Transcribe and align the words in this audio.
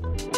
Thank 0.00 0.22
you. 0.22 0.31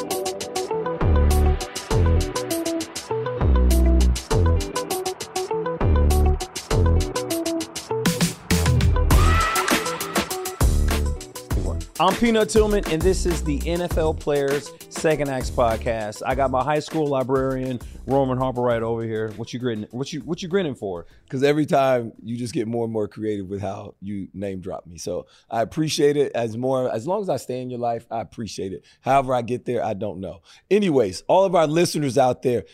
I'm 12.05 12.15
Peanut 12.17 12.51
Tillman, 12.51 12.85
and 12.91 13.01
this 13.01 13.25
is 13.25 13.43
the 13.43 13.59
NFL 13.61 14.21
Players 14.21 14.71
Second 14.91 15.31
Acts 15.31 15.49
podcast. 15.49 16.21
I 16.27 16.35
got 16.35 16.51
my 16.51 16.63
high 16.63 16.81
school 16.81 17.07
librarian 17.07 17.81
Roman 18.07 18.37
Harper 18.37 18.61
right 18.61 18.83
over 18.83 19.05
here. 19.05 19.31
What 19.37 19.55
you 19.55 19.59
grinning? 19.59 19.89
What 19.91 20.13
you 20.13 20.21
what 20.21 20.43
you 20.43 20.49
grinning 20.49 20.75
for? 20.75 21.07
Because 21.25 21.43
every 21.43 21.65
time 21.65 22.13
you 22.23 22.37
just 22.37 22.53
get 22.53 22.69
more 22.69 22.85
and 22.85 22.93
more 22.93 23.09
creative 23.09 23.49
with 23.49 23.63
how 23.63 23.95
you 24.03 24.29
name 24.35 24.61
drop 24.61 24.87
me. 24.87 24.99
So 24.99 25.29
I 25.49 25.63
appreciate 25.63 26.19
it 26.19 26.31
as 26.35 26.59
more 26.59 26.93
as 26.93 27.07
long 27.07 27.23
as 27.23 27.31
I 27.31 27.39
stay 27.39 27.63
in 27.63 27.71
your 27.71 27.81
life. 27.81 28.05
I 28.11 28.21
appreciate 28.21 28.75
it. 28.75 28.85
However 29.01 29.33
I 29.33 29.41
get 29.41 29.65
there, 29.65 29.83
I 29.83 29.95
don't 29.95 30.21
know. 30.21 30.43
Anyways, 30.71 31.23
all 31.27 31.47
of 31.47 31.55
our 31.55 31.67
listeners 31.67 32.19
out 32.19 32.43
there, 32.43 32.65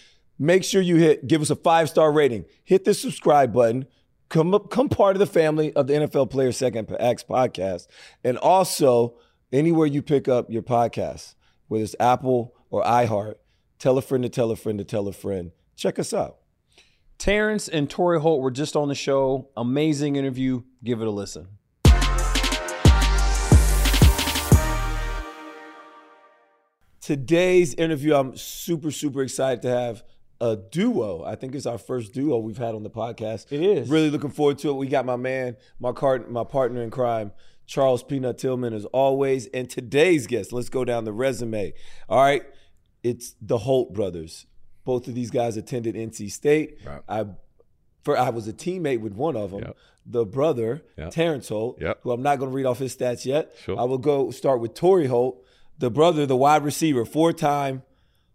make 0.40 0.64
sure 0.64 0.82
you 0.82 0.96
hit 0.96 1.28
give 1.28 1.40
us 1.40 1.50
a 1.50 1.56
five 1.56 1.88
star 1.88 2.10
rating. 2.10 2.46
Hit 2.64 2.84
the 2.84 2.94
subscribe 2.94 3.52
button 3.52 3.86
come 4.30 4.54
up, 4.54 4.70
come 4.70 4.88
part 4.88 5.16
of 5.16 5.20
the 5.20 5.26
family 5.26 5.72
of 5.74 5.86
the 5.86 5.92
NFL 5.92 6.30
Player 6.30 6.52
Second 6.52 6.96
Acts 6.98 7.24
podcast, 7.24 7.88
and 8.24 8.38
also 8.38 9.18
anywhere 9.52 9.86
you 9.86 10.00
pick 10.00 10.28
up 10.28 10.50
your 10.50 10.62
podcast, 10.62 11.34
whether 11.68 11.84
it's 11.84 11.96
Apple 12.00 12.54
or 12.70 12.82
iHeart. 12.82 13.34
Tell 13.78 13.98
a 13.98 14.02
friend 14.02 14.22
to 14.22 14.30
tell 14.30 14.50
a 14.50 14.56
friend 14.56 14.78
to 14.78 14.84
tell 14.84 15.06
a 15.08 15.12
friend. 15.12 15.50
Check 15.76 15.98
us 15.98 16.14
out. 16.14 16.38
Terrence 17.18 17.68
and 17.68 17.90
Torry 17.90 18.20
Holt 18.20 18.40
were 18.40 18.50
just 18.50 18.76
on 18.76 18.88
the 18.88 18.94
show. 18.94 19.50
Amazing 19.56 20.16
interview. 20.16 20.62
Give 20.82 21.02
it 21.02 21.06
a 21.06 21.10
listen. 21.10 21.48
Today's 27.00 27.74
interview, 27.74 28.14
I'm 28.14 28.36
super, 28.36 28.90
super 28.90 29.22
excited 29.22 29.62
to 29.62 29.70
have 29.70 30.04
a 30.41 30.56
duo. 30.56 31.22
I 31.24 31.34
think 31.34 31.55
it's 31.55 31.66
our 31.66 31.78
first 31.78 32.12
duo 32.14 32.38
we've 32.38 32.58
had 32.58 32.74
on 32.74 32.83
the 32.83 32.91
podcast. 32.91 33.46
It 33.50 33.60
is. 33.62 33.88
Really 33.91 34.10
looking 34.10 34.31
forward 34.31 34.59
to 34.60 34.70
it. 34.70 34.75
We 34.75 34.87
got 34.88 35.04
my 35.04 35.16
man, 35.16 35.56
my 35.78 35.92
card, 35.92 36.31
my 36.31 36.44
partner 36.44 36.82
in 36.82 36.91
crime, 36.91 37.32
Charles 37.66 38.03
Peanut 38.03 38.38
Tillman, 38.38 38.72
as 38.72 38.84
always. 38.87 39.47
And 39.48 39.69
today's 39.69 40.26
guest, 40.26 40.53
let's 40.53 40.69
go 40.69 40.84
down 40.84 41.04
the 41.04 41.12
resume. 41.12 41.72
All 42.09 42.22
right. 42.22 42.42
It's 43.03 43.34
the 43.41 43.59
Holt 43.59 43.92
brothers. 43.94 44.47
Both 44.84 45.09
of 45.09 45.14
these 45.14 45.31
guys 45.31 45.56
attended 45.56 45.94
NC 45.94 46.31
State. 46.31 46.78
Right. 46.84 47.03
I 47.09 47.26
for 48.03 48.16
I 48.19 48.31
was 48.31 48.48
a 48.48 48.53
teammate 48.53 49.00
with 49.00 49.12
one 49.12 49.37
of 49.37 49.50
them, 49.50 49.60
Yep. 49.60 49.76
the 50.06 50.25
brother, 50.25 50.82
Yep. 50.97 51.10
Terrence 51.10 51.48
Holt, 51.50 51.78
Yep. 51.82 52.00
who 52.03 52.12
I'm 52.12 52.22
not 52.22 52.38
going 52.38 52.50
to 52.50 52.54
read 52.56 52.64
off 52.64 52.78
his 52.78 52.97
stats 52.97 53.26
yet. 53.26 53.54
Sure. 53.62 53.78
I 53.78 53.84
will 53.84 53.98
go 53.98 54.31
start 54.31 54.60
with 54.60 54.72
Torry 54.72 55.06
Holt, 55.06 55.44
the 55.78 55.91
brother, 55.91 56.25
the 56.25 56.37
wide 56.37 56.64
receiver, 56.64 57.04
four-time 57.04 57.82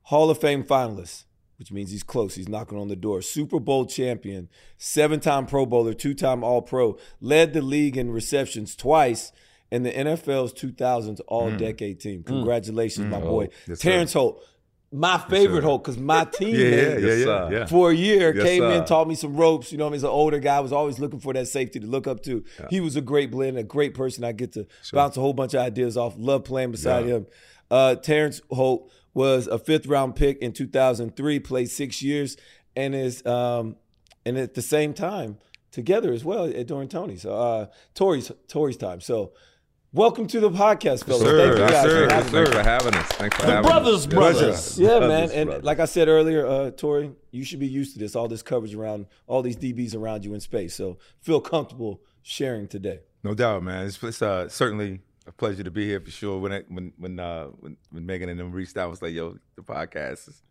Hall 0.03 0.29
of 0.29 0.37
Fame 0.37 0.63
finalist, 0.63 1.23
which 1.57 1.71
means 1.71 1.91
he's 1.91 2.03
close. 2.03 2.35
He's 2.35 2.49
knocking 2.49 2.77
on 2.77 2.87
the 2.87 2.95
door. 2.95 3.21
Super 3.21 3.59
Bowl 3.59 3.85
champion, 3.85 4.49
seven-time 4.77 5.45
Pro 5.45 5.65
Bowler, 5.65 5.93
two-time 5.93 6.43
All-Pro, 6.43 6.97
led 7.21 7.53
the 7.53 7.61
league 7.61 7.97
in 7.97 8.11
receptions 8.11 8.75
twice. 8.75 9.31
And 9.71 9.85
the 9.85 9.91
NFL's 9.91 10.53
2000s 10.53 11.19
All-Decade 11.27 11.99
team. 11.99 12.23
Congratulations, 12.23 13.07
my 13.07 13.19
boy, 13.19 13.45
Mm. 13.45 13.49
Oh, 13.49 13.53
yes, 13.67 13.79
sir. 13.79 13.89
Terrence 13.89 14.13
Holt. 14.13 14.43
My 14.91 15.17
favorite 15.17 15.63
Holt, 15.63 15.83
because 15.83 15.97
my 15.97 16.23
teammate 16.25 17.01
Yeah, 17.01 17.07
yeah, 17.07 17.13
yeah, 17.25 17.49
Yes, 17.49 17.69
for 17.69 17.89
a 17.89 17.93
year, 17.93 18.33
Yes, 18.33 18.45
came 18.45 18.63
in, 18.63 18.85
taught 18.85 19.07
me 19.07 19.15
some 19.15 19.35
ropes. 19.35 19.71
You 19.71 19.77
know, 19.79 19.85
what 19.85 19.89
I 19.89 19.91
mean, 19.91 19.95
he's 19.97 20.03
an 20.03 20.09
older 20.09 20.39
guy. 20.39 20.59
was 20.59 20.71
always 20.71 20.99
looking 20.99 21.19
for 21.19 21.33
that 21.33 21.47
safety 21.47 21.79
to 21.79 21.87
look 21.87 22.05
up 22.07 22.21
to. 22.23 22.45
He 22.69 22.79
was 22.79 22.95
a 22.95 23.01
great 23.01 23.31
blend, 23.31 23.57
a 23.57 23.63
great 23.63 23.93
person. 23.95 24.23
I 24.23 24.31
get 24.31 24.53
to 24.53 24.67
bounce 24.93 25.17
a 25.17 25.19
whole 25.21 25.33
bunch 25.33 25.53
of 25.55 25.61
ideas 25.61 25.97
off. 25.97 26.13
Love 26.17 26.43
playing 26.45 26.71
beside 26.71 27.05
him. 27.07 27.25
Uh, 27.69 27.95
Terrence 27.95 28.39
Holt 28.51 28.91
was 29.15 29.47
a 29.47 29.57
fifth 29.57 29.87
round 29.87 30.15
pick 30.15 30.37
in 30.37 30.51
2003, 30.53 31.39
played 31.39 31.71
six 31.71 32.03
years, 32.03 32.37
and 32.75 32.93
is 32.93 33.25
um, 33.25 33.77
and 34.25 34.37
at 34.37 34.53
the 34.53 34.61
same 34.61 34.93
time 34.93 35.39
together 35.71 36.13
as 36.13 36.23
well 36.23 36.45
at 36.45 36.67
during 36.67 36.87
Tony. 36.87 37.15
So 37.15 37.33
uh, 37.35 37.65
Torry's 37.95 38.31
Torry's 38.47 38.77
time. 38.77 39.01
So. 39.01 39.33
Welcome 39.93 40.27
to 40.27 40.41
the 40.41 40.49
podcast, 40.51 41.05
fellas. 41.05 41.21
Sir, 41.21 41.37
Thank 41.55 41.57
you 41.57 41.67
guys 41.73 41.85
sir. 41.85 42.05
for 42.07 42.13
having 42.13 42.33
me. 42.33 42.41
Thanks 42.41 42.53
for 42.53 42.63
having 42.63 42.95
us. 42.95 43.07
Thanks 43.13 43.35
for 43.37 43.45
The 43.45 43.51
having 43.53 43.63
brothers, 43.71 43.95
us. 43.95 44.05
brothers. 44.07 44.77
Yeah, 44.79 44.87
Brothers, 44.97 45.07
man. 45.07 45.31
And 45.39 45.47
brothers. 45.47 45.63
like 45.63 45.79
I 45.79 45.85
said 45.85 46.09
earlier, 46.09 46.45
uh, 46.45 46.71
Tori, 46.71 47.13
you 47.31 47.45
should 47.45 47.61
be 47.61 47.67
used 47.67 47.93
to 47.93 47.99
this, 47.99 48.13
all 48.13 48.27
this 48.27 48.41
coverage 48.43 48.75
around 48.75 49.05
all 49.25 49.41
these 49.41 49.55
DBs 49.55 49.95
around 49.95 50.25
you 50.25 50.33
in 50.33 50.41
space. 50.41 50.75
So 50.75 50.97
feel 51.21 51.39
comfortable 51.39 52.01
sharing 52.23 52.67
today. 52.67 52.99
No 53.23 53.33
doubt, 53.35 53.63
man. 53.63 53.85
It's, 53.85 54.03
it's 54.03 54.21
uh, 54.21 54.49
certainly 54.49 54.99
a 55.27 55.31
pleasure 55.31 55.63
to 55.63 55.71
be 55.71 55.85
here 55.85 55.99
for 55.99 56.11
sure. 56.11 56.39
When 56.39 56.51
it, 56.51 56.65
when 56.69 56.93
when 56.97 57.19
uh, 57.19 57.45
when 57.59 57.77
when 57.91 58.05
Megan 58.05 58.29
and 58.29 58.39
them 58.39 58.51
reached 58.51 58.77
out, 58.77 58.83
I 58.83 58.87
was 58.87 59.01
like, 59.01 59.13
"Yo, 59.13 59.37
the 59.55 59.63
podcast 59.63 60.29
is, 60.29 60.41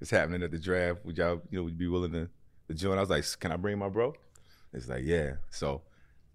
is 0.00 0.10
happening 0.10 0.42
at 0.42 0.50
the 0.50 0.58
draft. 0.58 1.04
Would 1.04 1.18
y'all, 1.18 1.40
you 1.50 1.58
know, 1.58 1.64
would 1.64 1.72
you 1.72 1.78
be 1.78 1.88
willing 1.88 2.12
to, 2.12 2.28
to 2.68 2.74
join?" 2.74 2.96
I 2.96 3.00
was 3.00 3.10
like, 3.10 3.24
"Can 3.40 3.52
I 3.52 3.56
bring 3.56 3.78
my 3.78 3.88
bro?" 3.88 4.14
It's 4.72 4.88
like, 4.88 5.02
"Yeah." 5.04 5.32
So 5.50 5.82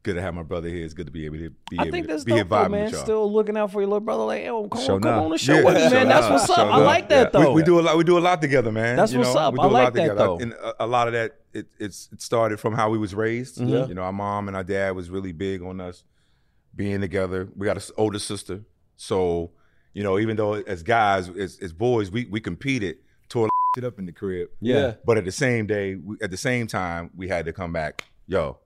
good 0.03 0.13
to 0.15 0.21
have 0.21 0.35
my 0.35 0.43
brother 0.43 0.69
here. 0.69 0.85
It's 0.85 0.93
good 0.93 1.07
to 1.07 1.11
be 1.11 1.25
able 1.25 1.37
to 1.37 1.49
be 1.69 1.79
I 1.79 1.83
able 1.83 1.91
think 1.91 2.07
to 2.09 2.23
be 2.23 2.31
dope, 2.33 2.49
though, 2.49 2.55
vibing 2.55 2.71
man. 2.71 2.83
with 2.85 2.93
y'all. 2.93 3.03
Still 3.03 3.33
looking 3.33 3.57
out 3.57 3.71
for 3.71 3.81
your 3.81 3.87
little 3.87 4.01
brother. 4.01 4.23
Like, 4.25 4.43
yo, 4.43 4.67
come 4.67 4.81
on, 4.81 5.01
come 5.01 5.23
on 5.23 5.31
the 5.31 5.37
show 5.39 5.55
Yeah, 5.55 5.63
with 5.63 5.75
me, 5.75 5.83
show 5.83 5.89
man. 5.89 6.07
That's 6.09 6.29
what's 6.29 6.49
up. 6.49 6.67
I 6.67 6.77
like 6.77 7.09
that 7.09 7.31
Yeah. 7.33 7.39
though. 7.41 7.49
We, 7.53 7.61
we 7.61 7.63
do 7.63 7.79
a 7.79 7.81
lot. 7.81 7.97
We 7.97 8.03
do 8.03 8.17
a 8.17 8.19
lot 8.19 8.39
together, 8.41 8.71
man. 8.71 8.97
That's 8.97 9.13
you 9.13 9.19
what's 9.19 9.33
know? 9.33 9.39
up. 9.39 9.53
We 9.53 9.59
I 9.59 9.63
do 9.63 9.69
a 9.69 9.71
like 9.71 9.83
lot 9.85 9.93
that, 9.93 10.01
together. 10.01 10.15
though. 10.19 10.37
And 10.39 10.53
a, 10.53 10.83
a 10.83 10.87
lot 10.87 11.07
of 11.07 11.13
that, 11.13 11.37
it, 11.53 11.67
it's 11.79 12.09
it 12.11 12.21
started 12.21 12.59
from 12.59 12.73
how 12.75 12.89
we 12.91 12.97
was 12.99 13.15
raised. 13.15 13.57
Mhm. 13.57 13.87
You 13.87 13.93
know, 13.95 14.03
our 14.03 14.13
mom 14.13 14.47
and 14.47 14.55
our 14.55 14.63
dad 14.63 14.95
was 14.95 15.09
really 15.09 15.31
big 15.31 15.63
on 15.63 15.81
us 15.81 16.03
being 16.75 17.01
together. 17.01 17.49
We 17.55 17.65
got 17.65 17.77
an 17.77 17.95
older 17.97 18.19
sister, 18.19 18.61
so 18.95 19.51
you 19.93 20.03
know, 20.03 20.19
even 20.19 20.35
though 20.35 20.53
as 20.53 20.83
guys, 20.83 21.29
as, 21.29 21.57
as 21.59 21.73
boys, 21.73 22.11
we 22.11 22.25
we 22.25 22.39
competed, 22.39 22.97
tore 23.29 23.49
it 23.77 23.83
up 23.83 23.99
in 23.99 24.05
the 24.05 24.11
crib. 24.11 24.49
yeah. 24.61 24.95
But 25.05 25.17
at 25.17 25.25
the 25.25 25.31
same 25.31 25.67
day, 25.67 25.95
we, 25.95 26.17
at 26.21 26.31
the 26.31 26.37
same 26.37 26.67
time, 26.67 27.11
we 27.15 27.27
had 27.27 27.45
to 27.45 27.53
come 27.53 27.73
back. 27.73 28.03
Yo, 28.27 28.57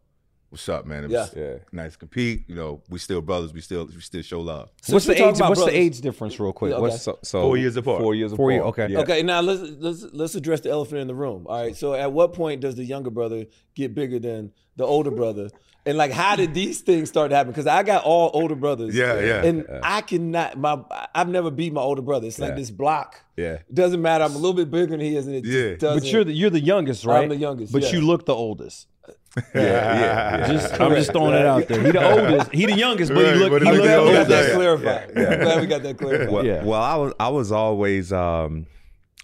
what's 0.49 0.67
up, 0.69 0.85
man? 0.85 1.03
It 1.05 1.09
was 1.11 1.33
Yeah. 1.35 1.57
nice 1.71 1.93
to 1.93 1.97
compete. 1.99 2.43
You 2.47 2.55
know, 2.55 2.81
we 2.89 2.99
still 2.99 3.21
brothers. 3.21 3.53
We 3.53 3.61
still 3.61 3.85
we 3.85 4.01
still 4.01 4.21
show 4.21 4.41
love. 4.41 4.69
What's 4.87 5.05
the 5.05 5.13
age? 5.13 5.37
about 5.37 5.49
What's 5.49 5.65
the 5.65 5.75
age 5.77 6.01
difference, 6.01 6.39
real 6.39 6.53
quick? 6.53 6.71
Yeah, 6.71 6.77
okay. 6.77 6.81
What's 6.83 7.01
So, 7.03 7.19
so 7.23 7.41
Four 7.41 7.57
years 7.57 7.75
apart. 7.75 8.01
Four 8.01 8.15
years 8.15 8.31
apart. 8.31 8.37
Four 8.37 8.51
years, 8.51 8.63
okay. 8.65 8.87
Yeah. 8.89 8.99
Okay, 8.99 9.23
now 9.23 9.41
let's 9.41 9.61
let's 9.79 10.05
let's 10.13 10.35
address 10.35 10.61
the 10.61 10.69
elephant 10.69 11.01
in 11.01 11.07
the 11.07 11.15
room. 11.15 11.45
All 11.47 11.61
right. 11.61 11.75
So 11.75 11.93
at 11.93 12.11
what 12.11 12.33
point 12.33 12.61
does 12.61 12.75
the 12.75 12.83
younger 12.85 13.09
brother 13.09 13.45
get 13.75 13.93
bigger 13.95 14.19
than 14.19 14.51
the 14.75 14.85
older 14.85 15.11
brother? 15.11 15.49
And 15.85 15.97
like 15.97 16.11
how 16.11 16.35
did 16.35 16.53
these 16.53 16.81
things 16.81 17.09
start 17.09 17.29
to 17.31 17.35
happen? 17.35 17.51
Because 17.51 17.65
I 17.65 17.83
got 17.83 18.03
all 18.03 18.29
older 18.33 18.53
brothers. 18.55 18.93
Yeah, 18.93 19.19
yeah. 19.19 19.43
And 19.43 19.65
I 19.81 20.01
cannot 20.01 20.57
my 20.57 20.79
I've 21.15 21.29
never 21.29 21.49
beat 21.49 21.73
my 21.73 21.81
older 21.81 22.01
brother. 22.01 22.27
It's 22.27 22.37
like 22.37 22.51
Yeah. 22.51 22.55
this 22.55 22.69
block. 22.69 23.21
Yeah. 23.37 23.53
It 23.53 23.73
doesn't 23.73 24.01
matter. 24.01 24.23
I'm 24.25 24.33
a 24.33 24.37
little 24.37 24.53
bit 24.53 24.69
bigger 24.69 24.87
than 24.87 24.99
he 24.99 25.15
is, 25.15 25.25
and 25.25 25.35
it 25.37 25.45
Yeah. 25.45 25.69
just 25.69 25.79
doesn't. 25.79 25.99
But 26.03 26.11
you're 26.11 26.23
the 26.25 26.33
you're 26.33 26.49
the 26.49 26.59
youngest, 26.59 27.05
right? 27.05 27.23
I'm 27.23 27.29
the 27.29 27.37
youngest, 27.37 27.71
But 27.71 27.83
yeah. 27.83 27.91
you 27.93 28.01
look 28.01 28.25
the 28.25 28.35
oldest. 28.35 28.87
Yeah, 29.55 29.61
yeah, 29.61 30.47
Just, 30.47 30.81
I'm 30.81 30.91
just 30.95 31.11
throwing 31.11 31.35
it 31.35 31.45
out 31.45 31.67
there. 31.67 31.81
He 31.83 31.91
the 31.91 32.03
oldest. 32.11 32.51
He 32.51 32.65
the 32.65 32.73
youngest, 32.77 33.13
but 33.13 33.25
he 33.33 33.39
look. 33.39 33.51
but 33.51 33.61
He 33.61 33.71
look 33.71 33.83
glad 33.83 34.03
we 34.05 34.13
got 34.13 34.27
that 34.27 34.53
clarified. 34.53 35.09
I'm 35.17 35.39
glad 35.39 35.61
we 35.61 35.67
got 35.67 35.83
that 35.83 35.97
clarified. 35.97 36.29
Well, 36.31 36.45
Yeah. 36.45 36.63
well, 36.63 36.81
I 36.81 36.95
was 36.95 37.13
I 37.19 37.29
was 37.29 37.51
always 37.51 38.11
um, 38.11 38.65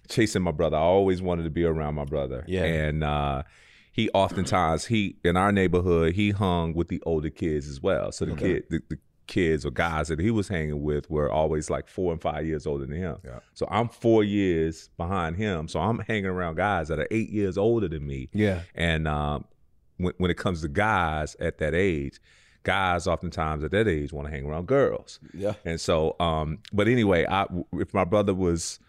chasing 0.08 0.42
my 0.42 0.52
brother. 0.52 0.76
I 0.76 0.80
always 0.80 1.20
wanted 1.22 1.42
to 1.44 1.50
be 1.50 1.64
around 1.64 1.94
my 1.96 2.04
brother. 2.04 2.44
Yeah. 2.46 2.64
and 2.64 3.02
uh, 3.04 3.42
he 3.92 4.08
oftentimes 4.10 4.86
he 4.86 5.16
in 5.24 5.36
our 5.36 5.50
neighborhood 5.52 6.14
he 6.14 6.30
hung 6.30 6.74
with 6.74 6.88
the 6.88 7.02
older 7.04 7.30
kids 7.30 7.68
as 7.68 7.80
well. 7.82 8.12
So 8.12 8.26
the 8.26 8.36
kid 8.36 8.64
the, 8.70 8.80
the 8.88 8.98
kids 9.26 9.66
or 9.66 9.72
guys 9.72 10.06
that 10.06 10.20
he 10.20 10.30
was 10.30 10.46
hanging 10.46 10.82
with 10.82 11.10
were 11.10 11.28
always 11.28 11.68
like 11.68 11.88
four 11.88 12.12
and 12.12 12.22
five 12.22 12.46
years 12.46 12.64
older 12.64 12.86
than 12.86 12.94
him. 12.96 13.16
Yeah. 13.24 13.40
So 13.54 13.66
I'm 13.68 13.88
four 13.88 14.22
years 14.22 14.88
behind 14.96 15.34
him. 15.36 15.66
So 15.66 15.80
I'm 15.80 15.98
hanging 15.98 16.26
around 16.26 16.56
guys 16.56 16.86
that 16.88 17.00
are 17.00 17.08
eight 17.10 17.30
years 17.30 17.58
older 17.58 17.88
than 17.88 18.06
me. 18.06 18.28
Yeah. 18.32 18.60
And 18.76 19.08
um, 19.08 19.44
when, 19.98 20.12
when 20.18 20.30
it 20.30 20.36
comes 20.36 20.62
to 20.62 20.68
guys 20.68 21.36
at 21.40 21.58
that 21.58 21.74
age, 21.74 22.20
guys 22.62 23.06
oftentimes 23.06 23.62
at 23.62 23.70
that 23.70 23.86
age 23.86 24.12
want 24.12 24.26
to 24.26 24.32
hang 24.32 24.44
around 24.44 24.66
girls. 24.66 25.20
Yeah. 25.32 25.54
And 25.64 25.80
so, 25.80 26.16
um, 26.18 26.58
but 26.72 26.88
anyway, 26.88 27.24
I 27.28 27.46
if 27.74 27.94
my 27.94 28.04
brother 28.04 28.34
was 28.34 28.80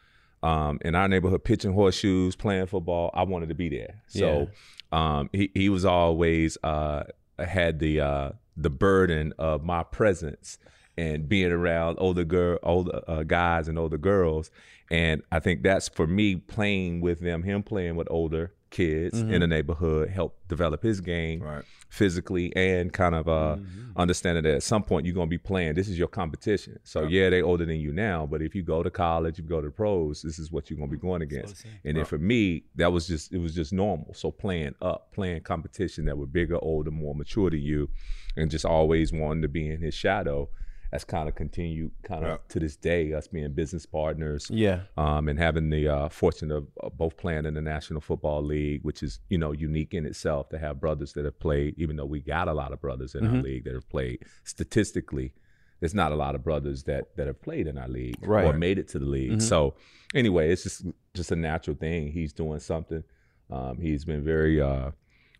um, 0.44 0.80
in 0.84 0.96
our 0.96 1.08
neighborhood 1.08 1.44
pitching 1.44 1.74
horseshoes, 1.74 2.36
playing 2.36 2.68
football, 2.68 3.12
I 3.14 3.24
wanted 3.24 3.50
to 3.50 3.56
be 3.56 3.70
there. 3.70 4.02
So 4.08 4.50
um, 4.92 5.30
he 5.32 5.52
he 5.54 5.70
was 5.70 5.86
always 5.86 6.58
uh, 6.64 7.04
had 7.40 7.80
the 7.80 8.02
uh, 8.02 8.32
the 8.56 8.70
burden 8.70 9.34
of 9.38 9.64
my 9.64 9.84
presence 9.84 10.58
and 10.98 11.30
being 11.30 11.52
around 11.52 11.98
older 12.00 12.24
girl, 12.24 12.58
older 12.64 13.02
uh, 13.08 13.24
guys 13.24 13.68
and 13.68 13.78
older 13.78 14.00
girls, 14.00 14.50
and 14.90 15.22
I 15.32 15.40
think 15.40 15.62
that's 15.62 15.88
for 15.88 16.08
me 16.08 16.36
playing 16.36 17.02
with 17.02 17.20
them, 17.20 17.44
him 17.44 17.62
playing 17.62 17.96
with 17.96 18.08
older 18.10 18.54
kids 18.70 19.20
in 19.20 19.40
the 19.42 19.48
neighborhood 19.48 20.10
help 20.10 20.38
develop 20.48 20.84
his 20.84 21.00
game 21.02 21.42
Right. 21.42 21.64
physically 21.90 22.54
and 22.56 22.92
kind 22.92 23.16
of 23.16 23.28
uh, 23.28 23.58
understanding 23.96 24.44
that 24.44 24.56
at 24.56 24.64
some 24.64 24.84
point 24.84 25.06
you're 25.06 25.16
going 25.16 25.28
to 25.28 25.30
be 25.30 25.38
playing. 25.38 25.74
This 25.76 25.88
is 25.88 25.98
your 25.98 26.08
competition. 26.08 26.80
So 26.84 27.04
yeah, 27.04 27.30
they 27.30 27.42
older 27.42 27.66
than 27.66 27.78
you 27.78 27.94
now, 27.94 28.26
but 28.26 28.42
if 28.42 28.54
you 28.56 28.64
go 28.64 28.84
to 28.84 28.90
college, 28.90 29.38
you 29.38 29.44
go 29.46 29.62
to 29.62 29.68
the 29.68 29.72
pros, 29.72 30.22
this 30.22 30.38
is 30.40 30.52
what 30.52 30.70
you're 30.70 30.78
going 30.78 30.90
to 30.90 30.96
be 30.96 31.02
going 31.02 31.22
against. 31.22 31.66
And 31.86 31.98
then 31.98 32.06
for 32.06 32.18
me, 32.18 32.64
that 32.76 32.92
was 32.92 33.08
just 33.08 33.34
it 33.34 33.40
was 33.40 33.56
just 33.56 33.74
normal. 33.74 34.14
So 34.14 34.32
playing 34.32 34.76
up, 34.82 35.12
playing 35.14 35.42
competition 35.42 36.06
that 36.06 36.18
were 36.18 36.28
bigger, 36.28 36.58
older, 36.62 36.92
more 36.92 37.16
mature 37.16 37.50
than 37.50 37.62
you, 37.62 37.90
and 38.36 38.52
just 38.52 38.66
always 38.66 39.12
wanting 39.14 39.42
to 39.44 39.48
be 39.48 39.70
in 39.70 39.82
his 39.82 39.94
shadow. 39.94 40.50
That's 40.92 41.04
kind 41.04 41.28
of 41.28 41.36
continued 41.36 41.92
kind 42.04 42.24
of 42.24 42.30
Yeah. 42.30 42.38
to 42.50 42.60
this 42.60 42.76
day, 42.78 43.12
us 43.14 43.28
being 43.28 43.52
business 43.54 43.86
partners 43.86 44.50
Yeah. 44.50 44.84
um, 44.96 45.28
and 45.28 45.38
having 45.38 45.70
the 45.70 45.88
uh, 45.88 46.10
fortune 46.10 46.52
of 46.52 46.68
uh, 46.82 46.90
both 46.90 47.18
playing 47.18 47.46
in 47.46 47.54
the 47.56 47.62
National 47.62 48.00
Football 48.02 48.42
League, 48.44 48.84
which 48.84 49.04
is 49.04 49.20
you 49.30 49.38
know 49.38 49.52
unique 49.52 49.94
in 49.94 50.06
itself 50.06 50.50
to 50.50 50.58
have 50.58 50.80
brothers 50.80 51.14
that 51.14 51.26
have 51.26 51.40
played. 51.40 51.76
Even 51.78 51.96
though 51.98 52.06
we 52.06 52.22
got 52.22 52.48
a 52.48 52.54
lot 52.54 52.72
of 52.72 52.80
brothers 52.82 53.16
in 53.16 53.28
our 53.28 53.42
league 53.42 53.66
that 53.66 53.74
have 53.74 53.90
played, 53.90 54.24
statistically, 54.44 55.34
there's 55.80 55.94
not 55.94 56.12
a 56.12 56.16
lot 56.16 56.36
of 56.36 56.44
brothers 56.44 56.84
that 56.84 57.16
that 57.18 57.28
have 57.28 57.42
played 57.42 57.68
in 57.68 57.78
our 57.78 57.88
league 57.90 58.16
Right. 58.22 58.46
or 58.46 58.54
made 58.58 58.80
it 58.80 58.88
to 58.90 59.00
the 59.00 59.06
league. 59.06 59.42
So 59.42 59.76
anyway, 60.16 60.52
it's 60.52 60.64
just 60.64 60.86
just 61.14 61.32
a 61.32 61.36
natural 61.36 61.76
thing. 61.76 62.12
He's 62.12 62.34
doing 62.34 62.60
something. 62.60 63.04
Um, 63.50 63.78
he's 63.80 64.04
been 64.06 64.24
very 64.24 64.60
uh, 64.62 64.92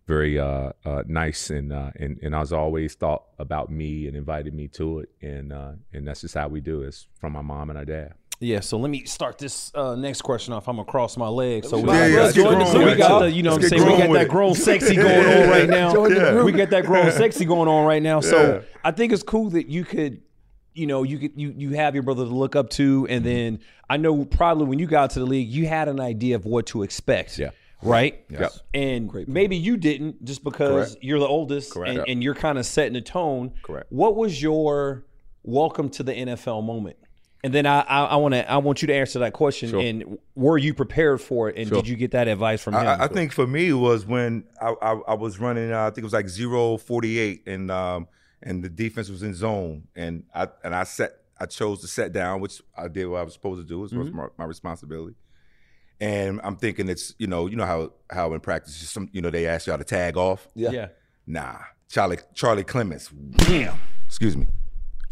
very 0.08 0.40
uh, 0.40 0.72
uh, 0.86 1.04
nice 1.06 1.50
and, 1.50 1.72
uh, 1.74 1.92
and 1.98 2.18
and 2.24 2.36
I 2.36 2.40
was 2.40 2.54
always 2.54 2.96
thought 2.96 3.26
about 3.40 3.70
me 3.70 4.08
and 4.08 4.16
invited 4.16 4.54
me 4.54 4.68
to 4.70 5.00
it 5.00 5.10
and 5.22 5.52
uh, 5.54 5.74
and 5.94 6.08
that's 6.08 6.22
just 6.22 6.34
how 6.34 6.48
we 6.48 6.62
do 6.62 6.82
it. 6.84 6.88
It's 6.88 7.08
from 7.20 7.34
my 7.34 7.42
mom 7.42 7.70
and 7.70 7.78
our 7.78 7.86
dad. 7.86 8.14
Yeah, 8.40 8.60
so 8.60 8.78
let 8.78 8.92
me 8.92 9.04
start 9.06 9.40
this 9.40 9.72
uh, 9.74 9.96
next 9.96 10.22
question 10.22 10.54
off. 10.54 10.70
I'm 10.70 10.76
gonna 10.76 10.86
cross 10.86 11.18
my 11.18 11.28
legs. 11.28 11.70
So 11.70 11.80
we, 11.80 11.90
Yeah, 11.90 12.06
yeah, 12.06 12.30
so 12.30 12.86
we 12.86 12.96
got 12.96 13.24
it. 13.24 13.26
the, 13.26 13.32
you 13.32 13.42
know, 13.44 13.54
what 13.54 13.64
I'm 13.64 13.70
saying 13.70 13.84
we 13.84 13.98
got 13.98 14.14
that 14.14 14.22
it. 14.22 14.30
grown 14.30 14.54
sexy 14.54 14.96
going 14.96 15.26
on 15.26 15.50
right 15.50 15.68
now. 15.70 15.92
Join 15.92 16.14
the 16.14 16.20
group. 16.32 16.46
We 16.46 16.52
got 16.52 16.70
that 16.70 16.86
grown 16.86 17.12
sexy 17.12 17.46
going 17.46 17.68
on 17.68 17.86
right 17.86 18.02
now. 18.02 18.20
So 18.22 18.54
Yeah. 18.58 18.62
I 18.84 18.92
think 18.92 19.12
it's 19.12 19.24
cool 19.24 19.50
that 19.52 19.68
you 19.68 19.84
could, 19.84 20.22
you 20.76 20.86
know, 20.86 21.02
you 21.02 21.18
could 21.18 21.32
you 21.36 21.52
you 21.58 21.72
have 21.72 21.96
your 21.96 22.04
brother 22.04 22.26
to 22.26 22.30
look 22.34 22.56
up 22.56 22.70
to, 22.72 23.08
and 23.10 23.26
then 23.26 23.60
I 23.90 23.98
know 23.98 24.24
probably 24.24 24.68
when 24.68 24.78
you 24.78 24.86
got 24.86 25.10
to 25.12 25.20
the 25.20 25.26
league, 25.26 25.50
you 25.50 25.66
had 25.66 25.88
an 25.90 26.00
idea 26.00 26.36
of 26.36 26.46
what 26.46 26.68
to 26.68 26.84
expect. 26.84 27.40
Yeah. 27.40 27.50
Right. 27.82 28.24
Yep. 28.30 28.52
And 28.74 29.12
maybe 29.28 29.56
you 29.56 29.78
didn't 29.78 30.26
just 30.26 30.44
because 30.44 30.90
Correct. 30.92 31.04
you're 31.04 31.20
the 31.20 31.28
oldest 31.28 31.74
Correct. 31.74 31.90
and, 31.90 31.98
Yep. 32.00 32.06
and 32.10 32.24
you're 32.24 32.34
kind 32.36 32.58
of 32.58 32.66
setting 32.66 32.94
the 32.94 33.02
tone. 33.02 33.54
Correct. 33.64 33.92
What 33.92 34.16
was 34.16 34.42
your 34.42 35.06
welcome 35.44 35.90
to 35.92 36.04
the 36.04 36.14
NFL 36.14 36.64
moment? 36.64 36.98
And 37.44 37.54
then 37.54 37.68
I 37.68 37.82
I, 37.82 38.04
I 38.06 38.16
want 38.16 38.34
to 38.34 38.52
I 38.52 38.58
want 38.58 38.82
you 38.82 38.88
to 38.88 38.96
answer 38.96 39.20
that 39.20 39.34
question. 39.34 39.70
Sure. 39.70 39.80
And 39.80 40.18
were 40.36 40.58
you 40.58 40.74
prepared 40.74 41.22
for 41.22 41.50
it? 41.50 41.56
And 41.56 41.68
Sure. 41.68 41.78
did 41.78 41.88
you 41.88 41.96
get 41.96 42.12
that 42.12 42.28
advice 42.28 42.62
from 42.64 42.74
him? 42.74 42.82
I- 42.88 43.04
I 43.04 43.08
think 43.08 43.32
for 43.32 43.46
me 43.46 43.72
was 43.74 44.06
when 44.08 44.44
I, 44.60 44.74
I, 44.82 44.92
I 45.10 45.14
was 45.14 45.40
running. 45.40 45.72
Uh, 45.72 45.82
I 45.86 45.90
think 45.92 46.00
it 46.00 46.04
was 46.04 46.14
like 46.14 46.28
zero 46.30 46.78
forty 46.78 47.20
eight, 47.20 47.44
and 47.48 47.70
um, 47.70 48.08
and 48.42 48.64
the 48.64 48.70
defense 48.70 49.10
was 49.10 49.22
in 49.22 49.36
zone, 49.36 49.88
and 49.96 50.24
I 50.34 50.48
and 50.64 50.74
I 50.76 50.84
set. 50.84 51.12
I 51.40 51.46
chose 51.46 51.82
to 51.82 51.88
set 51.88 52.12
down, 52.12 52.42
which 52.42 52.64
I 52.76 52.88
did 52.88 53.06
what 53.06 53.20
I 53.20 53.24
was 53.24 53.34
supposed 53.34 53.62
to 53.62 53.68
do. 53.68 53.78
It 53.86 53.94
was 53.94 54.12
my, 54.12 54.26
my 54.40 54.46
responsibility. 54.46 55.16
And 56.00 56.40
I'm 56.44 56.58
thinking 56.58 56.90
it's 56.90 57.16
you 57.18 57.28
know 57.28 57.48
you 57.48 57.56
know 57.56 57.66
how 57.66 57.94
how 58.12 58.34
in 58.34 58.40
practice 58.40 58.76
some 58.90 59.10
you 59.12 59.22
know 59.22 59.30
they 59.30 59.48
ask 59.48 59.68
y'all 59.68 59.78
to 59.78 59.84
tag 59.84 60.18
off. 60.18 60.48
Yeah. 60.56 60.72
yeah. 60.72 60.88
Nah, 61.26 61.58
Charlie 61.90 62.20
Charlie 62.34 62.64
Clemons, 62.64 63.12
damn, 63.38 63.76
excuse 64.06 64.38
me, 64.38 64.48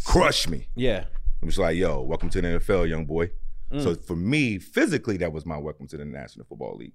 crush 0.04 0.48
me. 0.48 0.68
Yeah. 0.76 1.06
I'm 1.42 1.50
just 1.50 1.60
like, 1.60 1.76
yo, 1.78 2.02
welcome 2.02 2.30
to 2.30 2.42
the 2.42 2.48
NFL, 2.48 2.90
young 2.90 3.06
boy. 3.06 3.30
Mm. 3.72 3.84
So 3.84 3.96
for 3.96 4.16
me, 4.16 4.58
physically, 4.58 5.18
that 5.18 5.32
was 5.32 5.46
my 5.46 5.58
welcome 5.58 5.88
to 5.88 5.98
the 5.98 6.06
National 6.06 6.46
Football 6.46 6.78
League. 6.78 6.94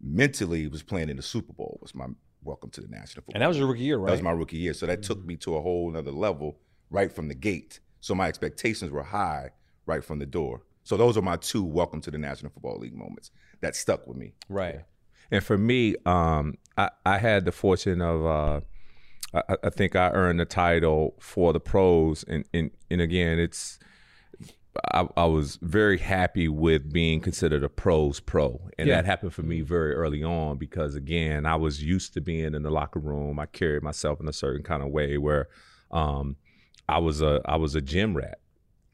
Mentally, 0.00 0.64
it 0.64 0.70
was 0.70 0.82
playing 0.82 1.08
in 1.08 1.16
the 1.16 1.22
Super 1.22 1.52
Bowl 1.52 1.78
was 1.80 1.94
my 1.94 2.06
welcome 2.42 2.70
to 2.70 2.80
the 2.80 2.88
National 2.88 3.22
Football. 3.24 3.34
And 3.34 3.42
that 3.42 3.48
was 3.48 3.56
League. 3.56 3.60
your 3.60 3.68
rookie 3.68 3.82
year, 3.82 3.98
right? 3.98 4.06
That 4.06 4.12
was 4.12 4.22
my 4.22 4.30
rookie 4.30 4.58
year. 4.58 4.74
So 4.74 4.86
that 4.86 5.02
took 5.02 5.24
me 5.24 5.36
to 5.38 5.56
a 5.56 5.62
whole 5.62 5.96
other 5.96 6.10
level 6.10 6.58
right 6.90 7.12
from 7.12 7.28
the 7.28 7.34
gate. 7.34 7.80
So 8.00 8.14
my 8.14 8.28
expectations 8.28 8.90
were 8.90 9.02
high 9.02 9.50
right 9.86 10.04
from 10.04 10.18
the 10.18 10.26
door. 10.26 10.62
So 10.88 10.96
those 10.96 11.18
are 11.18 11.22
my 11.22 11.36
two 11.36 11.62
welcome 11.62 12.00
to 12.00 12.10
the 12.10 12.16
National 12.16 12.50
Football 12.50 12.78
League 12.78 12.94
moments 12.96 13.30
that 13.60 13.76
stuck 13.76 14.06
with 14.06 14.16
me. 14.16 14.32
right. 14.48 14.80
And 15.30 15.44
for 15.44 15.58
me, 15.58 15.94
um, 16.06 16.54
I, 16.78 16.88
I 17.04 17.18
had 17.18 17.44
the 17.44 17.52
fortune 17.52 18.00
of, 18.00 18.24
uh, 18.24 18.60
I, 19.34 19.56
I 19.64 19.68
think 19.68 19.94
I 19.94 20.08
earned 20.12 20.40
the 20.40 20.46
title 20.46 21.14
for 21.20 21.52
the 21.52 21.60
pros, 21.60 22.24
and 22.26 22.46
and, 22.54 22.70
and 22.90 23.02
again, 23.02 23.38
it's. 23.38 23.78
I, 24.94 25.06
I 25.14 25.26
was 25.26 25.58
very 25.60 25.98
happy 25.98 26.48
with 26.48 26.90
being 26.90 27.20
considered 27.20 27.62
a 27.64 27.68
pros 27.68 28.18
pro, 28.20 28.70
and 28.78 28.88
Yeah. 28.88 28.94
that 28.94 29.04
happened 29.04 29.34
for 29.34 29.42
me 29.42 29.60
very 29.60 29.92
early 29.92 30.22
on 30.22 30.56
because 30.56 30.94
again, 30.94 31.44
I 31.44 31.56
was 31.56 31.82
used 31.82 32.14
to 32.14 32.22
being 32.22 32.54
in 32.54 32.62
the 32.62 32.70
locker 32.70 33.00
room. 33.00 33.38
I 33.38 33.44
carried 33.44 33.82
myself 33.82 34.20
in 34.20 34.28
a 34.28 34.32
certain 34.32 34.62
kind 34.62 34.82
of 34.82 34.88
way 34.88 35.18
where 35.18 35.48
um, 35.90 36.36
I 36.88 36.98
was 36.98 37.20
a 37.20 37.42
I 37.44 37.56
was 37.56 37.74
a 37.74 37.82
gym 37.82 38.16
rat. 38.16 38.38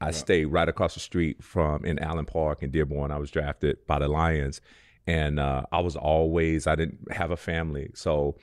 I 0.05 0.11
stayed 0.11 0.45
right 0.45 0.69
across 0.69 0.93
the 0.93 0.99
street 0.99 1.43
from 1.43 1.83
in 1.83 1.97
Allen 1.99 2.25
Park 2.25 2.61
in 2.61 2.69
Dearborn. 2.69 3.11
I 3.11 3.17
was 3.17 3.31
drafted 3.31 3.77
by 3.87 3.99
the 3.99 4.07
Lions, 4.07 4.61
and 5.07 5.39
uh, 5.39 5.63
I 5.71 5.79
was 5.79 5.95
always 5.95 6.67
I 6.67 6.75
didn't 6.75 7.11
have 7.11 7.31
a 7.31 7.37
family, 7.37 7.89
so 7.93 8.35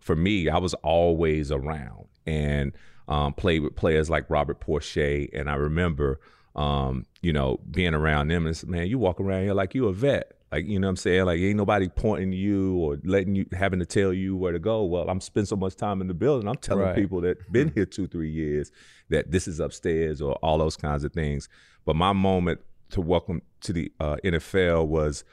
for 0.00 0.14
me, 0.14 0.48
I 0.48 0.58
was 0.58 0.74
always 0.74 1.50
around 1.50 2.06
and 2.24 2.72
um, 3.08 3.34
played 3.34 3.62
with 3.62 3.74
players 3.74 4.08
like 4.08 4.30
Robert 4.30 4.60
Porcher, 4.60 5.26
and 5.32 5.50
I 5.50 5.54
remember 5.54 6.20
um, 6.54 7.06
you 7.20 7.32
know 7.32 7.60
being 7.70 7.94
around 7.94 8.28
them 8.28 8.46
and 8.46 8.66
man, 8.68 8.86
you 8.86 8.98
walk 8.98 9.20
around 9.20 9.42
here 9.42 9.54
like 9.54 9.74
you 9.74 9.88
a 9.88 9.92
vet. 9.92 10.37
Like 10.50 10.66
you 10.66 10.78
know 10.78 10.86
what 10.86 10.90
I'm 10.92 10.96
saying? 10.96 11.24
Like 11.26 11.40
ain't 11.40 11.56
nobody 11.56 11.88
pointing 11.88 12.32
you 12.32 12.76
or 12.76 12.96
letting 13.04 13.34
you 13.34 13.46
having 13.52 13.78
to 13.80 13.86
tell 13.86 14.12
you 14.12 14.36
where 14.36 14.52
to 14.52 14.58
go. 14.58 14.84
Well, 14.84 15.08
I'm 15.10 15.20
spending 15.20 15.46
so 15.46 15.56
much 15.56 15.76
time 15.76 16.00
in 16.00 16.06
the 16.08 16.14
building. 16.14 16.48
I'm 16.48 16.56
telling 16.56 16.84
Right. 16.84 16.94
people 16.96 17.20
that 17.22 17.50
been 17.52 17.70
here 17.74 17.84
two, 17.86 18.06
three 18.06 18.30
years 18.30 18.70
that 19.10 19.30
this 19.30 19.46
is 19.46 19.60
upstairs 19.60 20.22
or 20.22 20.32
all 20.36 20.56
those 20.58 20.76
kinds 20.76 21.04
of 21.04 21.12
things. 21.12 21.48
But 21.84 21.96
my 21.96 22.12
moment 22.12 22.60
to 22.90 23.00
welcome 23.02 23.42
to 23.60 23.72
the 23.74 23.92
uh, 24.00 24.16
NFL 24.24 24.86
was 24.86 25.24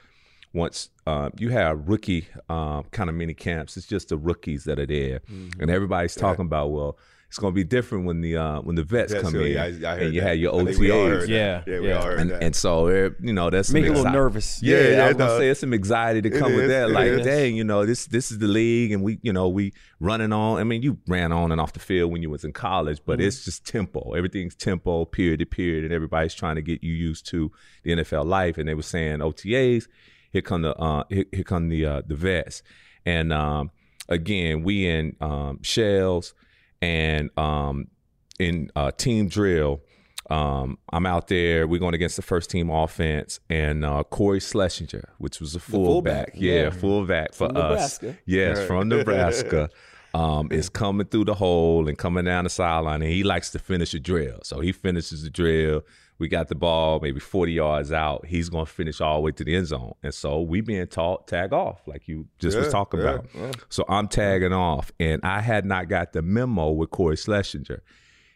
once 0.52 0.90
uh, 1.06 1.30
you 1.38 1.50
have 1.50 1.88
rookie 1.88 2.26
um, 2.48 2.84
kind 2.90 3.08
of 3.10 3.16
mini 3.16 3.34
camps. 3.34 3.76
It's 3.76 3.86
just 3.86 4.08
the 4.10 4.16
rookies 4.16 4.64
that 4.64 4.78
are 4.78 4.86
there, 4.86 5.20
Mm-hmm. 5.20 5.60
and 5.62 5.70
everybody's 5.70 6.14
talking 6.14 6.44
about 6.46 6.70
well. 6.70 6.98
It's 7.36 7.40
going 7.42 7.52
to 7.52 7.54
be 7.54 7.64
different 7.64 8.06
when 8.06 8.22
the 8.22 8.38
uh, 8.38 8.60
when 8.62 8.76
the 8.76 8.82
vets 8.82 9.12
That's 9.12 9.22
come 9.22 9.36
it. 9.36 9.42
in, 9.44 9.52
Yeah, 9.52 9.62
I- 9.64 9.92
I 9.92 9.96
heard 9.96 10.02
and 10.06 10.14
you 10.14 10.20
that. 10.22 10.26
had 10.28 10.38
your 10.38 10.58
I 10.58 10.64
think 10.64 10.78
we 10.78 10.90
all 10.90 11.04
heard 11.06 11.24
OTAs, 11.24 11.26
that. 11.26 11.28
Yeah, 11.28 11.62
yeah, 11.74 11.80
we 11.80 11.88
yeah. 11.88 11.96
all 11.98 12.02
heard 12.06 12.18
and, 12.20 12.30
that. 12.30 12.42
and 12.42 12.56
so 12.56 12.88
you 13.20 13.32
know 13.34 13.50
that's 13.50 13.70
Make 13.70 13.84
you 13.84 13.92
a 13.92 13.92
little 13.92 14.10
nervous. 14.10 14.62
yeah, 14.62 14.76
Yeah, 14.76 14.80
I 14.80 14.90
yeah, 14.92 15.08
was 15.08 15.16
gonna 15.18 15.38
say 15.38 15.48
it's 15.50 15.60
some 15.60 15.74
anxiety 15.74 16.22
to 16.22 16.34
It 16.34 16.38
come 16.38 16.54
with 16.54 16.64
is, 16.64 16.70
that. 16.70 16.90
Like, 16.92 17.08
is. 17.08 17.26
dang, 17.26 17.54
you 17.54 17.64
know, 17.64 17.84
this 17.84 18.06
this 18.06 18.30
is 18.32 18.38
the 18.38 18.46
league, 18.48 18.90
and 18.92 19.02
we, 19.02 19.18
you 19.20 19.34
know, 19.34 19.50
we 19.50 19.74
running 20.00 20.32
on. 20.32 20.58
I 20.60 20.64
mean, 20.64 20.80
you 20.80 20.96
ran 21.06 21.30
on 21.30 21.52
and 21.52 21.60
off 21.60 21.74
the 21.74 21.78
field 21.78 22.10
when 22.10 22.22
you 22.22 22.30
was 22.30 22.42
in 22.42 22.54
college, 22.54 23.00
but 23.04 23.18
Mm-hmm. 23.18 23.28
it's 23.28 23.44
just 23.44 23.66
tempo. 23.66 24.14
Everything's 24.14 24.54
tempo, 24.54 25.04
period 25.04 25.40
to 25.40 25.44
period, 25.44 25.84
and 25.84 25.92
everybody's 25.92 26.32
trying 26.32 26.56
to 26.56 26.62
get 26.62 26.82
you 26.82 26.94
used 26.94 27.26
to 27.26 27.52
the 27.82 27.90
NFL 27.96 28.24
life. 28.24 28.56
And 28.56 28.66
they 28.66 28.72
were 28.74 28.80
saying 28.80 29.18
OTAs. 29.18 29.88
Here 30.32 30.40
come 30.40 30.62
the 30.62 30.74
uh, 30.76 31.04
here, 31.10 31.26
here 31.32 31.44
come 31.44 31.68
the 31.68 31.84
uh, 31.84 32.00
the 32.06 32.14
vets, 32.16 32.62
and 33.04 33.30
um, 33.30 33.72
again, 34.08 34.62
we 34.62 34.86
in 34.86 35.16
um, 35.20 35.58
shells 35.62 36.32
and 36.82 37.30
um, 37.38 37.88
in 38.38 38.70
uh, 38.76 38.90
team 38.92 39.28
drill. 39.28 39.80
Um, 40.28 40.78
I'm 40.92 41.06
out 41.06 41.28
there. 41.28 41.68
We're 41.68 41.78
going 41.78 41.94
against 41.94 42.16
the 42.16 42.22
first 42.22 42.50
team 42.50 42.68
offense, 42.68 43.38
and 43.48 43.84
uh, 43.84 44.02
Cory 44.04 44.40
Schlesinger, 44.40 45.10
which 45.18 45.40
was 45.40 45.54
a 45.54 45.60
fullback, 45.60 46.32
fullback, 46.32 46.32
yeah, 46.34 46.62
yeah. 46.62 46.70
fullback 46.70 47.32
for 47.32 47.46
From 47.48 47.56
us. 47.56 48.02
Nebraska. 48.02 48.18
Yes, 48.26 48.66
from 48.66 48.88
Nebraska. 48.88 49.70
Um, 50.14 50.48
is 50.50 50.70
coming 50.70 51.06
through 51.06 51.26
the 51.26 51.34
hole 51.34 51.88
and 51.88 51.98
coming 51.98 52.24
down 52.24 52.44
the 52.44 52.50
sideline, 52.50 53.02
and 53.02 53.12
he 53.12 53.22
likes 53.22 53.50
to 53.50 53.58
finish 53.58 53.92
a 53.92 54.00
drill. 54.00 54.38
So 54.44 54.60
he 54.60 54.72
finishes 54.72 55.22
the 55.24 55.28
drill. 55.28 55.82
We 56.18 56.28
got 56.28 56.48
the 56.48 56.54
ball 56.54 56.98
maybe 57.00 57.20
40 57.20 57.52
yards 57.52 57.92
out. 57.92 58.26
He's 58.26 58.48
going 58.48 58.66
to 58.66 58.72
finish 58.72 59.00
all 59.00 59.16
the 59.16 59.20
way 59.20 59.32
to 59.32 59.44
the 59.44 59.54
end 59.54 59.66
zone. 59.66 59.94
And 60.02 60.14
so 60.14 60.40
we 60.40 60.60
being 60.60 60.86
taught 60.86 61.28
tag 61.28 61.52
off, 61.52 61.86
like 61.86 62.08
you 62.08 62.26
just 62.38 62.56
was 62.56 62.70
talking 62.70 63.00
yeah, 63.00 63.06
about. 63.06 63.26
yeah. 63.34 63.52
So 63.68 63.84
I'm 63.88 64.08
tagging 64.08 64.52
off, 64.52 64.92
and 64.98 65.20
I 65.22 65.40
had 65.40 65.64
not 65.64 65.88
got 65.88 66.12
the 66.12 66.22
memo 66.22 66.70
with 66.70 66.90
Cory 66.90 67.16
Schlesinger. 67.16 67.82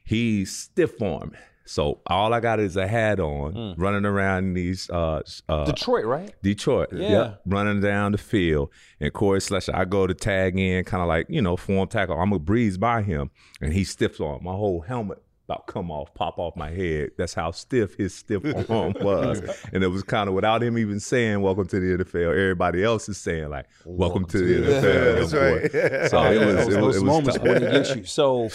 He's 0.04 0.54
stiff 0.54 1.00
arm. 1.00 1.32
So 1.70 2.00
all 2.08 2.34
I 2.34 2.40
got 2.40 2.58
is 2.58 2.76
a 2.76 2.88
hat 2.88 3.20
on, 3.20 3.76
running 3.76 4.04
around 4.04 4.54
these 4.54 4.90
uh, 4.90 5.22
uh, 5.48 5.64
Detroit, 5.64 6.04
right? 6.04 6.34
Detroit. 6.42 6.88
Yeah. 6.92 7.10
Yep. 7.10 7.42
Running 7.46 7.80
down 7.80 8.10
the 8.10 8.18
field. 8.18 8.70
And 8.98 9.12
Corey 9.12 9.38
Slusher, 9.38 9.72
I 9.72 9.84
go 9.84 10.08
to 10.08 10.12
tag 10.12 10.58
in, 10.58 10.82
kind 10.82 11.00
of 11.00 11.08
like, 11.08 11.26
you 11.28 11.40
know, 11.40 11.56
form 11.56 11.86
tackle. 11.86 12.18
I'm 12.18 12.30
to 12.30 12.40
breeze 12.40 12.76
by 12.76 13.02
him. 13.02 13.30
And 13.60 13.72
he 13.72 13.84
stiff 13.84 14.20
arm. 14.20 14.42
My 14.42 14.50
whole 14.50 14.80
helmet 14.80 15.22
about 15.50 15.66
come 15.66 15.90
off, 15.90 16.14
pop 16.14 16.38
off 16.38 16.54
my 16.54 16.70
head. 16.70 17.10
That's 17.16 17.34
how 17.34 17.50
stiff 17.50 17.96
his 17.96 18.14
stiff 18.14 18.44
arm 18.70 18.94
was. 19.00 19.42
and 19.72 19.82
it 19.82 19.88
was 19.88 20.02
kind 20.04 20.28
of 20.28 20.34
without 20.34 20.62
him 20.62 20.78
even 20.78 21.00
saying, 21.00 21.40
Welcome 21.40 21.66
to 21.68 21.80
the 21.80 22.04
NFL, 22.04 22.30
everybody 22.30 22.84
else 22.84 23.08
is 23.08 23.18
saying, 23.18 23.50
like, 23.50 23.66
Welcome, 23.84 24.26
to 24.26 24.38
the 24.38 24.66
NFL. 24.66 24.82
That's 25.18 25.32
young 25.32 25.42
boy. 25.42 25.60
right. 25.62 25.70
So 26.10 26.22
it 26.24 26.46
was, 26.46 26.54
those, 26.54 26.58
it 26.58 26.66
was, 26.66 26.66
those 26.66 26.96
it 26.96 26.98
was 26.98 27.02
moments 27.02 27.36
tough. 27.36 27.42
when 27.46 27.62
it 27.62 27.72
gets 27.72 27.96
you. 27.96 28.04
So 28.04 28.48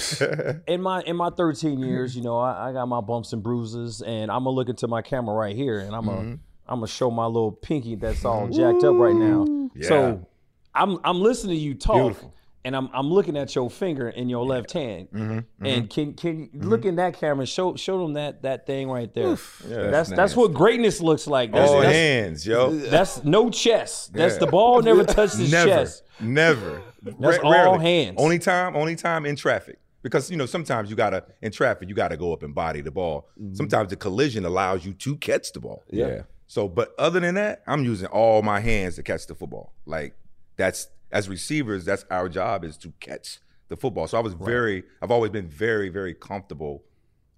in 0.67 0.81
my 0.81 1.01
in 1.01 1.15
my 1.15 1.29
13 1.29 1.79
years, 1.79 2.15
you 2.15 2.23
know, 2.23 2.39
I, 2.39 2.69
I 2.69 2.73
got 2.73 2.85
my 2.87 3.01
bumps 3.01 3.33
and 3.33 3.43
bruises, 3.43 4.01
and 4.01 4.31
I'm 4.31 4.45
gonna 4.45 4.51
look 4.51 4.69
into 4.69 4.87
my 4.87 5.01
camera 5.01 5.35
right 5.35 5.55
here, 5.55 5.79
and 5.79 5.93
I'm 5.95 6.05
gonna 6.05 6.15
Mm-hmm. 6.15 6.33
I'm 6.67 6.79
gonna 6.79 6.87
show 6.87 7.11
my 7.11 7.25
little 7.27 7.51
pinky 7.51 7.93
that's 7.95 8.25
all 8.25 8.47
jacked 8.47 8.83
up 8.83 8.95
right 8.95 9.13
now. 9.13 9.69
So 9.81 10.25
I'm 10.73 10.97
I'm 11.03 11.21
listening 11.21 11.57
to 11.57 11.61
you 11.61 11.75
talk. 11.75 11.95
Beautiful. 11.95 12.33
And 12.65 12.75
I'm, 12.75 12.89
I'm 12.93 13.11
looking 13.11 13.37
at 13.37 13.53
your 13.53 13.69
finger 13.69 14.09
in 14.09 14.27
your 14.27 14.43
left 14.43 14.71
hand, 14.71 15.07
mm-hmm, 15.13 15.31
mm-hmm, 15.33 15.65
and 15.65 15.87
can 15.87 16.15
can 16.15 16.39
you 16.39 16.45
mm-hmm. 16.47 16.67
look 16.67 16.83
in 16.83 16.95
that 16.95 17.13
camera 17.13 17.41
and 17.41 17.49
show 17.49 17.75
show 17.75 18.01
them 18.01 18.13
that 18.13 18.41
that 18.41 18.65
thing 18.65 18.89
right 18.89 19.13
there. 19.13 19.37
Yeah, 19.69 19.91
that's 19.91 20.09
that's 20.09 20.35
what 20.35 20.51
greatness 20.51 20.99
looks 20.99 21.27
like. 21.27 21.51
That's, 21.51 21.69
All 21.69 21.81
that's, 21.81 21.93
hands, 21.93 22.47
yo. 22.47 22.75
that's 22.75 23.23
no 23.23 23.51
chest. 23.51 24.13
That's 24.13 24.33
Yeah. 24.33 24.39
the 24.39 24.47
ball 24.47 24.81
never 24.81 25.03
touched 25.17 25.37
his 25.37 25.51
never, 25.51 25.69
chest. 25.69 26.03
Never. 26.19 26.81
That's 27.03 27.37
Ra- 27.37 27.43
all 27.43 27.51
rarely. 27.51 27.85
hands. 27.85 28.15
Only 28.17 28.39
time, 28.39 28.75
only 28.75 28.95
time 28.95 29.27
in 29.27 29.35
traffic. 29.35 29.77
Because 30.01 30.31
you 30.31 30.37
know, 30.37 30.47
sometimes 30.47 30.89
you 30.89 30.95
gotta 30.95 31.23
in 31.43 31.51
traffic, 31.51 31.87
you 31.87 31.93
gotta 31.93 32.17
go 32.17 32.33
up 32.33 32.41
and 32.41 32.55
body 32.55 32.81
the 32.81 32.89
ball. 32.89 33.27
Mm-hmm. 33.39 33.53
Sometimes 33.53 33.91
the 33.91 33.95
collision 33.95 34.43
allows 34.43 34.85
you 34.85 34.93
to 34.93 35.17
catch 35.17 35.53
the 35.53 35.59
ball. 35.59 35.83
Yeah. 35.91 36.23
So, 36.47 36.67
but 36.67 36.93
other 36.97 37.19
than 37.19 37.35
that, 37.35 37.61
I'm 37.67 37.83
using 37.83 38.07
all 38.07 38.41
my 38.41 38.59
hands 38.59 38.95
to 38.95 39.03
catch 39.03 39.27
the 39.27 39.35
football. 39.35 39.73
Like 39.85 40.15
that's 40.57 40.87
as 41.11 41.29
receivers, 41.29 41.85
that's 41.85 42.05
our 42.09 42.29
job 42.29 42.63
is 42.63 42.77
to 42.77 42.93
catch 42.99 43.39
the 43.67 43.75
football. 43.75 44.07
So 44.07 44.17
I 44.17 44.21
was 44.21 44.33
very, 44.33 44.83
I've 45.01 45.11
always 45.11 45.31
been 45.31 45.47
very, 45.47 45.89
very 45.89 46.13
comfortable 46.13 46.83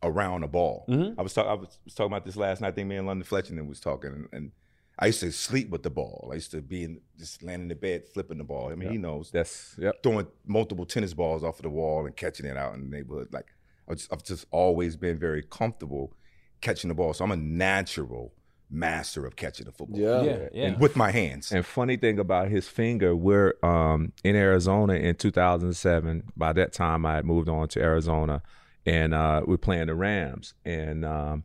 around 0.04 0.42
the 0.42 0.48
ball. 0.48 0.86
Mm-hmm. 0.90 1.20
I 1.20 1.24
was 1.24 1.34
talking, 1.34 1.52
I 1.52 1.54
was, 1.54 1.78
talking 1.96 2.12
about 2.12 2.26
this 2.26 2.36
last 2.36 2.62
night. 2.62 2.70
I 2.70 2.72
think 2.72 2.88
me 2.88 2.98
and 2.98 3.08
London 3.08 3.24
Fletcher 3.24 3.64
was 3.64 3.80
talking, 3.80 4.12
and, 4.12 4.28
and 4.32 4.52
I 5.00 5.08
used 5.08 5.20
to 5.22 5.32
sleep 5.32 5.70
with 5.70 5.84
the 5.84 5.90
ball. 5.90 6.30
I 6.32 6.36
used 6.36 6.52
to 6.52 6.62
be 6.62 6.84
in, 6.84 7.02
just 7.18 7.44
laying 7.44 7.62
in 7.62 7.68
the 7.68 7.76
bed 7.76 8.08
flipping 8.08 8.40
the 8.40 8.44
ball. 8.44 8.70
I 8.72 8.76
mean, 8.76 8.90
he 8.90 8.98
knows 8.98 9.32
That's, 9.32 9.76
yep. 9.78 10.02
throwing 10.02 10.28
multiple 10.46 10.86
tennis 10.86 11.14
balls 11.14 11.44
off 11.44 11.60
of 11.60 11.64
the 11.64 11.70
wall 11.70 12.06
and 12.06 12.16
catching 12.16 12.46
it 12.46 12.58
out 12.58 12.74
in 12.74 12.90
the 12.90 12.96
neighborhood. 12.96 13.30
Like 13.32 13.48
I've 13.88 13.98
just, 13.98 14.14
I've 14.14 14.24
just 14.24 14.46
always 14.52 14.96
been 14.96 15.20
very 15.20 15.44
comfortable 15.44 16.14
catching 16.62 16.88
the 16.88 16.96
ball. 16.96 17.14
So 17.14 17.24
I'm 17.24 17.32
a 17.32 17.38
natural 17.38 18.34
master 18.70 19.26
of 19.26 19.36
catching 19.36 19.66
the 19.66 19.72
football. 19.72 20.00
Yeah. 20.00 20.22
Yeah, 20.22 20.50
yeah. 20.54 20.66
And 20.68 20.80
with 20.80 20.96
my 20.96 21.12
hands. 21.12 21.52
And 21.52 21.66
funny 21.66 21.98
thing 21.98 22.20
about 22.20 22.50
his 22.50 22.68
finger, 22.68 23.16
we're 23.16 23.54
um, 23.64 24.12
in 24.24 24.36
Arizona 24.36 24.94
in 24.94 25.16
2007. 25.16 26.24
By 26.36 26.54
that 26.54 26.74
time, 26.74 27.06
I 27.06 27.16
had 27.16 27.26
moved 27.26 27.50
on 27.50 27.68
to 27.70 27.82
Arizona, 27.82 28.42
and 28.86 29.14
uh, 29.14 29.42
we're 29.46 29.58
playing 29.58 29.88
the 29.88 29.96
Rams. 29.96 30.54
And 30.66 31.06
um, 31.06 31.44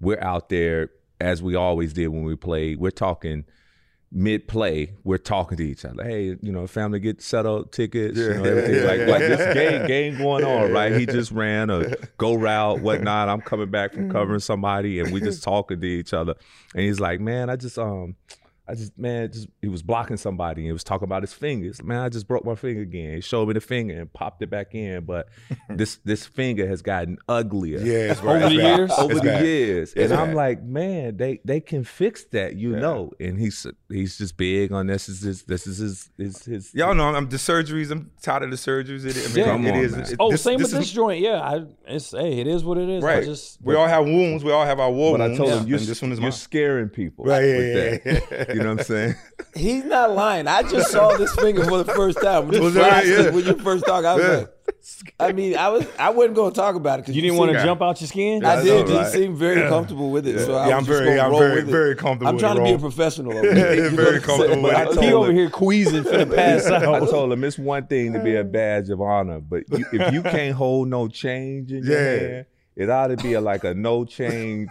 we're 0.00 0.22
out 0.22 0.48
there 0.48 0.90
as 1.20 1.42
we 1.42 1.54
always 1.54 1.92
did 1.92 2.08
when 2.08 2.24
we 2.24 2.36
played. 2.36 2.78
We're 2.78 2.90
talking 2.90 3.44
mid 4.12 4.48
play. 4.48 4.92
We're 5.04 5.18
talking 5.18 5.56
to 5.58 5.64
each 5.64 5.84
other. 5.84 6.02
Hey, 6.02 6.36
you 6.40 6.52
know, 6.52 6.66
family 6.66 7.00
get 7.00 7.22
settled 7.22 7.72
tickets. 7.72 8.18
You 8.18 8.34
know, 8.34 8.44
everything 8.44 8.86
like 8.86 9.08
like 9.08 9.20
this 9.20 9.54
game 9.54 9.86
game 9.86 10.18
going 10.18 10.44
on, 10.44 10.72
right? 10.72 10.92
He 10.92 11.06
just 11.06 11.30
ran 11.30 11.70
a 11.70 11.96
go 12.18 12.34
route, 12.34 12.80
whatnot. 12.80 13.28
I'm 13.28 13.40
coming 13.40 13.70
back 13.70 13.92
from 13.92 14.10
covering 14.10 14.40
somebody, 14.40 15.00
and 15.00 15.12
we 15.12 15.20
just 15.20 15.42
talking 15.42 15.80
to 15.80 15.86
each 15.86 16.12
other. 16.12 16.34
And 16.74 16.82
he's 16.82 17.00
like, 17.00 17.20
man, 17.20 17.50
I 17.50 17.56
just 17.56 17.78
um. 17.78 18.16
I 18.70 18.74
just 18.74 18.96
man, 18.96 19.32
just 19.32 19.48
he 19.60 19.68
was 19.68 19.82
blocking 19.82 20.16
somebody 20.16 20.60
and 20.62 20.66
he 20.66 20.72
was 20.72 20.84
talking 20.84 21.04
about 21.04 21.22
his 21.22 21.32
fingers. 21.32 21.82
Man, 21.82 21.98
I 22.00 22.08
just 22.08 22.28
broke 22.28 22.44
my 22.44 22.54
finger 22.54 22.82
again. 22.82 23.14
He 23.16 23.20
showed 23.20 23.48
me 23.48 23.54
the 23.54 23.60
finger 23.60 23.98
and 23.98 24.12
popped 24.12 24.40
it 24.42 24.48
back 24.50 24.74
in, 24.74 25.04
but 25.04 25.28
this 25.68 25.98
this 26.04 26.24
finger 26.24 26.66
has 26.68 26.80
gotten 26.82 27.18
uglier 27.28 27.78
Yeah, 27.80 28.12
it's 28.12 28.20
Over 28.20 28.28
right. 28.34 28.48
the 28.48 28.58
bad. 28.58 28.78
years? 28.78 28.90
over 28.92 29.10
It's 29.12 29.20
the 29.20 29.26
bad. 29.26 29.44
years. 29.44 29.92
It's 29.94 30.12
and 30.12 30.20
I'm 30.20 30.34
like, 30.34 30.62
man, 30.62 31.16
they 31.16 31.40
they 31.44 31.60
can 31.60 31.82
fix 31.84 32.24
that, 32.26 32.54
you 32.56 32.76
know. 32.76 33.10
And 33.18 33.38
he's 33.40 33.66
he's 33.88 34.16
just 34.18 34.36
big 34.36 34.72
on 34.72 34.86
this. 34.86 35.08
Is 35.08 35.20
his 35.22 35.42
this 35.42 35.66
is 35.66 35.78
his 35.78 36.10
his, 36.16 36.44
his 36.44 36.74
Y'all 36.74 36.94
know 36.94 37.08
I'm 37.14 37.28
the 37.28 37.38
surgeries. 37.38 37.90
I'm 37.90 38.10
tired 38.22 38.44
of 38.44 38.50
the 38.50 38.56
surgeries. 38.56 39.04
It, 39.04 39.16
I 39.16 39.28
mean, 39.28 39.36
Yeah. 39.36 39.44
Come 39.44 39.66
it 39.66 39.72
on, 39.74 39.78
is. 39.80 40.10
it- 40.12 40.16
Oh, 40.20 40.30
this- 40.30 40.42
same 40.42 40.58
this 40.58 40.72
with 40.72 40.82
this 40.82 40.92
joint. 40.92 41.20
Yeah, 41.20 41.40
I, 41.40 41.64
it's 41.88 42.12
hey, 42.12 42.38
it 42.38 42.46
is 42.46 42.64
what 42.64 42.78
it 42.78 42.88
is. 42.88 43.02
I 43.02 43.06
Right. 43.06 43.24
just 43.24 43.58
we 43.62 43.74
all 43.74 43.86
have 43.88 44.04
wounds. 44.04 44.44
We 44.44 44.52
all 44.52 44.64
have 44.64 44.78
our 44.80 44.90
war 44.92 45.16
But 45.18 45.22
I 45.22 45.26
wounds. 45.26 45.38
told 45.38 45.50
him 45.52 45.66
you're, 45.66 45.78
this 45.78 46.00
one 46.00 46.12
is 46.12 46.18
you're 46.18 46.24
mine. 46.26 46.32
scaring 46.32 46.88
people. 46.88 47.24
Right, 47.24 47.44
yeah, 47.44 47.58
yeah, 47.58 48.20
yeah. 48.28 48.44
You 48.60 48.66
know 48.66 48.70
what 48.74 48.80
I'm 48.80 48.84
saying? 48.86 49.14
He's 49.54 49.84
not 49.84 50.10
lying. 50.12 50.46
I 50.46 50.62
just 50.62 50.90
saw 50.90 51.16
this 51.16 51.34
finger 51.36 51.64
for 51.64 51.82
the 51.82 51.92
first 51.92 52.20
time. 52.20 52.46
When 52.46 52.56
you, 52.56 52.62
Was 52.62 52.74
that 52.74 52.90
right? 52.92 53.06
Yeah. 53.06 53.30
when 53.30 53.44
you 53.44 53.54
first 53.58 53.84
talked, 53.86 54.04
I 54.06 54.14
was 54.14 54.22
Yeah. 54.24 54.36
like, 54.36 55.14
I 55.18 55.32
mean, 55.32 55.56
I 55.56 55.68
was 55.70 55.86
I 55.98 56.10
wasn't 56.10 56.36
going 56.36 56.52
to 56.52 56.56
talk 56.56 56.74
about 56.76 56.98
it 56.98 57.02
because 57.02 57.16
you 57.16 57.22
didn't 57.22 57.38
want 57.38 57.50
to 57.52 57.56
guy. 57.56 57.64
jump 57.64 57.82
out 57.82 58.00
your 58.00 58.08
skin. 58.08 58.44
I 58.44 58.56
I 58.60 58.62
did. 58.62 58.86
know, 58.86 58.92
You 58.92 58.98
right? 59.00 59.12
seemed 59.12 59.36
very 59.36 59.68
comfortable 59.68 60.10
with 60.10 60.26
it, 60.26 60.38
so 60.44 60.54
I 60.54 60.68
yeah 60.68 60.76
I'm 60.76 60.84
very- 60.84 61.18
I'm 61.18 61.32
very- 61.32 61.62
very 61.62 61.96
comfortable 61.96 62.28
I'm 62.30 62.38
trying 62.38 62.56
it, 62.58 62.60
to 62.60 62.64
be 62.66 62.72
a 62.72 62.78
professional. 62.78 63.32
Over 63.36 63.54
here. 63.54 63.56
Yeah, 63.66 63.72
You 63.84 63.90
know 63.90 63.96
very 63.96 64.16
I'm 64.16 64.22
comfortable 64.22 64.62
with 64.62 64.72
it. 64.78 64.84
told 64.84 64.98
he 65.00 65.06
him- 65.06 65.14
over 65.16 65.32
here 65.32 65.50
queasing 65.50 66.04
for 66.04 66.18
the 66.18 66.26
pass 66.36 66.66
I 66.66 66.80
told 67.00 67.32
him 67.32 67.42
it's 67.44 67.58
one 67.58 67.86
thing 67.86 68.12
to 68.12 68.20
be 68.22 68.36
a 68.36 68.44
badge 68.44 68.90
of 68.90 69.00
honor, 69.00 69.40
but 69.40 69.64
you, 69.70 69.84
if 69.92 70.12
you 70.12 70.22
can't 70.22 70.54
hold 70.54 70.88
no 70.88 71.08
change 71.08 71.72
in 71.72 71.84
your 71.84 71.92
Yeah. 72.00 72.18
hand, 72.34 72.46
it 72.80 72.90
ought 72.90 73.08
to 73.08 73.16
be 73.16 73.34
a, 73.34 73.40
like 73.40 73.64
a 73.64 73.74
no 73.74 74.04
change. 74.04 74.70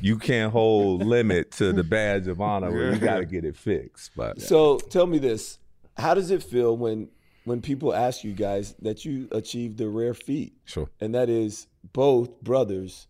You 0.00 0.18
can't 0.18 0.52
hold 0.52 1.04
limit 1.04 1.50
to 1.52 1.72
the 1.72 1.84
badge 1.84 2.26
of 2.28 2.40
honor. 2.40 2.70
Where 2.70 2.92
you 2.94 2.98
got 3.00 3.18
to 3.18 3.24
get 3.26 3.44
it 3.44 3.56
fixed. 3.56 4.12
But 4.16 4.40
So 4.40 4.78
tell 4.78 5.06
me 5.06 5.18
this: 5.18 5.58
How 5.96 6.14
does 6.14 6.30
it 6.30 6.42
feel 6.42 6.76
when 6.76 7.08
when 7.44 7.60
people 7.62 7.94
ask 7.94 8.24
you 8.24 8.32
guys 8.32 8.74
that 8.82 9.04
you 9.04 9.28
achieved 9.32 9.78
the 9.78 9.88
rare 9.88 10.14
feat, 10.14 10.52
sure, 10.66 10.88
and 11.00 11.14
that 11.14 11.28
is 11.30 11.66
both 11.92 12.40
brothers 12.42 13.06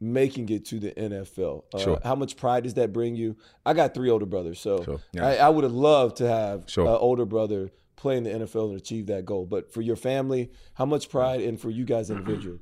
making 0.00 0.48
it 0.48 0.64
to 0.66 0.78
the 0.80 0.92
NFL? 0.92 1.64
Uh, 1.74 1.78
Sure. 1.78 1.98
How 2.04 2.14
much 2.14 2.36
pride 2.36 2.62
does 2.64 2.74
that 2.74 2.92
bring 2.92 3.14
you? 3.16 3.36
I 3.66 3.72
got 3.74 3.94
three 3.94 4.10
older 4.10 4.26
brothers, 4.26 4.60
so 4.60 4.82
Sure. 4.84 5.00
I, 5.20 5.36
I 5.36 5.48
would 5.48 5.64
have 5.64 5.72
loved 5.72 6.16
to 6.18 6.28
have 6.28 6.64
Sure. 6.68 6.86
an 6.86 6.96
older 7.00 7.24
brother 7.24 7.70
play 7.96 8.16
in 8.16 8.24
the 8.24 8.30
NFL 8.30 8.70
and 8.70 8.76
achieve 8.80 9.06
that 9.06 9.24
goal. 9.24 9.46
But 9.46 9.72
for 9.72 9.80
your 9.80 9.96
family, 9.96 10.50
how 10.74 10.86
much 10.86 11.08
pride, 11.08 11.40
and 11.40 11.60
for 11.60 11.70
you 11.70 11.84
guys 11.84 12.10
individually? 12.10 12.58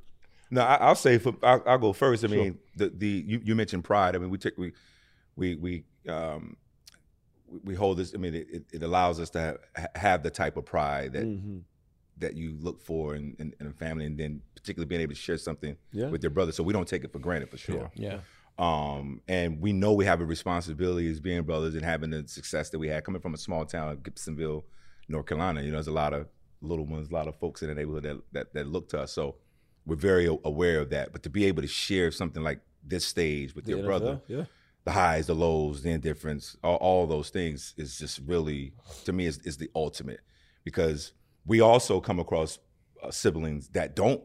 No, 0.53 0.61
I, 0.61 0.75
I'll 0.75 0.95
say 0.95 1.17
for 1.17 1.33
I'll, 1.41 1.63
I'll 1.65 1.77
go 1.77 1.93
first. 1.93 2.23
I 2.23 2.27
mean, 2.27 2.59
the 2.75 2.89
the 2.89 3.07
you, 3.25 3.41
you 3.43 3.55
mentioned 3.55 3.83
pride. 3.83 4.15
I 4.15 4.19
mean, 4.19 4.29
we 4.29 4.37
take 4.37 4.57
we 4.57 4.73
we 5.35 5.55
we 5.55 5.83
um 6.09 6.57
we, 7.65 7.75
hold 7.75 7.97
this. 7.97 8.13
I 8.13 8.17
mean, 8.17 8.35
it, 8.35 8.63
it- 8.71 8.83
allows 8.83 9.19
us 9.19 9.29
to 9.31 9.39
have, 9.75 9.87
have 9.95 10.23
the 10.23 10.29
type 10.29 10.55
of 10.57 10.65
pride 10.65 11.13
that 11.13 11.23
Mm-hmm. 11.25 11.57
that 12.19 12.35
you 12.35 12.55
look 12.61 12.81
for 12.81 13.15
in, 13.15 13.35
in, 13.39 13.53
in 13.59 13.67
a 13.67 13.71
family, 13.73 14.05
and 14.05 14.17
then 14.17 14.41
particularly 14.55 14.87
being 14.87 15.01
able 15.01 15.13
to 15.15 15.19
share 15.19 15.37
something 15.37 15.75
Yeah. 15.91 16.07
with 16.09 16.21
your 16.23 16.29
brother. 16.29 16.51
So 16.51 16.63
we 16.63 16.71
don't 16.73 16.87
take 16.87 17.03
it 17.03 17.11
for 17.11 17.19
granted 17.19 17.49
for 17.49 17.57
sure. 17.57 17.91
Yeah. 17.95 18.19
Um, 18.59 19.21
and 19.27 19.59
we 19.59 19.73
know 19.73 19.93
we 19.93 20.05
have 20.05 20.21
a 20.21 20.25
responsibility 20.25 21.09
as 21.09 21.19
being 21.19 21.41
brothers 21.43 21.73
and 21.73 21.83
having 21.83 22.11
the 22.11 22.27
success 22.27 22.69
that 22.69 22.79
we 22.79 22.89
had 22.89 23.03
coming 23.03 23.21
from 23.21 23.33
a 23.33 23.37
small 23.37 23.65
town, 23.65 23.89
of 23.89 23.99
Gibsonville, 24.03 24.63
North 25.07 25.25
Carolina. 25.25 25.61
You 25.61 25.67
know, 25.71 25.77
there's 25.77 25.87
a 25.87 25.91
lot 25.91 26.13
of 26.13 26.27
little 26.61 26.85
ones, 26.85 27.09
a 27.09 27.13
lot 27.13 27.27
of 27.27 27.35
folks 27.39 27.63
in 27.63 27.69
the 27.69 27.75
neighborhood 27.75 28.03
that 28.03 28.17
that, 28.33 28.53
that 28.53 28.67
look 28.67 28.87
to 28.89 28.99
us. 29.01 29.11
So 29.13 29.35
we're 29.85 29.95
very 29.95 30.25
aware 30.27 30.79
of 30.79 30.89
that. 30.91 31.11
But 31.11 31.23
to 31.23 31.29
be 31.29 31.45
able 31.45 31.61
to 31.61 31.67
share 31.67 32.11
something 32.11 32.43
like 32.43 32.59
this 32.85 33.05
stage 33.05 33.55
with 33.55 33.67
your 33.67 33.79
The 33.81 33.83
brother, 33.87 34.21
yeah. 34.27 34.43
the 34.83 34.91
highs, 34.91 35.27
the 35.27 35.35
lows, 35.35 35.83
the 35.83 35.89
indifference, 35.91 36.57
all, 36.63 36.75
all 36.77 37.07
those 37.07 37.29
things 37.29 37.73
is 37.77 37.97
just 37.97 38.19
really, 38.25 38.73
to 39.05 39.13
me, 39.13 39.25
is, 39.25 39.39
is 39.39 39.57
the 39.57 39.69
ultimate. 39.75 40.19
Because 40.63 41.13
we 41.45 41.61
also 41.61 41.99
come 41.99 42.19
across 42.19 42.59
uh, 43.03 43.09
siblings 43.11 43.69
that 43.69 43.95
don't 43.95 44.21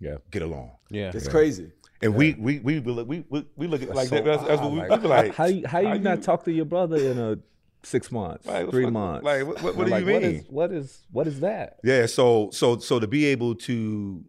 Yeah. 0.00 0.16
get 0.30 0.42
along. 0.42 0.72
Yeah. 0.90 1.10
It's 1.14 1.28
crazy. 1.28 1.72
And 2.00 2.14
we, 2.14 2.34
we 2.34 2.60
we 2.60 2.78
we 2.78 2.92
we 3.02 3.24
we 3.28 3.46
we 3.56 3.66
look 3.66 3.82
at 3.82 3.88
it 3.88 3.94
like 3.94 4.06
so 4.08 4.14
that. 4.16 4.24
That's, 4.24 4.44
that's 4.44 4.60
what 4.62 4.70
we, 4.70 4.80
odd. 4.82 4.90
we 4.90 4.96
be 4.98 5.08
like. 5.08 5.34
how 5.34 5.46
you, 5.46 5.66
how 5.66 5.80
you 5.80 5.98
not 5.98 6.22
talk 6.22 6.44
to 6.44 6.52
your 6.52 6.64
brother 6.64 6.96
in 6.96 7.18
a 7.18 7.38
six 7.82 8.12
months, 8.12 8.46
Like, 8.46 8.70
three 8.70 8.84
fuck, 8.84 8.92
months? 8.92 9.24
like, 9.24 9.44
what- 9.44 9.62
what- 9.62 9.76
what 9.76 9.92
I'm 9.92 10.04
do 10.04 10.06
you 10.12 10.12
like, 10.14 10.22
mean? 10.22 10.44
What 10.48 10.70
is, 10.70 10.70
what 10.70 10.72
is 10.72 11.04
what 11.10 11.26
is 11.26 11.40
that? 11.40 11.78
Yeah, 11.82 12.06
so 12.06 12.50
so 12.52 12.78
so 12.78 13.00
to 13.00 13.08
be 13.08 13.24
able 13.26 13.56
to 13.56 14.24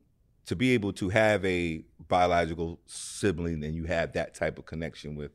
to 0.49 0.55
be 0.55 0.71
able 0.71 0.91
to 0.91 1.09
have 1.09 1.45
a 1.45 1.83
biological 2.07 2.79
sibling 2.87 3.63
and 3.63 3.75
you 3.75 3.83
have 3.83 4.13
that 4.13 4.33
type 4.33 4.57
of 4.57 4.65
connection 4.65 5.15
with, 5.15 5.31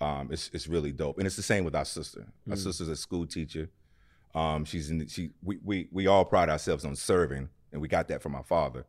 um, 0.00 0.28
it's 0.32 0.50
it's 0.52 0.66
really 0.66 0.90
dope. 0.90 1.18
And 1.18 1.26
it's 1.26 1.36
the 1.36 1.42
same 1.42 1.62
with 1.64 1.76
our 1.76 1.84
sister. 1.84 2.26
Our 2.50 2.56
sister's 2.56 2.88
a 2.88 2.96
school 2.96 3.26
teacher. 3.26 3.70
Um, 4.34 4.64
she's 4.64 4.90
in 4.90 4.98
the, 4.98 5.08
she 5.08 5.30
we, 5.40 5.58
we 5.62 5.88
we 5.92 6.08
all 6.08 6.24
pride 6.24 6.48
ourselves 6.48 6.84
on 6.84 6.96
serving, 6.96 7.48
and 7.70 7.80
we 7.80 7.86
got 7.86 8.08
that 8.08 8.22
from 8.22 8.34
our 8.34 8.42
father. 8.42 8.86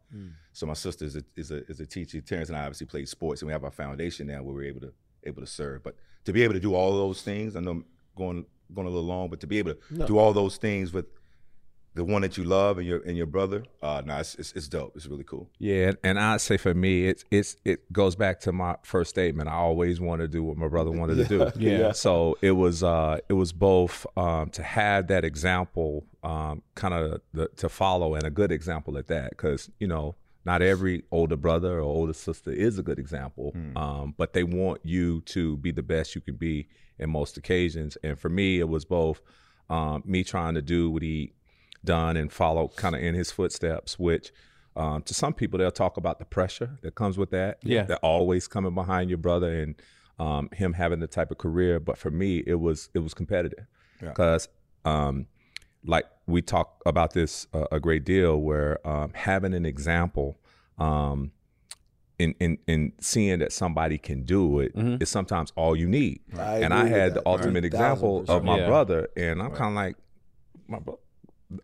So 0.51 0.65
my 0.65 0.73
sister 0.73 1.05
is 1.05 1.15
a, 1.15 1.23
is 1.35 1.51
a 1.51 1.63
is 1.69 1.79
a 1.79 1.85
teacher. 1.85 2.21
Terrence 2.21 2.49
and 2.49 2.57
I 2.57 2.61
obviously 2.61 2.87
played 2.87 3.07
sports, 3.07 3.43
and 3.43 3.47
we 3.47 3.53
have 3.53 3.63
our 3.63 3.69
foundation 3.71 4.25
now 4.25 4.41
where 4.41 4.55
we're 4.55 4.63
able 4.63 4.81
to 4.81 4.93
able 5.25 5.41
to 5.41 5.47
serve. 5.47 5.83
But 5.83 5.95
to 6.25 6.33
be 6.33 6.41
able 6.41 6.55
to 6.55 6.59
do 6.59 6.73
all 6.73 6.89
of 6.89 6.97
those 6.97 7.21
things, 7.21 7.55
I 7.55 7.59
know 7.59 7.71
I'm 7.71 7.85
going 8.15 8.45
going 8.73 8.87
a 8.87 8.89
little 8.89 9.05
long, 9.05 9.29
but 9.29 9.39
to 9.41 9.47
be 9.47 9.59
able 9.59 9.75
to 9.75 10.07
do 10.07 10.17
all 10.17 10.33
those 10.33 10.57
things 10.57 10.91
with 10.91 11.05
the 11.93 12.05
one 12.05 12.21
that 12.21 12.37
you 12.37 12.43
love 12.45 12.77
and 12.77 12.87
your 12.87 13.01
and 13.01 13.17
your 13.17 13.25
brother, 13.25 13.63
uh, 13.81 14.01
no, 14.05 14.17
it's, 14.17 14.35
it's 14.35 14.53
it's 14.53 14.67
dope. 14.67 14.93
It's 14.95 15.07
really 15.07 15.25
cool. 15.25 15.49
Yeah, 15.59 15.91
and 16.03 16.19
I'd 16.19 16.39
say 16.41 16.57
for 16.57 16.73
me, 16.73 17.07
it's 17.07 17.25
it's 17.31 17.57
it 17.65 17.91
goes 17.91 18.15
back 18.15 18.39
to 18.41 18.51
my 18.51 18.77
first 18.83 19.09
statement. 19.09 19.49
I 19.49 19.53
always 19.55 19.99
wanted 19.99 20.31
to 20.31 20.37
do 20.37 20.43
what 20.43 20.57
my 20.57 20.67
brother 20.67 20.91
wanted 20.91 21.15
to 21.15 21.25
do. 21.25 21.51
Yeah. 21.61 21.91
So 21.91 22.37
it 22.41 22.51
was 22.51 22.81
uh 22.81 23.19
it 23.27 23.33
was 23.33 23.51
both 23.51 24.05
um 24.15 24.49
to 24.51 24.63
have 24.63 25.07
that 25.07 25.25
example 25.25 26.05
um 26.23 26.63
kind 26.75 26.93
of 26.93 27.21
to 27.57 27.69
follow 27.69 28.15
and 28.15 28.23
a 28.23 28.29
good 28.29 28.51
example 28.51 28.97
at 28.97 29.07
that 29.07 29.31
because 29.31 29.69
you 29.79 29.87
know 29.87 30.15
not 30.45 30.61
every 30.61 31.03
older 31.11 31.35
brother 31.35 31.77
or 31.77 31.81
older 31.81 32.13
sister 32.13 32.51
is 32.51 32.79
a 32.79 32.83
good 32.83 32.97
example, 32.97 33.53
um, 33.75 34.15
but 34.17 34.33
they 34.33 34.43
want 34.43 34.81
you 34.83 35.21
to 35.21 35.57
be 35.57 35.71
the 35.71 35.83
best 35.83 36.15
you 36.15 36.21
can 36.21 36.35
be 36.35 36.67
in 36.97 37.11
most 37.11 37.37
occasions. 37.37 37.95
And 38.03 38.17
for 38.17 38.29
me, 38.29 38.59
it 38.59 38.67
was 38.67 38.83
both 38.83 39.21
um, 39.69 40.01
me 40.03 40.23
trying 40.23 40.55
to 40.55 40.61
do 40.63 40.89
what 40.89 41.03
he 41.03 41.33
done 41.83 42.17
and 42.17 42.31
follow 42.31 42.67
kind 42.69 42.95
of 42.95 43.01
in 43.01 43.15
his 43.15 43.31
footsteps, 43.31 43.97
which 43.99 44.31
um, 44.75 45.01
to 45.03 45.13
some 45.13 45.33
people 45.33 45.59
they'll 45.59 45.71
talk 45.71 45.97
about 45.97 46.19
the 46.19 46.25
pressure 46.25 46.77
that 46.81 46.95
comes 46.95 47.17
with 47.17 47.31
that. 47.31 47.57
Yeah. 47.63 47.83
They're 47.83 47.97
always 47.97 48.47
coming 48.47 48.73
behind 48.73 49.09
your 49.09 49.17
brother 49.17 49.51
and 49.61 49.75
um, 50.19 50.49
him 50.53 50.73
having 50.73 50.99
the 50.99 51.07
type 51.07 51.31
of 51.31 51.37
career. 51.37 51.79
But 51.79 51.97
for 51.97 52.11
me, 52.11 52.43
it 52.45 52.55
was 52.55 52.89
it 52.93 52.99
was 52.99 53.13
competitive 53.13 53.65
because 53.99 54.47
um, 54.85 55.27
like 55.85 56.05
we 56.27 56.41
talk 56.41 56.81
about 56.85 57.13
this 57.13 57.47
uh, 57.53 57.65
a 57.71 57.79
great 57.79 58.05
deal 58.05 58.37
where 58.37 58.85
um, 58.87 59.11
having 59.13 59.53
an 59.53 59.65
example 59.65 60.39
um, 60.77 61.31
in, 62.19 62.35
in 62.39 62.57
in 62.67 62.93
seeing 62.99 63.39
that 63.39 63.51
somebody 63.51 63.97
can 63.97 64.23
do 64.23 64.59
it 64.59 64.71
is 64.75 65.09
sometimes 65.09 65.51
all 65.55 65.75
you 65.75 65.87
need. 65.87 66.21
I 66.37 66.59
and 66.59 66.73
I 66.73 66.85
had 66.87 67.11
the 67.11 67.21
that. 67.21 67.27
ultimate 67.27 67.63
Thousand 67.63 67.65
example 67.65 68.25
of 68.27 68.43
my 68.43 68.59
Yeah. 68.59 68.67
brother, 68.67 69.09
and 69.17 69.41
I'm 69.41 69.51
kind 69.51 69.69
of 69.71 69.75
like 69.75 69.95
my 70.67 70.79
brother. 70.79 70.99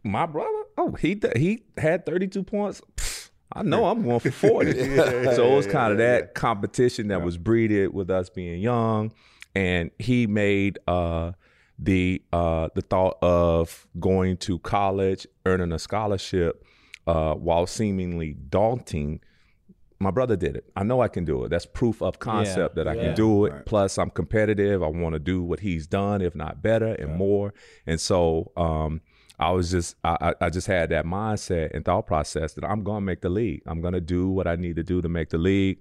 My 0.03 0.25
brother, 0.25 0.63
oh, 0.77 0.91
he 0.93 1.19
he 1.35 1.63
had 1.77 2.05
32 2.05 2.43
points. 2.43 2.81
Pfft, 2.97 3.29
I 3.53 3.63
know 3.63 3.85
I'm 3.85 4.03
going 4.03 4.19
for 4.19 4.31
40. 4.31 4.73
so 5.35 5.53
it 5.53 5.55
was 5.55 5.67
kind 5.67 5.91
of 5.93 5.97
that 5.99 6.33
competition 6.35 7.07
that 7.07 7.21
was 7.21 7.37
breeded 7.37 7.93
with 7.93 8.09
us 8.09 8.29
being 8.29 8.59
young, 8.59 9.13
and 9.55 9.91
he 9.99 10.27
made 10.27 10.77
uh, 10.87 11.31
the 11.79 12.21
uh, 12.33 12.69
the 12.75 12.81
thought 12.81 13.17
of 13.21 13.87
going 13.99 14.37
to 14.37 14.59
college, 14.59 15.25
earning 15.45 15.71
a 15.71 15.79
scholarship, 15.79 16.65
uh, 17.07 17.33
while 17.35 17.65
seemingly 17.65 18.33
daunting. 18.33 19.21
My 19.99 20.11
brother 20.11 20.35
did 20.35 20.55
it. 20.55 20.69
I 20.75 20.83
know 20.83 21.01
I 21.01 21.07
can 21.07 21.25
do 21.25 21.43
it. 21.43 21.49
That's 21.49 21.65
proof 21.65 22.03
of 22.03 22.19
concept 22.19 22.75
that 22.75 22.87
I 22.87 22.93
Yeah. 22.93 23.01
can 23.01 23.15
do 23.15 23.45
it. 23.45 23.65
Plus, 23.65 23.97
I'm 23.97 24.11
competitive. 24.11 24.83
I 24.83 24.87
want 24.89 25.13
to 25.13 25.19
do 25.19 25.41
what 25.41 25.61
he's 25.61 25.87
done, 25.87 26.21
if 26.21 26.35
not 26.35 26.61
better 26.61 26.93
and 26.93 27.15
more. 27.15 27.51
And 27.87 27.99
so, 27.99 28.51
um, 28.55 29.01
I 29.39 29.51
was 29.51 29.69
just, 29.69 29.95
I, 30.03 30.33
I 30.41 30.49
just 30.49 30.67
had 30.67 30.89
that 30.89 31.05
mindset 31.05 31.71
and 31.73 31.85
thought 31.85 32.07
process 32.07 32.53
that 32.53 32.65
I'm 32.65 32.83
gonna 32.83 33.01
make 33.01 33.21
the 33.21 33.29
league. 33.29 33.61
I'm 33.67 33.81
gonna 33.81 34.01
do 34.01 34.29
what 34.29 34.47
I 34.47 34.55
need 34.55 34.77
to 34.77 34.83
do 34.83 35.01
to 35.01 35.09
make 35.09 35.29
the 35.29 35.37
league. 35.37 35.79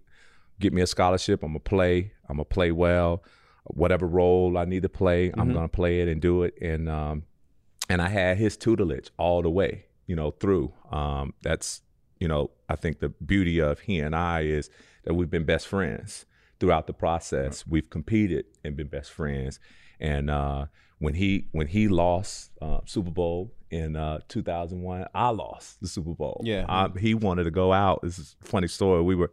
Get 0.61 0.73
me 0.73 0.83
a 0.83 0.87
scholarship. 0.87 1.43
I'm 1.43 1.51
gonna 1.51 1.61
play. 1.61 2.13
I'm 2.29 2.37
gonna 2.37 2.45
play 2.45 2.71
well. 2.73 3.23
Whatever 3.65 4.07
role 4.07 4.59
I 4.59 4.65
need 4.65 4.83
to 4.83 4.89
play, 4.89 5.33
I'm 5.37 5.53
gonna 5.53 5.69
play 5.69 6.01
it 6.01 6.09
and 6.09 6.21
do 6.21 6.43
it. 6.43 6.55
And 6.61 6.89
um, 6.89 7.25
and 7.89 8.03
I 8.03 8.09
had 8.09 8.37
his 8.37 8.57
tutelage 8.57 9.11
all 9.17 9.43
the 9.43 9.51
way, 9.51 9.87
you 10.07 10.17
know, 10.17 10.33
through. 10.33 10.73
Um, 10.91 11.35
that's, 11.43 11.83
you 12.19 12.29
know, 12.29 12.51
I 12.69 12.77
think 12.77 13.01
the 13.01 13.09
beauty 13.09 13.61
of 13.61 13.81
he 13.81 14.01
and 14.01 14.15
I 14.15 14.43
is 14.43 14.71
that 15.05 15.15
we've 15.15 15.31
been 15.31 15.45
best 15.45 15.67
friends 15.67 16.27
throughout 16.59 16.87
the 16.87 16.93
process. 16.93 17.67
We've 17.67 17.89
competed 17.89 18.47
and 18.65 18.77
been 18.77 18.89
best 18.89 19.13
friends. 19.13 19.61
And 20.01 20.31
uh, 20.31 20.67
when 20.99 21.15
he 21.15 21.47
when 21.53 21.67
he 21.67 21.89
lost 21.89 22.51
uh, 22.63 22.81
Super 22.87 23.11
Bowl 23.11 23.53
in 23.71 23.97
uh, 23.97 24.21
2001, 24.29 25.07
I 25.15 25.29
lost 25.31 25.81
the 25.81 25.89
Super 25.89 26.15
Bowl. 26.15 26.41
Yeah. 26.45 26.65
I, 26.69 26.89
he 26.99 27.15
wanted 27.15 27.45
to 27.45 27.51
go 27.51 27.73
out. 27.73 28.01
This 28.03 28.19
is 28.19 28.37
a 28.43 28.47
funny 28.47 28.69
story. 28.69 29.03
We 29.03 29.15
were 29.15 29.33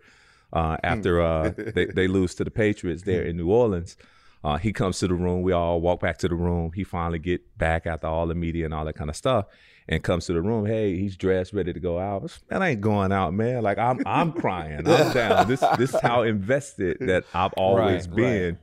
uh, 0.52 0.78
after 0.84 1.22
uh, 1.22 1.52
they, 1.74 1.86
they 1.86 2.08
lose 2.08 2.36
to 2.36 2.44
the 2.44 2.52
Patriots 2.52 3.04
there 3.04 3.24
in 3.24 3.38
New 3.38 3.50
Orleans. 3.50 3.96
Uh, 4.44 4.58
he 4.58 4.74
comes 4.74 5.00
to 5.00 5.08
the 5.08 5.14
room. 5.14 5.42
We 5.42 5.54
all 5.54 5.80
walk 5.80 6.02
back 6.02 6.18
to 6.18 6.28
the 6.28 6.36
room. 6.36 6.74
He 6.74 6.84
finally 6.84 7.18
get 7.20 7.58
back 7.58 7.88
after 7.88 8.08
all 8.08 8.28
the 8.28 8.36
media 8.36 8.66
and 8.66 8.74
all 8.74 8.84
that 8.84 8.94
kind 8.96 9.10
of 9.10 9.16
stuff, 9.16 9.46
and 9.88 10.04
comes 10.04 10.26
to 10.26 10.34
the 10.34 10.42
room. 10.42 10.66
Hey, 10.66 10.98
he's 10.98 11.16
dressed, 11.16 11.54
ready 11.54 11.72
to 11.72 11.80
go 11.80 11.98
out. 11.98 12.24
Man, 12.52 12.62
I 12.62 12.72
ain't 12.72 12.82
going 12.82 13.14
out, 13.14 13.34
man. 13.34 13.64
Like 13.64 13.78
I'm, 13.78 14.02
I'm 14.06 14.34
crying. 14.34 14.86
I'm 14.86 15.14
down. 15.14 15.48
This, 15.48 15.64
this 15.78 15.94
is 15.94 16.02
how 16.02 16.24
invested 16.24 16.98
that 17.08 17.24
I've 17.34 17.54
always 17.54 18.08
Right, 18.10 18.16
been 18.16 18.58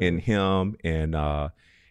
in 0.00 0.18
him 0.20 0.76
and 0.84 1.16
uh, 1.16 1.48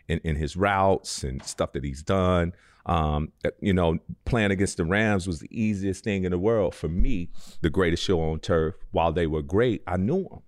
in, 0.07 0.19
in 0.23 0.35
his 0.35 0.55
routes 0.55 1.23
and 1.23 1.43
stuff 1.43 1.73
that 1.73 1.83
he's 1.83 2.03
done. 2.03 2.53
Um, 2.85 3.31
you 3.59 3.73
know, 3.73 3.97
playing 4.25 4.51
against 4.51 4.77
the 4.77 4.85
Rams 4.85 5.25
was 5.25 5.39
the 5.39 5.49
easiest 5.49 6.03
thing 6.03 6.23
in 6.23 6.31
the 6.31 6.37
world 6.37 6.75
for 6.75 6.87
me. 6.87 7.29
The 7.61 7.69
greatest 7.69 8.03
show 8.03 8.21
on 8.21 8.39
turf. 8.39 8.75
While 8.91 9.11
they 9.11 9.25
were 9.25 9.41
great, 9.41 9.81
I 9.87 9.97
knew 9.97 10.23
them. 10.23 10.41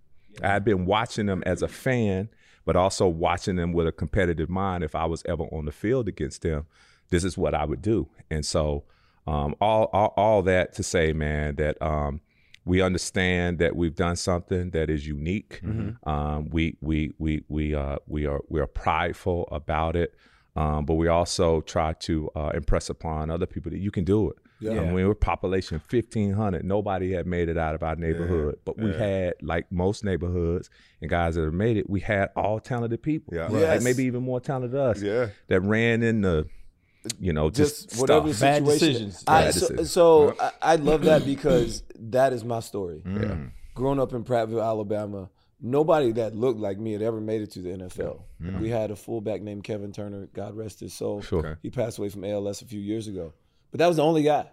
I 0.44 0.50
had 0.50 0.64
been 0.64 0.86
watching 0.86 1.26
them 1.26 1.42
as 1.48 1.64
a 1.64 1.68
fan, 1.68 2.30
but 2.64 2.76
also 2.76 3.08
watching 3.08 3.56
them 3.56 3.74
with 3.74 3.88
a 3.88 3.92
competitive 3.92 4.50
mind. 4.50 4.84
If 4.84 4.94
I 4.94 5.06
was 5.06 5.24
ever 5.26 5.44
on 5.46 5.66
the 5.66 5.72
field 5.72 6.08
against 6.08 6.44
them, 6.44 6.68
this 7.10 7.24
is 7.24 7.38
what 7.38 7.56
I 7.56 7.66
would 7.66 7.82
do. 7.82 8.08
And 8.30 8.46
so, 8.46 8.84
um, 9.26 9.56
all, 9.60 9.90
all 9.92 10.14
all 10.16 10.42
that 10.44 10.74
to 10.74 10.84
say, 10.84 11.12
man, 11.12 11.56
that 11.56 11.82
um, 11.82 12.22
we 12.68 12.82
understand 12.82 13.60
that 13.60 13.76
we've 13.76 13.96
done 13.96 14.16
something 14.16 14.72
that 14.72 14.90
is 14.90 15.08
unique. 15.08 15.62
Um, 16.04 16.50
we 16.52 16.78
we 16.82 17.14
we 17.18 17.44
we 17.48 17.74
uh, 17.74 17.98
we 18.08 18.26
are 18.26 18.42
we 18.50 18.60
are 18.60 18.68
prideful 18.68 19.48
about 19.52 19.96
it, 19.96 20.14
um, 20.56 20.86
but 20.86 20.96
we 20.96 21.08
also 21.08 21.62
try 21.62 21.94
to 21.94 22.30
uh, 22.36 22.52
impress 22.54 22.90
upon 22.90 23.32
other 23.32 23.46
people 23.46 23.72
that 23.72 23.80
you 23.80 23.92
can 23.92 24.04
do 24.04 24.30
it. 24.30 24.38
Yeah. 24.60 24.72
And 24.72 24.96
we 24.96 25.06
were 25.06 25.14
population 25.16 25.80
fifteen 25.80 26.34
hundred. 26.34 26.66
Nobody 26.66 27.12
had 27.14 27.28
made 27.28 27.48
it 27.48 27.58
out 27.58 27.76
of 27.76 27.84
our 27.84 27.96
neighborhood, 27.96 28.56
yeah. 28.56 28.62
but 28.66 28.78
we 28.78 28.92
had 28.92 29.36
like 29.42 29.72
most 29.72 30.04
neighborhoods 30.04 30.70
and 31.00 31.10
guys 31.10 31.36
that 31.36 31.44
have 31.44 31.54
made 31.54 31.78
it. 31.78 31.88
We 31.90 32.00
had 32.00 32.30
all 32.36 32.60
talented 32.60 33.04
people, 33.04 33.36
Yeah. 33.36 33.50
like 33.50 33.84
maybe 33.84 34.04
even 34.06 34.24
more 34.24 34.40
talented 34.42 34.72
than 34.72 34.82
us. 34.82 35.02
Yeah. 35.02 35.28
that 35.48 35.62
ran 35.62 36.02
in 36.02 36.22
the, 36.22 36.48
you 37.20 37.34
know, 37.34 37.50
just, 37.50 37.90
just 37.90 38.02
whatever 38.02 38.34
stuff. 38.34 38.42
Bad 38.42 38.66
decisions. 38.66 39.24
I, 39.28 39.46
Bad 39.46 39.54
so 39.54 39.60
decisions. 39.60 39.92
so 39.92 40.36
I, 40.40 40.52
I 40.62 40.76
love 40.76 41.04
that 41.04 41.26
because 41.26 41.84
that 41.96 42.34
is 42.34 42.44
my 42.44 42.60
story. 42.60 43.02
Mm. 43.06 43.52
Growing 43.76 44.00
up 44.00 44.14
in 44.14 44.24
Prattville, 44.24 44.64
Alabama, 44.64 45.30
nobody 45.62 46.12
that 46.14 46.36
looked 46.36 46.60
like 46.60 46.80
me 46.80 46.94
had 46.94 47.02
ever 47.02 47.20
made 47.20 47.42
it 47.42 47.52
to 47.52 47.60
the 47.60 47.70
NFL. 47.70 48.22
We 48.60 48.70
had 48.70 48.92
a 48.92 48.96
fullback 48.96 49.42
named 49.42 49.64
Kevin 49.64 49.92
Turner, 49.92 50.28
God 50.34 50.56
rest 50.56 50.80
his 50.80 50.94
soul. 50.94 51.22
Sure. 51.22 51.60
He 51.62 51.70
passed 51.70 51.98
away 51.98 52.10
from 52.10 52.24
ALS 52.24 52.62
a 52.62 52.66
few 52.66 52.80
years 52.80 53.08
ago, 53.08 53.34
but 53.72 53.80
that 53.80 53.88
was 53.88 53.98
the 53.98 54.04
only 54.04 54.24
guy. 54.24 54.48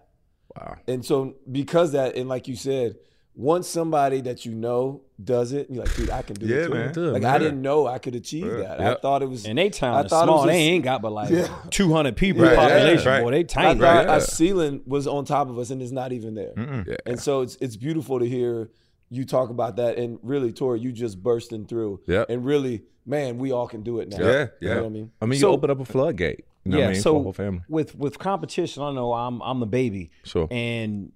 Wow. 0.56 0.76
And 0.86 1.04
so 1.04 1.34
because 1.50 1.92
that, 1.92 2.16
and 2.16 2.28
like 2.28 2.48
you 2.48 2.56
said, 2.56 2.96
once 3.36 3.66
somebody 3.68 4.20
that 4.20 4.44
you 4.46 4.54
know 4.54 5.00
does 5.22 5.52
it, 5.52 5.68
you're 5.68 5.84
like, 5.84 5.96
dude, 5.96 6.10
I 6.10 6.22
can 6.22 6.36
do 6.36 6.46
Yeah, 6.46 6.56
it 6.56 6.64
too. 6.66 6.74
man. 6.74 6.92
Good, 6.92 7.12
like 7.14 7.22
man. 7.22 7.34
I 7.34 7.38
didn't 7.38 7.62
know 7.62 7.86
I 7.86 7.98
could 7.98 8.14
achieve 8.14 8.48
that. 8.48 8.80
I 8.80 8.94
thought 8.94 9.22
it 9.22 9.28
was 9.28 9.44
And 9.44 9.58
they 9.58 9.70
town 9.70 9.94
I 9.96 10.02
is 10.02 10.10
thought 10.10 10.22
it 10.22 10.26
small. 10.26 10.36
was 10.42 10.46
They 10.46 10.56
ain't 10.58 10.84
got 10.84 11.02
but 11.02 11.12
like 11.12 11.30
Yeah. 11.30 11.48
200 11.70 12.16
people 12.16 12.42
Right, 12.44 12.54
population. 12.56 13.04
yeah, 13.04 13.10
right. 13.12 13.22
Boy, 13.24 13.30
they 13.32 13.44
tiny. 13.44 13.66
I 13.66 13.70
tiny. 13.72 13.80
thought 13.80 14.04
Yeah. 14.06 14.12
our 14.12 14.20
ceiling 14.20 14.82
was 14.86 15.06
on 15.08 15.24
top 15.24 15.48
of 15.48 15.58
us, 15.58 15.70
and 15.70 15.82
it's 15.82 15.90
not 15.92 16.12
even 16.12 16.34
there. 16.34 16.52
Yeah. 16.86 16.96
And 17.06 17.18
so 17.20 17.40
it's 17.40 17.56
it's 17.60 17.76
beautiful 17.76 18.20
to 18.20 18.28
hear 18.28 18.70
you 19.10 19.24
talk 19.24 19.50
about 19.50 19.76
that. 19.76 19.98
And 19.98 20.18
really, 20.22 20.52
Torry, 20.52 20.80
you 20.80 20.92
just 20.92 21.22
bursting 21.22 21.66
through. 21.66 22.00
Yeah. 22.06 22.24
And 22.28 22.44
really, 22.44 22.82
man, 23.04 23.38
we 23.38 23.50
all 23.52 23.66
can 23.68 23.82
do 23.82 23.98
it 24.00 24.10
now. 24.10 24.18
Yeah, 24.24 24.40
You 24.60 24.68
yeah. 24.68 24.74
know 24.74 24.80
what 24.82 24.86
I 24.86 24.90
mean? 24.90 25.10
I 25.22 25.26
mean, 25.26 25.40
So- 25.40 25.48
you 25.50 25.54
open 25.54 25.70
up 25.70 25.80
a 25.80 25.84
floodgate. 25.84 26.44
You 26.64 26.70
know 26.72 26.78
yeah, 26.78 26.84
what 26.84 26.88
I 26.90 26.92
mean? 26.94 27.02
so 27.02 27.10
for 27.12 27.18
the 27.18 27.22
whole 27.24 27.32
family. 27.34 27.60
with 27.68 27.94
with 27.98 28.18
competition, 28.18 28.82
I 28.84 28.92
know 28.92 29.12
I'm 29.12 29.42
I'm 29.42 29.58
the 29.60 29.66
baby, 29.66 30.10
Sure. 30.24 30.46
and 30.50 31.10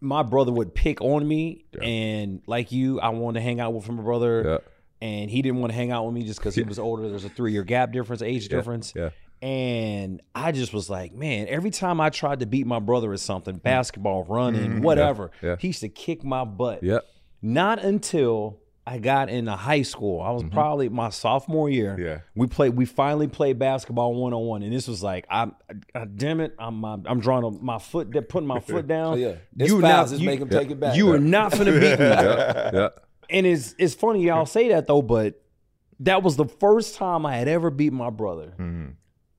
my 0.00 0.22
brother 0.22 0.52
would 0.52 0.74
pick 0.74 1.00
on 1.00 1.26
me, 1.26 1.64
and 1.82 2.42
like 2.46 2.70
you, 2.72 3.00
I 3.00 3.08
wanted 3.10 3.40
to 3.40 3.44
hang 3.44 3.60
out 3.60 3.72
with 3.74 3.88
my 3.88 4.02
brother, 4.02 4.60
Yeah. 5.02 5.08
and 5.08 5.30
he 5.30 5.42
didn't 5.42 5.60
want 5.60 5.72
to 5.72 5.76
hang 5.76 5.90
out 5.90 6.04
with 6.06 6.14
me 6.14 6.22
just 6.24 6.38
because 6.38 6.54
he 6.54 6.62
was 6.62 6.78
older. 6.78 7.08
There's 7.08 7.24
a 7.24 7.28
three 7.30 7.52
year 7.52 7.64
gap 7.64 7.92
difference, 7.92 8.22
age 8.22 8.48
difference, 8.48 8.92
Yeah. 8.94 9.10
and 9.42 10.20
I 10.34 10.52
just 10.52 10.72
was 10.72 10.90
like, 10.90 11.14
man, 11.14 11.46
every 11.48 11.70
time 11.70 12.00
I 12.00 12.10
tried 12.10 12.40
to 12.40 12.46
beat 12.46 12.66
my 12.66 12.78
brother 12.78 13.12
at 13.12 13.20
something, 13.20 13.56
basketball, 13.56 14.24
running, 14.24 14.82
whatever, 14.82 15.28
Mm. 15.28 15.42
yeah. 15.42 15.56
he 15.58 15.68
used 15.68 15.80
to 15.80 15.88
kick 15.88 16.24
my 16.24 16.44
butt. 16.44 16.82
Yep. 16.82 17.04
Not 17.42 17.82
until 17.82 18.58
I 18.88 18.98
got 18.98 19.28
into 19.28 19.50
high 19.50 19.82
school. 19.82 20.20
I 20.20 20.30
was 20.30 20.44
mm-hmm. 20.44 20.52
probably 20.52 20.88
my 20.88 21.10
sophomore 21.10 21.68
year. 21.68 21.96
Yeah. 21.98 22.20
We 22.36 22.46
played. 22.46 22.76
We 22.76 22.84
finally 22.84 23.26
played 23.26 23.58
basketball 23.58 24.14
one 24.14 24.32
on 24.32 24.46
one, 24.46 24.62
and 24.62 24.72
this 24.72 24.86
was 24.86 25.02
like, 25.02 25.26
I'm, 25.28 25.56
I, 25.92 26.04
damn 26.04 26.40
it, 26.40 26.54
I'm, 26.56 26.84
I'm, 26.84 27.04
I'm 27.04 27.18
drawing 27.18 27.44
a, 27.44 27.50
my 27.50 27.78
foot, 27.78 28.12
putting 28.28 28.46
my 28.46 28.60
foot 28.60 28.86
down. 28.96 29.14
Oh, 29.14 29.16
yeah. 29.16 29.34
It's 29.58 29.70
you 29.70 29.78
are 29.78 29.82
fouls. 29.82 29.82
not, 29.82 30.08
Just 30.10 30.20
you, 30.20 30.26
make 30.26 30.40
'em 30.40 30.48
take 30.48 30.70
it 30.70 30.78
back. 30.78 30.96
You 30.96 31.10
are 31.12 31.18
not 31.18 31.52
gonna 31.52 31.72
beat 31.72 31.80
me. 31.80 31.86
Yeah. 31.98 32.70
yeah. 32.72 32.88
And 33.28 33.44
it's 33.44 33.74
it's 33.76 33.94
funny 33.94 34.22
y'all 34.22 34.46
say 34.46 34.68
that 34.68 34.86
though, 34.86 35.02
but 35.02 35.42
that 36.00 36.22
was 36.22 36.36
the 36.36 36.44
first 36.44 36.94
time 36.94 37.26
I 37.26 37.36
had 37.36 37.48
ever 37.48 37.70
beat 37.70 37.92
my 37.92 38.10
brother. 38.10 38.54
Mm-hmm. 38.58 38.90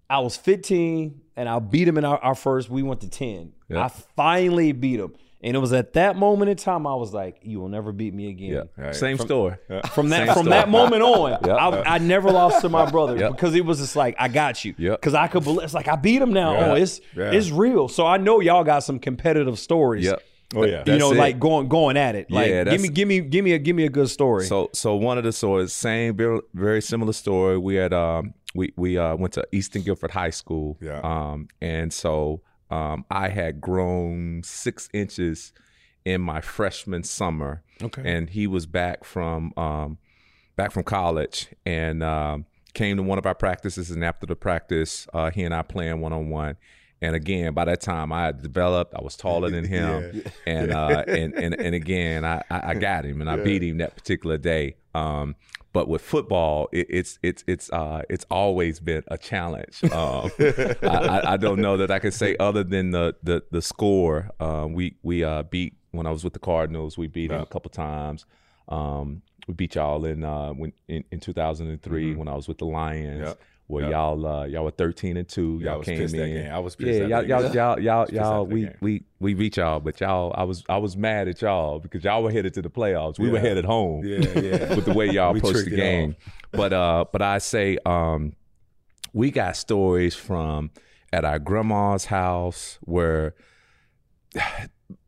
I 0.10 0.20
was 0.20 0.36
15 0.36 1.22
and 1.36 1.50
I 1.50 1.60
beat 1.60 1.88
him 1.88 1.98
in 1.98 2.06
our, 2.06 2.18
our 2.18 2.36
first. 2.36 2.70
We 2.70 2.84
went 2.84 3.02
to 3.02 3.10
10. 3.10 3.54
Yeah. 3.70 3.86
I 3.86 3.88
finally 3.88 4.72
beat 4.72 5.00
him. 5.00 5.16
And 5.44 5.56
it 5.56 5.60
was 5.60 5.72
at 5.72 5.94
that 5.94 6.16
moment 6.16 6.50
in 6.50 6.58
time 6.58 6.88
I 6.88 6.96
was 6.96 7.14
like, 7.14 7.38
"You 7.44 7.60
will 7.60 7.70
never 7.70 7.92
beat 7.92 8.12
me 8.14 8.30
again." 8.30 8.54
Yeah. 8.78 8.86
Right. 8.86 8.96
Same 8.96 9.18
story. 9.20 9.56
From 9.94 10.10
that 10.10 10.26
Same 10.26 10.34
from 10.34 10.44
story. 10.46 10.50
that 10.50 10.68
moment 10.70 11.04
on, 11.04 11.32
Yep. 11.46 11.48
I, 11.48 11.82
I 11.96 11.98
never 12.00 12.32
lost 12.32 12.62
to 12.62 12.70
my 12.70 12.86
brother 12.92 13.16
Yep. 13.18 13.32
because 13.34 13.54
it 13.54 13.64
was 13.64 13.78
just 13.78 13.96
like 13.96 14.16
I 14.18 14.30
got 14.30 14.66
you. 14.66 14.74
Yep. 14.80 15.00
Because 15.00 15.14
I 15.14 15.28
could 15.28 15.44
believe 15.44 15.64
it's 15.64 15.76
like 15.76 15.88
I 15.88 15.96
beat 15.96 16.22
him 16.22 16.34
now. 16.34 16.54
Yeah. 16.54 16.72
Oh, 16.72 16.74
it's 16.76 17.02
Yeah. 17.16 17.32
it's 17.32 17.52
real. 17.52 17.88
So 17.88 18.08
I 18.08 18.18
know 18.18 18.40
y'all 18.40 18.64
got 18.64 18.80
some 18.80 18.98
competitive 18.98 19.60
stories. 19.60 20.06
Yep. 20.06 20.24
Oh 20.56 20.64
yeah. 20.66 20.80
You 20.80 20.84
That's 20.86 21.00
know, 21.00 21.12
it. 21.12 21.18
like 21.18 21.40
going 21.40 21.68
going 21.68 21.98
at 21.98 22.16
it. 22.16 22.32
Like 22.32 22.50
Yeah, 22.50 22.64
give 22.64 22.82
me 22.82 22.88
give 22.90 23.08
me 23.08 23.20
give 23.20 23.46
me 23.46 23.52
a 23.54 23.60
give 23.60 23.76
me 23.76 23.86
a 23.86 23.90
good 23.90 24.10
story. 24.10 24.46
So 24.46 24.70
so 24.74 24.96
one 24.96 25.20
of 25.20 25.24
the 25.24 25.32
stories, 25.34 25.72
same 25.72 26.16
very, 26.18 26.40
very 26.56 26.82
similar 26.82 27.14
story. 27.14 27.60
We 27.60 27.76
had 27.76 27.94
um 27.94 28.34
we 28.56 28.74
we 28.76 28.98
uh 28.98 29.16
went 29.18 29.34
to 29.34 29.46
Eastern 29.52 29.84
Guilford 29.84 30.10
High 30.12 30.32
School. 30.32 30.78
Yeah. 30.82 31.00
Um 31.04 31.48
and 31.62 31.94
so 31.94 32.42
um 32.70 33.06
I 33.10 33.30
had 33.30 33.62
grown 33.62 34.42
six 34.44 34.90
inches 34.94 35.54
in 36.06 36.22
my 36.22 36.42
freshman 36.42 37.04
summer. 37.04 37.64
Okay. 37.82 38.02
And 38.06 38.30
he 38.30 38.48
was 38.48 38.66
back 38.66 39.04
from 39.04 39.54
um 39.58 39.98
back 40.56 40.72
from 40.72 40.84
college 40.84 41.48
and 41.66 42.04
um 42.04 42.46
came 42.74 42.98
to 42.98 43.04
one 43.04 43.18
of 43.18 43.26
our 43.26 43.36
practices 43.36 43.90
and 43.92 44.04
after 44.04 44.26
the 44.26 44.36
practice, 44.36 45.08
uh 45.14 45.30
he 45.32 45.44
and 45.44 45.54
I 45.54 45.62
playing 45.62 46.02
one 46.02 46.14
on 46.14 46.30
one. 46.30 46.58
And 47.00 47.16
again, 47.16 47.54
by 47.54 47.66
that 47.66 47.80
time 47.82 48.12
I 48.12 48.26
had 48.26 48.42
developed, 48.42 48.96
I 48.96 49.02
was 49.04 49.16
taller 49.16 49.52
than 49.52 49.66
him. 49.76 50.24
And 50.46 50.72
uh 50.72 51.04
and, 51.08 51.34
and 51.36 51.54
and 51.56 51.76
again 51.76 52.26
I, 52.26 52.42
I 52.50 52.74
got 52.74 53.06
him 53.06 53.22
and 53.22 53.30
I 53.30 53.36
beat 53.38 53.64
him 53.64 53.78
that 53.78 53.96
particular 53.96 54.38
day. 54.38 54.76
Um 54.96 55.36
but 55.78 55.88
with 55.88 56.02
football, 56.02 56.70
it, 56.72 56.88
it's 56.90 57.20
it's 57.22 57.44
it's 57.46 57.72
uh 57.72 58.02
it's 58.10 58.26
always 58.32 58.80
been 58.80 59.04
a 59.10 59.18
challenge. 59.18 59.82
Um, 59.98 60.32
I, 60.40 61.22
I, 61.34 61.38
don't 61.38 61.60
know 61.60 61.78
that 61.78 61.90
I 61.90 62.00
can 62.00 62.12
say 62.12 62.36
other 62.40 62.64
than 62.64 62.92
the 62.92 63.16
the 63.22 63.44
the 63.52 63.62
score. 63.62 64.30
Um, 64.40 64.74
we 64.74 64.96
we 65.04 65.24
uh 65.24 65.44
beat 65.44 65.76
when 65.92 66.08
I 66.08 66.12
was 66.12 66.24
with 66.24 66.34
the 66.34 66.40
Cardinals. 66.40 66.98
We 66.98 67.08
beat 67.08 67.28
them 67.28 67.42
a 67.42 67.46
couple 67.46 67.70
times. 67.70 68.26
Um, 68.68 69.22
we 69.48 69.54
beat 69.54 69.76
y'all 69.76 70.04
in 70.06 70.24
uh 70.24 70.50
when 70.50 70.74
in, 70.88 71.04
in 71.12 71.20
2003 71.20 72.16
when 72.16 72.28
I 72.28 72.36
was 72.36 72.48
with 72.48 72.58
the 72.58 72.66
Lions. 72.66 73.28
Yep. 73.28 73.40
Where 73.68 73.84
Yep. 73.84 73.92
y'all 73.92 74.26
uh, 74.26 74.46
y'all 74.46 74.64
were 74.64 74.72
13 74.72 75.18
and 75.18 75.28
two. 75.28 75.60
Yeah, 75.62 75.72
Y'all 75.72 75.80
was 75.80 75.86
came 75.88 76.02
in. 76.16 76.52
I 76.52 76.60
was 76.60 76.76
pissed 76.78 77.02
Yeah, 77.02 77.20
y'all 77.22 77.24
y'all 77.26 77.54
y'all 77.54 77.80
y'all, 77.80 78.10
y'all 78.10 78.46
we 78.46 78.70
we 78.80 79.04
we 79.20 79.34
beat 79.34 79.58
y'all, 79.58 79.82
but 79.82 80.00
y'all 80.00 80.34
I 80.38 80.44
was 80.44 80.64
I 80.70 80.78
was 80.78 80.96
mad 80.96 81.28
at 81.28 81.42
y'all 81.42 81.80
because 81.80 82.04
y'all 82.06 82.24
were 82.24 82.32
headed 82.32 82.54
to 82.54 82.62
the 82.62 82.70
playoffs. 82.70 83.20
We 83.20 83.30
were 83.30 83.40
headed 83.40 83.66
home 83.66 84.06
Yeah, 84.06 84.20
yeah. 84.40 84.74
with 84.76 84.86
the 84.86 84.94
way 84.94 85.10
y'all 85.10 85.36
approached 85.36 85.66
the 85.66 85.76
game. 85.76 86.16
But 86.54 86.72
uh, 86.72 87.06
but 87.12 87.22
I 87.22 87.40
say 87.40 87.78
um, 87.86 88.34
we 89.12 89.32
got 89.32 89.58
stories 89.58 90.16
from 90.16 90.72
at 91.12 91.26
our 91.26 91.38
grandma's 91.40 92.06
house 92.06 92.78
where 92.82 93.36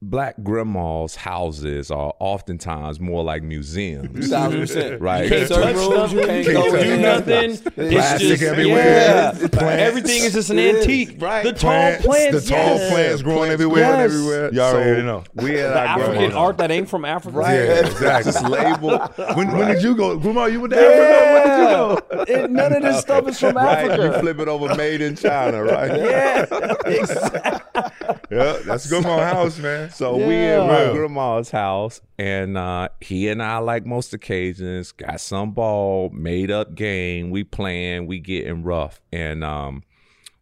black 0.02 0.36
grandma's 0.44 1.16
houses 1.16 1.92
are 1.92 2.14
oftentimes 2.20 3.00
more 3.00 3.24
like 3.24 3.44
museums. 3.44 4.30
Thousand 4.30 4.60
percent. 4.60 5.02
Right. 5.02 5.24
You 5.26 5.30
can't 5.30 5.50
touch 5.50 5.64
touch 5.64 5.76
rooms, 5.76 6.14
you 6.14 6.20
can't 6.26 6.48
nothing, 6.48 6.54
go 6.72 6.84
do 6.84 6.98
nothing. 6.98 7.52
It's 7.52 7.62
It's 7.66 7.94
Plastic 7.94 8.28
just 8.30 8.44
everywhere. 8.44 9.34
Yeah. 9.54 9.60
Everything 9.62 10.24
is 10.24 10.34
just 10.34 10.50
an 10.50 10.60
It 10.60 10.76
is. 10.76 10.82
antique. 10.82 11.22
Right. 11.22 11.44
The 11.44 11.54
tall 11.54 11.96
plants. 11.98 12.44
The 12.46 12.50
tall 12.56 12.76
yes. 12.76 12.92
plants 12.92 13.22
growing 13.22 13.52
everywhere. 13.52 13.82
Yes. 13.84 14.12
everywhere. 14.12 14.54
Y'all 14.54 14.76
already 14.76 15.04
know. 15.04 15.24
We 15.36 15.52
had 15.56 15.70
The 15.72 15.80
our 15.80 15.86
African 15.86 16.14
grandma's 16.16 16.36
art 16.36 16.58
that 16.58 16.72
ain't 16.72 16.90
from 16.90 17.06
Africa. 17.06 17.38
Right. 17.38 17.54
Yeah, 17.56 17.86
exactly. 17.86 18.32
just 18.32 18.44
labeled. 18.46 19.02
When, 19.40 19.52
when 19.56 19.68
did 19.74 19.84
you 19.84 19.96
go? 19.96 20.18
Grandma, 20.18 20.46
you 20.46 20.60
went 20.62 20.74
to 20.74 20.80
Africa? 20.80 21.34
When 21.34 21.48
did 21.48 21.58
you 21.60 21.70
go? 21.70 22.26
Yeah. 22.28 22.44
It- 22.46 22.52
none 22.52 22.74
of 22.74 22.82
this 22.82 23.00
stuff 23.02 23.28
is 23.28 23.40
from 23.40 23.56
Right, 23.56 23.86
you 23.86 23.92
Africa. 23.92 24.20
flip 24.20 24.40
it 24.40 24.48
over, 24.48 24.76
made 24.76 25.02
in 25.02 25.16
China, 25.16 25.64
right? 25.64 25.92
Yeah, 25.96 26.46
exactly. 26.86 28.16
Yeah, 28.32 28.60
that's 28.66 28.88
grandma's 28.90 29.32
house, 29.34 29.58
man. 29.58 29.90
So 29.92 30.18
we 30.18 30.36
at 30.36 30.66
my 30.68 30.94
grandma's 30.94 31.50
house, 31.52 32.02
and 32.18 32.58
uh, 32.58 32.90
he 33.02 33.28
and 33.30 33.42
I, 33.42 33.58
like 33.58 33.86
most 33.86 34.14
occasions, 34.14 34.92
got 34.92 35.20
some 35.22 35.52
ball, 35.52 36.10
made 36.12 36.52
up 36.52 36.76
game. 36.76 37.30
We 37.32 37.44
playing, 37.44 38.08
we 38.08 38.20
getting 38.20 38.64
rough, 38.64 39.02
and 39.12 39.44
um, 39.44 39.84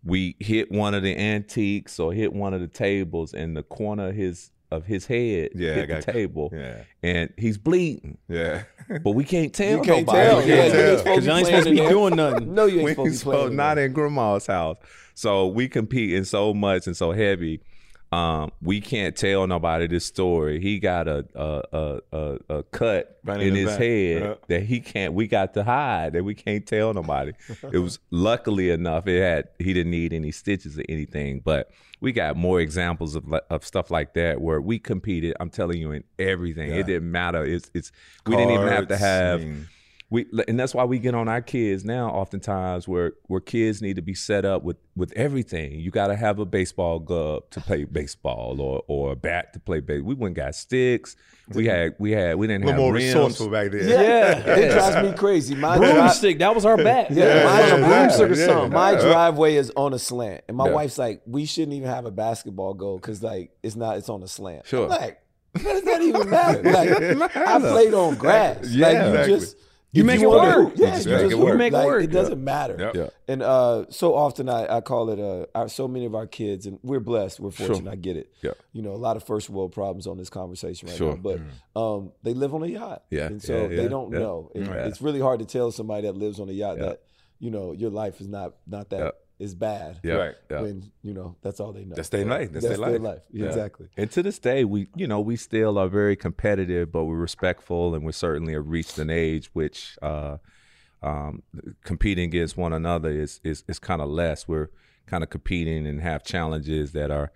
we 0.04 0.36
hit 0.40 0.72
one 0.72 0.94
of 0.94 1.04
the 1.04 1.18
antiques 1.18 2.00
or 2.00 2.14
hit 2.14 2.34
one 2.34 2.54
of 2.54 2.62
the 2.62 2.68
tables, 2.68 3.34
and 3.34 3.56
the 3.56 3.64
corner 3.64 4.10
of 4.10 4.16
his 4.16 4.52
of 4.70 4.86
his 4.86 5.06
head 5.06 5.52
Yeah, 5.56 5.76
hit 5.76 5.88
got 5.88 6.06
the 6.06 6.12
table, 6.12 6.50
Yeah, 6.54 6.82
and 7.02 7.32
he's 7.38 7.58
bleeding, 7.58 8.18
yeah. 8.28 8.64
but 9.02 9.12
we 9.12 9.24
can't 9.24 9.54
tell 9.54 9.78
You 9.78 9.82
can't 9.82 10.06
nobody. 10.06 10.28
tell. 10.28 10.42
You 10.46 10.54
Yeah, 10.54 10.62
can't 10.62 10.74
you 10.74 10.80
tell. 10.80 11.04
Because 11.04 11.24
to 11.24 11.30
y'all 11.30 11.38
ain't 11.38 11.48
supposed 11.48 11.68
to 11.68 11.72
be 11.72 11.78
doing 11.78 12.16
nothing. 12.18 12.54
No, 12.54 12.66
you 12.66 12.80
ain't 12.82 12.90
supposed 12.90 13.06
to 13.08 13.12
be 13.12 13.16
supposed 13.16 13.38
playing. 13.44 13.56
not 13.56 13.78
in 13.78 13.86
in 13.86 13.94
grandma's 13.94 14.46
house. 14.48 14.76
So 15.14 15.48
we 15.48 15.70
competing 15.70 16.26
so 16.26 16.54
much 16.54 16.86
and 16.86 16.98
so 16.98 17.12
heavy. 17.14 17.62
Um, 18.12 18.52
we 18.62 18.80
can't 18.80 19.16
tell 19.18 19.46
nobody 19.48 19.86
this 19.88 20.06
story. 20.06 20.62
He 20.62 20.80
got 20.80 21.08
a 21.10 21.26
a 21.36 21.64
a, 21.74 22.00
a, 22.18 22.40
a 22.60 22.64
cut 22.64 23.20
Right 23.26 23.42
in 23.42 23.48
in 23.50 23.56
his 23.56 23.66
back. 23.72 23.80
head 23.80 24.22
Yeah. 24.22 24.34
that 24.48 24.64
he 24.64 24.80
can't. 24.80 25.14
We 25.14 25.28
got 25.28 25.54
to 25.56 25.64
hide 25.66 26.14
that 26.14 26.24
we 26.24 26.34
can't 26.34 26.66
tell 26.66 26.94
nobody. 26.94 27.34
it 27.72 27.80
was 27.80 28.00
luckily 28.10 28.70
enough. 28.70 29.08
It 29.08 29.22
had 29.22 29.50
he 29.60 29.74
didn't 29.74 29.92
need 29.92 30.14
any 30.14 30.32
stitches 30.32 30.78
or 30.80 30.84
anything, 30.90 31.42
but. 31.44 31.72
We 32.00 32.12
got 32.12 32.38
more 32.38 32.60
examples 32.62 33.16
of 33.16 33.24
of 33.50 33.66
stuff 33.66 33.90
like 33.90 34.14
that 34.14 34.40
where 34.40 34.62
we 34.62 34.78
competed. 34.78 35.34
I'm 35.40 35.50
telling 35.50 35.80
you, 35.82 35.94
in 35.94 36.04
everything. 36.20 36.70
Yeah. 36.70 36.76
It 36.82 36.86
didn't 36.86 37.12
matter. 37.12 37.44
It's 37.44 37.72
it's 37.74 37.92
we 38.28 38.36
didn't 38.36 38.52
even 38.54 38.68
have 38.68 38.88
to 38.90 38.98
have 38.98 39.42
I 39.42 39.44
mean, 39.44 39.68
we 40.10 40.26
and 40.48 40.58
that's 40.58 40.74
why 40.74 40.86
we 40.86 41.00
get 41.00 41.14
on 41.14 41.28
our 41.28 41.42
kids 41.42 41.84
now 41.84 42.10
oftentimes 42.10 42.88
where 42.88 43.12
where 43.24 43.42
kids 43.42 43.82
need 43.82 43.98
to 43.98 44.02
be 44.02 44.14
set 44.14 44.46
up 44.46 44.64
with 44.64 44.78
with 44.96 45.12
everything 45.18 45.80
you 45.80 45.92
got 45.92 46.08
to 46.08 46.16
have 46.16 46.40
a 46.40 46.46
baseball 46.46 46.98
glove 47.00 47.44
to 47.50 47.60
play 47.60 47.84
baseball 47.84 48.62
or 48.62 48.84
or 48.88 49.12
a 49.12 49.16
bat 49.18 49.52
to 49.52 49.60
play 49.60 49.82
baseball 49.82 50.08
we 50.08 50.16
went 50.16 50.34
got 50.36 50.56
sticks 50.56 51.18
we 51.50 51.66
had 51.66 51.94
we 52.00 52.12
had 52.12 52.36
we 52.38 52.48
didn't 52.48 52.64
a 52.64 52.68
little 52.68 52.82
have 52.84 52.86
more 52.86 52.94
rims 52.94 53.06
resourceful 53.16 53.50
back 53.50 53.72
then. 53.72 53.88
Yeah. 53.90 54.38
It 54.58 54.72
drives 54.74 55.10
me 55.12 55.18
crazy. 55.18 55.56
My 55.56 55.78
Broomstick. 55.78 56.40
That 56.40 56.54
was 56.54 56.66
our 56.66 56.76
bat. 56.76 57.10
Yeah, 57.10 57.46
my, 57.46 57.62
Like 57.62 57.72
a 57.72 57.80
yeah, 57.80 57.88
broomstick 57.88 58.32
or 58.32 58.36
something. 58.36 58.74
my 58.74 58.92
Yeah. 58.92 59.02
driveway 59.02 59.56
is 59.56 59.72
on 59.78 59.94
a 59.94 60.00
slant, 60.00 60.44
and 60.50 60.58
my 60.58 60.68
Yeah. 60.68 60.74
wife's 60.74 60.98
like, 60.98 61.22
"We 61.26 61.46
shouldn't 61.46 61.72
even 61.74 61.88
have 61.88 62.06
a 62.06 62.12
basketball 62.12 62.74
goal 62.74 62.98
because 62.98 63.24
like 63.24 63.52
it's 63.64 63.78
not. 63.78 63.98
It's 63.98 64.10
on 64.10 64.24
a 64.24 64.28
slant." 64.28 64.66
Sure. 64.68 64.84
I'm 64.84 64.90
like, 64.90 65.22
what 65.54 65.64
does 65.64 65.84
that 65.84 66.02
even 66.02 66.30
matter? 66.30 66.64
Like, 67.16 67.38
I 67.38 67.60
played 67.60 67.94
on 67.94 68.16
grass. 68.16 68.68
Yeah, 68.70 68.88
like 68.88 68.94
you 68.98 69.02
exactly. 69.10 69.34
just. 69.40 69.56
You 69.94 70.02
if 70.02 70.08
make 70.08 70.20
it 70.22 70.30
work. 70.30 70.54
hoop, 70.56 70.74
Yeah, 70.76 70.88
You 70.88 70.92
just 70.96 71.08
make 71.08 71.32
it 71.32 71.40
work. 71.40 71.58
Make 71.58 71.74
it 71.74 71.78
Like, 71.78 71.86
work. 71.88 72.04
It 72.04 72.12
doesn't 72.12 72.44
matter. 72.44 72.76
Yep. 72.78 72.96
Yeah. 72.96 73.10
And 73.30 73.42
uh, 73.42 73.86
so 73.90 74.14
often 74.16 74.50
I, 74.50 74.78
I 74.78 74.82
call 74.82 75.10
it 75.10 75.20
uh, 75.20 75.46
our, 75.56 75.70
so 75.70 75.88
many 75.88 76.06
of 76.06 76.14
our 76.14 76.28
kids, 76.28 76.66
and 76.66 76.78
we're 76.84 77.00
blessed, 77.00 77.40
we're 77.40 77.52
Sure. 77.52 77.68
fortunate. 77.68 77.92
I 77.92 77.96
get 77.96 78.18
it. 78.18 78.32
Yeah. 78.42 78.52
You 78.74 78.82
know, 78.82 78.92
a 78.92 78.98
lot 78.98 79.16
of 79.16 79.24
first 79.24 79.50
world 79.50 79.72
problems 79.72 80.06
on 80.06 80.18
this 80.18 80.30
conversation 80.30 80.90
right 80.90 80.98
Sure. 80.98 81.16
now, 81.16 81.22
but 81.74 81.80
um, 81.80 82.12
they 82.22 82.34
live 82.34 82.54
on 82.54 82.64
a 82.64 82.68
yacht. 82.68 83.04
Yeah, 83.10 83.28
and 83.28 83.42
so 83.42 83.62
yeah, 83.68 83.68
they 83.78 83.88
don't 83.88 84.12
yeah. 84.12 84.20
know. 84.20 84.52
And 84.54 84.66
Yeah. 84.68 84.86
It's 84.88 85.02
really 85.02 85.22
hard 85.22 85.40
to 85.40 85.46
tell 85.46 85.72
somebody 85.72 86.06
that 86.06 86.18
lives 86.18 86.40
on 86.40 86.50
a 86.50 86.54
yacht 86.54 86.78
Yeah. 86.78 86.86
that 86.90 87.02
you 87.40 87.50
know 87.52 87.72
your 87.72 87.90
life 87.92 88.20
is 88.20 88.28
not 88.28 88.56
not 88.68 88.90
that 88.90 89.16
is 89.40 89.54
bad. 89.54 90.00
yeah, 90.04 90.14
Right. 90.16 90.36
yeah. 90.50 90.62
When 90.62 90.92
you 91.04 91.14
know 91.14 91.36
that's 91.42 91.60
all 91.60 91.72
they 91.72 91.86
know. 91.86 91.96
That's 91.96 92.10
their 92.10 92.26
life. 92.26 92.52
That's 92.52 92.68
their 92.68 92.78
life. 92.78 93.22
Yeah, 93.32 93.46
Exactly. 93.46 93.88
And 93.96 94.10
to 94.12 94.24
this 94.24 94.40
day, 94.40 94.66
we 94.66 94.88
you 94.96 95.08
know 95.08 95.20
we 95.20 95.36
still 95.36 95.78
are 95.78 95.88
very 95.88 96.16
competitive, 96.16 96.92
but 96.92 97.06
we're 97.06 97.16
respectful, 97.16 97.94
and 97.96 98.04
we 98.04 98.12
certainly 98.12 98.54
have 98.54 98.68
reached 98.68 98.98
an 98.98 99.10
age 99.10 99.50
which 99.54 99.98
uh, 100.02 100.38
um, 101.04 101.44
competing 101.84 102.26
against 102.26 102.58
one 102.58 102.74
another 102.74 103.10
is 103.12 103.40
is, 103.44 103.64
is 103.68 103.80
kind 103.80 104.02
of 104.02 104.10
less. 104.10 104.48
We're 104.48 104.70
kind 105.06 105.24
of 105.24 105.30
competing 105.30 105.86
and 105.88 106.02
have 106.02 106.24
challenges 106.24 106.92
that 106.94 107.12
are 107.12 107.32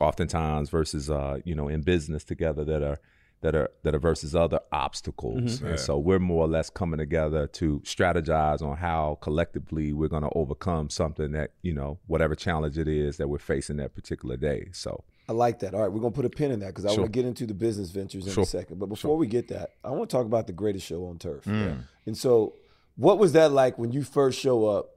oftentimes 0.00 0.70
versus 0.70 1.10
uh, 1.10 1.38
you 1.44 1.54
know 1.54 1.68
in 1.68 1.82
business 1.82 2.24
together 2.24 2.64
that 2.64 2.82
are 2.82 2.98
that 3.42 3.54
are 3.54 3.70
that 3.82 3.94
are 3.94 3.98
versus 3.98 4.34
other 4.34 4.60
obstacles. 4.72 5.62
And 5.62 5.78
so 5.80 5.98
we're 5.98 6.18
more 6.18 6.44
or 6.44 6.48
less 6.48 6.68
coming 6.70 6.98
together 6.98 7.46
to 7.48 7.80
strategize 7.80 8.60
on 8.62 8.76
how 8.76 9.18
collectively 9.20 9.92
we're 9.92 10.08
going 10.08 10.22
to 10.24 10.30
overcome 10.34 10.90
something 10.90 11.32
that 11.32 11.52
you 11.62 11.72
know 11.72 11.98
whatever 12.06 12.34
challenge 12.34 12.76
it 12.78 12.88
is 12.88 13.16
that 13.16 13.28
we're 13.28 13.38
facing 13.38 13.76
that 13.78 13.94
particular 13.94 14.36
day. 14.36 14.68
So. 14.72 15.04
I 15.28 15.32
like 15.32 15.60
that. 15.60 15.74
All 15.74 15.80
right, 15.82 15.92
we're 15.92 16.00
gonna 16.00 16.10
put 16.10 16.24
a 16.24 16.28
pin 16.30 16.50
in 16.50 16.58
that 16.58 16.68
because 16.68 16.84
I 16.84 16.88
Sure. 16.88 17.02
want 17.04 17.12
to 17.12 17.16
get 17.16 17.24
into 17.24 17.46
the 17.46 17.54
business 17.54 17.90
ventures 17.90 18.26
in 18.26 18.32
Sure. 18.32 18.42
a 18.42 18.46
second. 18.46 18.80
But 18.80 18.88
before 18.88 19.16
we 19.16 19.28
get 19.28 19.46
that, 19.48 19.70
I 19.84 19.90
want 19.90 20.10
to 20.10 20.16
talk 20.16 20.26
about 20.26 20.48
the 20.48 20.52
greatest 20.52 20.84
show 20.84 21.04
on 21.06 21.18
turf. 21.18 21.44
Mm. 21.44 21.84
And 22.06 22.18
so, 22.18 22.54
what 22.96 23.18
was 23.20 23.30
that 23.34 23.52
like 23.52 23.78
when 23.78 23.92
you 23.92 24.02
first 24.02 24.40
show 24.40 24.66
up, 24.66 24.90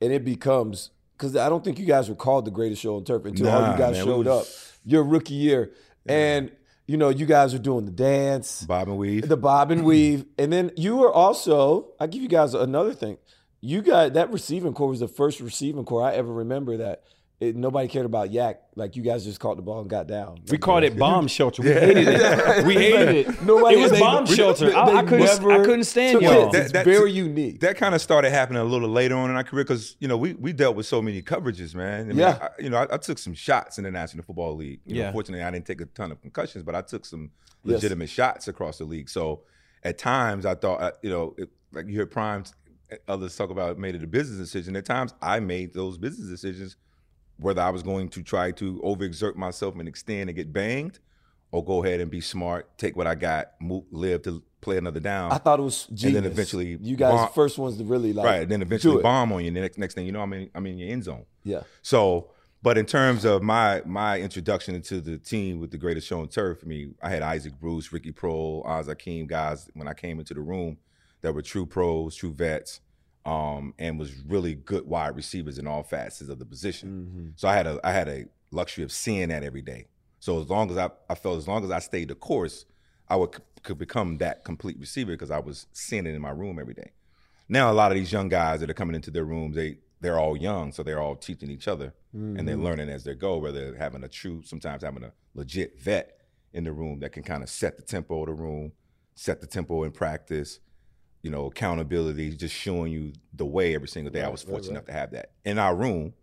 and 0.00 0.12
it 0.12 0.24
becomes 0.24 0.90
because 1.16 1.36
I 1.36 1.48
don't 1.48 1.62
think 1.62 1.78
you 1.78 1.86
guys 1.86 2.08
were 2.08 2.16
called 2.16 2.46
the 2.46 2.50
greatest 2.50 2.82
show 2.82 2.96
on 2.96 3.04
turf 3.04 3.24
until 3.26 3.48
all 3.48 3.60
Nah, 3.60 3.72
you 3.72 3.78
guys 3.78 3.94
man, 3.96 4.04
showed 4.04 4.26
was- 4.26 4.48
up 4.48 4.80
your 4.84 5.04
rookie 5.04 5.34
year, 5.34 5.70
and 6.04 6.50
you 6.86 6.96
know 6.96 7.08
you 7.08 7.26
guys 7.26 7.54
are 7.54 7.58
doing 7.58 7.84
the 7.84 7.90
dance, 7.90 8.62
Bob 8.62 8.88
and 8.88 8.96
weave. 8.96 9.28
the 9.28 9.36
bob 9.36 9.70
and 9.70 9.84
weave, 9.84 10.24
and 10.38 10.52
then 10.52 10.70
you 10.76 10.96
were 10.96 11.12
also. 11.12 11.92
I 12.00 12.06
give 12.06 12.22
you 12.22 12.28
guys 12.28 12.54
another 12.54 12.94
thing. 12.94 13.18
You 13.60 13.82
got 13.82 14.12
that 14.14 14.30
receiving 14.30 14.74
core 14.74 14.88
was 14.88 15.00
the 15.00 15.08
first 15.08 15.40
receiving 15.40 15.84
core 15.84 16.02
I 16.02 16.12
ever 16.14 16.32
remember 16.32 16.76
that 16.76 17.02
it, 17.38 17.54
nobody 17.54 17.86
cared 17.86 18.06
about 18.06 18.30
YAC. 18.30 18.56
Like 18.76 18.96
you 18.96 19.02
guys 19.02 19.24
just 19.24 19.38
caught 19.40 19.56
the 19.56 19.62
ball 19.62 19.80
and 19.80 19.90
got 19.90 20.06
down. 20.06 20.38
We 20.50 20.56
called 20.56 20.84
it 20.84 20.96
bomb 20.98 21.28
shelter. 21.28 21.62
We 21.62 21.68
hated 21.68 22.08
it. 22.08 22.64
We 22.66 22.74
hated 22.74 23.14
it. 23.28 23.42
Nobody 23.42 23.76
it 23.78 23.82
was 23.82 23.90
they- 23.92 24.00
bomb 24.00 24.24
they- 24.24 24.34
shelter. 24.34 24.70
they 24.70 24.74
I, 24.74 24.84
I 24.98 25.02
couldn't. 25.02 25.20
never 25.26 25.52
I 25.52 25.58
couldn't 25.64 25.84
stand 25.84 26.22
y'all. 26.22 26.48
it. 26.48 26.52
That- 26.52 26.62
It's 26.62 26.72
that- 26.72 26.84
very 26.86 27.12
unique. 27.12 27.60
That 27.60 27.76
kind 27.76 27.94
of 27.94 28.00
started 28.00 28.30
happening 28.30 28.60
a 28.62 28.64
little 28.64 28.88
later 28.88 29.16
on 29.16 29.28
in 29.28 29.36
our 29.36 29.44
career 29.44 29.64
because 29.64 29.96
you 30.00 30.08
know 30.08 30.16
we 30.16 30.32
we 30.34 30.52
dealt 30.54 30.76
with 30.76 30.86
so 30.86 31.02
many 31.02 31.20
coverages, 31.20 31.74
man. 31.74 32.00
I 32.00 32.04
mean, 32.08 32.16
Yeah. 32.18 32.38
I, 32.40 32.62
you 32.62 32.70
know 32.70 32.78
I, 32.78 32.94
I 32.94 32.96
took 32.96 33.18
some 33.18 33.34
shots 33.34 33.76
in 33.78 33.84
the 33.84 33.90
National 33.90 34.24
Football 34.24 34.56
League. 34.56 34.80
You 34.86 34.94
know, 34.94 35.00
Yeah. 35.02 35.12
fortunately, 35.12 35.44
I 35.44 35.50
didn't 35.50 35.66
take 35.66 35.80
a 35.82 35.86
ton 35.86 36.12
of 36.12 36.20
concussions, 36.22 36.64
but 36.64 36.74
I 36.74 36.80
took 36.82 37.04
some 37.04 37.30
Yes. 37.64 37.74
legitimate 37.82 38.08
shots 38.08 38.46
across 38.48 38.78
the 38.78 38.84
league. 38.84 39.10
So 39.10 39.42
at 39.82 39.98
times 39.98 40.46
I 40.46 40.54
thought, 40.54 40.80
uh, 40.80 40.92
you 41.02 41.10
know, 41.10 41.34
it, 41.36 41.48
like 41.72 41.86
you 41.88 41.98
heard 41.98 42.12
Primes, 42.12 42.54
others 43.08 43.36
talk 43.36 43.50
about 43.50 43.76
made 43.78 43.94
it 43.96 44.02
a 44.04 44.06
business 44.06 44.38
decision. 44.38 44.76
At 44.76 44.84
times 44.84 45.12
I 45.20 45.40
made 45.40 45.74
those 45.74 45.98
business 45.98 46.28
decisions, 46.28 46.76
whether 47.38 47.62
I 47.62 47.70
was 47.70 47.82
going 47.82 48.08
to 48.10 48.22
try 48.22 48.50
to 48.52 48.80
overexert 48.84 49.36
myself 49.36 49.76
and 49.78 49.88
extend 49.88 50.28
and 50.28 50.36
get 50.36 50.52
banged, 50.52 50.98
or 51.52 51.64
go 51.64 51.84
ahead 51.84 52.00
and 52.00 52.10
be 52.10 52.20
smart, 52.20 52.76
take 52.78 52.96
what 52.96 53.06
I 53.06 53.14
got, 53.14 53.52
move, 53.60 53.84
live 53.90 54.22
to 54.22 54.42
play 54.60 54.78
another 54.78 55.00
down. 55.00 55.32
I 55.32 55.38
thought 55.38 55.60
it 55.60 55.62
was 55.62 55.86
genius. 55.86 56.04
And 56.04 56.16
then 56.16 56.32
eventually 56.32 56.78
you 56.80 56.96
guys 56.96 57.12
bomb- 57.12 57.32
first 57.32 57.56
ones 57.56 57.78
to 57.78 57.84
really 57.84 58.12
like 58.12 58.26
right. 58.26 58.42
And 58.42 58.50
Then 58.50 58.62
eventually 58.62 59.02
bomb 59.02 59.32
on 59.32 59.42
you. 59.42 59.48
And 59.48 59.56
the 59.56 59.60
next 59.60 59.78
next 59.78 59.94
thing 59.94 60.06
you 60.06 60.12
know, 60.12 60.22
I'm 60.22 60.32
in 60.32 60.50
I'm 60.54 60.66
in 60.66 60.78
your 60.78 60.90
end 60.90 61.04
zone. 61.04 61.24
Yeah. 61.44 61.62
So, 61.82 62.30
but 62.62 62.76
in 62.76 62.84
terms 62.84 63.24
of 63.24 63.42
my 63.42 63.82
my 63.86 64.18
introduction 64.20 64.74
into 64.74 65.00
the 65.00 65.18
team 65.18 65.60
with 65.60 65.70
the 65.70 65.78
greatest 65.78 66.08
show 66.08 66.20
on 66.20 66.28
turf, 66.28 66.58
I 66.64 66.66
mean, 66.66 66.96
I 67.00 67.10
had 67.10 67.22
Isaac 67.22 67.58
Bruce, 67.60 67.92
Ricky 67.92 68.12
Proehl, 68.12 68.66
Az 68.66 68.86
Hakim 68.86 69.26
guys 69.26 69.70
when 69.74 69.86
I 69.86 69.94
came 69.94 70.18
into 70.18 70.34
the 70.34 70.40
room 70.40 70.78
that 71.22 71.32
were 71.32 71.42
true 71.42 71.64
pros, 71.64 72.16
true 72.16 72.32
vets, 72.32 72.80
um, 73.26 73.74
and 73.78 73.98
was 73.98 74.12
really 74.26 74.54
good 74.54 74.86
wide 74.86 75.16
receivers 75.16 75.58
in 75.58 75.66
all 75.66 75.82
facets 75.82 76.30
of 76.30 76.38
the 76.38 76.46
position. 76.46 76.88
Mm-hmm. 76.88 77.28
So 77.34 77.48
I 77.48 77.54
had 77.54 77.66
a 77.66 77.80
I 77.84 77.92
had 77.92 78.08
a 78.08 78.24
luxury 78.52 78.84
of 78.84 78.92
seeing 78.92 79.28
that 79.28 79.42
every 79.42 79.62
day. 79.62 79.88
So 80.20 80.40
as 80.40 80.48
long 80.48 80.70
as 80.70 80.78
I 80.78 80.90
I 81.10 81.16
felt 81.16 81.36
as 81.36 81.48
long 81.48 81.64
as 81.64 81.70
I 81.70 81.80
stayed 81.80 82.08
the 82.08 82.14
course, 82.14 82.64
I 83.08 83.16
would 83.16 83.36
could 83.62 83.78
become 83.78 84.18
that 84.18 84.44
complete 84.44 84.78
receiver 84.78 85.10
because 85.12 85.32
I 85.32 85.40
was 85.40 85.66
seeing 85.72 86.06
it 86.06 86.14
in 86.14 86.22
my 86.22 86.30
room 86.30 86.58
every 86.58 86.74
day. 86.74 86.92
Now 87.48 87.70
a 87.70 87.74
lot 87.74 87.90
of 87.90 87.98
these 87.98 88.12
young 88.12 88.28
guys 88.28 88.60
that 88.60 88.70
are 88.70 88.74
coming 88.74 88.94
into 88.94 89.10
their 89.10 89.24
rooms, 89.24 89.56
they 89.56 89.78
they're 90.00 90.18
all 90.18 90.36
young, 90.36 90.72
so 90.72 90.82
they're 90.82 91.00
all 91.00 91.16
teaching 91.16 91.50
each 91.50 91.66
other 91.66 91.94
and 92.38 92.46
they're 92.46 92.56
learning 92.56 92.88
as 92.88 93.02
they 93.02 93.14
go. 93.14 93.38
Whether 93.38 93.74
having 93.76 94.04
a 94.04 94.08
true, 94.08 94.42
sometimes 94.44 94.84
having 94.84 95.02
a 95.02 95.12
legit 95.34 95.80
vet 95.80 96.20
in 96.52 96.64
the 96.64 96.72
room 96.72 97.00
that 97.00 97.12
can 97.12 97.24
kind 97.24 97.42
of 97.42 97.48
set 97.48 97.76
the 97.76 97.82
tempo 97.82 98.20
of 98.20 98.26
the 98.26 98.34
room, 98.34 98.72
set 99.14 99.40
the 99.40 99.46
tempo 99.46 99.82
in 99.82 99.90
practice. 99.90 100.60
You 101.26 101.32
know, 101.32 101.46
accountability, 101.46 102.36
just 102.36 102.54
showing 102.54 102.92
you 102.92 103.12
the 103.34 103.44
way 103.44 103.74
every 103.74 103.88
single 103.88 104.12
day. 104.12 104.22
I 104.22 104.28
was 104.28 104.44
fortunate 104.44 104.70
enough 104.70 104.84
to 104.84 104.92
have 104.92 105.10
that 105.10 105.32
in 105.44 105.58
our 105.58 105.74
room 105.74 106.14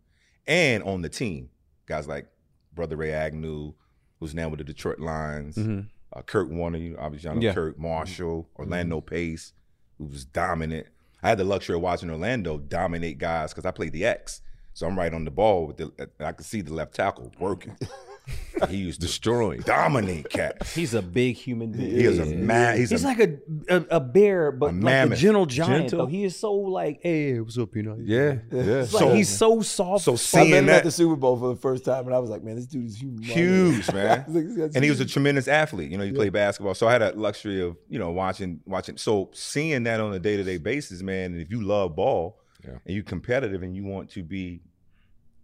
and 0.48 0.82
on 0.84 1.02
the 1.02 1.10
team. 1.10 1.50
Guys 1.88 2.08
like 2.08 2.28
Brother 2.74 2.96
Ray 2.96 3.12
Agnew, 3.12 3.74
who's 4.22 4.34
now 4.34 4.48
with 4.48 4.60
the 4.60 4.64
Detroit 4.64 5.00
Lions, 5.00 5.58
mm-hmm. 5.58 5.82
uh, 6.14 6.22
Kurt 6.22 6.50
Warner, 6.50 6.78
you 6.78 6.96
obviously 6.98 7.28
y'all 7.28 7.36
know 7.36 7.42
Yeah. 7.42 7.54
Kurt 7.54 7.74
mm-hmm. 7.74 7.84
Marshall, 7.84 8.44
mm-hmm. 8.44 8.62
Orlando 8.62 9.02
Pace, 9.02 9.52
who 9.98 10.06
was 10.06 10.24
dominant. 10.24 10.88
I 11.22 11.28
had 11.28 11.38
the 11.38 11.44
luxury 11.44 11.76
of 11.76 11.82
watching 11.82 12.10
Orlando 12.10 12.58
dominate 12.58 13.18
guys 13.18 13.52
because 13.52 13.66
I 13.66 13.72
played 13.72 13.92
the 13.92 14.06
X, 14.06 14.40
so 14.74 14.88
I'm 14.88 14.98
right 14.98 15.14
on 15.14 15.26
the 15.26 15.32
ball 15.32 15.68
with 15.68 15.76
the. 15.76 16.10
I 16.22 16.32
could 16.32 16.46
see 16.46 16.62
the 16.62 16.74
left 16.74 16.96
tackle 16.96 17.30
working. 17.40 17.76
he 18.70 18.78
used 18.78 19.02
to 19.02 19.08
Destroying. 19.08 19.60
dominate 19.62 20.30
cats. 20.30 20.74
He's 20.74 20.94
a 20.94 21.02
big 21.02 21.36
human 21.36 21.72
being. 21.74 21.92
He 21.92 22.04
is 22.06 22.20
a 22.20 22.26
man. 22.26 22.78
He's, 22.78 22.90
He's 22.90 23.04
a, 23.04 23.08
like 23.08 23.20
a, 23.20 23.38
a 23.70 23.86
a 23.98 24.00
bear, 24.00 24.52
but 24.52 24.74
like 24.76 25.12
a 25.12 25.16
gentle 25.16 25.46
giant. 25.46 25.90
Gentle. 25.90 26.00
Though 26.00 26.06
he 26.12 26.24
is 26.24 26.36
so 26.38 26.54
like, 26.54 27.00
hey, 27.02 27.40
what's 27.42 27.58
up, 27.58 27.76
you 27.76 27.84
know? 27.84 27.98
Yeah, 28.00 28.36
yeah. 28.52 28.62
It's 28.82 28.94
like 28.94 29.02
So- 29.02 29.14
he's 29.14 29.30
so 29.30 29.62
soft. 29.62 30.06
so 30.06 30.12
I 30.12 30.14
met 30.14 30.20
seeing 30.20 30.48
him 30.50 30.70
at 30.70 30.74
that 30.76 30.84
the 30.86 30.92
Super 30.92 31.16
Bowl 31.18 31.38
for 31.38 31.50
the 31.50 31.60
first 31.60 31.84
time, 31.84 32.06
and 32.06 32.16
I 32.16 32.20
was 32.20 32.30
like, 32.30 32.44
man, 32.44 32.56
this 32.56 32.66
dude 32.66 32.86
is 32.86 32.96
huge. 33.02 33.28
huge, 33.30 33.92
man. 33.94 34.24
Like, 34.28 34.46
this 34.46 34.56
guy's 34.58 34.76
and 34.76 34.84
he 34.84 34.90
was 34.90 35.00
a 35.02 35.06
tremendous 35.06 35.48
athlete. 35.50 35.92
You 35.92 35.98
know, 35.98 36.06
he 36.06 36.12
played 36.14 36.32
basketball, 36.34 36.76
so 36.76 36.88
I 36.88 36.94
had 36.94 37.02
a 37.02 37.12
luxury 37.12 37.62
of 37.62 37.76
you 37.90 38.00
know 38.00 38.12
watching 38.12 38.62
watching. 38.66 38.98
So 38.98 39.32
seeing 39.34 39.84
that 39.84 40.00
on 40.00 40.14
a 40.14 40.20
day 40.20 40.38
to 40.38 40.44
day 40.44 40.58
basis, 40.58 41.02
man. 41.02 41.34
And 41.34 41.42
if 41.42 41.52
you 41.52 41.62
love 41.62 41.96
ball 41.96 42.40
Yeah. 42.64 42.78
and 42.86 42.96
you 42.96 43.04
competitive 43.04 43.64
and 43.64 43.76
you 43.76 43.84
want 43.84 44.10
to 44.12 44.24
be, 44.24 44.62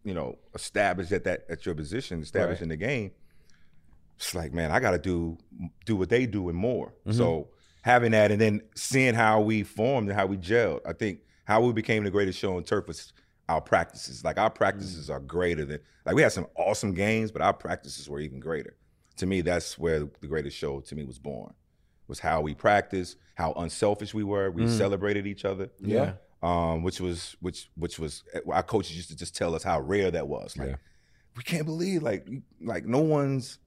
you 0.03 0.13
know, 0.13 0.37
established 0.55 1.11
at 1.11 1.23
that 1.25 1.45
at 1.49 1.65
your 1.65 1.75
position, 1.75 2.21
established 2.21 2.61
Right. 2.61 2.63
in 2.63 2.69
the 2.69 2.77
game, 2.77 3.11
it's 4.15 4.33
like 4.35 4.53
man, 4.53 4.71
I 4.71 4.79
got 4.79 4.91
to 4.91 4.97
do 4.99 5.37
do 5.85 5.95
what 5.95 6.09
they 6.09 6.25
do 6.25 6.49
and 6.49 6.57
more. 6.57 6.93
Mm-hmm. 7.05 7.17
So 7.17 7.49
having 7.81 8.11
that, 8.11 8.31
and 8.31 8.39
then 8.41 8.61
seeing 8.75 9.13
how 9.15 9.41
we 9.41 9.63
formed 9.63 10.09
and 10.09 10.17
how 10.17 10.25
we 10.25 10.37
gelled, 10.37 10.81
I 10.85 10.93
think 10.93 11.19
how 11.45 11.61
we 11.61 11.73
became 11.73 12.03
the 12.03 12.11
greatest 12.11 12.37
show 12.39 12.57
on 12.57 12.63
turf 12.63 12.87
was 12.87 13.13
our 13.47 13.61
practices. 13.61 14.23
Like 14.23 14.37
our 14.37 14.49
practices 14.49 15.09
Mm. 15.09 15.13
are 15.15 15.19
greater 15.19 15.65
than 15.65 15.79
like 16.05 16.15
we 16.15 16.21
had 16.21 16.31
some 16.31 16.47
awesome 16.55 16.93
games, 16.93 17.31
but 17.31 17.41
our 17.41 17.53
practices 17.53 18.09
were 18.09 18.19
even 18.19 18.39
greater. 18.39 18.75
To 19.17 19.25
me, 19.25 19.41
that's 19.41 19.77
where 19.77 19.99
the 20.21 20.27
greatest 20.27 20.55
show 20.57 20.79
to 20.81 20.95
me 20.95 21.03
was 21.03 21.19
born. 21.19 21.53
Was 22.07 22.19
how 22.19 22.41
we 22.41 22.55
practiced, 22.55 23.17
how 23.35 23.53
unselfish 23.53 24.13
we 24.13 24.23
were. 24.23 24.49
Mm. 24.51 24.55
We 24.55 24.67
celebrated 24.69 25.27
each 25.27 25.45
other. 25.45 25.69
Yeah. 25.79 26.13
Um, 26.41 26.83
which 26.83 27.01
was 27.01 27.35
which 27.41 27.69
which 27.75 27.99
was 27.99 28.23
our 28.49 28.63
coaches 28.63 28.95
used 28.95 29.09
to 29.09 29.15
just 29.17 29.35
tell 29.35 29.53
us 29.55 29.63
how 29.63 29.81
rare 29.81 30.09
that 30.11 30.27
was. 30.27 30.55
Like 30.57 30.69
Yeah. 30.69 30.75
we 31.35 31.43
can't 31.43 31.65
believe 31.65 32.01
like 32.01 32.27
like 32.61 32.85
no 32.85 32.99
one's 32.99 33.59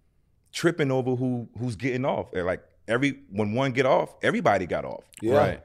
tripping 0.53 0.91
over 0.91 1.15
who 1.15 1.49
who's 1.59 1.77
getting 1.77 2.05
off. 2.05 2.31
They're 2.33 2.45
like 2.45 2.63
every 2.89 3.21
when 3.31 3.53
one 3.53 3.73
get 3.73 3.85
off, 3.87 4.15
everybody 4.23 4.67
got 4.67 4.85
off. 4.87 5.05
Yeah. 5.21 5.35
Right. 5.37 5.63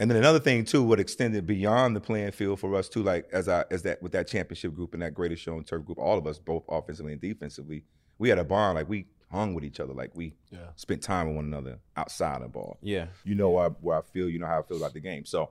And 0.00 0.10
then 0.10 0.16
another 0.18 0.38
thing 0.40 0.64
too, 0.64 0.82
what 0.82 0.98
extended 1.00 1.46
beyond 1.46 1.94
the 1.96 2.00
playing 2.00 2.30
field 2.32 2.60
for 2.60 2.74
us 2.74 2.88
too, 2.88 3.02
like 3.02 3.28
as 3.32 3.48
I 3.48 3.64
as 3.70 3.82
that 3.82 4.02
with 4.02 4.12
that 4.12 4.26
championship 4.26 4.74
group 4.74 4.94
and 4.94 5.02
that 5.02 5.14
greatest 5.14 5.42
show 5.42 5.56
and 5.56 5.66
turf 5.66 5.84
group, 5.84 5.98
all 5.98 6.18
of 6.18 6.26
us, 6.26 6.38
both 6.40 6.64
offensively 6.68 7.12
and 7.12 7.20
defensively, 7.20 7.84
we 8.18 8.28
had 8.28 8.38
a 8.38 8.44
bond. 8.44 8.74
Like 8.76 8.88
we 8.88 9.06
hung 9.30 9.54
with 9.54 9.64
each 9.64 9.78
other. 9.78 9.92
Like 9.92 10.10
we 10.16 10.34
Yeah. 10.50 10.70
spent 10.74 11.02
time 11.02 11.28
with 11.28 11.36
one 11.36 11.44
another 11.44 11.78
outside 11.96 12.42
of 12.42 12.50
ball. 12.52 12.78
Yeah. 12.82 13.06
You 13.24 13.34
know 13.36 13.50
where 13.50 13.66
I, 13.66 13.68
where 13.68 13.98
I 13.98 14.02
feel. 14.02 14.28
You 14.28 14.38
know 14.40 14.46
how 14.46 14.58
I 14.58 14.62
feel 14.62 14.76
about 14.78 14.92
the 14.94 15.00
game. 15.00 15.24
So 15.24 15.50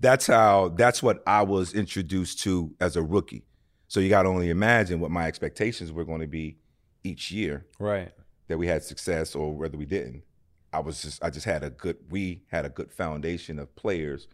that's 0.00 0.26
how 0.26 0.68
that's 0.70 1.02
what 1.02 1.22
I 1.26 1.42
was 1.42 1.74
introduced 1.74 2.40
to 2.42 2.74
as 2.80 2.96
a 2.96 3.02
rookie. 3.02 3.44
So 3.88 4.00
you 4.00 4.08
got 4.08 4.22
to 4.22 4.28
only 4.28 4.50
imagine 4.50 5.00
what 5.00 5.10
my 5.10 5.26
expectations 5.26 5.90
were 5.92 6.04
going 6.04 6.20
to 6.20 6.26
be 6.26 6.58
each 7.04 7.30
year 7.30 7.66
Right. 7.78 8.12
that 8.48 8.58
we 8.58 8.66
had 8.66 8.82
success 8.82 9.34
or 9.34 9.54
whether 9.56 9.78
we 9.78 9.86
didn't. 9.86 10.22
I 10.72 10.80
was 10.80 11.00
just 11.02 11.22
I 11.24 11.30
just 11.30 11.46
had 11.46 11.62
a 11.64 11.70
good 11.70 11.96
we 12.10 12.42
had 12.50 12.64
a 12.64 12.68
good 12.68 12.92
foundation 12.92 13.58
of 13.58 13.74
players 13.76 14.28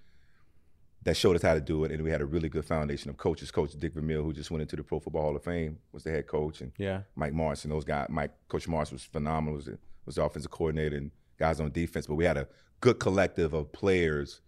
that 1.04 1.16
showed 1.16 1.36
us 1.36 1.42
how 1.42 1.52
to 1.52 1.60
do 1.60 1.84
it, 1.84 1.92
and 1.92 2.02
we 2.02 2.10
had 2.10 2.22
a 2.22 2.26
really 2.26 2.48
good 2.48 2.64
foundation 2.64 3.10
of 3.10 3.18
coaches. 3.18 3.50
Coach 3.50 3.72
Dick 3.78 3.92
Vermeil, 3.92 4.22
who 4.22 4.32
just 4.32 4.50
went 4.50 4.62
into 4.62 4.74
the 4.74 4.82
Pro 4.82 4.98
Football 4.98 5.22
Hall 5.22 5.36
of 5.36 5.44
Fame, 5.44 5.78
was 5.92 6.02
the 6.02 6.10
head 6.10 6.26
coach, 6.26 6.62
and 6.62 6.72
Yeah. 6.78 7.02
Mike 7.14 7.34
Martz 7.34 7.64
and 7.64 7.72
those 7.72 7.84
guys. 7.84 8.06
Mike 8.08 8.32
Coach 8.48 8.66
Martz 8.66 8.90
was 8.90 9.04
phenomenal. 9.04 9.56
Was 9.56 9.66
the, 9.66 9.78
was 10.06 10.14
the 10.14 10.24
offensive 10.24 10.50
coordinator 10.50 10.96
and 10.96 11.10
guys 11.38 11.60
on 11.60 11.70
defense. 11.70 12.06
But 12.06 12.14
we 12.14 12.24
had 12.24 12.38
a 12.38 12.48
good 12.80 12.98
collective 13.00 13.52
of 13.52 13.70
players 13.70 14.40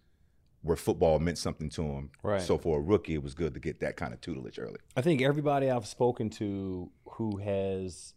where 0.61 0.75
football 0.77 1.19
meant 1.19 1.37
something 1.37 1.69
to 1.69 1.81
him. 1.83 2.09
Right. 2.23 2.41
So 2.41 2.57
for 2.57 2.79
a 2.79 2.81
rookie, 2.81 3.13
it 3.13 3.23
was 3.23 3.33
good 3.33 3.53
to 3.53 3.59
get 3.59 3.79
that 3.81 3.95
kind 3.95 4.13
of 4.13 4.21
tutelage 4.21 4.59
early. 4.59 4.79
I 4.95 5.01
think 5.01 5.21
everybody 5.21 5.69
I've 5.69 5.87
spoken 5.87 6.29
to 6.31 6.89
who 7.11 7.37
has 7.37 8.13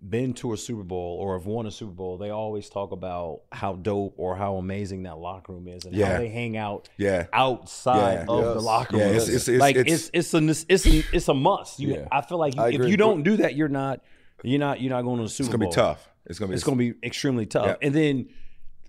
been 0.00 0.32
to 0.32 0.52
a 0.52 0.56
Super 0.56 0.84
Bowl 0.84 1.16
or 1.20 1.36
have 1.36 1.46
won 1.46 1.66
a 1.66 1.70
Super 1.72 1.90
Bowl, 1.92 2.18
they 2.18 2.30
always 2.30 2.68
talk 2.68 2.92
about 2.92 3.40
how 3.50 3.74
dope 3.74 4.14
or 4.16 4.36
how 4.36 4.54
amazing 4.56 5.02
that 5.04 5.18
locker 5.18 5.52
room 5.52 5.66
is 5.66 5.84
and 5.86 5.94
Yeah. 5.94 6.12
how 6.12 6.18
they 6.18 6.28
hang 6.28 6.56
out 6.56 6.88
Yeah. 6.98 7.26
outside 7.32 8.12
Yeah. 8.12 8.24
of 8.28 8.44
Yes. 8.44 8.54
the 8.54 8.60
locker 8.60 8.96
Yeah, 8.96 9.02
room. 9.06 9.14
it's- 9.16 9.28
it's- 9.28 9.48
it's- 9.48 9.60
like 9.60 9.74
it's- 9.76 10.10
it's 10.12 10.32
it's 10.34 10.34
a 10.34 10.66
it's 10.72 10.86
a, 10.86 11.04
it's 11.16 11.28
a 11.28 11.34
must. 11.34 11.80
You, 11.80 11.94
Yeah. 11.94 12.08
I 12.12 12.20
feel 12.20 12.38
like 12.38 12.54
you, 12.54 12.62
I 12.62 12.68
if 12.70 12.86
you 12.88 12.96
don't 12.96 13.22
do 13.24 13.38
that, 13.38 13.56
you're 13.56 13.68
not 13.68 14.00
you're 14.44 14.60
not 14.60 14.80
you're 14.80 14.90
not 14.90 15.02
going 15.02 15.16
to 15.16 15.24
the 15.24 15.28
Super 15.28 15.56
Bowl. 15.58 15.66
It's 15.68 15.74
gonna 15.76 15.86
Bowl. 15.88 15.94
be 15.94 15.94
tough. 15.96 16.10
It's 16.26 16.38
gonna 16.38 16.48
be 16.50 16.54
It's 16.54 16.64
going 16.64 16.78
to 16.78 16.94
be 16.94 17.06
extremely 17.06 17.46
tough. 17.46 17.66
Yeah. 17.66 17.76
And 17.86 17.92
then, 17.94 18.28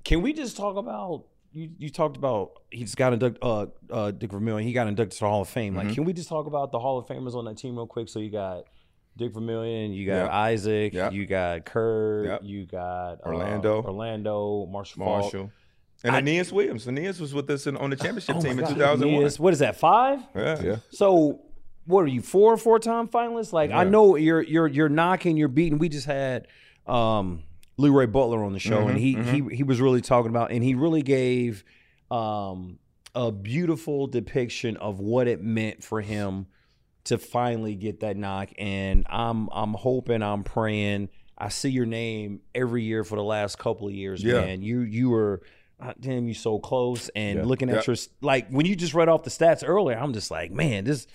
can 0.04 0.22
we 0.22 0.34
just 0.34 0.58
talk 0.58 0.76
about 0.76 1.24
you? 1.54 1.70
You 1.78 1.90
talked 1.90 2.18
about 2.18 2.52
he 2.70 2.84
just 2.84 2.98
got 2.98 3.14
inducted. 3.14 3.40
Uh, 3.44 3.66
uh, 3.92 4.12
Dick 4.12 4.32
Vermeil. 4.32 4.58
He 4.58 4.74
got 4.74 4.88
inducted 4.88 5.12
to 5.18 5.20
the 5.22 5.28
Hall 5.30 5.42
of 5.42 5.50
Fame. 5.50 5.74
Mm-hmm. 5.76 5.88
Like, 5.88 5.96
can 5.96 6.04
we 6.06 6.14
just 6.14 6.30
talk 6.30 6.46
about 6.46 6.72
the 6.72 6.80
Hall 6.80 6.98
of 6.98 7.08
Famers 7.08 7.34
on 7.36 7.46
that 7.46 7.58
team 7.58 7.76
real 7.76 7.88
quick? 7.88 8.10
So 8.10 8.20
you 8.20 8.30
got 8.32 8.66
Dick 9.18 9.34
Vermeil, 9.34 9.92
you 9.92 10.06
got 10.06 10.26
Yeah. 10.26 10.38
Isaac, 10.38 10.94
Yeah. 10.94 11.10
you 11.12 11.26
got 11.26 11.66
Kurt, 11.66 12.26
Yeah. 12.26 12.38
you 12.42 12.66
got 12.66 13.16
uh, 13.16 13.28
Orlando. 13.28 13.82
Orlando, 13.84 14.66
Marshall, 14.68 15.04
Faulk. 15.06 15.22
Marshall. 15.22 15.52
And 16.04 16.16
Aeneas 16.16 16.52
Williams. 16.54 16.88
Aeneas 16.88 17.20
was 17.20 17.34
with 17.34 17.50
us 17.50 17.68
in, 17.68 17.76
on 17.76 17.90
the 17.90 17.98
championship 17.98 18.36
Oh 18.36 18.40
my 18.40 18.44
team 18.44 18.60
in 18.60 18.66
God. 18.66 18.74
2001. 18.76 19.22
Yes. 19.22 19.38
What 19.40 19.52
is 19.52 19.60
that? 19.60 19.76
Five? 19.76 20.20
Yeah. 20.34 20.62
Yeah. 20.62 20.76
So 20.92 21.42
what 21.86 22.02
are 22.02 22.08
you 22.08 22.22
four 22.22 22.56
four 22.56 22.80
time 22.80 23.08
finalists? 23.10 23.52
Like 23.52 23.72
I 23.72 23.84
know 23.84 24.16
you're 24.16 24.42
you're 24.42 24.68
you're 24.68 24.88
knocking, 24.90 25.36
you're 25.36 25.48
beating. 25.50 25.78
We 25.80 25.90
just 25.90 26.06
had 26.06 26.48
um 26.88 27.44
LeRoy 27.80 28.12
Butler 28.12 28.44
on 28.44 28.54
the 28.54 28.60
show 28.60 28.88
and 28.90 28.98
he 29.00 29.16
he 29.16 29.56
he 29.56 29.64
was 29.64 29.80
really 29.82 30.02
talking 30.02 30.30
about 30.30 30.52
and 30.52 30.64
he 30.64 30.76
really 30.76 31.02
gave 31.02 31.64
um 32.12 32.78
a 33.16 33.32
beautiful 33.32 34.06
depiction 34.08 34.78
of 34.78 35.00
what 35.00 35.28
it 35.28 35.42
meant 35.42 35.84
for 35.84 36.02
him 36.02 36.46
to 37.06 37.18
finally 37.18 37.76
get 37.76 38.02
that 38.02 38.18
knock 38.18 38.50
and 38.60 39.06
I'm 39.10 39.50
I'm 39.52 39.74
hoping 39.74 40.22
I'm 40.22 40.44
praying 40.44 41.10
I 41.38 41.48
see 41.50 41.70
your 41.70 41.86
name 41.86 42.42
every 42.54 42.84
year 42.84 43.04
for 43.04 43.16
the 43.16 43.24
last 43.24 43.58
couple 43.58 43.88
of 43.88 43.94
years 43.94 44.22
Yeah. 44.24 44.42
man 44.42 44.62
you 44.62 44.82
you 44.82 45.10
were 45.10 45.42
damn, 46.00 46.28
you 46.28 46.34
so 46.34 46.60
close. 46.60 47.10
And 47.16 47.40
Yeah. 47.40 47.46
looking 47.46 47.70
at 47.70 47.76
Yeah. 47.88 47.94
your 47.94 47.96
like 48.22 48.50
when 48.50 48.66
you 48.66 48.76
just 48.76 48.94
read 48.94 49.10
off 49.10 49.24
the 49.24 49.30
stats 49.30 49.64
earlier, 49.66 49.98
I'm 49.98 50.14
just 50.14 50.30
like, 50.32 50.52
man, 50.52 50.84
this 50.84 51.08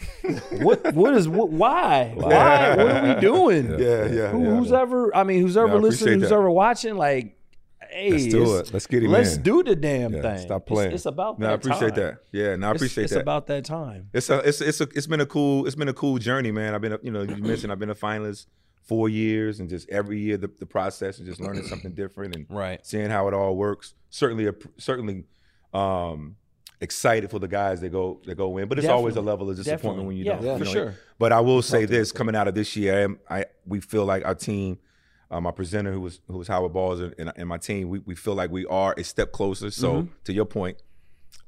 what 0.63 0.95
what 0.95 1.15
is 1.15 1.29
what 1.29 1.51
why 1.51 2.13
why 2.17 2.75
what 2.77 2.87
are 2.97 3.15
we 3.15 3.21
doing? 3.21 3.79
Yeah, 3.79 4.07
yeah, 4.07 4.29
Who. 4.31 4.45
Who's 4.57 4.73
ever? 4.73 5.15
I 5.15 5.25
mean, 5.25 5.41
who's 5.41 5.57
ever 5.57 5.67
appreciate 5.77 5.83
listening? 5.91 6.21
Who's 6.21 6.29
that. 6.31 6.35
ever 6.37 6.51
watching? 6.51 6.97
Like, 6.97 7.37
hey, 7.91 8.11
Let's 8.13 8.27
do 8.27 8.57
it. 8.59 8.73
Let's 8.73 8.87
get 8.87 9.03
him 9.05 9.11
Let's 9.11 9.37
in. 9.37 9.43
do 9.43 9.63
the 9.63 9.77
damn 9.77 10.13
thing. 10.13 10.39
stop 10.39 10.67
playing. 10.67 10.93
It's, 10.93 11.07
about 11.07 11.39
No. 11.39 11.51
I 11.51 11.53
appreciate 11.53 11.95
time. 11.95 12.01
that. 12.01 12.19
Yeah, 12.33 12.57
no, 12.57 12.69
I 12.69 12.71
It's- 12.71 12.77
appreciate 12.77 13.05
it's, 13.05 13.13
that. 13.13 13.19
It's 13.19 13.23
about 13.23 13.47
that 13.49 13.65
time. 13.65 14.09
It's 14.13 14.31
a, 14.31 14.39
it's 14.39 14.61
it's 14.61 14.81
a, 14.81 14.89
it's 14.95 15.07
been 15.07 15.21
a 15.21 15.27
cool 15.27 15.67
it's 15.67 15.77
been 15.77 15.89
a 15.89 15.95
cool 15.95 16.19
journey, 16.19 16.51
man. 16.51 16.75
I've 16.75 16.81
been 16.81 16.93
a, 16.95 16.99
you 17.03 17.11
know 17.11 17.23
you 17.23 17.37
mentioned 17.37 17.71
I've 17.71 17.79
been 17.79 17.91
a 17.91 17.95
finalist 17.95 18.47
four 18.87 19.09
years, 19.09 19.61
and 19.61 19.69
just 19.71 19.89
every 19.89 20.19
year 20.19 20.37
the, 20.37 20.51
the 20.59 20.67
process 20.67 21.19
and 21.19 21.27
just 21.27 21.41
learning 21.41 21.65
something 21.65 21.93
different 22.03 22.35
and 22.37 22.47
Right. 22.49 22.85
seeing 22.87 23.11
how 23.11 23.29
it 23.29 23.35
all 23.35 23.57
works. 23.57 23.95
Certainly, 24.11 24.47
a, 24.47 24.55
certainly 24.79 25.25
um, 25.73 26.37
excited 26.81 27.31
for 27.31 27.39
the 27.39 27.49
guys 27.49 27.81
that 27.81 27.91
go 27.91 28.21
that 28.27 28.35
go 28.37 28.57
in, 28.59 28.69
but 28.69 28.79
it's 28.79 28.89
always 28.89 29.17
a 29.17 29.21
level 29.21 29.49
of 29.51 29.57
disappointment 29.57 29.83
Definitely. 29.83 30.07
when 30.07 30.17
you 30.17 30.25
Yeah, 30.25 30.35
don't. 30.37 30.45
yeah, 30.45 30.59
for 30.59 30.65
know, 30.65 30.73
sure. 30.73 30.95
But 31.19 31.33
I 31.33 31.41
will 31.41 31.63
say 31.63 31.85
this: 31.85 32.13
coming 32.13 32.37
out 32.37 32.49
of 32.49 32.55
this 32.55 32.77
year, 32.77 32.95
I, 32.97 33.01
am, 33.03 33.19
I 33.29 33.45
we 33.67 33.81
feel 33.81 34.05
like 34.05 34.25
our 34.25 34.35
team. 34.35 34.79
Uh, 35.31 35.41
my 35.41 35.51
presenter, 35.51 35.91
who 35.91 36.01
was 36.03 36.21
who 36.29 36.37
was 36.39 36.47
Howard 36.49 36.73
Balzer, 36.75 37.07
and, 37.07 37.15
and, 37.19 37.33
and 37.37 37.49
my 37.49 37.57
team, 37.59 37.89
we, 37.89 37.99
we 38.01 38.15
feel 38.15 38.35
like 38.35 38.51
we 38.51 38.67
are 38.67 38.95
a 38.97 39.03
step 39.03 39.33
closer. 39.33 39.71
So, 39.71 39.95
Mm-hmm. 40.03 40.13
to 40.25 40.33
your 40.33 40.45
point, 40.45 40.81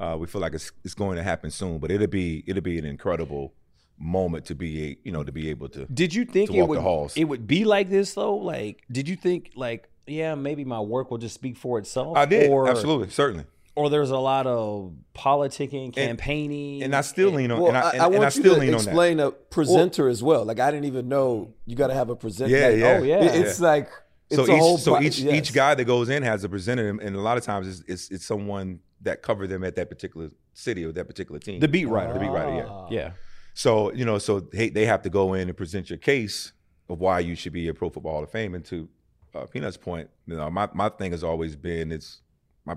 uh, 0.00 0.16
we 0.18 0.26
feel 0.26 0.40
like 0.40 0.54
it's 0.54 0.72
it's 0.82 0.94
going 0.94 1.16
to 1.18 1.22
happen 1.22 1.50
soon. 1.50 1.78
But 1.78 1.90
it'll 1.92 2.06
be 2.08 2.42
it'll 2.48 2.62
be 2.62 2.78
an 2.78 2.84
incredible 2.86 3.52
moment 3.98 4.44
to 4.46 4.54
be 4.54 4.84
a, 4.84 4.96
you 5.04 5.12
know 5.12 5.24
to 5.24 5.32
be 5.32 5.50
able 5.50 5.68
to. 5.70 5.86
Did 5.86 6.14
you 6.14 6.24
think 6.24 6.50
it 6.52 6.62
would 6.62 6.78
the 6.78 6.82
halls. 6.82 7.16
it 7.16 7.24
would 7.24 7.46
be 7.46 7.64
like 7.64 7.88
this 7.90 8.14
though? 8.14 8.36
Like, 8.36 8.82
did 8.90 9.08
you 9.08 9.16
think 9.16 9.52
like, 9.56 9.88
yeah, 10.06 10.34
maybe 10.34 10.64
my 10.64 10.80
work 10.80 11.10
will 11.10 11.18
just 11.18 11.34
speak 11.34 11.56
for 11.56 11.78
itself? 11.78 12.16
I 12.16 12.26
did 12.26 12.50
or, 12.50 12.68
absolutely 12.68 13.10
certainly, 13.10 13.44
Or 13.74 13.90
there's 13.90 14.10
a 14.10 14.18
lot 14.18 14.46
of 14.46 14.92
politicking, 15.14 15.92
campaigning, 15.94 16.82
and 16.82 16.94
I 16.94 17.00
still 17.00 17.30
lean 17.30 17.50
on 17.50 17.58
Well, 17.60 17.68
and 17.68 17.76
I, 17.76 17.80
I, 17.80 17.90
and, 17.92 18.00
I 18.02 18.04
and 18.06 18.14
want 18.14 18.22
I 18.24 18.26
you 18.26 18.30
still 18.30 18.54
to 18.54 18.60
lean 18.60 18.68
on 18.74 18.84
that. 18.84 18.88
explain 18.90 19.20
a 19.20 19.30
presenter 19.30 20.08
as 20.08 20.22
well. 20.22 20.44
Like 20.44 20.60
I 20.60 20.70
didn't 20.70 20.86
even 20.86 21.08
know 21.08 21.52
you 21.66 21.74
got 21.76 21.88
to 21.88 21.94
have 21.94 22.08
a 22.10 22.16
presenter. 22.16 22.56
Yeah, 22.56 22.68
Like, 22.68 22.78
yeah. 22.78 22.98
Oh, 22.98 23.02
yeah. 23.02 23.24
it- 23.24 23.46
it's 23.46 23.60
like 23.60 23.88
it's 24.28 24.36
so 24.36 24.42
a 24.52 24.54
each 24.56 24.60
whole 24.60 24.78
so 24.78 24.92
pro- 24.96 25.02
each 25.02 25.18
yes. 25.20 25.34
each 25.34 25.52
guy 25.54 25.74
that 25.74 25.84
goes 25.84 26.08
in 26.08 26.22
has 26.24 26.42
a 26.44 26.48
presenter, 26.48 26.88
and 26.88 27.00
and 27.00 27.14
a 27.16 27.20
lot 27.20 27.38
of 27.38 27.44
times 27.44 27.68
it's, 27.68 27.88
it's 27.88 28.10
it's 28.10 28.26
someone 28.26 28.80
that 29.02 29.22
covered 29.22 29.48
them 29.50 29.62
at 29.62 29.76
that 29.76 29.88
particular 29.88 30.30
city 30.52 30.84
or 30.84 30.90
that 30.92 31.06
particular 31.06 31.38
team. 31.38 31.60
the 31.60 31.68
beat 31.68 31.86
writer. 31.86 32.12
the 32.14 32.18
beat 32.18 32.30
writer, 32.30 32.54
yeah. 32.56 32.66
Ah. 32.68 32.86
Yeah. 32.90 33.10
So 33.56 33.90
you 33.94 34.04
know, 34.04 34.18
so 34.18 34.38
they 34.40 34.68
they 34.68 34.84
have 34.84 35.00
to 35.02 35.08
go 35.10 35.32
in 35.32 35.48
and 35.48 35.56
present 35.56 35.88
your 35.88 35.98
case 35.98 36.52
of 36.90 37.00
why 37.00 37.20
you 37.20 37.34
should 37.34 37.54
be 37.54 37.68
a 37.68 37.74
Pro 37.74 37.88
Football 37.88 38.12
Hall 38.12 38.22
of 38.22 38.30
Fame. 38.30 38.54
And 38.54 38.62
to 38.66 38.86
uh, 39.34 39.46
Peanut's 39.46 39.78
point, 39.78 40.10
you 40.26 40.36
know, 40.36 40.50
my 40.50 40.68
my 40.74 40.90
thing 40.90 41.12
has 41.12 41.24
always 41.24 41.56
been 41.56 41.90
it's 41.90 42.20
my 42.66 42.76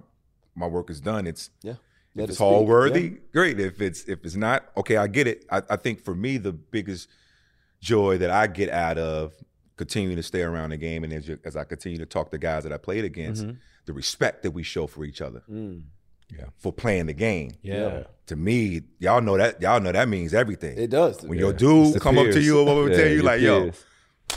my 0.55 0.67
work 0.67 0.89
is 0.89 1.01
done. 1.01 1.27
It's 1.27 1.49
Yeah. 1.63 1.73
if 2.15 2.29
it's 2.29 2.39
it 2.39 2.43
all 2.43 2.65
worthy, 2.65 3.01
Yeah. 3.03 3.17
great. 3.33 3.59
If 3.59 3.81
it's 3.81 4.05
if 4.05 4.23
it's 4.23 4.37
not, 4.37 4.69
okay, 4.77 4.95
I 4.95 5.07
get 5.07 5.27
it. 5.27 5.43
I, 5.51 5.61
I 5.69 5.75
think 5.75 5.99
for 6.01 6.15
me 6.15 6.37
the 6.37 6.53
biggest 6.53 7.09
joy 7.81 8.17
that 8.19 8.29
I 8.29 8.47
get 8.47 8.69
out 8.69 8.97
of 8.97 9.33
continuing 9.75 10.15
to 10.15 10.23
stay 10.23 10.43
around 10.43 10.69
the 10.69 10.77
game 10.77 11.03
and 11.03 11.11
as, 11.11 11.27
you- 11.27 11.39
as 11.43 11.55
I 11.57 11.63
continue 11.65 11.97
to 11.99 12.05
talk 12.05 12.31
to 12.31 12.37
guys 12.37 12.63
that 12.63 12.71
I 12.73 12.77
played 12.77 13.03
against, 13.05 13.43
Mm-hmm. 13.43 13.57
the 13.85 13.93
respect 13.93 14.43
that 14.43 14.51
we 14.51 14.63
show 14.63 14.87
for 14.87 15.03
each 15.03 15.21
other 15.21 15.43
Mm. 15.49 15.83
For 16.57 16.71
playing 16.73 17.07
the 17.07 17.13
game. 17.13 17.51
Yeah. 17.61 18.03
To 18.27 18.35
me, 18.35 18.81
y'all 18.99 19.21
know 19.21 19.37
that 19.37 19.61
y'all 19.61 19.79
know 19.79 19.91
that 19.91 20.07
means 20.07 20.33
everything. 20.33 20.77
It 20.77 20.89
does. 20.91 21.21
when 21.23 21.33
Yeah. 21.37 21.45
your 21.45 21.53
dude 21.53 21.85
It's 21.87 21.93
the 21.95 21.99
come 21.99 22.17
up 22.17 22.29
to 22.31 22.39
you 22.41 22.59
or 22.59 22.65
what 22.65 22.75
we 22.85 22.91
Yeah, 22.91 22.97
tell 22.97 23.07
you 23.07 23.13
your 23.15 23.23
like, 23.23 23.41
yo, 23.41 23.71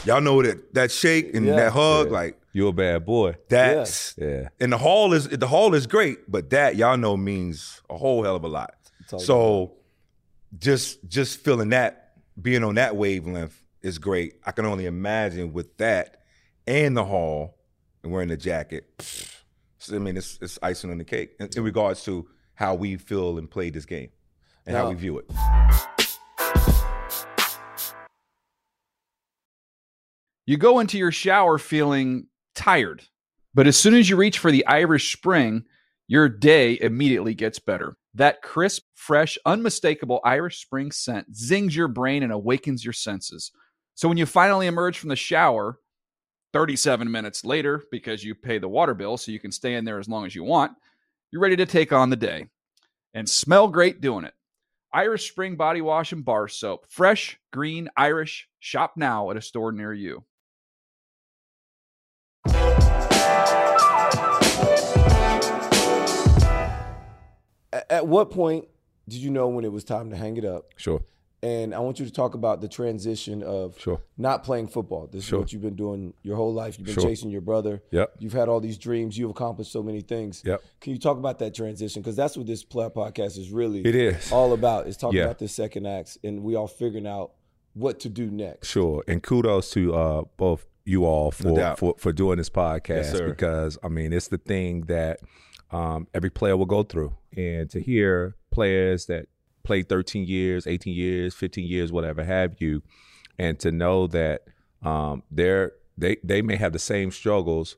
y'all 0.07 0.21
know 0.23 0.43
that 0.43 0.73
that 0.75 0.91
shake 0.91 1.35
and 1.35 1.45
Yeah. 1.47 1.57
that 1.57 1.73
hug, 1.73 2.07
Yeah. 2.07 2.13
like 2.13 2.39
You 2.55 2.69
a 2.69 2.73
bad 2.73 3.05
boy. 3.05 3.35
that's 3.49 4.15
Yeah. 4.17 4.49
and 4.61 4.73
the 4.73 4.79
hall 4.79 5.13
is 5.13 5.29
the 5.29 5.47
hall 5.49 5.75
is 5.75 5.87
great, 5.87 6.31
but 6.31 6.49
that 6.51 6.77
y'all 6.77 6.97
know 6.97 7.17
means 7.17 7.83
a 7.91 7.97
whole 7.99 8.23
hell 8.25 8.37
of 8.37 8.45
a 8.45 8.49
lot. 8.49 8.75
all 9.13 9.19
you 9.21 9.25
So 9.27 9.73
just 10.59 11.07
just 11.09 11.41
feeling 11.41 11.71
that, 11.71 12.15
being 12.41 12.65
on 12.65 12.77
that 12.77 12.97
wavelength 12.97 13.63
is 13.83 13.99
great. 13.99 14.35
I 14.47 14.53
can 14.53 14.65
only 14.65 14.87
imagine 14.87 15.53
with 15.53 15.77
that 15.79 16.23
and 16.67 16.97
the 16.97 17.05
hall 17.05 17.59
and 18.03 18.11
wearing 18.13 18.29
the 18.29 18.37
jacket. 18.39 18.87
pfft, 18.99 19.42
so, 19.83 19.97
I 19.97 19.99
mean, 19.99 20.17
it's 20.17 20.39
it's 20.41 20.61
icing 20.63 20.91
on 20.91 20.99
the 20.99 21.05
cake 21.05 21.35
in, 21.41 21.49
in 21.57 21.65
regards 21.65 22.05
to 22.05 22.29
how 22.55 22.75
we 22.75 22.97
feel 22.97 23.37
and 23.39 23.51
play 23.51 23.69
this 23.71 23.85
game 23.85 24.11
and 24.65 24.77
how 24.77 24.89
we 24.89 24.95
view 24.95 25.19
it. 25.19 25.29
You 30.47 30.57
go 30.57 30.79
into 30.79 30.99
your 30.99 31.11
shower 31.11 31.59
feeling 31.59 32.29
tired, 32.55 33.03
but 33.55 33.67
as 33.67 33.77
soon 33.77 33.95
as 33.95 34.09
you 34.09 34.17
reach 34.17 34.39
for 34.39 34.53
the 34.53 34.65
Irish 34.67 35.17
Spring, 35.17 35.65
your 36.07 36.29
day 36.29 36.79
immediately 36.81 37.35
gets 37.35 37.59
better. 37.59 37.97
That 38.15 38.43
crisp, 38.43 38.83
fresh, 38.95 39.37
unmistakable 39.45 40.21
Irish 40.25 40.61
Spring 40.61 40.93
scent 40.93 41.35
zings 41.35 41.75
your 41.75 41.89
brain 41.89 42.23
and 42.23 42.33
awakens 42.33 42.85
your 42.85 42.93
senses. 42.93 43.51
So 43.95 44.09
when 44.09 44.19
you 44.19 44.27
finally 44.27 44.67
emerge 44.67 44.99
from 44.99 45.09
the 45.09 45.17
shower, 45.17 45.79
37 46.53 47.11
minutes 47.11 47.45
later, 47.45 47.83
because 47.91 48.23
you 48.23 48.35
pay 48.35 48.59
the 48.59 48.69
water 48.69 48.95
bill 48.95 49.17
so 49.17 49.33
you 49.33 49.41
can 49.41 49.53
stay 49.53 49.75
in 49.75 49.85
there 49.85 49.99
as 49.99 50.09
long 50.09 50.27
as 50.27 50.35
you 50.35 50.45
want, 50.45 50.73
you're 51.31 51.43
ready 51.43 51.57
to 51.57 51.67
take 51.67 51.93
on 51.93 52.11
the 52.11 52.17
day 52.17 52.47
and 53.15 53.29
smell 53.29 53.69
great 53.69 54.01
doing 54.01 54.25
it. 54.25 54.35
Irish 54.93 55.31
Spring 55.31 55.57
Body 55.57 55.81
Wash 55.81 56.13
and 56.13 56.25
Bar 56.25 56.49
Soap. 56.49 56.85
Fresh, 56.89 57.39
green, 57.51 57.89
Irish. 57.97 58.49
Shop 58.61 58.93
now 58.97 59.31
at 59.31 59.39
a 59.39 59.41
store 59.41 59.73
near 59.73 59.95
you. 59.95 60.25
At 67.89 68.07
what 68.07 68.31
point 68.31 68.67
did 69.09 69.21
you 69.21 69.31
know 69.31 69.49
when 69.49 69.65
it 69.65 69.73
was 69.73 69.85
time 69.85 70.11
to 70.11 70.17
hang 70.17 70.37
it 70.37 70.45
up? 70.45 70.67
Sure. 70.77 71.01
And 71.45 71.75
I 71.75 71.81
want 71.81 71.99
you 71.99 72.07
to 72.07 72.13
talk 72.13 72.35
about 72.35 72.61
the 72.61 72.69
transition 72.69 73.43
of 73.43 73.77
Sure. 73.79 74.01
not 74.17 74.45
playing 74.45 74.69
football. 74.69 75.09
This 75.11 75.25
Sure. 75.25 75.39
is 75.39 75.43
what 75.43 75.53
you've 75.53 75.63
been 75.63 75.75
doing 75.75 76.15
your 76.23 76.37
whole 76.37 76.53
life. 76.55 76.79
You've 76.79 76.87
been 76.87 76.95
Sure. 76.95 77.03
chasing 77.03 77.31
your 77.31 77.41
brother. 77.41 77.83
Yep. 77.91 78.15
You've 78.21 78.33
had 78.33 78.49
all 78.49 78.61
these 78.61 78.79
dreams. 78.79 79.19
You've 79.19 79.31
accomplished 79.31 79.73
so 79.73 79.83
many 79.83 80.03
things. 80.03 80.43
Yep. 80.47 80.63
Can 80.81 80.93
you 80.93 81.01
talk 81.01 81.19
about 81.19 81.41
that 81.41 81.53
transition? 81.53 82.01
Because 82.01 82.15
that's 82.15 82.37
what 82.37 82.47
this 82.47 82.63
player 82.63 82.91
podcast 82.91 83.39
is 83.39 83.51
really 83.51 83.81
It 83.85 83.97
is. 83.97 84.31
all 84.31 84.53
about. 84.53 84.87
Is 84.87 84.97
talking 84.97 85.19
Yeah. 85.19 85.25
about 85.25 85.41
the 85.41 85.49
second 85.49 85.85
acts 85.87 86.17
and 86.23 86.45
we 86.45 86.55
all 86.55 86.69
figuring 86.69 87.09
out 87.09 87.33
what 87.75 87.99
to 88.01 88.09
do 88.09 88.31
next. 88.31 88.69
Sure. 88.69 89.03
And 89.09 89.21
kudos 89.21 89.71
to 89.73 89.95
uh, 89.97 90.23
both 90.37 90.67
you 90.85 91.05
all 91.07 91.31
for, 91.33 91.53
doubt. 91.57 91.79
for 91.79 91.95
for 91.99 92.13
doing 92.13 92.37
this 92.39 92.51
podcast 92.51 93.17
sir. 93.17 93.29
because 93.29 93.79
I 93.83 93.89
mean 93.89 94.13
it's 94.13 94.29
the 94.29 94.39
thing 94.39 94.83
that 94.83 95.21
um, 95.73 96.07
every 96.13 96.29
player 96.31 96.57
will 96.57 96.67
go 96.67 96.83
through, 96.83 97.15
and 97.37 97.71
to 97.71 97.81
hear 97.81 98.37
players 98.51 99.07
that 99.07 99.27
played 99.63 99.89
13 99.89 100.27
years, 100.27 100.67
18 100.67 100.95
years, 100.95 101.35
15 101.35 101.67
years, 101.67 101.93
whatever 101.93 102.25
have 102.25 102.61
you, 102.61 102.83
and 103.39 103.59
to 103.61 103.73
know 103.73 104.07
that 104.09 104.43
um, 104.83 105.23
they're 105.31 105.73
they 105.97 106.17
they 106.25 106.43
may 106.43 106.57
have 106.57 106.73
the 106.73 106.79
same 106.79 107.11
struggles. 107.11 107.77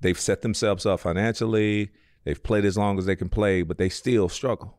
They've 0.00 0.18
set 0.18 0.42
themselves 0.42 0.86
up 0.86 1.00
financially. 1.00 1.90
They've 2.24 2.42
played 2.42 2.64
as 2.64 2.76
long 2.76 2.98
as 2.98 3.06
they 3.06 3.16
can 3.16 3.28
play, 3.28 3.62
but 3.62 3.78
they 3.78 3.88
still 3.88 4.28
struggle. 4.28 4.78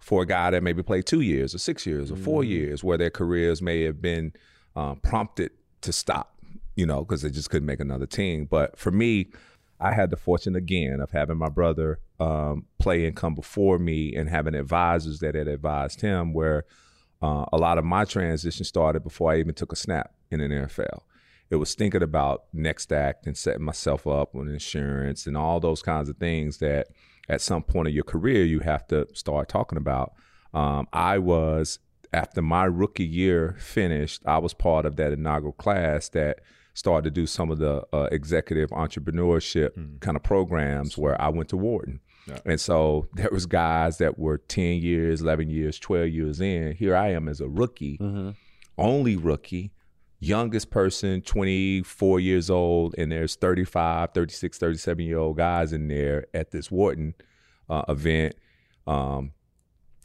For 0.00 0.22
a 0.22 0.26
guy 0.26 0.50
that 0.50 0.62
maybe 0.62 0.82
played 0.82 1.06
two 1.06 1.20
years 1.20 1.54
or 1.54 1.58
six 1.58 1.86
years 1.86 2.10
or 2.10 2.16
4 2.16 2.42
years, 2.42 2.82
where 2.82 2.96
their 2.96 3.10
careers 3.10 3.60
may 3.60 3.82
have 3.82 4.00
been 4.00 4.32
um, 4.74 4.98
prompted 5.00 5.50
to 5.82 5.92
stop, 5.92 6.38
you 6.74 6.86
know, 6.86 7.04
because 7.04 7.20
they 7.20 7.28
just 7.28 7.50
couldn't 7.50 7.66
make 7.66 7.80
another 7.80 8.06
team. 8.06 8.46
But 8.46 8.78
for 8.78 8.90
me, 8.90 9.28
I 9.78 9.92
had 9.92 10.10
the 10.10 10.16
fortune 10.16 10.56
again 10.56 11.00
of 11.00 11.10
having 11.10 11.36
my 11.36 11.50
brother 11.50 12.00
um, 12.20 12.66
play 12.78 13.06
and 13.06 13.16
come 13.16 13.34
before 13.34 13.78
me 13.78 14.14
and 14.14 14.28
having 14.28 14.54
advisors 14.54 15.20
that 15.20 15.34
had 15.34 15.48
advised 15.48 16.02
him 16.02 16.32
where 16.32 16.64
uh, 17.22 17.46
a 17.52 17.56
lot 17.56 17.78
of 17.78 17.84
my 17.84 18.04
transition 18.04 18.64
started 18.64 19.02
before 19.02 19.32
I 19.32 19.38
even 19.38 19.54
took 19.54 19.72
a 19.72 19.76
snap 19.76 20.12
in 20.30 20.40
an 20.40 20.50
NFL. 20.50 21.00
It 21.48 21.56
was 21.56 21.74
thinking 21.74 22.02
about 22.02 22.44
next 22.52 22.92
act 22.92 23.26
and 23.26 23.36
setting 23.36 23.64
myself 23.64 24.06
up 24.06 24.36
on 24.36 24.48
insurance 24.48 25.26
and 25.26 25.36
all 25.36 25.58
those 25.58 25.82
kinds 25.82 26.08
of 26.08 26.18
things 26.18 26.58
that 26.58 26.88
at 27.28 27.40
some 27.40 27.62
point 27.62 27.88
of 27.88 27.94
your 27.94 28.04
career 28.04 28.44
you 28.44 28.60
have 28.60 28.86
to 28.88 29.06
start 29.14 29.48
talking 29.48 29.78
about. 29.78 30.12
Um, 30.54 30.86
I 30.92 31.18
was 31.18 31.78
after 32.12 32.42
my 32.42 32.64
rookie 32.64 33.04
year 33.04 33.56
finished, 33.58 34.22
I 34.26 34.38
was 34.38 34.52
part 34.52 34.84
of 34.84 34.96
that 34.96 35.12
inaugural 35.12 35.52
class 35.52 36.08
that 36.10 36.40
started 36.74 37.14
to 37.14 37.20
do 37.20 37.26
some 37.26 37.50
of 37.50 37.58
the 37.58 37.84
uh, 37.92 38.08
executive 38.12 38.70
entrepreneurship 38.70 40.00
kind 40.00 40.16
of 40.16 40.22
programs 40.22 40.96
where 40.96 41.20
I 41.20 41.28
went 41.28 41.48
to 41.50 41.56
Wharton. 41.56 42.00
And 42.44 42.60
so 42.60 43.08
there 43.14 43.30
was 43.32 43.46
guys 43.46 43.98
that 43.98 44.18
were 44.18 44.38
10 44.38 44.78
years, 44.78 45.20
11 45.20 45.50
years, 45.50 45.78
12 45.78 46.08
years 46.08 46.40
in. 46.40 46.72
Here 46.72 46.96
I 46.96 47.12
am 47.12 47.28
as 47.28 47.40
a 47.40 47.48
rookie, 47.48 47.98
only 48.78 49.16
rookie, 49.16 49.72
youngest 50.20 50.70
person, 50.70 51.22
24 51.22 52.20
years 52.20 52.50
old, 52.50 52.94
and 52.98 53.10
there's 53.12 53.36
35, 53.36 54.10
36, 54.14 54.58
37 54.58 55.04
year 55.04 55.18
old 55.18 55.36
guys 55.36 55.72
in 55.72 55.88
there 55.88 56.26
at 56.34 56.50
this 56.50 56.70
Wharton 56.70 57.14
uh, 57.68 57.82
event 57.88 58.34
um, 58.86 59.32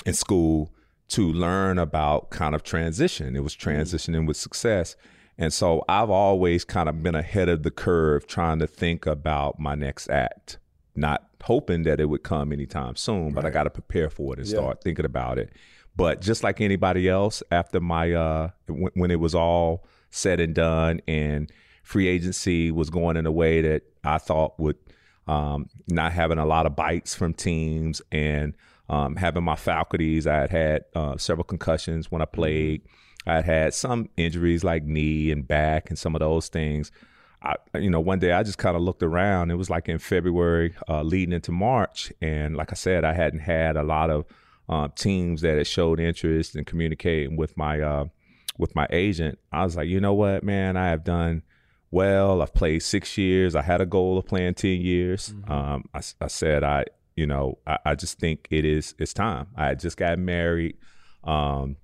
in 0.05 0.13
school 0.13 0.71
to 1.09 1.31
learn 1.31 1.77
about 1.77 2.29
kind 2.29 2.55
of 2.55 2.63
transition. 2.63 3.35
It 3.35 3.43
was 3.43 3.55
transitioning 3.55 4.27
with 4.27 4.37
success. 4.37 4.95
And 5.37 5.51
so 5.51 5.83
I've 5.89 6.09
always 6.09 6.63
kind 6.63 6.87
of 6.87 7.03
been 7.03 7.15
ahead 7.15 7.49
of 7.49 7.63
the 7.63 7.71
curve 7.71 8.25
trying 8.25 8.59
to 8.59 8.67
think 8.67 9.05
about 9.05 9.59
my 9.59 9.75
next 9.75 10.09
act. 10.09 10.59
Not 10.95 11.27
hoping 11.43 11.83
that 11.83 11.99
it 11.99 12.05
would 12.05 12.23
come 12.23 12.51
anytime 12.51 12.95
soon, 12.95 13.33
but 13.33 13.45
I 13.45 13.49
got 13.49 13.63
to 13.63 13.69
prepare 13.69 14.09
for 14.09 14.33
it 14.33 14.39
and 14.39 14.47
Yeah. 14.47 14.57
start 14.59 14.81
thinking 14.83 15.05
about 15.05 15.37
it. 15.37 15.51
But 15.95 16.21
just 16.21 16.43
like 16.43 16.59
anybody 16.61 17.07
else, 17.07 17.41
after 17.51 17.79
my 17.79 18.13
uh, 18.13 18.49
when, 18.67 18.91
when 18.95 19.11
it 19.11 19.19
was 19.19 19.33
all 19.35 19.85
said 20.09 20.39
and 20.39 20.53
done, 20.55 21.01
and 21.07 21.51
free 21.83 22.07
agency 22.07 22.71
was 22.71 22.89
going 22.89 23.15
in 23.17 23.25
a 23.25 23.31
way 23.31 23.61
that 23.61 23.83
I 24.03 24.17
thought 24.17 24.59
would 24.59 24.77
um, 25.27 25.69
not 25.87 26.11
having 26.11 26.37
a 26.37 26.45
lot 26.45 26.65
of 26.65 26.75
bites 26.75 27.15
from 27.15 27.33
teams 27.33 28.01
and 28.11 28.53
um, 28.89 29.15
having 29.15 29.43
my 29.43 29.55
faculties. 29.55 30.27
I 30.27 30.35
had 30.37 30.49
had 30.49 30.85
uh, 30.95 31.17
several 31.17 31.43
concussions 31.45 32.11
when 32.11 32.21
I 32.21 32.25
played. 32.25 32.81
I 33.25 33.35
had 33.37 33.45
had 33.45 33.73
some 33.73 34.09
injuries 34.17 34.63
like 34.63 34.83
knee 34.83 35.31
and 35.31 35.47
back 35.47 35.89
and 35.89 35.97
some 35.97 36.15
of 36.15 36.19
those 36.19 36.47
things. 36.47 36.91
I, 37.45 37.77
you 37.77 37.89
know, 37.89 37.99
one 37.99 38.19
day 38.19 38.31
I 38.31 38.43
just 38.43 38.57
kind 38.57 38.75
of 38.75 38.81
looked 38.81 39.03
around. 39.03 39.51
It 39.51 39.55
was 39.55 39.69
like 39.69 39.87
in 39.87 39.99
February, 39.99 40.73
uh, 40.89 41.03
leading 41.03 41.33
into 41.33 41.51
March, 41.51 42.11
and 42.21 42.55
like 42.55 42.71
I 42.71 42.75
said, 42.75 43.03
I 43.05 43.13
hadn't 43.13 43.41
had 43.41 43.77
a 43.77 43.83
lot 43.83 44.09
of 44.09 44.25
uh, 44.67 44.87
teams 44.95 45.41
that 45.41 45.57
had 45.57 45.67
showed 45.67 45.99
interest 45.99 46.55
in 46.55 46.65
communicating 46.65 47.37
with 47.37 47.55
my 47.55 47.81
uh, 47.81 48.05
with 48.57 48.75
my 48.75 48.87
agent. 48.89 49.39
I 49.51 49.63
was 49.63 49.75
like, 49.75 49.87
you 49.87 49.99
know 49.99 50.13
what, 50.13 50.43
man, 50.43 50.75
I 50.75 50.89
have 50.89 51.03
done 51.03 51.43
well. 51.91 52.41
I've 52.41 52.53
played 52.53 52.81
six 52.81 53.17
years. 53.17 53.55
I 53.55 53.61
had 53.61 53.81
a 53.81 53.85
goal 53.85 54.17
of 54.17 54.25
playing 54.25 54.55
ten 54.55 54.81
years. 54.81 55.33
Um, 55.47 55.85
I, 55.93 56.01
I 56.19 56.27
said, 56.27 56.63
I, 56.63 56.85
you 57.15 57.27
know, 57.27 57.59
I, 57.67 57.77
I 57.85 57.95
just 57.95 58.19
think 58.19 58.47
it 58.49 58.65
is. 58.65 58.95
It's 58.97 59.13
time. 59.13 59.47
I 59.55 59.75
just 59.75 59.97
got 59.97 60.17
married. 60.17 60.77
Um, 61.23 61.77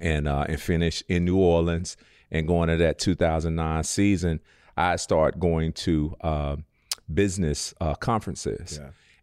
and 0.00 0.28
uh, 0.28 0.44
and 0.48 0.60
finish 0.60 1.02
in 1.08 1.24
New 1.24 1.38
Orleans 1.38 1.96
and 2.30 2.46
going 2.46 2.68
to 2.68 2.76
that 2.76 2.98
2009 2.98 3.84
season, 3.84 4.40
I 4.78 4.96
start 4.96 5.38
going 5.38 5.72
to 5.74 6.16
um 6.22 6.64
business 7.12 7.74
uh, 7.80 7.94
conferences 7.94 8.78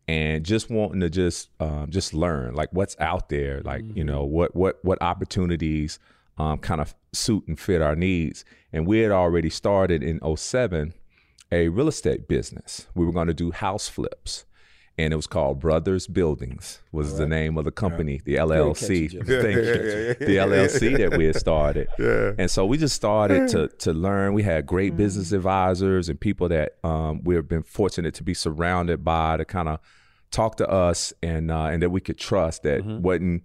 and 0.08 0.46
just 0.46 0.70
wanting 0.70 1.02
to 1.02 1.10
just 1.10 1.50
um, 1.60 1.88
just 1.90 2.14
learn 2.14 2.54
like 2.54 2.70
what's 2.72 2.96
out 3.00 3.30
there, 3.30 3.62
like 3.64 3.84
you 3.96 4.04
know 4.04 4.24
what 4.24 4.56
what 4.56 4.84
what 4.84 5.02
opportunities 5.02 6.00
um, 6.38 6.60
kind 6.60 6.82
of 6.82 6.94
suit 7.14 7.48
and 7.48 7.60
fit 7.60 7.82
our 7.82 7.96
needs. 7.96 8.46
And 8.74 8.86
we 8.86 9.00
had 9.00 9.12
already 9.12 9.50
started 9.50 10.04
in 10.04 10.20
07 10.36 10.94
a 11.52 11.70
real 11.70 11.88
estate 11.88 12.28
business. 12.28 12.88
We 12.96 13.06
were 13.06 13.14
going 13.14 13.28
to 13.28 13.34
do 13.34 13.52
house 13.52 13.88
flips. 13.88 14.46
And 14.98 15.12
it 15.12 15.16
was 15.18 15.28
called 15.28 15.60
Brothers 15.60 16.08
Buildings 16.08 16.80
was 16.94 17.18
the 17.18 17.28
name 17.28 17.58
of 17.58 17.66
the 17.66 17.72
company, 17.72 18.22
the 18.24 18.36
LLC. 18.36 19.10
Thank 19.12 19.26
you. 19.28 20.26
The 20.26 20.38
LLC 20.38 20.98
that 20.98 21.18
we 21.18 21.26
had 21.26 21.36
started. 21.36 21.88
And 22.38 22.50
so 22.50 22.66
we 22.66 22.78
just 22.78 22.96
started 22.96 23.50
to 23.50 23.68
to 23.68 23.92
learn. 23.94 24.34
We 24.34 24.44
had 24.44 24.66
great 24.66 24.96
business 24.96 25.32
advisors 25.34 26.08
and 26.08 26.18
people 26.20 26.48
that 26.50 26.78
um, 26.84 27.22
we 27.24 27.36
have 27.36 27.48
been 27.48 27.64
fortunate 27.64 28.14
to 28.16 28.24
be 28.24 28.34
surrounded 28.34 29.04
by 29.04 29.38
to 29.38 29.44
kind 29.46 29.68
of 29.68 29.80
talk 30.32 30.56
to 30.58 30.70
us 30.70 31.14
and 31.22 31.52
uh, 31.52 31.66
and 31.66 31.82
that 31.82 31.90
we 31.90 32.00
could 32.02 32.18
trust 32.18 32.64
that 32.64 32.84
wasn't 33.02 33.44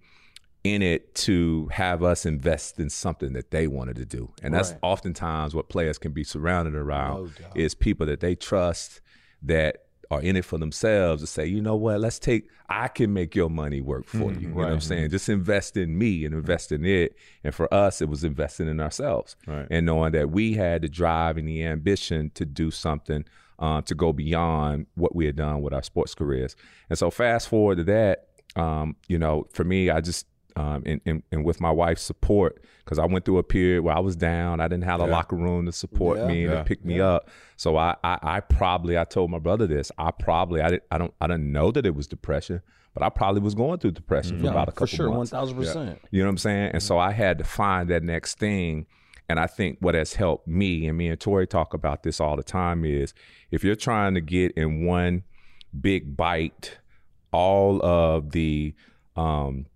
in 0.62 0.82
it 0.82 1.14
to 1.14 1.68
have 1.72 2.03
us 2.03 2.26
invest 2.26 2.78
in 2.78 2.90
something 2.90 3.32
that 3.32 3.51
they 3.51 3.66
wanted 3.66 3.96
to 3.96 4.05
do. 4.05 4.30
And 4.42 4.53
that's 4.55 4.74
oftentimes 4.82 5.55
what 5.55 5.68
players 5.68 5.98
can 5.98 6.12
be 6.12 6.22
surrounded 6.22 6.74
around 6.74 7.32
is 7.55 7.74
people 7.74 8.07
that 8.07 8.20
they 8.20 8.34
trust 8.34 9.01
that 9.42 9.84
are 10.11 10.21
in 10.21 10.37
it 10.37 10.45
for 10.45 10.59
themselves 10.59 11.23
to 11.23 11.27
say, 11.27 11.47
you 11.47 11.61
know 11.61 11.77
what, 11.77 12.01
let's 12.01 12.19
take 12.19 12.49
I 12.69 12.89
can 12.89 13.13
make 13.13 13.35
your 13.35 13.51
money 13.51 13.81
work 13.81 14.07
for 14.07 14.33
you. 14.33 14.41
You 14.41 14.49
know 14.49 14.57
what 14.57 14.69
I'm 14.69 14.81
saying? 14.81 15.11
Just 15.11 15.29
invest 15.29 15.77
in 15.77 15.99
me 15.99 16.25
and 16.25 16.35
invest 16.35 16.73
in 16.73 16.85
it. 16.85 17.17
And 17.45 17.55
for 17.55 17.73
us, 17.73 18.01
it 18.01 18.09
was 18.09 18.23
investing 18.25 18.69
in 18.69 18.81
ourselves. 18.81 19.37
Right. 19.47 19.67
And 19.71 19.87
knowing 19.87 20.13
that 20.13 20.31
we 20.31 20.55
had 20.55 20.83
the 20.83 20.89
drive 20.89 21.37
and 21.37 21.49
the 21.49 21.65
ambition 21.65 22.31
to 22.35 22.45
do 22.45 22.71
something 22.71 23.25
um, 23.59 23.83
to 23.85 23.95
go 23.95 24.13
beyond 24.13 24.87
what 24.95 25.15
we 25.15 25.27
had 25.27 25.37
done 25.37 25.63
with 25.63 25.73
our 25.73 25.83
sports 25.83 26.15
careers. 26.15 26.57
And 26.89 26.99
so 26.99 27.11
fast 27.11 27.49
forward 27.49 27.79
to 27.79 27.85
that, 27.85 28.29
um, 28.57 28.97
you 29.07 29.19
know, 29.19 29.47
for 29.53 29.65
me, 29.65 29.91
I 29.91 30.01
just 30.01 30.27
um, 30.57 30.82
and, 30.86 31.01
and, 31.07 31.22
and 31.32 31.44
with 31.44 31.61
my 31.61 31.70
wife's 31.70 32.03
support, 32.03 32.62
because 32.84 32.98
I 32.98 33.07
went 33.07 33.24
through 33.24 33.38
a 33.38 33.42
period 33.42 33.82
where 33.82 33.96
I 33.96 34.01
was 34.01 34.16
down. 34.16 34.61
I 34.61 34.68
didn't 34.68 34.84
have 34.84 35.01
a 35.01 35.07
locker 35.07 35.36
room 35.36 35.66
to 35.66 35.72
support 35.72 36.18
Yeah. 36.18 36.26
me 36.26 36.44
and 36.44 36.53
Yeah. 36.55 36.62
pick 36.62 36.84
me 36.84 37.01
up. 37.01 37.28
So 37.57 37.76
I, 37.76 37.96
I, 38.03 38.18
I 38.22 38.40
probably, 38.40 38.98
I 38.98 39.05
told 39.05 39.30
my 39.30 39.38
brother 39.38 39.66
this. 39.66 39.92
I 39.98 40.11
probably, 40.11 40.61
I, 40.61 40.70
didn't, 40.70 40.84
I 40.90 40.98
don't, 40.98 41.14
I 41.20 41.26
didn't 41.26 41.51
know 41.53 41.70
that 41.72 41.86
it 41.86 41.94
was 41.94 42.07
depression, 42.07 42.62
but 42.94 43.03
I 43.03 43.09
probably 43.09 43.40
was 43.40 43.55
going 43.55 43.78
through 43.78 43.92
depression 43.92 44.40
for 44.40 44.48
about 44.48 44.68
a 44.68 44.72
couple 44.72 44.86
for 44.88 44.96
sure, 44.96 45.11
months. 45.11 45.30
thousand 45.30 45.57
percent. 45.57 46.01
You 46.11 46.20
know 46.22 46.26
what 46.26 46.30
I'm 46.32 46.38
saying? 46.38 46.70
And 46.72 46.82
so 46.82 46.98
I 46.98 47.12
had 47.12 47.38
to 47.38 47.44
find 47.44 47.88
that 47.90 48.03
next 48.03 48.38
thing. 48.38 48.86
And 49.28 49.38
I 49.38 49.46
think 49.46 49.78
what 49.80 49.94
has 49.94 50.14
helped 50.14 50.48
me, 50.48 50.88
and 50.88 50.98
me 50.98 51.07
and 51.09 51.20
Torry 51.20 51.46
talk 51.46 51.72
about 51.72 52.03
this 52.03 52.20
all 52.20 52.34
the 52.34 52.42
time, 52.42 52.84
is 52.84 53.14
if 53.53 53.62
you're 53.62 53.76
trying 53.76 54.14
to 54.14 54.20
get 54.20 54.51
in 54.53 54.84
one 54.84 55.22
big 55.80 56.16
bite 56.16 56.78
all 57.32 57.80
of 57.84 58.32
the 58.32 58.74
um, 59.14 59.66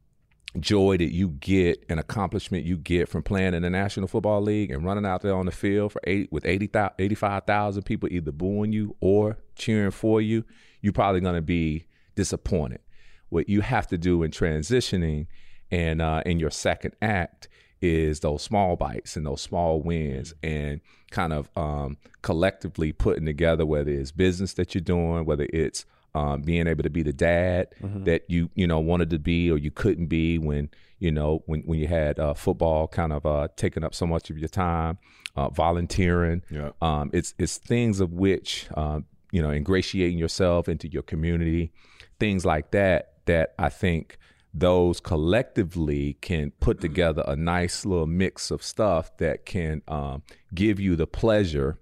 joy 0.60 0.96
that 0.96 1.12
you 1.12 1.28
get 1.28 1.84
and 1.88 1.98
accomplishment 1.98 2.64
you 2.64 2.76
get 2.76 3.08
from 3.08 3.22
playing 3.22 3.54
in 3.54 3.62
the 3.62 3.70
National 3.70 4.06
Football 4.06 4.42
League 4.42 4.70
and 4.70 4.84
running 4.84 5.04
out 5.04 5.22
there 5.22 5.34
on 5.34 5.46
the 5.46 5.52
field 5.52 5.92
for 5.92 6.00
eight 6.04 6.30
with 6.30 6.46
80, 6.46 6.70
85,000 6.98 7.82
people 7.82 8.08
either 8.12 8.32
booing 8.32 8.72
you 8.72 8.96
or 9.00 9.38
cheering 9.56 9.90
for 9.90 10.20
you, 10.20 10.44
you're 10.80 10.92
probably 10.92 11.20
going 11.20 11.34
to 11.34 11.42
be 11.42 11.86
disappointed. 12.14 12.80
What 13.28 13.48
you 13.48 13.62
have 13.62 13.86
to 13.88 13.98
do 13.98 14.22
in 14.22 14.30
transitioning 14.30 15.26
and 15.70 16.00
uh, 16.00 16.22
in 16.24 16.38
your 16.38 16.50
second 16.50 16.94
act 17.02 17.48
is 17.80 18.20
those 18.20 18.42
small 18.42 18.76
bites 18.76 19.16
and 19.16 19.26
those 19.26 19.40
small 19.42 19.82
wins 19.82 20.32
and 20.42 20.80
kind 21.10 21.32
of 21.32 21.50
um, 21.56 21.96
collectively 22.22 22.92
putting 22.92 23.26
together 23.26 23.66
whether 23.66 23.90
it's 23.90 24.12
business 24.12 24.54
that 24.54 24.74
you're 24.74 24.82
doing, 24.82 25.24
whether 25.24 25.46
it's 25.52 25.84
um, 26.14 26.42
being 26.42 26.66
able 26.66 26.82
to 26.82 26.90
be 26.90 27.02
the 27.02 27.12
dad 27.12 27.68
that 28.04 28.22
you 28.28 28.50
you 28.54 28.66
know 28.66 28.78
wanted 28.78 29.10
to 29.10 29.18
be 29.18 29.50
or 29.50 29.58
you 29.58 29.70
couldn't 29.70 30.06
be 30.06 30.38
when 30.38 30.70
you 30.98 31.10
know 31.10 31.42
when 31.46 31.62
when 31.62 31.78
you 31.78 31.86
had 31.86 32.18
uh, 32.18 32.34
football 32.34 32.86
kind 32.86 33.12
of 33.12 33.26
uh, 33.26 33.48
taking 33.56 33.84
up 33.84 33.94
so 33.94 34.06
much 34.06 34.30
of 34.30 34.38
your 34.38 34.48
time, 34.48 34.98
uh, 35.36 35.48
volunteering. 35.48 36.42
Yeah. 36.50 36.70
Um, 36.80 37.10
it's 37.12 37.34
it's 37.38 37.58
things 37.58 38.00
of 38.00 38.12
which 38.12 38.68
um, 38.76 39.06
you 39.32 39.42
know 39.42 39.50
ingratiating 39.50 40.18
yourself 40.18 40.68
into 40.68 40.88
your 40.88 41.02
community, 41.02 41.72
things 42.20 42.44
like 42.44 42.70
that 42.70 43.14
that 43.26 43.54
I 43.58 43.68
think 43.68 44.18
those 44.56 45.00
collectively 45.00 46.14
can 46.20 46.52
put 46.60 46.80
together 46.80 47.24
a 47.26 47.34
nice 47.34 47.84
little 47.84 48.06
mix 48.06 48.52
of 48.52 48.62
stuff 48.62 49.16
that 49.16 49.44
can 49.44 49.82
um, 49.88 50.22
give 50.54 50.78
you 50.78 50.94
the 50.94 51.08
pleasure 51.08 51.78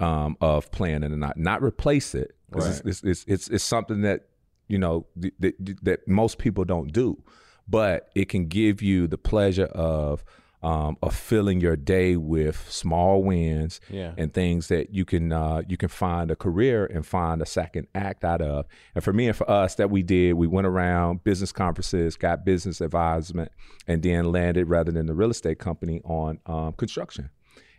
um, 0.00 0.36
of 0.40 0.70
playing 0.70 1.02
and 1.04 1.18
not 1.20 1.36
not 1.36 1.62
replace 1.62 2.14
it 2.14 2.34
'Cause 2.52 2.80
it's, 2.80 2.86
it's, 2.86 3.02
it's 3.04 3.24
it's 3.26 3.48
it's 3.48 3.64
something 3.64 4.02
that 4.02 4.28
you 4.68 4.78
know 4.78 5.06
th- 5.20 5.34
that 5.40 5.84
that 5.84 6.08
most 6.08 6.38
people 6.38 6.64
don't 6.64 6.92
do, 6.92 7.22
but 7.68 8.10
it 8.14 8.28
can 8.28 8.46
give 8.46 8.80
you 8.82 9.06
the 9.06 9.18
pleasure 9.18 9.66
of 9.66 10.24
um, 10.62 10.96
of 11.02 11.14
filling 11.14 11.60
your 11.60 11.76
day 11.76 12.16
with 12.16 12.64
small 12.70 13.22
wins 13.22 13.80
Yeah. 13.90 14.14
and 14.16 14.32
things 14.32 14.68
that 14.68 14.94
you 14.94 15.04
can 15.04 15.30
uh, 15.30 15.60
you 15.68 15.76
can 15.76 15.90
find 15.90 16.30
a 16.30 16.36
career 16.36 16.86
and 16.86 17.04
find 17.04 17.42
a 17.42 17.46
second 17.46 17.86
act 17.94 18.24
out 18.24 18.40
of. 18.40 18.64
And 18.94 19.04
for 19.04 19.12
me 19.12 19.26
and 19.28 19.36
for 19.36 19.50
us, 19.50 19.74
that 19.74 19.90
we 19.90 20.02
did, 20.02 20.34
we 20.34 20.46
went 20.46 20.66
around 20.66 21.22
business 21.22 21.52
conferences, 21.52 22.16
got 22.16 22.46
business 22.46 22.80
advisement, 22.80 23.52
and 23.86 24.02
then 24.02 24.32
landed 24.32 24.68
rather 24.70 24.90
than 24.90 25.04
the 25.04 25.12
real 25.14 25.30
estate 25.30 25.58
company 25.58 26.00
on 26.04 26.38
um, 26.46 26.72
construction. 26.72 27.28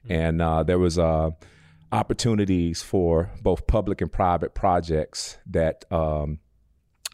And 0.07 0.39
uh, 0.39 0.61
there 0.61 0.78
was 0.78 0.99
uh, 0.99 1.32
opportunities 1.92 2.82
for 2.82 3.32
both 3.42 3.68
public 3.68 4.02
and 4.02 4.12
private 4.12 4.54
projects 4.54 5.38
that 5.46 5.86
um, 5.92 6.40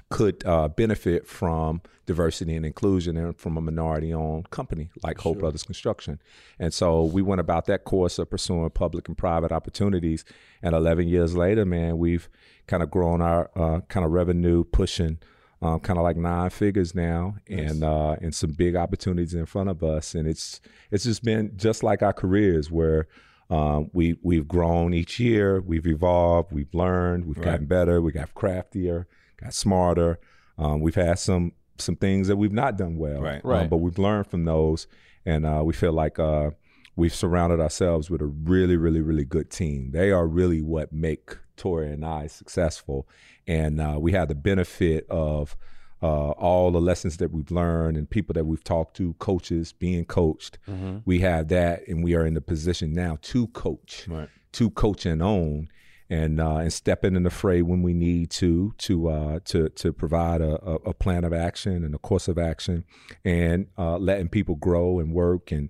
could 0.09 0.45
uh, 0.45 0.67
benefit 0.67 1.27
from 1.27 1.81
diversity 2.05 2.55
and 2.55 2.65
inclusion 2.65 3.17
and 3.17 3.37
from 3.37 3.57
a 3.57 3.61
minority 3.61 4.13
owned 4.13 4.49
company 4.49 4.89
like 5.03 5.17
Holt 5.19 5.39
Brothers 5.39 5.63
Construction. 5.63 6.19
And 6.59 6.73
so 6.73 7.03
we 7.03 7.21
went 7.21 7.41
about 7.41 7.65
that 7.65 7.85
course 7.85 8.19
of 8.19 8.29
pursuing 8.29 8.69
public 8.71 9.07
and 9.07 9.17
private 9.17 9.51
opportunities. 9.51 10.25
And 10.61 10.75
11 10.75 11.07
years 11.07 11.35
later, 11.35 11.65
man, 11.65 11.97
we've 11.97 12.29
kind 12.67 12.83
of 12.83 12.91
grown 12.91 13.21
our 13.21 13.49
uh, 13.55 13.81
kind 13.87 14.05
of 14.05 14.11
revenue 14.11 14.63
pushing. 14.63 15.19
Um, 15.63 15.79
kind 15.79 15.99
of 15.99 16.03
like 16.03 16.17
nine 16.17 16.49
figures 16.49 16.95
now, 16.95 17.35
and 17.47 17.83
uh, 17.83 18.15
and 18.19 18.33
some 18.33 18.49
big 18.49 18.75
opportunities 18.75 19.35
in 19.35 19.45
front 19.45 19.69
of 19.69 19.83
us, 19.83 20.15
and 20.15 20.27
it's 20.27 20.59
it's 20.89 21.03
just 21.03 21.23
been 21.23 21.55
just 21.55 21.83
like 21.83 22.01
our 22.01 22.13
careers 22.13 22.71
where 22.71 23.07
um, 23.51 23.89
we 23.93 24.17
we've 24.23 24.47
grown 24.47 24.93
each 24.93 25.19
year, 25.19 25.61
we've 25.61 25.85
evolved, 25.85 26.51
we've 26.51 26.73
learned, 26.73 27.25
we've 27.25 27.41
gotten 27.41 27.65
better, 27.67 28.01
we 28.01 28.11
got 28.11 28.33
craftier, 28.33 29.07
got 29.39 29.53
smarter. 29.53 30.19
Um, 30.57 30.79
we've 30.81 30.95
had 30.95 31.19
some 31.19 31.51
some 31.77 31.95
things 31.97 32.27
that 32.29 32.37
we've 32.37 32.51
not 32.53 32.77
done 32.77 32.95
well, 32.97 33.21
Right. 33.21 33.43
um, 33.43 33.51
Right. 33.51 33.69
but 33.69 33.77
we've 33.77 33.97
learned 33.99 34.27
from 34.27 34.45
those, 34.45 34.87
and 35.25 35.45
uh, 35.45 35.61
we 35.65 35.73
feel 35.73 35.91
like 35.93 36.17
uh, 36.17 36.51
we've 36.95 37.13
surrounded 37.13 37.59
ourselves 37.59 38.09
with 38.09 38.21
a 38.21 38.25
really, 38.25 38.77
really, 38.77 39.01
really 39.01 39.25
good 39.25 39.49
team. 39.49 39.91
They 39.91 40.11
are 40.11 40.27
really 40.27 40.61
what 40.61 40.93
make 40.93 41.37
Torry 41.57 41.91
and 41.91 42.05
I 42.05 42.27
successful, 42.27 43.07
and 43.47 43.81
uh, 43.81 43.97
we 43.99 44.13
have 44.13 44.27
the 44.29 44.35
benefit 44.35 45.05
of. 45.09 45.55
Uh, 46.03 46.31
all 46.31 46.71
the 46.71 46.81
lessons 46.81 47.17
that 47.17 47.31
we've 47.31 47.51
learned 47.51 47.95
and 47.97 48.09
people 48.09 48.33
that 48.33 48.45
we've 48.45 48.63
talked 48.63 48.95
to, 48.97 49.13
coaches 49.19 49.71
being 49.73 50.03
coached, 50.05 50.57
we 51.05 51.19
have 51.19 51.47
that, 51.49 51.87
and 51.87 52.03
we 52.03 52.15
are 52.15 52.25
in 52.25 52.33
the 52.33 52.41
position 52.41 52.91
now 52.93 53.17
to 53.21 53.47
coach, 53.47 54.07
Right. 54.07 54.29
to 54.53 54.69
coach 54.71 55.05
and 55.05 55.21
own. 55.21 55.67
and 56.09 56.41
uh, 56.41 56.57
and 56.57 56.73
step 56.73 57.05
in 57.05 57.15
in 57.15 57.23
the 57.23 57.29
fray 57.29 57.61
when 57.61 57.81
we 57.83 57.93
need 57.93 58.29
to 58.31 58.73
to 58.79 59.07
uh, 59.09 59.39
to 59.45 59.69
to 59.69 59.93
provide 59.93 60.41
a, 60.41 60.53
a, 60.71 60.75
a 60.91 60.93
plan 60.93 61.23
of 61.23 61.31
action 61.33 61.85
and 61.85 61.95
a 61.95 61.97
course 61.99 62.27
of 62.27 62.37
action, 62.37 62.83
and 63.23 63.67
uh, 63.77 63.97
letting 63.97 64.27
people 64.27 64.55
grow 64.55 64.99
and 64.99 65.13
work 65.13 65.51
and 65.53 65.69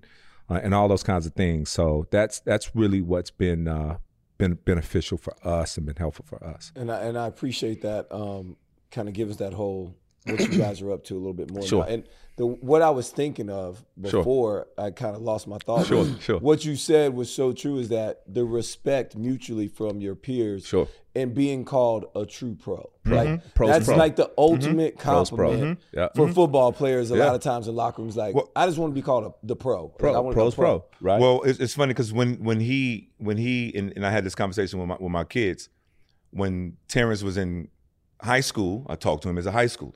uh, 0.50 0.58
and 0.64 0.74
all 0.74 0.88
those 0.88 1.04
kinds 1.04 1.26
of 1.26 1.34
things. 1.34 1.68
So 1.70 2.06
that's 2.10 2.40
that's 2.40 2.74
really 2.74 3.00
what's 3.02 3.30
been 3.30 3.68
uh, 3.68 3.98
been 4.38 4.54
beneficial 4.54 5.16
for 5.16 5.34
us 5.46 5.76
and 5.76 5.86
been 5.86 5.94
helpful 5.96 6.24
for 6.26 6.42
us. 6.42 6.72
And 6.74 6.90
I, 6.90 7.02
and 7.02 7.16
I 7.16 7.26
appreciate 7.28 7.82
that. 7.82 8.06
Um, 8.10 8.56
kind 8.90 9.08
of 9.08 9.14
gives 9.14 9.36
that 9.38 9.52
whole 9.54 9.94
what 10.26 10.40
you 10.40 10.58
guys 10.58 10.80
are 10.82 10.92
up 10.92 11.04
to 11.04 11.14
a 11.14 11.18
little 11.18 11.32
bit 11.34 11.50
more. 11.50 11.62
Sure. 11.62 11.82
Now. 11.84 11.88
And 11.92 12.04
the 12.36 12.46
what 12.46 12.80
I 12.80 12.90
was 12.90 13.10
thinking 13.10 13.50
of 13.50 13.84
Sure. 14.08 14.20
before 14.20 14.68
I 14.78 14.90
kind 14.90 15.14
of 15.14 15.22
lost 15.22 15.46
my 15.46 15.58
thought. 15.58 15.86
Sure, 15.86 16.06
sure. 16.20 16.38
What 16.38 16.64
you 16.64 16.76
said 16.76 17.12
was 17.14 17.32
so 17.32 17.52
true 17.52 17.78
is 17.78 17.90
that 17.90 18.22
the 18.26 18.44
respect 18.44 19.16
mutually 19.16 19.68
from 19.68 20.00
your 20.00 20.14
peers 20.14 20.64
Sure. 20.64 20.88
and 21.14 21.34
being 21.34 21.64
called 21.66 22.06
a 22.14 22.24
true 22.24 22.54
pro. 22.58 22.90
Mm-hmm. 23.04 23.12
Like 23.14 23.54
Pro's 23.54 23.68
that's 23.70 23.86
pro. 23.86 23.96
like 23.96 24.16
the 24.16 24.24
mm-hmm. 24.24 24.32
ultimate 24.38 24.96
Pro's 24.96 25.28
pro. 25.28 25.48
compliment 25.50 25.78
Mhm. 25.78 25.82
Yeah. 25.92 26.08
for 26.16 26.28
football 26.32 26.70
mm-hmm. 26.70 26.78
players. 26.78 27.10
A 27.10 27.16
Yeah. 27.16 27.26
lot 27.26 27.34
of 27.34 27.42
times 27.42 27.68
in 27.68 27.74
locker 27.74 28.00
rooms, 28.00 28.16
like 28.16 28.34
Well- 28.34 28.50
I 28.56 28.64
just 28.66 28.78
want 28.78 28.92
to 28.92 28.94
be 28.94 29.02
called 29.02 29.24
a, 29.24 29.34
the 29.46 29.56
pro. 29.56 29.82
Like, 29.84 29.98
Pro, 29.98 30.14
I 30.14 30.18
wanna 30.20 30.34
pros 30.34 30.54
go 30.54 30.62
pro, 30.62 30.84
right? 31.02 31.20
Well, 31.20 31.42
it's, 31.42 31.58
it's 31.58 31.74
funny 31.74 31.90
because 31.92 32.12
when 32.14 32.36
when 32.42 32.60
he 32.60 33.10
when 33.18 33.36
he 33.36 33.76
and, 33.76 33.92
and 33.94 34.06
I 34.06 34.10
had 34.10 34.24
this 34.24 34.34
conversation 34.34 34.78
with 34.78 34.88
my 34.88 34.96
with 34.98 35.12
my 35.12 35.24
kids 35.24 35.68
when 36.30 36.78
Terrence 36.88 37.22
was 37.22 37.36
in 37.36 37.68
high 38.22 38.40
school, 38.40 38.86
I 38.88 38.94
talked 38.94 39.22
to 39.24 39.28
him 39.28 39.36
as 39.36 39.44
a 39.44 39.52
high 39.52 39.66
schooler. 39.66 39.92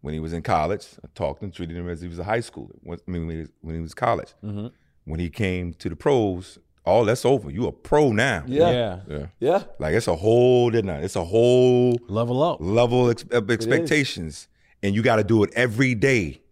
Yeah. 0.00 0.06
When 0.06 0.14
he 0.14 0.20
was 0.20 0.32
in 0.32 0.42
college, 0.42 0.86
I 1.04 1.08
talked 1.14 1.42
and 1.42 1.52
treated 1.52 1.76
him 1.76 1.88
as 1.88 2.00
he 2.00 2.08
was 2.08 2.18
a 2.18 2.24
high 2.24 2.38
schooler. 2.40 2.76
When, 2.82 2.98
I 3.06 3.10
mean, 3.10 3.26
when 3.26 3.36
he 3.36 3.40
was, 3.42 3.50
when 3.60 3.74
he 3.74 3.80
was 3.80 3.94
college. 3.94 4.34
Mm-hmm. 4.42 4.68
When 5.04 5.20
he 5.20 5.30
came 5.30 5.74
to 5.74 5.88
the 5.88 5.96
pros, 5.96 6.58
all 6.84 7.04
that's 7.04 7.24
over. 7.24 7.50
You 7.50 7.66
a 7.66 7.72
pro 7.72 8.12
now. 8.12 8.44
Yeah. 8.46 8.70
Yeah. 8.70 9.00
yeah. 9.08 9.26
Yeah. 9.40 9.62
Like 9.78 9.94
it's 9.94 10.08
a 10.08 10.16
whole 10.16 10.70
different. 10.70 11.04
It's 11.04 11.16
a 11.16 11.24
whole 11.24 11.98
Level 12.08 12.42
up. 12.42 12.58
level 12.60 13.10
ex- 13.10 13.24
of 13.30 13.50
expectations, 13.50 14.48
and 14.82 14.94
you 14.94 15.02
got 15.02 15.16
to 15.16 15.24
do 15.24 15.42
it 15.42 15.50
every 15.54 15.94
day. 15.94 16.42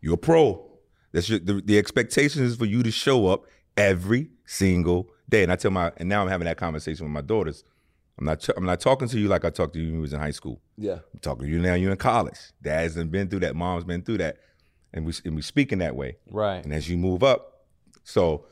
You're 0.00 0.14
a 0.14 0.18
pro. 0.18 0.66
That's 1.12 1.28
your, 1.28 1.40
the, 1.40 1.60
the 1.64 1.78
expectation 1.78 2.44
is 2.44 2.56
for 2.56 2.64
you 2.64 2.82
to 2.82 2.90
show 2.90 3.26
up 3.26 3.44
every 3.76 4.30
single 4.46 5.08
day. 5.28 5.42
And 5.42 5.52
I 5.52 5.56
tell 5.56 5.70
my, 5.70 5.92
and 5.96 6.08
now 6.08 6.22
I'm 6.22 6.28
having 6.28 6.46
that 6.46 6.56
conversation 6.56 7.04
with 7.04 7.12
my 7.12 7.20
daughters. 7.22 7.64
I'm 8.20 8.26
not, 8.26 8.46
I'm 8.56 8.64
not 8.64 8.80
talking 8.80 9.08
to 9.08 9.18
you 9.18 9.28
like 9.28 9.44
I 9.44 9.50
talked 9.50 9.72
to 9.72 9.78
you 9.80 9.86
when 9.86 9.94
you 9.96 10.00
was 10.02 10.12
in 10.12 10.20
high 10.20 10.30
school. 10.30 10.60
Yeah. 10.76 10.98
I'm 11.14 11.20
talking 11.20 11.46
to 11.46 11.50
you 11.50 11.58
now. 11.58 11.74
You're 11.74 11.90
in 11.92 11.96
college. 11.96 12.38
Dad's 12.62 12.94
done 12.94 13.08
been 13.08 13.28
through 13.28 13.40
that. 13.40 13.56
Mom's 13.56 13.84
been 13.84 14.02
through 14.02 14.18
that, 14.18 14.36
and 14.92 15.06
we 15.06 15.12
and 15.24 15.34
we 15.34 15.42
speaking 15.42 15.78
that 15.78 15.96
way. 15.96 16.16
Right. 16.30 16.62
And 16.62 16.72
as 16.74 16.88
you 16.88 16.96
move 16.98 17.22
up, 17.22 17.64
so 18.04 18.44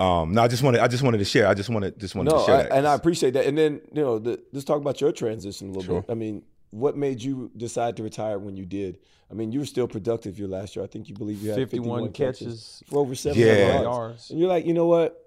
um, 0.00 0.32
no, 0.32 0.42
I 0.42 0.48
just 0.48 0.62
wanted, 0.62 0.80
I 0.80 0.88
just 0.88 1.02
wanted 1.02 1.18
to 1.18 1.24
share. 1.24 1.46
I 1.46 1.54
just 1.54 1.68
wanted, 1.68 1.98
just 2.00 2.14
wanted 2.14 2.30
No, 2.32 2.38
to 2.40 2.44
share 2.46 2.54
I, 2.56 2.62
that. 2.64 2.72
and 2.72 2.88
I 2.88 2.94
appreciate 2.94 3.32
that. 3.34 3.46
And 3.46 3.56
then 3.56 3.80
you 3.92 4.02
know, 4.02 4.18
the, 4.18 4.42
let's 4.52 4.64
talk 4.64 4.80
about 4.80 5.00
your 5.00 5.12
transition 5.12 5.68
a 5.68 5.72
little 5.72 5.82
Sure. 5.84 6.00
bit. 6.02 6.10
I 6.10 6.14
mean, 6.14 6.42
what 6.70 6.96
made 6.96 7.22
you 7.22 7.50
decide 7.56 7.96
to 7.98 8.02
retire 8.02 8.38
when 8.38 8.56
you 8.56 8.64
did? 8.64 8.98
I 9.30 9.34
mean, 9.34 9.52
you 9.52 9.60
were 9.60 9.66
still 9.66 9.86
productive 9.86 10.38
your 10.38 10.48
last 10.48 10.74
year. 10.74 10.84
I 10.84 10.88
think 10.88 11.08
you 11.08 11.14
believe 11.14 11.40
you 11.42 11.50
had 11.50 11.56
51 11.56 12.06
51, 12.08 12.12
catches, 12.12 12.38
catches. 12.38 12.82
for 12.88 12.98
over 13.00 13.14
seven 13.14 13.38
Yeah. 13.40 13.68
yards. 13.68 13.82
yards. 13.84 14.30
And 14.30 14.40
you're 14.40 14.48
like, 14.48 14.66
you 14.66 14.72
know 14.74 14.86
what? 14.86 15.18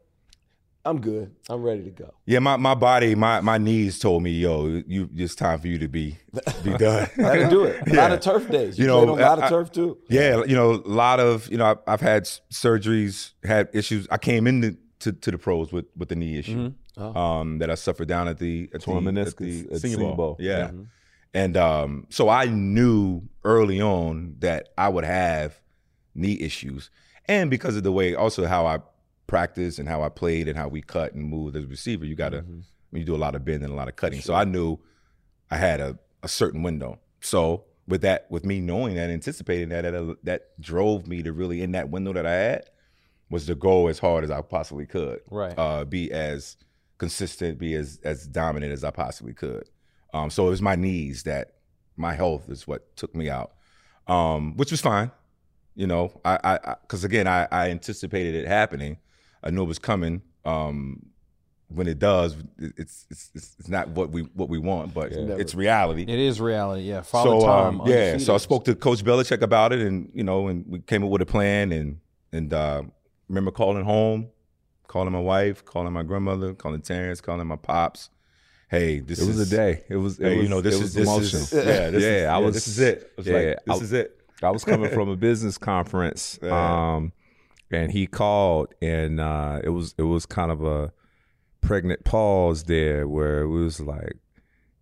I'm 0.86 1.02
good. 1.02 1.36
I'm 1.50 1.64
ready 1.64 1.84
to 1.84 1.90
go. 1.90 2.14
Yeah, 2.28 2.40
my, 2.40 2.58
my 2.58 2.76
body, 2.76 3.16
my 3.16 3.42
my 3.42 3.58
knees 3.58 3.98
told 3.98 4.22
me, 4.24 4.32
yo, 4.32 4.84
you 4.88 5.10
it's 5.16 5.34
time 5.36 5.60
for 5.60 5.68
you 5.68 5.80
to 5.80 5.88
be 5.88 6.18
be 6.64 6.72
done. 6.78 7.10
Got 7.18 7.34
to 7.36 7.50
do 7.50 7.64
it. 7.64 7.88
A 7.88 7.94
lot 7.96 8.12
of 8.12 8.20
turf 8.20 8.48
days. 8.50 8.78
You, 8.78 8.84
You 8.84 8.88
know, 8.90 9.06
know, 9.06 9.14
played 9.16 9.26
on 9.26 9.28
a 9.28 9.30
lot 9.36 9.40
I- 9.42 9.46
of 9.46 9.50
turf 9.50 9.72
too. 9.72 9.98
Yeah, 10.10 10.44
you 10.46 10.56
know, 10.56 10.74
a 10.74 10.88
lot 10.88 11.20
of 11.20 11.50
you 11.50 11.58
know, 11.58 11.66
I've, 11.66 11.78
I've 11.88 12.02
had 12.02 12.26
surgeries, 12.54 13.34
had 13.44 13.70
issues. 13.74 14.08
I 14.12 14.18
came 14.18 14.48
into 14.48 14.78
to, 15.00 15.12
to 15.12 15.32
the 15.32 15.38
pros 15.38 15.72
with 15.72 15.86
with 15.98 16.10
the 16.10 16.16
knee 16.16 16.38
issue 16.38 16.74
Oh. 16.98 17.14
um, 17.20 17.58
that 17.60 17.70
I 17.70 17.76
suffered 17.76 18.08
down 18.08 18.28
at 18.30 18.38
the 18.40 18.70
at 18.74 18.82
Torn 18.82 19.04
the, 19.04 19.12
meniscus 19.12 19.32
at 19.32 19.38
the 19.38 19.74
at 19.76 19.82
Senior 19.82 19.98
Senior 19.98 20.08
Bowl. 20.08 20.16
Bowl. 20.16 20.38
Yeah, 20.40 20.68
Mm-hmm. 20.68 20.84
and 21.34 21.58
um, 21.58 22.06
so 22.10 22.30
I 22.30 22.46
knew 22.46 23.24
early 23.44 23.82
on 23.82 24.36
that 24.40 24.70
I 24.78 24.88
would 24.90 25.04
have 25.04 25.60
knee 26.14 26.38
issues, 26.40 26.90
and 27.28 27.50
because 27.50 27.76
of 27.76 27.84
the 27.84 27.92
way, 27.92 28.16
also 28.16 28.46
how 28.46 28.66
I 28.66 28.80
practiced 29.28 29.80
and 29.80 29.88
how 29.88 30.02
I 30.04 30.10
played 30.10 30.48
and 30.48 30.58
how 30.58 30.68
we 30.68 30.82
cut 30.82 31.14
and 31.14 31.24
moved 31.24 31.56
as 31.56 31.66
a 31.66 31.68
receiver, 31.68 32.06
you 32.06 32.16
got 32.16 32.30
to 32.30 32.42
Mm-hmm. 32.42 32.60
when 32.90 33.00
you 33.00 33.06
do 33.06 33.16
a 33.16 33.18
lot 33.18 33.36
of 33.36 33.44
bending, 33.44 33.70
a 33.70 33.76
lot 33.76 33.88
of 33.88 33.96
cutting. 33.96 34.22
So 34.22 34.34
I 34.34 34.44
knew 34.44 34.78
I 35.50 35.58
had 35.58 35.80
a, 35.80 35.98
a 36.24 36.28
certain 36.28 36.64
window. 36.64 37.00
So 37.22 37.66
with 37.88 38.02
that, 38.02 38.28
with 38.30 38.46
me 38.46 38.60
knowing 38.60 38.96
that, 38.96 39.10
anticipating 39.10 39.70
that, 39.70 39.82
that, 39.84 40.18
that 40.24 40.62
drove 40.62 41.08
me 41.08 41.24
to 41.24 41.34
really 41.34 41.62
in 41.62 41.72
that 41.74 41.90
window 41.90 42.14
that 42.14 42.26
I 42.26 42.34
had 42.34 42.70
was 43.30 43.46
to 43.48 43.56
go 43.56 43.88
as 43.88 44.00
hard 44.00 44.24
as 44.24 44.32
I 44.32 44.42
possibly 44.42 44.86
could. 44.86 45.22
Right. 45.30 45.58
Uh, 45.58 45.86
be 45.86 46.12
as 46.12 46.58
consistent, 46.98 47.60
be 47.60 47.74
as 47.74 48.00
as 48.04 48.28
dominant 48.28 48.72
as 48.72 48.84
I 48.84 48.92
possibly 48.92 49.34
could. 49.34 49.70
Um, 50.14 50.30
so 50.30 50.48
it 50.48 50.52
was 50.52 50.62
my 50.62 50.76
knees 50.76 51.24
that 51.24 51.56
my 51.98 52.14
health 52.14 52.50
is 52.50 52.68
what 52.68 52.96
took 52.96 53.14
me 53.16 53.30
out, 53.30 53.54
um, 54.08 54.56
which 54.56 54.72
was 54.72 54.82
fine. 54.82 55.12
You 55.76 55.88
know, 55.88 56.22
I, 56.24 56.40
I, 56.44 56.76
because 56.82 57.04
again, 57.04 57.28
I, 57.28 57.48
I 57.52 57.70
anticipated 57.70 58.36
it 58.36 58.48
happening. 58.48 58.98
I 59.46 59.52
knew 59.52 59.64
it 59.64 59.68
was 59.68 59.80
coming. 59.80 60.22
Um, 60.44 61.06
when 61.68 61.88
it 61.88 61.98
does, 62.00 62.36
it's 62.60 63.08
it's 63.10 63.32
it's 63.34 63.56
it's 63.60 63.68
not 63.70 63.90
what 63.90 64.12
we 64.12 64.22
what 64.34 64.50
we 64.50 64.60
want, 64.60 64.94
but 64.94 65.12
it's 65.12 65.56
reality. 65.56 66.04
It 66.04 66.10
is 66.20 66.40
reality. 66.40 66.84
Yeah. 66.84 67.02
Father 67.02 67.32
so 67.32 67.42
Tom. 67.42 67.82
um, 67.82 67.88
yeah, 67.88 68.18
so 68.18 68.36
I 68.36 68.38
spoke 68.38 68.66
to 68.66 68.76
Coach 68.76 69.04
Belichick 69.04 69.42
about 69.42 69.74
it, 69.74 69.80
and 69.82 70.10
you 70.14 70.24
know, 70.24 70.48
and 70.48 70.64
we 70.68 70.80
came 70.80 71.04
up 71.04 71.10
with 71.10 71.22
a 71.24 71.26
plan, 71.26 71.72
and 71.72 72.00
and 72.32 72.54
uh, 72.54 72.84
remember 73.28 73.50
calling 73.52 73.84
home, 73.84 74.28
calling 74.88 75.12
my 75.12 75.20
wife, 75.20 75.66
calling 75.66 75.92
my 75.92 76.04
grandmother, 76.04 76.54
calling 76.54 76.82
Terrence, 76.82 77.20
calling 77.20 77.48
my 77.48 77.56
pops. 77.56 78.10
Hey, 78.70 79.00
this 79.00 79.20
It 79.20 79.28
was 79.28 79.40
is 79.40 79.52
a 79.52 79.56
day. 79.56 79.84
It 79.90 79.96
was. 79.98 80.20
It 80.20 80.24
Hey, 80.26 80.36
was 80.38 80.44
you 80.44 80.50
know, 80.50 80.62
this 80.62 80.76
it 80.76 80.78
is 80.78 80.82
was 80.84 80.94
this 80.94 81.08
emotional. 81.08 81.42
is 81.42 81.54
yeah, 81.54 81.90
this 81.90 82.04
yeah. 82.04 82.10
is, 82.10 82.26
I 82.26 82.38
yeah, 82.40 82.46
was. 82.46 82.54
this 82.54 82.68
is 82.68 82.80
it. 82.80 83.12
I 83.12 83.14
was 83.18 83.28
yeah, 83.28 83.34
like, 83.34 83.44
this 83.66 83.80
I- 83.82 83.84
is 83.84 83.94
it. 83.94 84.20
I 84.44 84.50
was 84.52 84.64
coming 84.66 84.92
from 84.92 85.10
a 85.10 85.16
business 85.16 85.58
conference, 85.58 86.38
Yeah. 86.44 86.96
um, 86.96 87.12
and 87.72 87.92
he 87.92 88.08
called, 88.08 88.74
and 88.82 89.20
uh, 89.20 89.60
it 89.64 89.70
was 89.70 89.96
it 89.98 90.04
was 90.04 90.26
kind 90.26 90.52
of 90.52 90.64
a 90.64 90.94
pregnant 91.62 92.04
pause 92.04 92.64
there, 92.66 93.08
where 93.08 93.42
it 93.42 93.48
was 93.48 93.80
like, 93.80 94.18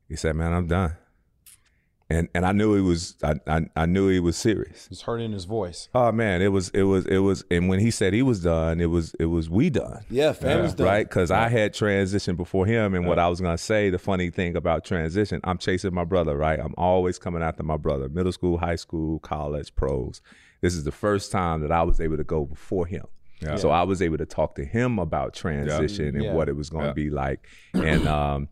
he 0.09 0.15
said, 0.15 0.35
"Man, 0.35 0.53
I'm 0.53 0.67
done," 0.67 0.97
and 2.09 2.27
and 2.35 2.45
I 2.45 2.51
knew 2.51 2.75
he 2.75 2.81
was, 2.81 3.15
I 3.23 3.35
I, 3.47 3.61
I 3.75 3.85
knew 3.85 4.09
he 4.09 4.19
was 4.19 4.35
serious. 4.35 4.87
He's 4.89 5.01
hurting 5.01 5.31
his 5.31 5.45
voice. 5.45 5.87
Oh 5.95 6.11
man, 6.11 6.41
it 6.41 6.49
was 6.49 6.69
it 6.69 6.83
was 6.83 7.05
it 7.05 7.19
was, 7.19 7.45
and 7.49 7.69
when 7.69 7.79
he 7.79 7.89
said 7.89 8.13
he 8.13 8.21
was 8.21 8.41
done, 8.43 8.81
it 8.81 8.87
was 8.87 9.15
it 9.19 9.25
was 9.25 9.49
we 9.49 9.69
done. 9.69 10.03
Yeah, 10.09 10.33
family's 10.33 10.73
done. 10.73 10.87
Right, 10.87 11.07
because 11.07 11.31
I 11.31 11.47
had 11.49 11.73
transitioned 11.73 12.37
before 12.37 12.65
him, 12.65 12.93
and 12.95 13.07
what 13.07 13.17
I 13.17 13.29
was 13.29 13.39
gonna 13.39 13.57
say, 13.57 13.89
the 13.89 13.99
funny 13.99 14.29
thing 14.29 14.55
about 14.57 14.83
transition, 14.83 15.39
I'm 15.45 15.57
chasing 15.57 15.93
my 15.93 16.03
brother. 16.03 16.37
Right, 16.37 16.59
I'm 16.59 16.75
always 16.77 17.17
coming 17.17 17.41
after 17.41 17.63
my 17.63 17.77
brother. 17.77 18.09
Middle 18.09 18.33
school, 18.33 18.57
high 18.57 18.75
school, 18.75 19.19
college, 19.19 19.73
pros. 19.75 20.21
This 20.63 20.73
is 20.75 20.83
the 20.85 20.91
first 21.05 21.31
time 21.31 21.61
that 21.61 21.71
I 21.71 21.83
was 21.83 21.99
able 21.99 22.17
to 22.17 22.23
go 22.23 22.45
before 22.45 22.85
him. 22.87 23.05
Yeah. 23.41 23.57
So 23.57 23.69
I 23.69 23.83
was 23.83 24.01
able 24.01 24.17
to 24.17 24.25
talk 24.25 24.55
to 24.55 24.63
him 24.65 24.97
about 24.97 25.33
transition 25.33 26.15
and 26.15 26.23
Yeah. 26.23 26.33
what 26.33 26.47
it 26.47 26.55
was 26.55 26.69
going 26.69 26.83
to 26.85 26.89
Yeah. 26.89 26.93
be 27.05 27.09
like, 27.09 27.39
and 27.73 28.07
um, 28.07 28.47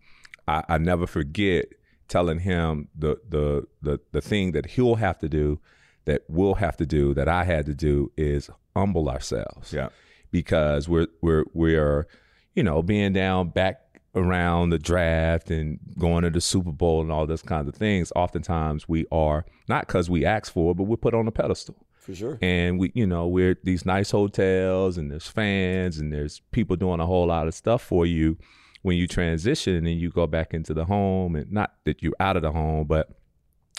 I, 0.48 0.64
I 0.68 0.78
never 0.78 1.08
forget 1.08 1.66
telling 2.10 2.40
him 2.40 2.90
the 3.04 3.16
the 3.30 3.66
the 3.82 4.00
the 4.12 4.22
thing 4.22 4.52
that 4.52 4.66
he'll 4.74 4.96
have 4.96 5.18
to 5.20 5.30
do, 5.30 5.60
that 6.04 6.24
we'll 6.28 6.56
have 6.56 6.76
to 6.78 6.86
do, 6.86 7.14
that 7.14 7.30
I 7.30 7.46
had 7.46 7.66
to 7.68 7.74
do 7.74 8.12
is 8.18 8.50
humble 8.76 9.08
ourselves 9.10 9.72
Yeah, 9.72 9.90
because 10.32 10.90
we're 10.90 11.08
we're 11.22 11.46
we're 11.54 12.08
you 12.54 12.64
know 12.64 12.84
being 12.84 13.14
down 13.14 13.50
back 13.50 13.78
around 14.14 14.72
the 14.72 14.78
draft 14.78 15.50
and 15.50 15.80
going 15.98 16.24
to 16.24 16.30
the 16.30 16.42
Super 16.42 16.74
Bowl 16.74 17.00
and 17.02 17.10
all 17.14 17.26
those 17.26 17.42
kinds 17.42 17.70
of 17.70 17.76
things. 17.76 18.12
Oftentimes 18.14 18.90
we 18.90 19.06
are 19.10 19.46
not 19.70 19.88
because 19.88 20.10
we 20.10 20.26
ask 20.26 20.52
for 20.52 20.72
it, 20.72 20.76
but 20.76 20.84
we're 20.84 20.98
put 20.98 21.14
on 21.14 21.28
a 21.30 21.32
pedestal. 21.32 21.78
For 22.02 22.14
sure. 22.16 22.38
And 22.42 22.80
we, 22.80 22.92
you 22.96 23.06
know, 23.08 23.28
we're 23.28 23.52
at 23.52 23.64
these 23.64 23.86
nice 23.86 24.12
hotels 24.12 24.98
and 24.98 25.10
there's 25.12 25.28
fans 25.28 25.98
and 26.00 26.12
there's 26.12 26.42
people 26.52 26.76
doing 26.76 27.00
a 27.00 27.06
whole 27.06 27.28
lot 27.28 27.48
of 27.48 27.54
stuff 27.54 27.82
for 27.82 28.06
you 28.06 28.38
when 28.82 28.98
you 28.98 29.08
transition 29.08 29.86
and 29.86 30.00
you 30.02 30.10
go 30.10 30.26
back 30.28 30.54
into 30.54 30.74
the 30.74 30.86
home 30.86 31.36
and 31.36 31.52
not 31.52 31.76
that 31.86 32.02
you're 32.02 32.16
out 32.20 32.36
of 32.36 32.42
the 32.42 32.52
home, 32.52 32.88
but 32.88 33.10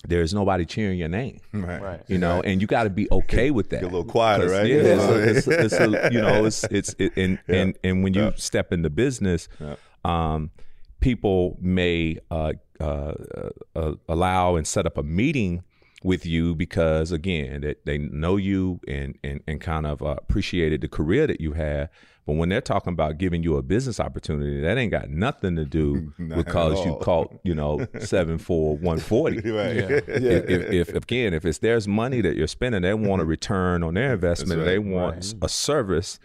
there's 0.06 0.32
nobody 0.32 0.64
cheering 0.64 0.98
your 0.98 1.08
name 1.08 1.38
right. 1.52 1.80
Right. 1.82 2.02
you 2.08 2.18
know, 2.18 2.40
and 2.42 2.60
you 2.60 2.66
got 2.68 2.84
to 2.84 2.90
be 2.90 3.08
okay 3.10 3.50
with 3.50 3.70
that. 3.70 3.80
Get 3.82 3.90
a 3.90 3.94
little 3.96 4.04
quieter, 4.04 4.48
right? 4.48 4.66
Yeah, 4.66 4.76
Yeah. 4.76 4.82
it's, 4.82 5.46
a, 5.46 5.54
it's, 5.60 5.74
it's 5.74 5.74
a- 5.74 6.10
you 6.12 6.20
know, 6.20 6.44
it's 6.44 6.64
it's 6.64 6.94
it, 6.98 7.12
and 7.16 7.38
and 7.48 7.76
and 7.84 8.02
when 8.04 8.14
you 8.14 8.22
Yeah. 8.22 8.30
step 8.36 8.72
into 8.72 8.90
business, 8.90 9.48
Yeah. 9.60 9.76
um, 10.04 10.50
people 11.00 11.56
may 11.60 12.18
uh, 12.30 12.52
uh, 12.80 13.14
uh, 13.76 13.94
allow 14.08 14.56
and 14.56 14.66
set 14.66 14.86
up 14.86 14.98
a 14.98 15.02
meeting 15.02 15.62
with 16.04 16.26
you 16.26 16.54
because 16.54 17.12
again 17.12 17.60
that 17.62 17.84
they 17.86 17.98
know 17.98 18.36
you 18.36 18.80
and 18.88 19.18
and, 19.22 19.40
and 19.46 19.60
kind 19.60 19.86
of 19.86 20.02
uh, 20.02 20.16
appreciated 20.18 20.80
the 20.80 20.88
career 20.88 21.26
that 21.26 21.40
you 21.40 21.52
had 21.52 21.88
but 22.24 22.34
when 22.34 22.48
they're 22.48 22.60
talking 22.60 22.92
about 22.92 23.18
giving 23.18 23.42
you 23.42 23.56
a 23.56 23.62
business 23.62 23.98
opportunity 23.98 24.60
that 24.60 24.78
ain't 24.78 24.92
got 24.92 25.10
nothing 25.10 25.56
to 25.56 25.64
do 25.64 26.12
Not 26.18 26.36
because 26.36 26.84
you 26.84 26.92
all. 26.92 26.98
caught 26.98 27.32
you 27.42 27.54
know 27.54 27.86
seven 27.98 28.38
four 28.38 28.76
one 28.76 28.98
forty 28.98 29.36
right. 29.50 29.76
if, 29.76 30.08
if, 30.08 30.88
if 30.88 30.94
again, 30.94 31.34
if 31.34 31.44
it's 31.44 31.58
there's 31.58 31.88
money 31.88 32.20
that 32.20 32.36
you're 32.36 32.46
spending, 32.46 32.82
they 32.82 32.94
want 32.94 33.22
a 33.22 33.24
return 33.36 33.82
on 33.82 33.94
their 33.94 34.12
investment. 34.12 34.60
right, 34.60 34.64
They 34.66 34.78
want 34.78 35.34
a 35.42 35.48
service 35.48 36.18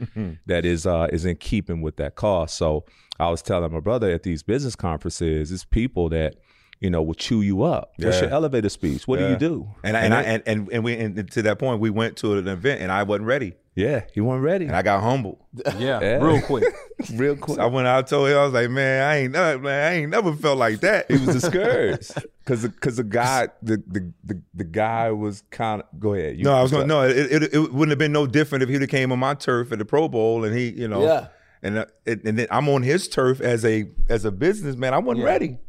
that 0.46 0.66
is 0.66 0.86
uh, 0.86 1.08
is 1.12 1.26
in 1.26 1.38
keeping 1.38 1.82
with 1.82 1.98
that 1.98 2.16
cost. 2.16 2.58
So 2.58 2.86
I 3.20 3.30
was 3.30 3.42
telling 3.42 3.72
my 3.72 3.80
brother 3.80 4.12
at 4.12 4.24
these 4.24 4.44
business 4.44 4.76
conferences, 4.76 5.52
it's 5.52 5.66
people 5.66 6.10
that 6.10 6.36
you 6.80 6.90
know 6.90 7.02
will 7.02 7.14
chew 7.16 7.42
you 7.42 7.64
up. 7.64 7.94
What's 7.98 8.18
Yeah. 8.18 8.24
your 8.24 8.32
elevator 8.32 8.70
speech? 8.70 9.08
What 9.08 9.20
do 9.20 9.28
you 9.30 9.36
do? 9.38 9.68
And 9.84 9.98
I, 9.98 10.02
and 10.02 10.14
I 10.14 10.22
and, 10.24 10.44
and 10.46 10.70
and 10.72 10.84
we 10.84 10.94
and 10.98 11.32
to 11.32 11.42
that 11.44 11.60
point, 11.60 11.80
we 11.80 11.90
went 11.90 12.18
to 12.18 12.38
an 12.38 12.48
event 12.48 12.82
and 12.82 12.92
I 12.92 13.04
wasn't 13.04 13.26
ready, 13.28 13.54
yeah, 13.76 14.02
he 14.14 14.22
wasn't 14.22 14.44
ready. 14.44 14.66
and 14.66 14.76
I 14.76 14.82
got 14.82 15.02
humbled. 15.02 15.40
Yeah, 15.80 16.00
Yeah. 16.02 16.24
real 16.24 16.42
quick. 16.42 16.64
Real 17.14 17.36
quick. 17.36 17.58
So 17.58 17.62
I 17.64 17.68
went 17.68 17.88
out, 17.88 18.08
told 18.08 18.28
him 18.28 18.36
I 18.40 18.44
was 18.44 18.54
like, 18.54 18.72
man, 18.72 19.08
I 19.08 19.18
ain't 19.18 19.32
never, 19.34 19.60
man, 19.62 19.92
I 19.92 19.96
ain't 19.98 20.10
never 20.10 20.34
felt 20.34 20.58
like 20.58 20.80
that. 20.80 21.06
he 21.12 21.18
was 21.24 21.28
discouraged 21.42 22.12
because 22.44 22.64
because 22.64 22.96
the 22.98 23.04
guy 23.04 23.50
the, 23.62 23.78
the 23.86 24.12
the 24.24 24.42
the 24.56 24.64
guy 24.64 25.12
was 25.12 25.44
kind 25.52 25.84
of 25.84 26.00
go 26.00 26.16
ahead. 26.16 26.38
You, 26.38 26.44
no, 26.46 26.54
I 26.56 26.64
was 26.64 26.72
gonna 26.72 26.88
no. 26.88 27.04
It, 27.04 27.16
it, 27.32 27.54
it 27.54 27.60
wouldn't 27.72 27.90
have 27.92 28.00
been 28.00 28.12
no 28.12 28.26
different 28.26 28.64
if 28.64 28.70
he'd 28.70 28.82
have 28.82 28.90
came 28.90 29.12
on 29.12 29.20
my 29.20 29.36
turf 29.36 29.72
at 29.72 29.78
the 29.78 29.86
Pro 29.86 30.08
Bowl 30.08 30.44
and 30.44 30.58
he, 30.58 30.70
you 30.72 30.88
know, 30.88 31.04
Yeah. 31.04 31.28
and 31.62 31.78
uh, 31.78 31.86
and 32.08 32.36
then 32.40 32.48
I'm 32.50 32.68
on 32.68 32.82
his 32.82 33.08
turf 33.08 33.42
as 33.42 33.64
a 33.64 33.86
as 34.10 34.26
a 34.26 34.32
businessman. 34.32 34.96
I 34.96 34.98
wasn't 34.98 35.24
ready. 35.26 35.60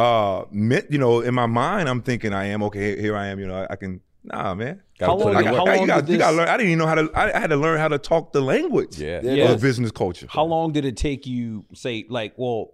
Uh, 0.00 0.44
you 0.90 0.98
know, 0.98 1.20
in 1.20 1.34
my 1.34 1.46
mind, 1.46 1.88
I'm 1.88 2.02
thinking 2.02 2.32
I 2.32 2.46
am 2.46 2.62
okay. 2.64 3.00
Here 3.00 3.16
I 3.16 3.26
am. 3.28 3.38
You 3.38 3.46
know, 3.48 3.54
I, 3.62 3.66
I 3.72 3.76
can. 3.76 4.00
Nah, 4.22 4.54
man. 4.54 4.82
How 4.98 5.16
long 5.16 5.34
I 5.34 5.42
how 5.44 5.54
I- 5.54 5.58
long 5.76 5.80
you 5.80 5.86
got, 5.86 6.04
did 6.06 6.12
you 6.12 6.18
got 6.18 6.30
to 6.30 6.36
this- 6.36 6.38
learn. 6.38 6.48
I 6.48 6.56
didn't 6.56 6.68
even 6.72 6.78
know 6.78 6.86
how 6.86 6.94
to. 6.96 7.10
I, 7.14 7.36
I 7.36 7.40
had 7.40 7.50
to 7.50 7.56
learn 7.56 7.78
how 7.78 7.88
to 7.88 7.98
talk 7.98 8.32
the 8.32 8.40
language. 8.42 8.98
Yeah. 8.98 9.20
Yeah. 9.22 9.52
Of 9.52 9.60
business 9.62 9.90
culture. 9.90 10.26
How 10.28 10.44
long 10.44 10.72
did 10.72 10.84
it 10.84 10.96
take 10.96 11.26
you? 11.26 11.64
Say, 11.74 12.04
like, 12.08 12.34
well, 12.36 12.72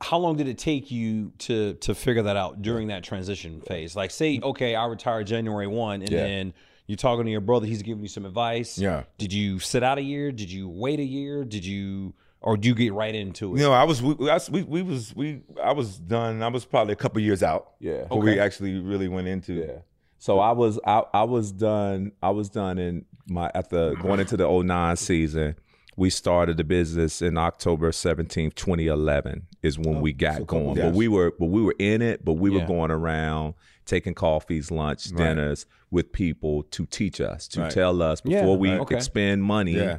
how 0.00 0.18
long 0.18 0.36
did 0.36 0.48
it 0.48 0.56
take 0.58 0.90
you 0.90 1.32
to 1.38 1.74
to 1.74 1.94
figure 1.94 2.22
that 2.22 2.36
out 2.36 2.62
during 2.62 2.88
that 2.88 3.02
transition 3.04 3.60
phase? 3.62 3.94
Like, 3.96 4.10
say, 4.10 4.40
okay, 4.42 4.74
I 4.74 4.86
retire 4.86 5.24
January 5.24 5.66
one, 5.66 6.00
and 6.02 6.10
Yeah. 6.10 6.22
then 6.22 6.54
you're 6.86 6.96
talking 6.96 7.24
to 7.24 7.30
your 7.30 7.40
brother. 7.40 7.66
He's 7.66 7.82
giving 7.82 8.02
you 8.02 8.08
some 8.08 8.24
advice. 8.24 8.78
Yeah. 8.78 9.02
Did 9.18 9.32
you 9.32 9.58
sit 9.58 9.82
out 9.82 9.98
a 9.98 10.02
year? 10.02 10.32
Did 10.32 10.50
you 10.50 10.68
wait 10.68 11.00
a 11.00 11.04
year? 11.04 11.44
Did 11.44 11.64
you, 11.64 12.14
or 12.42 12.56
do 12.56 12.68
you 12.68 12.74
get 12.74 12.92
right 12.92 13.14
into 13.14 13.54
it? 13.54 13.58
You 13.58 13.64
know, 13.64 13.72
I 13.72 13.84
was 13.84 14.02
we, 14.02 14.14
I 14.30 14.34
was- 14.34 14.50
we, 14.50 14.62
we 14.62 14.82
was 14.82 15.14
we 15.14 15.42
I 15.62 15.72
was 15.72 15.98
done. 15.98 16.42
I 16.42 16.48
was 16.48 16.64
probably 16.64 16.92
a 16.92 16.96
couple 16.96 17.20
years 17.20 17.42
out. 17.42 17.72
Yeah. 17.80 18.02
Before 18.02 18.20
we 18.22 18.38
actually 18.38 18.78
really 18.80 19.08
went 19.08 19.28
into. 19.28 19.54
Yeah. 19.54 19.78
So 20.18 20.38
I 20.38 20.52
was 20.52 20.78
I, 20.86 21.02
I 21.14 21.22
was 21.24 21.52
done 21.52 22.12
I 22.22 22.30
was 22.30 22.48
done 22.48 22.78
in 22.78 23.04
my 23.28 23.50
at 23.54 23.70
the 23.70 23.94
going 24.02 24.20
into 24.20 24.36
the 24.36 24.48
09 24.48 24.96
season. 24.96 25.56
We 25.96 26.08
started 26.08 26.56
the 26.56 26.64
business 26.64 27.20
in 27.20 27.36
October 27.36 27.90
17th, 27.90 28.54
2011 28.54 29.46
is 29.62 29.78
when 29.78 30.00
we 30.00 30.12
oh, 30.12 30.16
got 30.16 30.46
going. 30.46 30.76
But 30.76 30.94
we 30.94 31.08
were 31.08 31.32
but 31.38 31.46
we 31.46 31.62
were 31.62 31.74
in 31.78 32.00
it, 32.00 32.24
but 32.24 32.34
we 32.34 32.48
were 32.48 32.64
going 32.64 32.90
around 32.90 33.54
taking 33.84 34.14
coffees, 34.14 34.70
lunch, 34.70 35.04
dinners 35.10 35.66
with 35.90 36.12
people 36.12 36.62
to 36.64 36.86
teach 36.86 37.20
us, 37.20 37.48
to 37.48 37.62
Right. 37.62 37.70
tell 37.70 38.00
us 38.02 38.22
Yeah, 38.24 38.40
before 38.40 38.56
we 38.56 38.70
right. 38.70 38.80
Okay. 38.80 38.94
could 38.94 39.02
spend 39.02 39.42
money. 39.42 39.72
Yeah. 39.72 39.98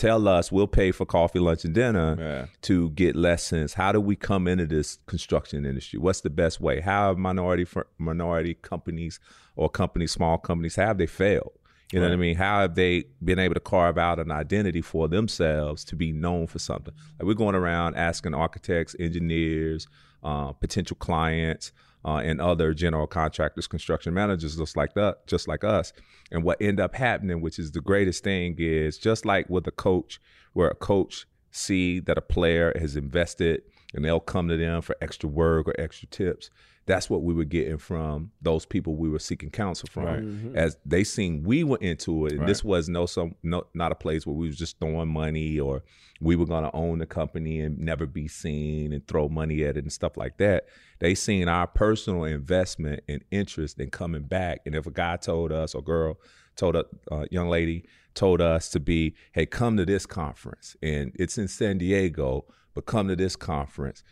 Tell 0.00 0.26
us 0.28 0.50
we'll 0.50 0.66
pay 0.66 0.92
for 0.92 1.04
coffee, 1.04 1.40
lunch, 1.40 1.62
and 1.66 1.74
dinner 1.74 2.16
Yeah. 2.18 2.46
to 2.62 2.88
get 2.90 3.14
lessons. 3.14 3.74
How 3.74 3.92
do 3.92 4.00
we 4.00 4.16
come 4.16 4.48
into 4.48 4.66
this 4.66 4.98
construction 5.04 5.66
industry? 5.66 5.98
What's 5.98 6.22
the 6.22 6.30
best 6.30 6.58
way? 6.58 6.80
How 6.80 7.08
have 7.08 7.18
minority 7.18 7.66
fir- 7.66 7.86
minority 7.98 8.54
companies 8.54 9.20
or 9.56 9.68
companies, 9.68 10.12
small 10.12 10.38
companies, 10.38 10.76
have 10.76 10.96
they 10.96 11.06
failed? 11.06 11.52
You 11.92 11.98
know 12.00 12.06
what 12.06 12.14
I 12.14 12.16
mean? 12.16 12.36
How 12.36 12.60
have 12.62 12.76
they 12.76 13.04
been 13.22 13.38
able 13.38 13.54
to 13.54 13.60
carve 13.60 13.98
out 13.98 14.18
an 14.18 14.30
identity 14.30 14.80
for 14.80 15.06
themselves 15.06 15.84
to 15.86 15.96
be 15.96 16.12
known 16.12 16.46
for 16.46 16.58
something? 16.58 16.94
Like 17.18 17.26
we're 17.26 17.34
going 17.34 17.54
around 17.54 17.96
asking 17.96 18.32
architects, 18.32 18.96
engineers, 18.98 19.86
uh, 20.22 20.52
potential 20.52 20.96
clients, 20.98 21.72
uh, 22.04 22.16
and 22.16 22.40
other 22.40 22.72
general 22.74 23.06
contractors, 23.06 23.66
construction 23.66 24.14
managers, 24.14 24.56
just 24.56 24.76
like 24.76 24.94
that, 24.94 25.26
just 25.26 25.48
like 25.48 25.64
us. 25.64 25.92
And 26.30 26.42
what 26.44 26.60
end 26.60 26.80
up 26.80 26.94
happening, 26.94 27.40
which 27.40 27.58
is 27.58 27.72
the 27.72 27.80
greatest 27.80 28.24
thing, 28.24 28.56
is 28.58 28.98
just 28.98 29.24
like 29.24 29.48
with 29.50 29.66
a 29.66 29.72
coach, 29.72 30.20
where 30.52 30.68
a 30.68 30.74
coach 30.74 31.26
see 31.50 32.00
that 32.00 32.18
a 32.18 32.22
player 32.22 32.72
has 32.78 32.96
invested 32.96 33.62
and 33.94 34.04
they'll 34.04 34.20
come 34.20 34.48
to 34.48 34.56
them 34.56 34.82
for 34.82 34.96
extra 35.00 35.28
work 35.28 35.68
or 35.68 35.74
extra 35.78 36.08
tips. 36.08 36.50
That's 36.90 37.08
what 37.08 37.22
we 37.22 37.32
were 37.32 37.44
getting 37.44 37.78
from 37.78 38.32
those 38.42 38.66
people 38.66 38.96
we 38.96 39.08
were 39.08 39.20
seeking 39.20 39.50
counsel 39.50 39.88
from. 39.90 40.52
As 40.56 40.76
they 40.84 41.04
seen 41.04 41.44
we 41.44 41.62
were 41.62 41.78
into 41.80 42.26
it, 42.26 42.32
and 42.32 42.48
this 42.48 42.64
was 42.64 42.88
no 42.88 43.06
some 43.06 43.36
no 43.42 43.64
not 43.74 43.92
a 43.92 43.94
place 43.94 44.26
where 44.26 44.34
we 44.34 44.48
was 44.48 44.56
just 44.56 44.78
throwing 44.80 45.08
money 45.08 45.60
or 45.60 45.82
we 46.20 46.34
were 46.34 46.46
gonna 46.46 46.70
own 46.74 46.98
the 46.98 47.06
company 47.06 47.60
and 47.60 47.78
never 47.78 48.06
be 48.06 48.26
seen 48.26 48.92
and 48.92 49.06
throw 49.06 49.28
money 49.28 49.62
at 49.62 49.76
it 49.76 49.84
and 49.84 49.92
stuff 49.92 50.16
like 50.16 50.36
that. 50.38 50.66
They 50.98 51.14
seen 51.14 51.48
our 51.48 51.66
personal 51.66 52.24
investment 52.24 53.04
and 53.08 53.22
interest 53.30 53.78
in 53.78 53.90
coming 53.90 54.22
back. 54.22 54.60
And 54.66 54.74
if 54.74 54.86
a 54.86 54.90
guy 54.90 55.16
told 55.16 55.52
us 55.52 55.74
or 55.74 55.82
girl 55.82 56.18
told 56.56 56.74
a 56.76 56.84
uh, 57.10 57.24
young 57.30 57.48
lady 57.48 57.84
told 58.14 58.40
us 58.40 58.68
to 58.70 58.80
be, 58.80 59.14
hey, 59.32 59.46
come 59.46 59.76
to 59.76 59.86
this 59.86 60.06
conference, 60.06 60.76
and 60.82 61.12
it's 61.14 61.38
in 61.38 61.48
San 61.48 61.78
Diego, 61.78 62.44
but 62.74 62.86
come 62.86 63.08
to 63.08 63.16
this 63.16 63.36
conference. 63.36 64.02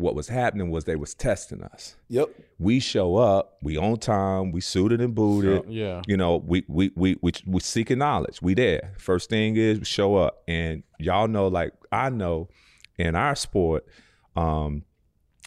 What 0.00 0.14
was 0.14 0.28
happening 0.28 0.70
was 0.70 0.84
they 0.84 0.96
was 0.96 1.14
testing 1.14 1.62
us. 1.62 1.94
Yep. 2.08 2.30
We 2.58 2.80
show 2.80 3.16
up, 3.16 3.58
we 3.62 3.76
on 3.76 3.98
time, 3.98 4.50
we 4.50 4.60
suited 4.60 5.00
and 5.00 5.14
booted. 5.14 5.64
yeah. 5.68 6.02
You 6.06 6.16
know, 6.16 6.42
we 6.44 6.64
we 6.68 6.90
we 6.96 7.16
we 7.20 7.32
we 7.46 7.60
seeking 7.60 7.98
knowledge. 7.98 8.40
We 8.42 8.54
there. 8.54 8.94
First 8.98 9.30
thing 9.30 9.56
is 9.56 9.78
we 9.78 9.84
show 9.84 10.16
up, 10.16 10.42
and 10.48 10.82
y'all 10.98 11.28
know, 11.28 11.48
like 11.48 11.72
I 11.92 12.10
know, 12.10 12.48
in 12.98 13.14
our 13.14 13.34
sport, 13.34 13.86
um, 14.36 14.84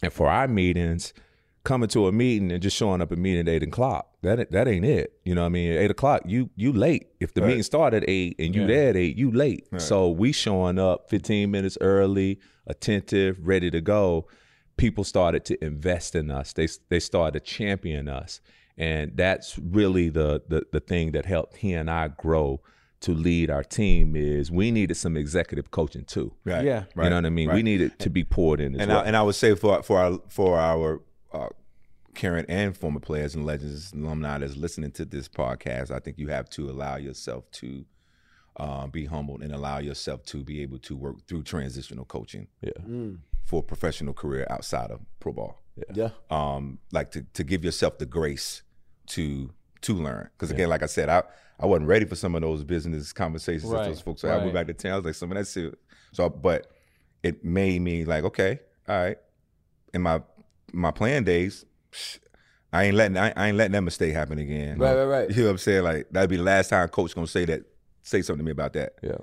and 0.01 0.11
for 0.13 0.29
our 0.29 0.47
meetings, 0.47 1.13
coming 1.63 1.89
to 1.89 2.07
a 2.07 2.11
meeting 2.11 2.51
and 2.51 2.61
just 2.61 2.75
showing 2.75 3.01
up 3.01 3.11
at 3.11 3.17
meeting 3.17 3.47
at 3.47 3.49
eight 3.49 3.63
o'clock. 3.63 4.09
That 4.21 4.51
that 4.51 4.67
ain't 4.67 4.85
it. 4.85 5.19
You 5.25 5.35
know 5.35 5.41
what 5.41 5.47
I 5.47 5.49
mean? 5.49 5.71
Eight 5.73 5.91
o'clock, 5.91 6.21
you 6.25 6.49
you 6.55 6.71
late. 6.73 7.07
If 7.19 7.33
the 7.33 7.41
meeting 7.41 7.63
started 7.63 8.03
at 8.03 8.09
eight 8.09 8.35
and 8.39 8.55
you 8.55 8.67
there 8.67 8.89
at 8.89 8.95
eight, 8.95 9.17
you 9.17 9.31
late. 9.31 9.67
So 9.77 10.09
we 10.09 10.31
showing 10.31 10.79
up 10.79 11.09
fifteen 11.09 11.51
minutes 11.51 11.77
early, 11.81 12.39
attentive, 12.67 13.37
ready 13.41 13.69
to 13.71 13.81
go. 13.81 14.27
People 14.77 15.03
started 15.03 15.45
to 15.45 15.63
invest 15.63 16.15
in 16.15 16.31
us. 16.31 16.53
They 16.53 16.67
they 16.89 16.99
started 16.99 17.39
to 17.39 17.45
champion 17.45 18.07
us. 18.09 18.41
And 18.77 19.15
that's 19.15 19.59
really 19.59 20.09
the 20.09 20.41
the 20.47 20.65
the 20.71 20.79
thing 20.79 21.11
that 21.11 21.25
helped 21.25 21.57
he 21.57 21.73
and 21.73 21.89
I 21.89 22.07
grow 22.07 22.61
to 23.01 23.13
lead 23.13 23.51
our 23.51 23.63
team 23.63 24.15
is 24.15 24.49
we 24.49 24.71
needed 24.71 24.95
some 24.95 25.17
executive 25.17 25.71
coaching 25.71 26.05
too. 26.05 26.33
Right. 26.45 26.63
Yeah. 26.63 26.85
You 26.95 27.09
know 27.09 27.17
what 27.17 27.25
I 27.25 27.29
mean? 27.29 27.51
We 27.51 27.61
needed 27.61 27.99
to 27.99 28.09
be 28.09 28.23
poured 28.23 28.61
in 28.61 28.75
as 28.75 28.81
and 28.81 28.89
well. 28.89 29.01
I, 29.01 29.03
and 29.03 29.17
I 29.17 29.21
would 29.21 29.35
say 29.35 29.55
for 29.55 29.83
for 29.83 29.99
our 29.99 30.19
for 30.29 30.57
our 30.57 31.01
uh, 31.33 31.49
current 32.15 32.49
and 32.49 32.75
former 32.75 32.99
players 32.99 33.35
and 33.35 33.45
legends 33.45 33.91
alumni 33.91 34.37
that's 34.37 34.55
listening 34.55 34.91
to 34.91 35.05
this 35.05 35.27
podcast, 35.27 35.91
I 35.91 35.99
think 35.99 36.17
you 36.17 36.29
have 36.29 36.49
to 36.51 36.69
allow 36.69 36.95
yourself 36.95 37.49
to 37.51 37.85
uh, 38.57 38.87
be 38.87 39.05
humbled 39.05 39.41
and 39.41 39.53
allow 39.53 39.79
yourself 39.79 40.23
to 40.25 40.43
be 40.43 40.61
able 40.61 40.79
to 40.79 40.95
work 40.95 41.27
through 41.27 41.43
transitional 41.43 42.05
coaching 42.05 42.47
yeah. 42.61 42.71
For 43.43 43.59
a 43.59 43.63
professional 43.63 44.13
career 44.13 44.47
outside 44.49 44.91
of 44.91 45.01
pro 45.19 45.33
ball. 45.33 45.61
Yeah. 45.93 46.09
Um, 46.29 46.79
like 46.91 47.11
to 47.11 47.23
to 47.33 47.43
give 47.43 47.63
yourself 47.63 47.97
the 47.97 48.05
grace 48.05 48.61
to 49.07 49.51
to 49.81 49.93
learn. 49.93 50.29
Because 50.33 50.51
again, 50.51 50.69
like 50.69 50.83
I 50.83 50.87
said, 50.87 51.09
I 51.09 51.23
I 51.59 51.65
wasn't 51.65 51.87
ready 51.87 52.05
for 52.05 52.15
some 52.15 52.35
of 52.35 52.41
those 52.41 52.63
business 52.63 53.13
conversations 53.13 53.71
that 53.71 53.85
those 53.85 54.01
folks. 54.01 54.21
So 54.21 54.29
I 54.29 54.37
went 54.37 54.53
back 54.53 54.67
to 54.67 54.73
town. 54.73 54.93
I 54.93 54.95
was 54.97 55.05
like, 55.05 55.15
some 55.15 55.31
of 55.31 55.37
that's 55.37 55.55
it. 55.57 55.77
So, 56.11 56.29
but 56.29 56.71
it 57.21 57.43
made 57.43 57.81
me 57.81 58.05
like, 58.05 58.23
okay, 58.23 58.59
all 58.87 59.03
right. 59.03 59.17
In 59.93 60.01
my 60.01 60.21
my 60.71 60.91
playing 60.91 61.23
days, 61.23 61.65
I 62.71 62.85
ain't 62.85 62.95
letting 62.95 63.17
I, 63.17 63.33
I 63.35 63.47
ain't 63.47 63.57
letting 63.57 63.73
that 63.73 63.81
mistake 63.81 64.13
happen 64.13 64.39
again. 64.39 64.77
Right, 64.77 64.95
right, 64.95 65.05
right. 65.05 65.29
You 65.29 65.37
know 65.37 65.43
what 65.45 65.51
I'm 65.51 65.57
saying? 65.59 65.83
Like 65.83 66.07
that'd 66.11 66.29
be 66.29 66.37
the 66.37 66.43
last 66.43 66.69
time 66.69 66.87
coach 66.89 67.15
gonna 67.15 67.27
say 67.27 67.45
that, 67.45 67.63
say 68.01 68.21
something 68.21 68.39
to 68.39 68.45
me 68.45 68.51
about 68.51 68.73
that. 68.73 68.93
Yeah. 69.01 69.17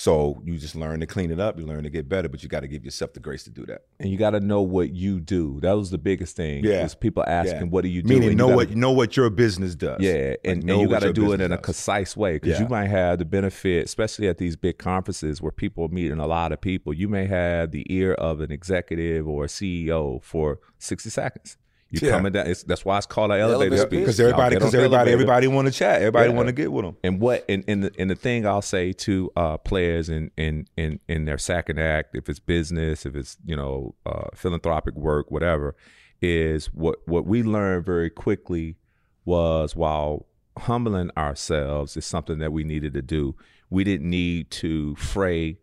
So 0.00 0.40
you 0.44 0.56
just 0.58 0.76
learn 0.76 1.00
to 1.00 1.06
clean 1.08 1.32
it 1.32 1.40
up. 1.40 1.58
You 1.58 1.66
learn 1.66 1.82
to 1.82 1.90
get 1.90 2.08
better, 2.08 2.28
but 2.28 2.44
you 2.44 2.48
got 2.48 2.60
to 2.60 2.68
give 2.68 2.84
yourself 2.84 3.14
the 3.14 3.18
grace 3.18 3.42
to 3.42 3.50
do 3.50 3.66
that. 3.66 3.82
and 3.98 4.08
you 4.08 4.16
got 4.16 4.30
to 4.30 4.38
know 4.38 4.62
what 4.62 4.94
you 4.94 5.18
do. 5.18 5.58
That 5.60 5.72
was 5.72 5.90
the 5.90 5.98
biggest 5.98 6.36
thing. 6.36 6.62
Yeah. 6.62 6.84
is 6.84 6.94
people 6.94 7.24
asking, 7.26 7.56
Yeah. 7.62 7.64
"What 7.64 7.82
do 7.82 7.88
you 7.88 8.02
do?" 8.02 8.14
Meaning 8.14 8.36
know 8.36 8.44
gotta- 8.46 8.56
what 8.56 8.76
know 8.76 8.92
what 8.92 9.16
your 9.16 9.28
business 9.28 9.74
does. 9.74 10.00
Yeah, 10.00 10.36
and, 10.44 10.62
know 10.62 10.74
and 10.74 10.82
you 10.82 10.88
got 10.88 11.02
to 11.02 11.12
do 11.12 11.32
it 11.32 11.40
in 11.40 11.50
a 11.50 11.58
concise 11.58 12.16
way 12.16 12.34
because 12.34 12.60
Yeah. 12.60 12.62
you 12.62 12.68
might 12.68 12.86
have 12.86 13.18
the 13.18 13.24
benefit, 13.24 13.86
especially 13.86 14.28
at 14.28 14.38
these 14.38 14.54
big 14.54 14.78
conferences 14.78 15.42
where 15.42 15.50
people 15.50 15.84
are 15.86 15.88
meeting 15.88 16.20
a 16.20 16.28
lot 16.28 16.52
of 16.52 16.60
people. 16.60 16.94
You 16.94 17.08
may 17.08 17.26
have 17.26 17.72
the 17.72 17.84
ear 17.92 18.12
of 18.14 18.40
an 18.40 18.52
executive 18.52 19.26
or 19.26 19.46
a 19.46 19.48
CEO 19.48 20.20
for 20.22 20.60
sixty 20.78 21.10
seconds. 21.10 21.56
You 21.90 22.00
Yeah. 22.02 22.10
coming 22.10 22.32
down. 22.32 22.46
It's, 22.46 22.62
that's 22.64 22.84
why 22.84 22.98
it's 22.98 23.06
called 23.06 23.30
an 23.30 23.40
elevator, 23.40 23.72
elevator 23.76 23.82
speech. 23.88 24.00
because 24.00 24.20
everybody 24.20 24.56
because 24.56 24.74
everybody 24.74 25.10
everybody 25.10 25.46
want 25.48 25.68
to 25.68 25.72
chat. 25.72 25.96
Everybody 26.02 26.28
Yeah. 26.28 26.34
want 26.36 26.48
to 26.48 26.52
get 26.52 26.70
with 26.70 26.84
them. 26.84 26.96
And 27.02 27.18
what 27.20 27.44
and, 27.48 27.64
and 27.66 27.84
the 27.84 27.92
and 27.98 28.10
the 28.10 28.14
thing 28.14 28.46
I'll 28.46 28.60
say 28.62 28.92
to 28.92 29.30
uh, 29.36 29.56
players 29.56 30.08
in 30.10 30.30
in 30.36 30.66
in 30.76 31.00
in 31.08 31.24
their 31.24 31.38
second 31.38 31.78
act, 31.78 32.14
if 32.14 32.28
it's 32.28 32.40
business, 32.40 33.06
if 33.06 33.16
it's 33.16 33.38
you 33.44 33.56
know 33.56 33.94
uh, 34.04 34.28
philanthropic 34.34 34.94
work, 34.96 35.30
whatever, 35.30 35.76
is 36.20 36.66
what 36.66 36.98
what 37.06 37.26
we 37.26 37.42
learned 37.42 37.86
very 37.86 38.10
quickly 38.10 38.76
was 39.24 39.74
while 39.74 40.26
humbling 40.58 41.10
ourselves 41.16 41.96
is 41.96 42.04
something 42.04 42.38
that 42.40 42.52
we 42.52 42.64
needed 42.64 42.92
to 42.94 43.02
do. 43.02 43.34
We 43.70 43.84
didn't 43.84 44.10
need 44.10 44.50
to 44.52 44.94
fray 44.96 45.58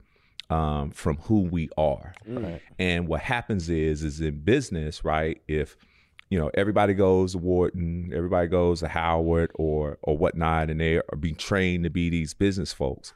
um, 0.49 0.91
from 0.91 1.17
who 1.17 1.41
we 1.41 1.69
are. 1.77 2.13
And 2.79 3.07
what 3.07 3.21
happens 3.21 3.67
is, 3.69 4.03
is 4.03 4.21
in 4.21 4.41
business, 4.43 5.03
right? 5.03 5.41
If 5.47 5.75
you 6.29 6.39
know 6.39 6.49
everybody 6.53 6.93
goes 6.93 7.33
to 7.33 7.37
Wharton, 7.37 8.11
everybody 8.13 8.47
goes 8.47 8.79
to 8.79 8.87
Howard 8.87 9.51
or 9.55 9.97
or 10.01 10.17
whatnot, 10.17 10.69
and 10.69 10.79
they 10.79 10.97
are 10.97 11.17
being 11.19 11.35
trained 11.35 11.83
to 11.83 11.89
be 11.89 12.09
these 12.09 12.33
business 12.33 12.73
folks. 12.73 13.13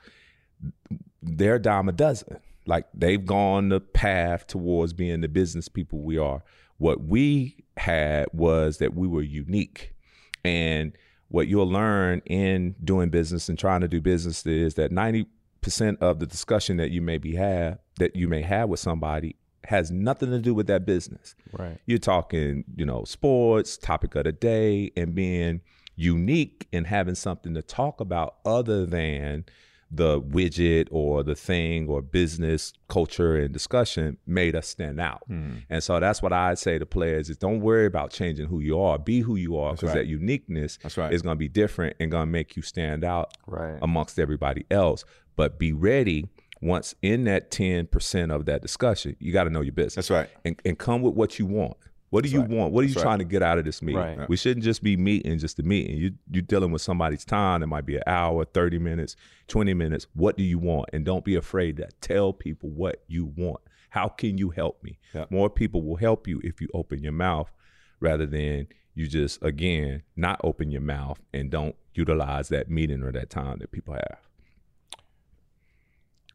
They're 1.22 1.60
dime 1.60 1.90
a 1.90 1.92
dozen. 1.92 2.40
Like 2.66 2.86
they've 2.94 3.26
gone 3.26 3.70
the 3.70 3.80
path 3.80 4.48
towards 4.48 4.94
being 4.94 5.22
the 5.22 5.28
business 5.28 5.68
people 5.68 6.00
we 6.00 6.18
are. 6.18 6.44
What 6.78 7.04
we 7.04 7.64
had 7.78 8.28
was 8.32 8.78
that 8.78 8.94
we 8.94 9.08
were 9.08 9.24
unique, 9.24 9.96
and 10.44 10.94
what 11.30 11.48
you'll 11.48 11.70
learn 11.70 12.22
in 12.26 12.76
doing 12.84 13.10
business 13.10 13.50
and 13.50 13.58
trying 13.58 13.82
to 13.82 13.88
do 13.88 14.02
business 14.02 14.46
is 14.46 14.76
that 14.76 14.92
ninety 14.92 15.26
percent 15.62 16.00
of 16.02 16.20
the 16.20 16.26
discussion 16.26 16.78
that 16.78 16.92
you 16.92 17.02
may 17.02 17.18
be 17.18 17.36
have 17.36 17.80
that 17.98 18.16
you 18.16 18.28
may 18.28 18.42
have 18.42 18.70
with 18.70 18.80
somebody 18.80 19.36
has 19.66 19.92
nothing 19.92 20.30
to 20.32 20.40
do 20.40 20.54
with 20.54 20.68
that 20.68 20.86
business. 20.86 21.36
Right. 21.52 21.78
You're 21.86 21.98
talking, 22.00 22.64
you 22.76 22.86
know, 22.86 23.04
sports, 23.04 23.78
topic 23.78 24.16
of 24.16 24.24
the 24.24 24.32
day, 24.32 24.92
and 24.96 25.14
being 25.14 25.62
unique 25.96 26.68
and 26.72 26.88
having 26.88 27.16
something 27.16 27.54
to 27.54 27.62
talk 27.62 28.00
about 28.00 28.36
other 28.46 28.86
than 28.86 29.46
the 29.92 30.22
widget 30.22 30.88
or 30.92 31.24
the 31.24 31.34
thing 31.34 31.88
or 31.90 32.00
business 32.00 32.74
culture 32.90 33.36
and 33.38 33.52
discussion 33.52 34.18
made 34.28 34.56
us 34.56 34.68
stand 34.68 35.00
out. 35.02 35.24
Hmm. 35.28 35.58
And 35.68 35.84
so 35.84 36.00
that's 36.00 36.22
what 36.22 36.32
I'd 36.32 36.60
say 36.60 36.78
to 36.78 36.86
players 36.86 37.28
is 37.30 37.38
don't 37.38 37.60
worry 37.60 37.88
about 37.88 38.12
changing 38.12 38.48
who 38.48 38.60
you 38.60 38.80
are. 38.80 39.00
Be 39.00 39.22
who 39.22 39.36
you 39.36 39.58
are 39.58 39.74
because 39.74 39.88
right. 39.90 39.96
that 39.96 40.06
uniqueness 40.06 40.78
That's 40.84 40.96
right. 40.96 41.12
is 41.12 41.24
going 41.24 41.36
to 41.36 41.40
be 41.40 41.48
different 41.50 41.98
and 42.00 42.12
going 42.12 42.28
to 42.28 42.32
make 42.32 42.56
you 42.56 42.62
stand 42.62 43.04
out 43.04 43.34
Right. 43.48 43.80
amongst 43.82 44.20
everybody 44.20 44.66
else. 44.70 45.04
But 45.36 45.58
be 45.58 45.74
ready 45.74 46.28
once 46.62 46.94
in 47.02 47.24
that 47.26 47.52
10% 47.52 48.36
of 48.36 48.46
that 48.46 48.62
discussion, 48.62 49.16
you 49.20 49.32
got 49.32 49.46
to 49.46 49.50
know 49.50 49.62
your 49.62 49.74
business. 49.74 50.08
That's 50.08 50.10
right. 50.10 50.30
And, 50.44 50.60
and 50.66 50.78
come 50.78 51.02
with 51.02 51.14
what 51.14 51.40
you 51.40 51.46
want. 51.46 51.78
What 52.10 52.24
do 52.24 52.30
you 52.30 52.42
want? 52.42 52.74
What 52.74 52.82
are 52.82 52.88
you 52.88 52.94
That's 52.94 53.04
right. 53.06 53.10
trying 53.12 53.20
to 53.20 53.26
get 53.26 53.44
out 53.44 53.60
of 53.60 53.66
this 53.66 53.82
meeting? 53.82 54.02
Right. 54.02 54.28
We 54.30 54.36
shouldn't 54.36 54.64
just 54.64 54.82
be 54.82 54.98
meeting 54.98 55.38
just 55.38 55.60
a 55.60 55.64
meeting. 55.64 55.98
You 55.98 56.14
you're 56.32 56.42
dealing 56.42 56.72
with 56.72 56.82
somebody's 56.82 57.24
time. 57.24 57.62
It 57.62 57.68
might 57.68 57.86
be 57.86 57.98
an 57.98 58.04
hour, 58.08 58.46
30 58.46 58.80
minutes, 58.80 59.16
20 59.48 59.74
minutes. 59.76 60.08
What 60.16 60.36
do 60.36 60.44
you 60.44 60.58
want? 60.58 60.90
And 60.92 61.06
don't 61.06 61.24
be 61.24 61.36
afraid 61.36 61.78
to 61.78 61.88
tell 62.02 62.34
people 62.34 62.70
what 62.70 63.04
you 63.08 63.32
want. 63.38 63.60
How 63.92 64.08
can 64.08 64.38
you 64.38 64.50
help 64.50 64.84
me? 64.84 65.00
Yeah. 65.14 65.26
More 65.30 65.50
people 65.50 65.84
will 65.84 65.98
help 65.98 66.28
you 66.28 66.42
if 66.44 66.62
you 66.62 66.68
open 66.74 67.04
your 67.04 67.12
mouth 67.12 67.52
rather 68.00 68.26
than 68.26 68.68
you 68.96 69.08
just 69.08 69.42
again 69.44 70.04
not 70.16 70.42
open 70.44 70.72
your 70.72 70.82
mouth 70.82 71.20
and 71.34 71.52
don't 71.52 71.76
utilize 71.94 72.50
that 72.50 72.70
meeting 72.72 73.04
or 73.04 73.12
that 73.12 73.30
time 73.30 73.60
that 73.60 73.72
people 73.72 73.94
have. 73.94 74.29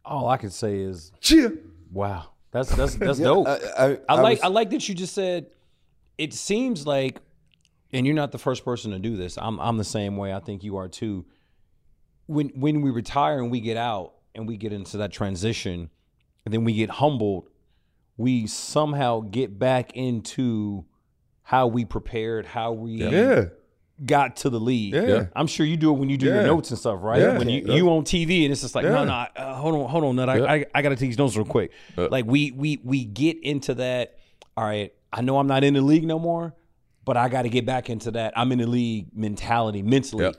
All 0.05 0.28
I 0.28 0.36
can 0.36 0.50
say 0.50 0.78
is, 0.80 1.12
Cheer. 1.20 1.59
wow, 1.92 2.26
that's 2.50 2.74
that's 2.74 2.94
that's 2.96 3.18
Yeah, 3.18 3.24
dope. 3.26 3.46
I, 3.48 3.59
I, 3.78 3.98
I 4.09 4.20
like 4.20 4.38
was- 4.38 4.40
I 4.44 4.48
like 4.48 4.70
that 4.70 4.88
you 4.88 4.94
just 4.94 5.14
said 5.14 5.46
it 6.18 6.32
seems 6.34 6.86
like 6.86 7.20
and 7.92 8.05
you're 8.07 8.14
not 8.14 8.32
the 8.32 8.38
first 8.38 8.64
person 8.64 8.90
to 8.92 8.98
do 8.98 9.16
this. 9.16 9.38
I'm 9.38 9.59
I'm 9.61 9.76
the 9.78 9.84
same 9.84 10.16
way. 10.16 10.32
I 10.32 10.40
think 10.40 10.62
you 10.64 10.76
are 10.76 10.88
too. 10.88 11.24
When 12.26 12.48
when 12.50 12.80
we 12.82 12.90
retire 12.90 13.38
and 13.40 13.50
we 13.50 13.61
get 13.61 13.76
out 13.76 14.14
and 14.34 14.46
we 14.48 14.57
get 14.57 14.72
into 14.72 14.96
that 14.98 15.12
transition 15.12 15.90
and 16.44 16.52
then 16.55 16.64
we 16.64 16.74
get 16.74 16.90
humbled, 16.90 17.48
we 18.16 18.46
somehow 18.46 19.20
get 19.20 19.59
back 19.59 19.92
into 19.96 20.84
how 21.42 21.66
we 21.66 21.84
prepared, 21.84 22.46
how 22.46 22.72
we 22.72 22.92
Yeah. 22.92 23.44
Got 24.05 24.36
to 24.36 24.51
the 24.51 24.59
league. 24.59 24.95
Yeah. 24.95 25.26
I'm 25.36 25.47
sure 25.47 25.64
you 25.66 25.76
do 25.76 25.92
it 25.95 25.99
when 25.99 26.09
you 26.11 26.16
do 26.16 26.26
your 26.26 26.42
notes 26.42 26.70
and 26.70 26.78
stuff, 26.78 26.99
right? 27.03 27.20
Yeah. 27.20 27.38
When 27.38 27.49
you, 27.49 27.64
Yeah. 27.66 27.74
you 27.74 27.88
on 27.90 28.03
TV 28.05 28.45
and 28.45 28.53
it's 28.53 28.62
just 28.62 28.74
like, 28.74 28.84
no, 28.84 29.03
Yeah. 29.03 29.05
no, 29.36 29.42
uh, 29.42 29.55
hold 29.55 29.74
on, 29.76 29.88
hold 29.88 30.05
on, 30.05 30.16
Nut. 30.16 30.28
I, 30.28 30.36
Yeah. 30.38 30.45
I, 30.53 30.66
I 30.74 30.82
got 30.82 30.88
to 30.88 30.97
take 30.97 31.11
these 31.11 31.18
notes 31.18 31.36
real 31.36 31.45
quick. 31.47 31.70
Yeah. 31.97 32.09
Like 32.11 32.26
we 32.26 32.51
we 32.51 32.80
we 32.82 33.05
get 33.05 33.40
into 33.42 33.74
that. 33.74 34.18
All 34.57 34.64
right, 34.64 34.92
I 35.12 35.20
know 35.22 35.38
I'm 35.38 35.47
not 35.47 35.62
in 35.64 35.74
the 35.74 35.80
league 35.80 36.05
no 36.05 36.18
more, 36.18 36.55
but 37.05 37.16
I 37.16 37.28
got 37.28 37.42
to 37.42 37.49
get 37.49 37.66
back 37.66 37.88
into 37.90 38.11
that. 38.12 38.32
I'm 38.36 38.51
in 38.53 38.59
the 38.59 38.66
league 38.66 39.09
mentality, 39.14 39.82
mentally. 39.82 40.32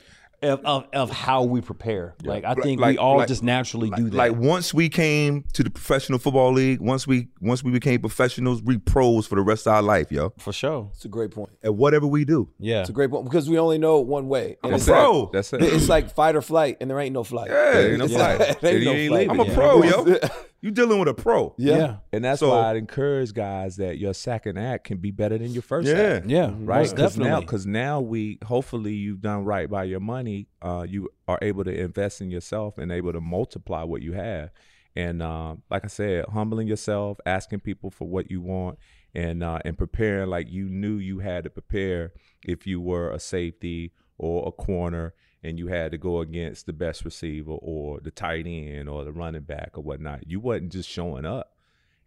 Yeah. 0.44 0.54
Of, 0.54 0.66
of, 0.66 0.86
of 0.94 1.10
how 1.10 1.44
we 1.44 1.62
prepare. 1.62 2.16
Like 2.24 2.44
I 2.44 2.54
think 2.56 2.80
we 2.82 2.98
all 2.98 3.18
like- 3.18 3.28
just 3.28 3.42
naturally 3.44 3.90
do 3.90 4.10
that. 4.10 4.16
Like 4.16 4.34
once 4.36 4.74
we 4.74 4.90
came 4.90 5.44
to 5.54 5.64
the 5.64 5.70
professional 5.70 6.20
football 6.20 6.52
league, 6.54 6.80
once 6.82 7.08
we 7.08 7.30
once 7.42 7.64
we 7.64 7.72
became 7.72 8.00
professionals, 8.02 8.62
we 8.62 8.78
pros 8.78 9.26
for 9.28 9.36
the 9.36 9.42
rest 9.42 9.66
of 9.68 9.74
our 9.74 9.82
life, 9.82 10.12
yo. 10.12 10.34
for 10.40 10.54
sure. 10.54 10.90
It's 10.94 11.06
a 11.06 11.08
great 11.08 11.32
point. 11.32 11.52
At 11.64 11.76
whatever 11.76 12.06
we 12.08 12.26
do. 12.26 12.50
Yeah. 12.60 12.82
It's 12.82 12.90
a 12.90 12.94
great 12.94 13.10
point 13.10 13.26
because 13.26 13.50
we 13.50 13.58
only 13.58 13.78
know 13.78 14.00
one 14.00 14.28
way. 14.28 14.58
And 14.64 14.72
I'm 14.72 14.74
a 14.74 14.76
it's 14.76 14.86
pro. 14.86 15.20
Like, 15.24 15.32
That's 15.32 15.54
it. 15.54 15.62
it's 15.64 15.90
like 15.90 16.14
fight 16.14 16.36
or 16.36 16.42
flight, 16.42 16.78
and 16.82 16.90
there 16.90 17.00
ain't 17.00 17.14
no 17.14 17.24
flight. 17.24 17.50
Yeah, 17.50 17.72
There 17.72 17.90
ain't 17.92 18.00
no 18.00 18.06
yeah. 18.08 18.18
flight. 18.38 18.64
Ain't 18.64 18.84
no 18.86 18.92
ain't 18.92 19.10
flight. 19.12 19.30
I'm 19.30 19.40
a 19.40 19.46
Yeah. 19.46 19.54
pro, 19.56 19.84
yo. 19.84 20.18
You 20.66 20.72
dealing 20.72 20.98
with 20.98 21.08
a 21.08 21.14
pro. 21.14 21.54
Yeah. 21.60 21.78
yeah. 21.78 21.96
And 22.12 22.26
that's 22.26 22.40
So- 22.40 22.50
why 22.50 22.72
I'd 22.72 22.76
encourage 22.78 23.34
guys 23.36 23.76
that 23.76 24.00
your 24.00 24.16
second 24.16 24.58
act 24.58 24.86
can 24.86 24.98
be 24.98 25.12
better 25.12 25.38
than 25.38 25.52
your 25.52 25.62
first 25.62 25.88
Yeah. 25.88 25.94
act. 26.16 26.26
Yeah. 26.26 26.56
Right, 26.58 26.80
Most 26.80 26.96
because 26.96 27.18
now, 27.20 27.24
definitely. 27.26 27.46
because 27.46 27.66
now 27.68 28.02
we 28.02 28.40
hopefully 28.44 28.94
you've 28.94 29.22
done 29.22 29.46
right 29.46 29.70
by 29.70 29.84
your 29.84 30.00
money. 30.00 30.48
Uh, 30.64 30.84
you 30.90 31.10
are 31.28 31.38
able 31.44 31.64
to 31.66 31.72
invest 31.80 32.20
in 32.20 32.32
yourself 32.32 32.80
and 32.80 32.92
able 32.92 33.14
to 33.14 33.22
multiply 33.22 33.84
what 33.84 34.02
you 34.02 34.14
have. 34.14 34.50
And 34.96 35.22
um, 35.22 35.62
like 35.70 35.84
I 35.86 35.88
said, 35.88 36.26
humbling 36.34 36.68
yourself, 36.68 37.20
asking 37.28 37.60
people 37.60 37.92
for 37.92 38.08
what 38.08 38.32
you 38.32 38.42
want, 38.42 38.80
and 39.14 39.44
uh, 39.44 39.60
and 39.66 39.78
preparing 39.78 40.32
like 40.32 40.50
you 40.50 40.68
knew 40.68 40.96
you 40.96 41.20
had 41.20 41.44
to 41.44 41.52
prepare 41.52 42.12
if 42.44 42.66
you 42.66 42.82
were 42.82 43.12
a 43.12 43.20
safety 43.20 43.92
or 44.18 44.48
a 44.48 44.52
corner 44.52 45.14
and 45.46 45.60
you 45.60 45.68
had 45.68 45.92
to 45.92 45.98
go 45.98 46.20
against 46.20 46.66
the 46.66 46.74
best 46.74 47.06
receiver 47.06 47.52
or 47.52 48.00
the 48.00 48.12
tight 48.12 48.48
end 48.48 48.90
or 48.90 49.04
the 49.04 49.12
running 49.12 49.44
back 49.44 49.72
or 49.74 49.84
whatnot. 49.84 50.28
You 50.28 50.40
wasn't 50.40 50.72
just 50.72 50.90
showing 50.90 51.26
up. 51.26 51.54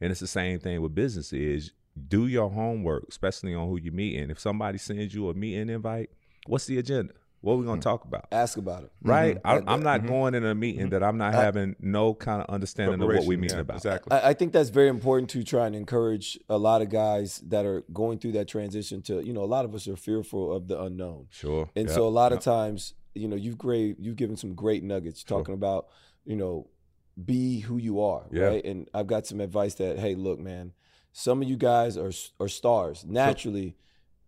And 0.01 0.11
it's 0.11 0.20
the 0.20 0.26
same 0.26 0.59
thing 0.59 0.80
with 0.82 0.95
business 0.95 1.32
is 1.32 1.72
do 2.09 2.26
your 2.26 2.51
homework, 2.51 3.07
especially 3.09 3.55
on 3.55 3.68
who 3.68 3.78
you're 3.78 3.93
meeting. 3.93 4.30
If 4.30 4.39
somebody 4.39 4.78
sends 4.78 5.14
you 5.14 5.28
a 5.28 5.34
meeting 5.34 5.68
invite, 5.68 6.11
what's 6.47 6.66
the 6.66 6.78
agenda? 6.78 7.14
What 7.41 7.53
are 7.53 7.57
we 7.57 7.66
going 7.66 7.80
to 7.80 7.86
mm-hmm. 7.89 7.95
talk 7.97 8.05
about? 8.05 8.26
Ask 8.32 8.59
about 8.59 8.84
it. 8.84 8.93
Right? 9.03 9.36
Mm-hmm. 9.36 9.47
I, 9.47 9.59
Mm-hmm. 9.59 9.68
I'm 9.68 9.82
not 9.82 10.01
mm-hmm. 10.01 10.09
going 10.09 10.34
in 10.34 10.45
a 10.45 10.55
meeting 10.55 10.91
that 10.91 11.03
I'm 11.03 11.18
not 11.18 11.34
having 11.34 11.76
no 11.80 12.14
kind 12.14 12.43
of 12.43 12.53
understanding 12.53 13.01
of 13.01 13.09
what 13.09 13.24
we 13.24 13.36
mean 13.36 13.51
yeah, 13.51 13.61
about. 13.61 13.76
Exactly. 13.76 14.12
I, 14.12 14.30
I 14.30 14.34
think 14.34 14.53
that's 14.53 14.70
very 14.70 14.89
important 14.89 15.30
to 15.30 15.45
try 15.45 15.66
and 15.66 15.76
encourage 15.76 16.39
a 16.49 16.59
lot 16.59 16.82
of 16.82 16.91
guys 16.91 17.39
that 17.47 17.64
are 17.64 17.84
going 17.93 18.18
through 18.18 18.32
that 18.32 18.49
transition 18.49 19.03
to, 19.03 19.20
you 19.24 19.32
know, 19.32 19.43
a 19.43 19.47
lot 19.47 19.64
of 19.64 19.74
us 19.74 19.86
are 19.86 19.97
fearful 19.97 20.53
of 20.53 20.68
the 20.68 20.80
unknown. 20.80 21.26
Sure. 21.30 21.68
And 21.76 21.86
Yep. 21.86 21.95
so 21.95 22.07
a 22.07 22.11
lot 22.11 22.32
of 22.32 22.41
times, 22.41 22.95
you 23.18 23.28
know, 23.28 23.36
you've 23.36 23.58
great 23.58 23.98
you've 23.98 24.16
given 24.16 24.36
some 24.36 24.54
great 24.54 24.82
nuggets 24.82 25.22
talking 25.22 25.54
about, 25.54 25.88
you 26.24 26.36
know, 26.36 26.66
be 27.24 27.60
who 27.60 27.76
you 27.78 28.00
are, 28.00 28.26
Yeah. 28.30 28.44
right? 28.44 28.64
And 28.64 28.88
I've 28.94 29.06
got 29.08 29.26
some 29.26 29.40
advice 29.40 29.74
that, 29.74 29.98
hey, 29.98 30.14
look, 30.14 30.38
man, 30.38 30.72
some 31.12 31.42
of 31.42 31.48
you 31.48 31.56
guys 31.56 31.96
are 31.96 32.12
are 32.40 32.48
stars. 32.48 33.04
Naturally, 33.06 33.76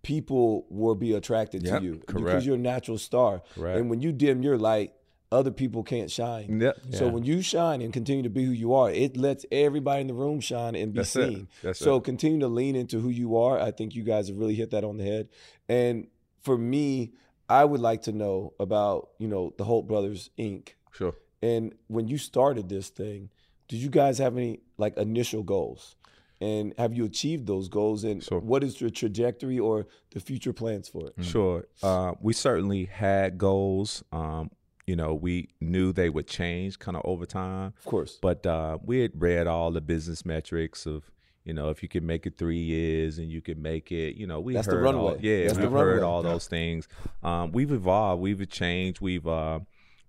people 0.03 0.67
will 0.71 0.95
be 0.95 1.13
attracted 1.13 1.63
Yep, 1.63 1.79
to 1.79 1.85
you 1.85 1.93
correct. 1.93 2.07
because 2.27 2.47
you're 2.47 2.57
a 2.57 2.59
natural 2.59 2.99
star. 2.99 3.43
Correct. 3.55 3.79
And 3.79 3.91
when 3.91 4.01
you 4.01 4.13
dim 4.13 4.43
your 4.43 4.57
light, 4.59 4.93
other 5.33 5.51
people 5.53 5.85
can't 5.85 6.11
shine. 6.11 6.59
Yep. 6.61 6.79
So 6.91 7.09
when 7.09 7.23
you 7.25 7.41
shine 7.43 7.83
and 7.83 7.93
continue 7.93 8.25
to 8.25 8.29
be 8.31 8.45
who 8.45 8.51
you 8.51 8.75
are, 8.75 8.91
it 8.91 9.17
lets 9.17 9.47
everybody 9.53 10.01
in 10.01 10.07
the 10.09 10.15
room 10.15 10.41
shine 10.41 10.75
and 10.75 10.93
be 10.93 11.01
That's 11.01 11.11
seen. 11.11 11.47
So 11.75 11.97
it. 11.97 12.05
continue 12.05 12.41
to 12.41 12.49
lean 12.49 12.75
into 12.75 12.99
who 12.99 13.11
you 13.11 13.37
are. 13.37 13.61
I 13.61 13.71
think 13.71 13.95
you 13.95 14.03
guys 14.03 14.27
have 14.29 14.39
really 14.39 14.57
hit 14.57 14.71
that 14.73 14.83
on 14.83 14.97
the 14.97 15.05
head. 15.05 15.29
And 15.69 16.09
for 16.43 16.59
me, 16.59 17.13
I 17.51 17.65
would 17.65 17.81
like 17.81 18.03
to 18.03 18.13
know 18.13 18.55
about, 18.61 19.11
you 19.19 19.29
know, 19.29 19.53
the 19.59 19.65
Holt 19.65 19.87
Brothers 19.89 20.31
Inc. 20.39 20.71
Sure. 20.93 21.15
And 21.43 21.75
when 21.89 22.07
you 22.09 22.17
started 22.17 22.69
this 22.69 22.89
thing, 22.91 23.31
did 23.69 23.79
you 23.79 23.91
guys 23.91 24.19
have 24.19 24.37
any 24.37 24.61
like 24.79 24.97
initial 24.97 25.43
goals? 25.43 25.97
And 26.41 26.73
have 26.79 26.95
you 26.95 27.05
achieved 27.05 27.47
those 27.47 27.69
goals? 27.69 28.03
And 28.05 28.23
Sure. 28.23 28.41
what 28.41 28.65
is 28.65 28.81
your 28.81 28.89
trajectory 28.91 29.59
or 29.59 29.87
the 30.13 30.21
future 30.21 30.53
plans 30.55 30.89
for 30.89 31.09
it? 31.09 31.25
Sure. 31.25 31.67
Uh, 31.83 32.13
we 32.21 32.33
certainly 32.33 32.87
had 32.87 33.37
goals. 33.37 34.03
Um, 34.13 34.51
you 34.87 34.97
know, 34.97 35.15
we 35.15 35.51
knew 35.61 35.93
they 35.93 36.09
would 36.09 36.27
change 36.27 36.79
kind 36.79 36.97
of 36.97 37.03
over 37.05 37.27
time. 37.27 37.75
Of 37.79 37.85
course. 37.85 38.19
But 38.23 38.47
uh, 38.47 38.79
we 38.83 39.01
had 39.01 39.21
read 39.21 39.47
all 39.47 39.71
the 39.71 39.81
business 39.83 40.25
metrics 40.25 40.87
of, 40.87 41.11
you 41.45 41.55
know, 41.55 41.71
if 41.71 41.83
you 41.83 41.89
can 41.89 42.05
make 42.07 42.27
it 42.27 42.37
three 42.37 42.59
years 42.61 43.19
and 43.19 43.31
you 43.31 43.41
can 43.41 43.61
make 43.63 43.91
it, 43.93 44.17
you 44.17 44.27
know, 44.27 44.41
we 44.41 44.55
That's 44.55 44.67
the 44.67 44.75
heard 44.75 44.95
all, 44.95 45.17
yeah, 45.21 45.47
That's 45.47 45.59
we've 45.59 45.71
heard 45.71 46.01
runway. 46.01 46.03
all 46.03 46.23
those 46.23 46.47
things. 46.47 46.87
Um, 47.23 47.53
we've 47.53 47.73
evolved, 47.73 48.21
we've 48.23 48.49
changed, 48.49 49.01
we've 49.01 49.27
uh, 49.27 49.61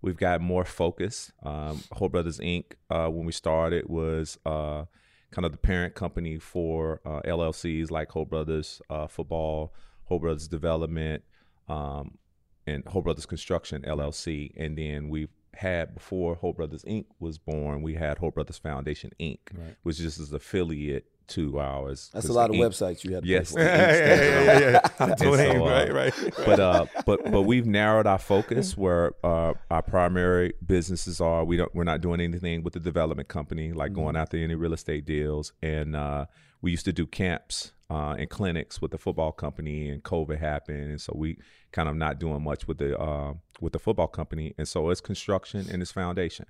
we've 0.01 0.17
got 0.17 0.41
more 0.41 0.65
focus. 0.65 1.32
Um, 1.43 1.82
Holt 1.93 2.11
Brothers 2.11 2.39
Inc. 2.39 2.73
Uh, 2.89 3.07
when 3.07 3.25
we 3.25 3.32
started 3.32 3.88
was 3.88 4.38
uh, 4.45 4.86
kind 5.32 5.45
of 5.45 5.51
the 5.53 5.57
parent 5.57 5.95
company 5.95 6.38
for 6.38 6.99
uh, 7.05 7.21
LLCs 7.21 7.89
like 7.91 8.11
Holt 8.11 8.29
Brothers 8.29 8.82
uh, 8.89 9.07
Football, 9.07 9.73
Holt 10.05 10.21
Brothers 10.21 10.47
Development, 10.49 11.23
um, 11.69 12.17
and 12.67 12.86
Holt 12.88 13.05
Brothers 13.05 13.25
Construction 13.25 13.84
LLC, 13.84 14.51
and 14.57 14.77
then 14.77 15.07
we've 15.09 15.29
had 15.53 15.93
before 15.93 16.36
Holt 16.36 16.57
Brothers 16.57 16.84
Inc. 16.84 17.05
was 17.19 17.38
born, 17.38 17.82
we 17.82 17.93
had 17.95 18.17
Holt 18.17 18.36
Brothers 18.36 18.57
Foundation 18.57 19.11
Inc., 19.19 19.39
which 19.84 19.97
is 19.99 20.03
just 20.03 20.19
is 20.19 20.34
affiliate 20.34 21.05
two 21.32 21.59
hours. 21.59 22.09
That's 22.13 22.27
a 22.27 22.34
lot 22.34 22.49
of 22.49 22.55
ink- 22.55 22.65
websites 22.65 23.03
you 23.03 23.13
had 23.15 23.23
to 23.23 23.29
Yes, 23.29 23.53
pay 23.53 23.63
the 23.63 23.69
for. 23.69 23.75
ink 23.75 23.95
stands 23.95 24.45
yeah, 24.45 24.59
yeah, 24.59 24.69
yeah. 24.71 25.05
And 25.05 25.15
Domain, 25.17 25.55
so, 25.57 25.65
uh, 25.65 25.69
right, 25.69 25.93
right. 25.93 26.34
but 26.45 26.59
uh, 26.59 26.86
but 27.05 27.32
but 27.32 27.41
we've 27.43 27.65
narrowed 27.65 28.05
our 28.07 28.17
focus 28.19 28.75
where 28.77 29.13
uh, 29.23 29.53
our 29.69 29.82
primary 29.82 30.53
businesses 30.65 31.21
are. 31.21 31.43
We 31.45 31.57
don't 31.57 31.73
we're 31.73 31.84
not 31.86 32.01
doing 32.01 32.21
anything 32.21 32.63
with 32.63 32.73
the 32.73 32.79
development 32.79 33.29
company, 33.29 33.71
like 33.73 33.93
going 33.93 34.15
after 34.15 34.38
any 34.38 34.55
real 34.55 34.73
estate 34.73 35.05
deals. 35.05 35.53
And 35.61 35.95
uh, 35.95 36.25
we 36.61 36.71
used 36.71 36.86
to 36.86 36.93
do 36.93 37.05
camps 37.07 37.71
uh, 37.91 38.15
and 38.19 38.29
clinics 38.29 38.81
with 38.81 38.91
the 38.91 38.97
football 38.97 39.31
company, 39.33 39.89
and 39.89 40.01
COVID 40.03 40.39
happened, 40.39 40.89
and 40.93 41.01
so 41.01 41.11
we 41.15 41.37
kind 41.71 41.89
of 41.89 41.95
not 41.95 42.19
doing 42.19 42.41
much 42.41 42.67
with 42.67 42.77
the 42.77 42.97
uh, 42.97 43.33
with 43.59 43.73
the 43.73 43.79
football 43.79 44.07
company. 44.07 44.53
And 44.57 44.67
so 44.67 44.89
it's 44.91 45.01
construction 45.01 45.67
and 45.71 45.81
it's 45.83 45.91
foundation. 45.91 46.45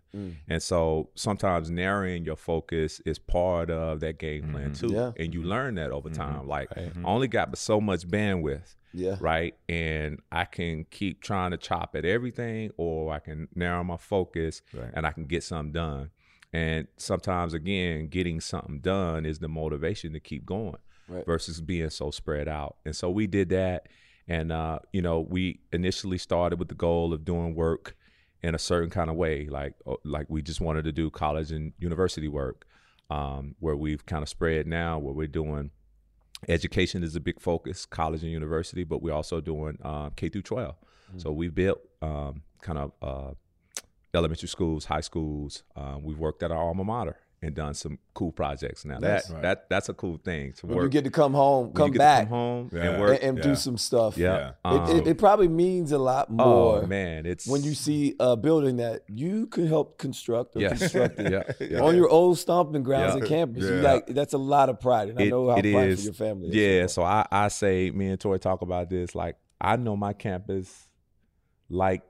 And 0.47 0.61
so 0.63 1.09
sometimes 1.15 1.69
narrowing 1.69 2.23
your 2.25 2.37
focus 2.37 3.01
is 3.05 3.19
part 3.19 3.69
of 3.69 3.99
that 3.99 4.17
game 4.17 4.43
plan 4.51 4.73
too, 4.73 4.91
Yeah. 4.93 5.11
and 5.19 5.33
you 5.33 5.41
learn 5.43 5.75
that 5.75 5.91
over 5.91 6.09
time. 6.09 6.47
Like 6.47 6.69
I 6.77 6.91
only 7.03 7.27
got 7.27 7.57
so 7.57 7.81
much 7.81 8.07
bandwidth 8.07 8.75
Yeah. 8.93 9.17
right? 9.19 9.53
And 9.67 10.19
I 10.31 10.45
can 10.45 10.85
keep 10.97 11.21
trying 11.21 11.51
to 11.51 11.57
chop 11.57 11.95
at 11.95 12.05
everything, 12.05 12.71
or 12.77 13.11
I 13.13 13.19
can 13.19 13.47
narrow 13.55 13.83
my 13.83 13.97
focus 13.97 14.61
Right. 14.73 14.91
and 14.93 15.05
I 15.05 15.11
can 15.11 15.25
get 15.25 15.43
something 15.43 15.73
done. 15.73 16.11
And 16.53 16.87
sometimes, 16.97 17.53
again, 17.53 18.07
getting 18.07 18.39
something 18.41 18.79
done 18.81 19.25
is 19.25 19.39
the 19.39 19.47
motivation 19.47 20.13
to 20.13 20.19
keep 20.19 20.45
going 20.45 20.77
Right. 21.11 21.25
versus 21.25 21.59
being 21.61 21.89
so 21.89 22.11
spread 22.11 22.47
out. 22.47 22.77
And 22.85 22.95
so 22.95 23.09
we 23.09 23.27
did 23.27 23.49
that. 23.49 23.87
And, 24.27 24.51
uh, 24.51 24.79
you 24.93 25.01
know, 25.01 25.19
we 25.19 25.59
initially 25.73 26.17
started 26.17 26.57
with 26.59 26.69
the 26.69 26.75
goal 26.75 27.13
of 27.13 27.25
doing 27.25 27.53
work 27.53 27.95
in 28.41 28.55
a 28.55 28.59
certain 28.59 28.89
kind 28.89 29.09
of 29.09 29.15
way, 29.15 29.47
like 29.47 29.73
uh, 29.85 29.95
like 30.03 30.27
we 30.29 30.41
just 30.41 30.61
wanted 30.61 30.83
to 30.85 30.91
do 30.91 31.09
college 31.09 31.51
and 31.51 31.73
university 31.79 32.27
work, 32.27 32.65
um, 33.09 33.55
where 33.59 33.75
we've 33.75 34.05
kind 34.05 34.23
of 34.23 34.29
spread 34.29 34.67
now, 34.67 34.97
where 34.97 35.13
we're 35.13 35.27
doing 35.27 35.69
education 36.47 37.03
is 37.03 37.15
a 37.15 37.19
big 37.19 37.39
focus, 37.39 37.85
college 37.85 38.23
and 38.23 38.31
university, 38.31 38.83
but 38.83 39.01
we're 39.01 39.13
also 39.13 39.41
doing 39.41 39.77
um, 39.83 40.11
K 40.15 40.29
through 40.29 40.41
12. 40.43 40.75
So 41.17 41.31
we 41.33 41.49
built 41.49 41.81
um, 42.01 42.41
kind 42.61 42.77
of 42.77 42.91
uh, 43.01 43.33
elementary 44.13 44.47
schools, 44.47 44.85
high 44.85 45.01
schools. 45.01 45.63
Um, 45.75 46.03
we've 46.03 46.17
worked 46.17 46.41
at 46.41 46.51
our 46.51 46.57
alma 46.57 46.85
mater 46.85 47.17
and 47.43 47.55
done 47.55 47.73
some 47.73 47.97
cool 48.13 48.31
projects. 48.31 48.85
Now 48.85 48.99
Nice. 48.99 49.25
that 49.27 49.33
Right. 49.33 49.41
that 49.41 49.69
that's 49.69 49.89
a 49.89 49.93
cool 49.95 50.17
thing 50.23 50.53
to 50.53 50.67
When 50.67 50.75
work. 50.75 50.83
you 50.83 50.89
get 50.89 51.05
to 51.05 51.09
come 51.09 51.33
home, 51.33 51.71
come 51.73 51.87
you 51.87 51.93
get 51.93 51.97
back, 51.99 52.19
come 52.25 52.29
home 52.29 52.69
Yeah. 52.71 52.79
and 52.81 52.89
and, 52.89 53.01
work. 53.01 53.19
and 53.23 53.37
Yeah. 53.37 53.43
do 53.43 53.55
some 53.55 53.77
stuff. 53.77 54.15
yeah, 54.17 54.49
It, 54.63 54.75
it, 54.75 55.01
um, 55.01 55.07
it 55.07 55.17
probably 55.17 55.47
means 55.47 55.91
a 55.91 55.97
lot 55.97 56.29
more 56.29 56.83
oh 56.83 56.87
man, 56.87 57.25
it's 57.25 57.47
when 57.47 57.63
you 57.63 57.73
see 57.73 58.15
a 58.19 58.37
building 58.37 58.77
that 58.77 59.01
you 59.07 59.47
could 59.47 59.67
help 59.67 59.97
construct 59.97 60.55
or 60.55 60.59
construct 60.69 61.19
it 61.19 61.31
yeah, 61.31 61.67
yeah. 61.67 61.81
on 61.81 61.95
your 61.95 62.09
old 62.09 62.37
stomping 62.37 62.83
grounds 62.83 63.15
Yeah. 63.15 63.23
at 63.23 63.27
campus. 63.27 63.63
You 63.63 63.71
like 63.81 64.05
that's 64.07 64.33
a 64.33 64.37
lot 64.37 64.69
of 64.69 64.79
pride, 64.79 65.09
and 65.09 65.19
I 65.19 65.23
It- 65.23 65.29
know 65.29 65.49
how 65.49 65.55
pride 65.55 65.89
is. 65.89 65.99
for 66.01 66.05
your 66.05 66.13
family. 66.13 66.49
is. 66.49 66.55
Yeah, 66.55 66.85
so 66.87 67.01
I, 67.03 67.25
I 67.31 67.47
say 67.47 67.89
me 67.89 68.07
and 68.09 68.19
Torry 68.19 68.39
talk 68.39 68.61
about 68.61 68.89
this. 68.91 69.15
Like 69.15 69.37
I 69.59 69.77
know 69.77 69.95
my 69.95 70.13
campus 70.13 70.89
like 71.69 72.03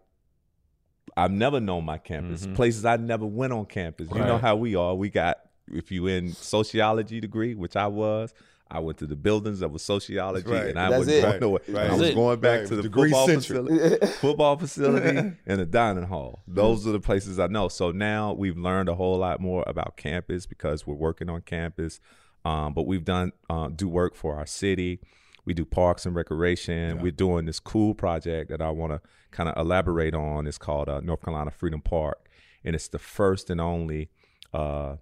I've 1.23 1.31
never 1.31 1.59
known 1.59 1.85
my 1.85 1.97
campus. 1.97 2.45
Mhm. 2.45 2.55
Places 2.55 2.85
I 2.85 2.97
never 2.97 3.25
went 3.25 3.53
on 3.53 3.65
campus. 3.65 4.07
You 4.13 4.19
know 4.19 4.37
how 4.37 4.55
we 4.55 4.75
are. 4.75 4.95
We 4.95 5.09
got 5.09 5.37
if 5.71 5.91
you 5.91 6.07
in 6.07 6.33
sociology 6.33 7.19
degree, 7.21 7.55
which 7.55 7.75
I 7.75 7.87
was, 7.87 8.33
I 8.69 8.79
went 8.79 8.97
to 8.99 9.05
the 9.05 9.15
buildings 9.15 9.59
that 9.59 9.73
a 9.73 9.79
sociology 9.79 10.49
Right. 10.49 10.67
and 10.67 10.79
I 10.79 10.89
That's 10.89 10.99
wasn't 10.99 11.17
it. 11.17 11.21
going 11.21 11.39
nowhere. 11.41 11.61
Right. 11.69 11.89
I 11.89 11.93
was 11.93 12.09
it. 12.09 12.15
going 12.15 12.39
back 12.39 12.59
Right. 12.61 12.67
to 12.69 12.75
the 12.77 12.83
football 12.89 13.27
facility, 13.27 14.05
football 14.19 14.57
facility 14.57 15.17
and 15.45 15.59
the 15.59 15.65
dining 15.65 16.05
hall. 16.05 16.41
Those 16.47 16.87
are 16.87 16.91
the 16.91 16.99
places 16.99 17.39
I 17.39 17.47
know. 17.47 17.67
So 17.67 17.91
now 17.91 18.33
we've 18.33 18.57
learned 18.57 18.89
a 18.89 18.95
whole 18.95 19.17
lot 19.17 19.39
more 19.41 19.63
about 19.67 19.97
campus 19.97 20.45
because 20.45 20.85
we're 20.87 20.95
working 20.95 21.29
on 21.29 21.41
campus. 21.41 21.99
Um, 22.43 22.73
but 22.73 22.87
we've 22.87 23.05
done 23.05 23.33
uh, 23.49 23.69
do 23.69 23.87
work 23.87 24.15
for 24.15 24.35
our 24.37 24.45
city. 24.47 24.99
We 25.45 25.53
do 25.53 25.65
parks 25.65 26.05
and 26.05 26.15
recreation. 26.15 27.01
We're 27.01 27.11
doing 27.11 27.45
this 27.45 27.59
cool 27.59 27.93
project 27.93 28.49
that 28.51 28.61
I 28.61 28.69
want 28.71 28.93
to 28.93 29.01
kind 29.31 29.49
of 29.49 29.57
elaborate 29.57 30.13
on. 30.13 30.47
is 30.47 30.57
called 30.57 30.89
uh, 30.89 30.99
North 31.01 31.21
Carolina 31.23 31.51
Freedom 31.51 31.81
Park, 31.81 32.29
and 32.63 32.75
it's 32.75 32.87
the 32.87 32.99
first 32.99 33.49
and 33.49 33.59
only 33.61 34.09
uh, 34.53 34.97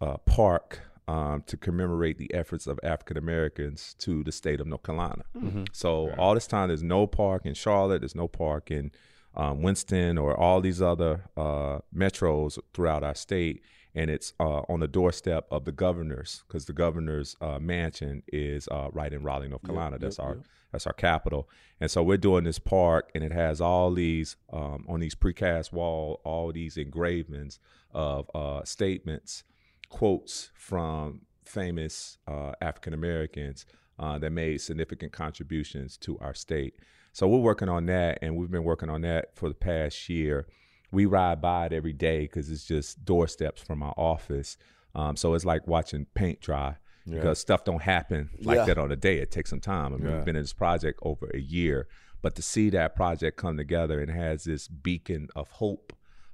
uh, 0.00 0.16
park 0.18 0.80
um, 1.08 1.42
to 1.46 1.56
commemorate 1.56 2.18
the 2.18 2.32
efforts 2.34 2.66
of 2.66 2.80
African 2.82 3.16
Americans 3.16 3.94
to 3.98 4.24
the 4.24 4.32
state 4.32 4.60
of 4.60 4.66
North 4.66 4.82
Carolina. 4.82 5.24
So 5.72 6.10
all 6.18 6.34
this 6.34 6.46
time, 6.46 6.68
there's 6.68 6.82
no 6.82 7.06
park 7.06 7.46
in 7.46 7.54
Charlotte. 7.54 8.00
There's 8.00 8.14
no 8.14 8.28
park 8.28 8.70
in 8.70 8.90
um, 9.36 9.62
Winston 9.62 10.18
or 10.18 10.36
all 10.36 10.60
these 10.60 10.80
other 10.82 11.24
uh, 11.36 11.78
metros 11.94 12.58
throughout 12.74 13.02
our 13.04 13.14
state, 13.14 13.62
and 13.94 14.10
it's 14.10 14.32
uh, 14.40 14.62
on 14.68 14.80
the 14.80 14.88
doorstep 14.88 15.46
of 15.50 15.64
the 15.64 15.72
governor's 15.72 16.42
because 16.48 16.64
the 16.64 16.72
governor's 16.72 17.36
uh, 17.40 17.58
mansion 17.58 18.22
is 18.28 18.66
uh, 18.68 18.88
right 18.92 19.12
in 19.12 19.22
Raleigh, 19.22 19.48
North 19.48 19.62
Carolina. 19.62 19.98
that's 19.98 20.18
our 20.18 20.38
that's 20.76 20.86
our 20.86 20.92
capital, 20.92 21.48
and 21.80 21.90
so 21.90 22.02
we're 22.02 22.18
doing 22.18 22.44
this 22.44 22.58
park, 22.58 23.10
and 23.14 23.24
it 23.24 23.32
has 23.32 23.60
all 23.60 23.92
these 23.92 24.36
um, 24.52 24.84
on 24.88 25.00
these 25.00 25.14
precast 25.14 25.72
wall, 25.72 26.20
all 26.24 26.52
these 26.52 26.76
engravings 26.76 27.58
of 27.92 28.30
uh, 28.34 28.62
statements, 28.64 29.42
quotes 29.88 30.50
from 30.54 31.22
famous 31.44 32.18
uh, 32.28 32.52
African 32.60 32.92
Americans 32.92 33.64
uh, 33.98 34.18
that 34.18 34.30
made 34.30 34.60
significant 34.60 35.12
contributions 35.12 35.96
to 35.98 36.18
our 36.18 36.34
state. 36.34 36.74
So 37.12 37.26
we're 37.26 37.38
working 37.38 37.70
on 37.70 37.86
that, 37.86 38.18
and 38.20 38.36
we've 38.36 38.50
been 38.50 38.64
working 38.64 38.90
on 38.90 39.00
that 39.02 39.34
for 39.34 39.48
the 39.48 39.54
past 39.54 40.08
year. 40.10 40.46
We 40.92 41.06
ride 41.06 41.40
by 41.40 41.66
it 41.66 41.72
every 41.72 41.94
day 41.94 42.20
because 42.20 42.50
it's 42.50 42.66
just 42.66 43.04
doorsteps 43.04 43.62
from 43.62 43.82
our 43.82 43.94
office. 43.96 44.58
Um, 44.94 45.16
so 45.16 45.34
it's 45.34 45.44
like 45.44 45.66
watching 45.66 46.06
paint 46.14 46.40
dry 46.40 46.76
because 47.08 47.38
stuff 47.38 47.64
don't 47.64 47.82
happen 47.82 48.30
like 48.42 48.56
Yeah. 48.56 48.64
that 48.66 48.78
on 48.78 48.90
a 48.92 48.96
day. 48.96 49.18
It 49.18 49.30
takes 49.30 49.50
some 49.50 49.60
time. 49.60 49.94
I 49.94 49.96
mean, 49.96 50.06
Yeah. 50.08 50.16
we've 50.16 50.24
been 50.24 50.36
in 50.36 50.42
this 50.42 50.52
project 50.52 50.98
over 51.02 51.30
a 51.32 51.38
year, 51.38 51.86
but 52.22 52.34
to 52.36 52.42
see 52.42 52.70
that 52.70 52.94
project 52.96 53.36
come 53.36 53.56
together 53.56 54.00
and 54.00 54.10
has 54.10 54.44
this 54.44 54.68
beacon 54.68 55.28
of 55.36 55.48
hope 55.52 55.92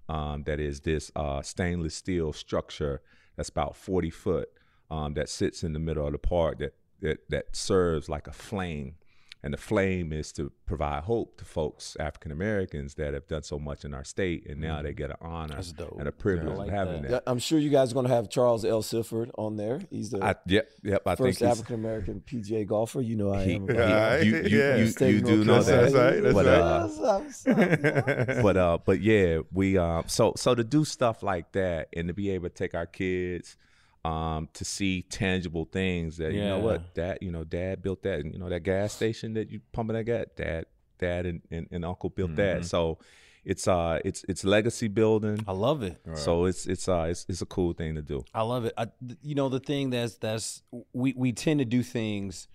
um, 0.08 0.42
that 0.44 0.58
is 0.60 0.80
this 0.80 1.10
uh, 1.16 1.42
stainless 1.42 1.94
steel 1.94 2.32
structure 2.32 3.00
that's 3.36 3.48
about 3.48 3.76
40 3.76 4.10
foot 4.10 4.48
um, 4.90 5.14
that 5.14 5.28
sits 5.28 5.62
in 5.62 5.72
the 5.72 5.78
middle 5.78 6.04
of 6.06 6.12
the 6.12 6.18
park 6.18 6.58
that, 6.58 6.74
that 7.00 7.18
that 7.30 7.54
serves 7.56 8.08
like 8.08 8.26
a 8.26 8.32
flame 8.32 8.96
and 9.44 9.52
the 9.52 9.58
flame 9.58 10.12
is 10.12 10.32
to 10.32 10.52
provide 10.66 11.02
hope 11.04 11.36
to 11.38 11.44
folks 11.44 11.96
african 11.98 12.30
americans 12.30 12.94
that 12.94 13.12
have 13.14 13.26
done 13.26 13.42
so 13.42 13.58
much 13.58 13.84
in 13.84 13.92
our 13.92 14.04
state 14.04 14.46
and 14.48 14.60
now 14.60 14.80
they 14.82 14.92
get 14.92 15.10
an 15.10 15.16
honor 15.20 15.58
and 15.98 16.08
a 16.08 16.12
privilege 16.12 16.52
I 16.54 16.54
like 16.56 16.68
of 16.68 16.74
having 16.74 17.02
that. 17.02 17.10
that, 17.10 17.22
I'm 17.26 17.38
sure 17.38 17.58
you 17.58 17.68
guys 17.70 17.90
are 17.90 17.94
going 17.94 18.06
to 18.06 18.12
have 18.14 18.30
Charles 18.30 18.64
L. 18.64 18.82
Sifford 18.82 19.30
on 19.36 19.56
there. 19.56 19.80
He's 19.90 20.10
the 20.10 20.22
I, 20.24 20.34
yep 20.46 20.68
yep 20.82 21.02
i 21.06 21.14
first 21.16 21.42
African 21.42 21.74
American 21.74 22.22
PGA 22.24 22.66
golfer. 22.66 23.00
You 23.00 23.16
know 23.16 23.32
I 23.32 23.44
he- 23.44 23.54
am. 23.56 23.66
he- 23.66 23.72
About 23.74 23.88
that. 23.88 24.26
you, 24.26 24.36
you, 24.36 24.42
Yeah. 24.58 24.76
you, 24.76 24.86
State 24.88 25.14
you 25.14 25.20
do 25.22 25.44
know 25.44 25.62
that 25.62 25.92
That's 25.92 25.94
right, 25.94 26.22
that's 26.22 26.34
but, 26.34 26.46
right. 26.46 26.54
uh, 26.60 26.88
What's 26.88 27.46
up, 27.46 27.56
what's 27.56 28.42
but 28.42 28.56
uh 28.56 28.78
but 28.84 29.00
yeah 29.00 29.38
we 29.52 29.76
um 29.78 30.04
so 30.06 30.32
so 30.36 30.54
to 30.54 30.64
do 30.64 30.84
stuff 30.84 31.22
like 31.22 31.52
that 31.52 31.88
and 31.94 32.08
to 32.08 32.14
be 32.14 32.30
able 32.30 32.48
to 32.48 32.54
take 32.54 32.74
our 32.74 32.86
kids 32.86 33.56
um 34.04 34.48
to 34.52 34.64
see 34.64 35.02
tangible 35.02 35.64
things 35.64 36.16
that 36.16 36.32
you 36.32 36.40
know 36.48 36.58
what 36.58 36.94
dad 36.94 37.18
you 37.20 37.30
know 37.30 37.44
dad 37.44 37.80
built 37.82 38.02
that 38.02 38.18
and 38.20 38.32
you 38.32 38.38
know 38.38 38.48
that 38.48 38.60
gas 38.64 38.92
station 38.92 39.34
that 39.34 39.48
you 39.50 39.60
pumping 39.72 39.94
that 39.94 40.04
gas 40.04 40.26
dad 40.36 40.66
dad 40.98 41.26
and, 41.26 41.40
and, 41.50 41.66
and 41.70 41.84
uncle 41.84 42.10
built 42.10 42.34
that. 42.36 42.64
So 42.64 42.98
it's 43.44 43.66
uh 43.66 43.98
it's 44.04 44.24
it's 44.28 44.44
legacy 44.44 44.86
building. 44.88 45.44
I 45.48 45.52
love 45.52 45.82
it. 45.82 46.00
so 46.14 46.44
it's 46.46 46.66
it's 46.66 46.88
uh 46.88 47.06
it's, 47.10 47.26
it's 47.28 47.42
a 47.42 47.46
cool 47.46 47.72
thing 47.72 47.96
to 47.96 48.02
do. 48.02 48.24
I 48.32 48.42
love 48.42 48.64
it. 48.64 48.72
I, 48.76 48.86
you 49.22 49.34
know, 49.34 49.48
the 49.48 49.58
thing 49.60 49.90
that's 49.90 50.14
that's 50.16 50.62
we 50.92 51.12
we 51.16 51.32
tend 51.32 51.58
to 51.58 51.64
do 51.64 51.82
things, 51.82 52.46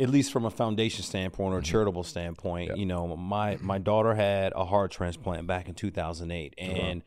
at 0.00 0.08
least 0.08 0.32
from 0.32 0.44
a 0.46 0.50
foundation 0.50 1.04
standpoint 1.04 1.54
or 1.54 1.58
a 1.58 1.62
charitable 1.62 2.02
standpoint. 2.02 2.76
You 2.76 2.86
know, 2.86 3.14
my 3.16 3.58
my 3.60 3.78
daughter 3.78 4.14
had 4.14 4.52
a 4.56 4.64
heart 4.64 4.90
transplant 4.90 5.46
back 5.46 5.68
in 5.68 5.74
2008, 5.74 6.54
and 6.58 7.02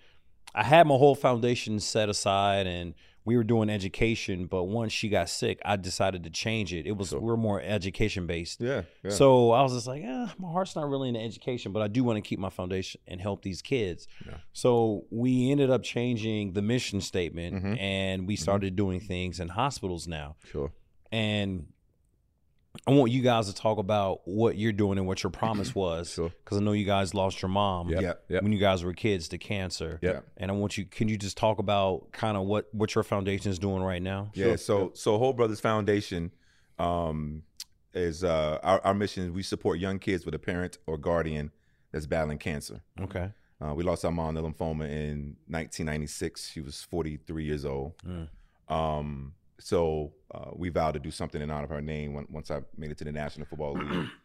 I 0.54 0.64
had 0.64 0.86
my 0.88 0.96
whole 0.96 1.16
foundation 1.16 1.80
set 1.80 2.10
aside, 2.10 2.68
and 2.68 2.94
we 3.30 3.38
were 3.38 3.44
doing 3.44 3.70
education. 3.70 4.48
But 4.48 4.64
once 4.64 4.92
she 4.92 5.08
got 5.08 5.30
sick, 5.30 5.60
I 5.64 5.76
decided 5.76 6.24
to 6.24 6.32
change 6.32 6.74
it. 6.74 6.88
It 6.88 6.98
was 6.98 7.14
we're 7.14 7.38
more 7.38 7.62
education 7.62 8.26
based. 8.26 8.60
Yeah. 8.60 8.82
yeah. 9.04 9.12
So 9.12 9.52
I 9.52 9.62
was 9.62 9.74
just 9.74 9.86
like, 9.86 10.04
ah, 10.06 10.34
my 10.40 10.52
heart's 10.52 10.76
not 10.76 10.90
really 10.90 11.10
into 11.10 11.22
education, 11.22 11.72
but 11.72 11.82
I 11.84 11.88
do 11.88 12.04
want 12.04 12.18
to 12.18 12.22
keep 12.28 12.40
my 12.40 12.50
foundation 12.50 13.00
and 13.08 13.22
help 13.22 13.44
these 13.44 13.62
kids. 13.62 14.08
So 14.52 15.06
we 15.12 15.52
ended 15.52 15.70
up 15.70 15.84
changing 15.84 16.54
the 16.54 16.64
mission 16.64 17.02
statement 17.02 17.52
Mm-hmm. 17.56 17.76
and 17.78 18.28
we 18.28 18.36
started 18.36 18.76
doing 18.76 19.00
things 19.00 19.40
in 19.40 19.48
hospitals 19.50 20.08
now. 20.08 20.36
sure 20.52 20.72
And 21.12 21.68
I 22.88 22.92
want 22.92 23.12
you 23.12 23.22
guys 23.22 23.48
to 23.48 23.54
talk 23.56 23.78
about 23.80 24.22
what 24.26 24.56
you're 24.58 24.72
doing 24.72 24.98
and 25.00 25.08
what 25.08 25.24
your 25.24 25.32
promise 25.32 25.74
was. 25.76 26.12
Sure. 26.14 26.30
Because 26.44 26.58
I 26.60 26.62
know 26.62 26.72
you 26.72 26.86
guys 26.86 27.14
lost 27.14 27.42
your 27.42 27.50
mom 27.50 27.90
Yep, 27.90 28.02
Yep. 28.02 28.26
yep. 28.30 28.44
when 28.44 28.52
you 28.52 28.60
guys 28.60 28.84
were 28.84 28.94
kids 28.94 29.28
to 29.30 29.38
cancer. 29.38 30.00
Yep. 30.02 30.26
And 30.38 30.52
I 30.52 30.54
want 30.54 30.78
you, 30.78 30.86
can 30.86 31.08
you 31.08 31.18
just 31.18 31.36
talk 31.38 31.60
about 31.60 32.12
kind 32.12 32.38
of 32.38 32.46
what, 32.46 32.68
what 32.74 32.94
your 32.96 33.04
foundation 33.04 33.52
is 33.52 33.58
doing 33.60 33.82
right 33.82 34.02
now? 34.02 34.32
Yeah. 34.36 34.56
So 34.56 34.92
so 34.94 35.18
Holt 35.18 35.36
Brothers 35.36 35.60
Foundation 35.60 36.32
um, 36.78 37.44
is 37.94 38.24
uh, 38.24 38.60
our 38.64 38.80
our 38.86 38.94
mission. 38.94 39.24
is 39.26 39.32
We 39.32 39.42
support 39.44 39.80
young 39.80 39.98
kids 40.00 40.24
with 40.26 40.36
a 40.36 40.40
parent 40.40 40.78
or 40.86 40.98
guardian 40.98 41.52
that's 41.92 42.06
battling 42.06 42.38
cancer. 42.38 42.82
Okay. 43.02 43.32
Uh, 43.62 43.74
we 43.74 43.84
lost 43.84 44.06
our 44.06 44.12
mom 44.12 44.36
to 44.36 44.42
lymphoma 44.42 44.86
in 44.90 45.36
1996. 45.48 46.50
She 46.52 46.62
was 46.62 46.82
43 46.84 47.44
years 47.44 47.66
old. 47.66 47.94
Um, 48.70 49.34
so 49.60 50.14
uh, 50.34 50.52
we 50.54 50.70
vowed 50.70 50.94
to 50.94 51.00
do 51.00 51.12
something 51.12 51.42
in 51.42 51.50
honor 51.52 51.66
of 51.66 51.70
her 51.70 51.82
name 51.82 52.14
when, 52.14 52.26
once 52.30 52.50
I 52.52 52.62
made 52.78 52.92
it 52.92 52.98
to 53.00 53.04
the 53.04 53.12
National 53.12 53.46
Football 53.46 53.76
League. 53.78 54.10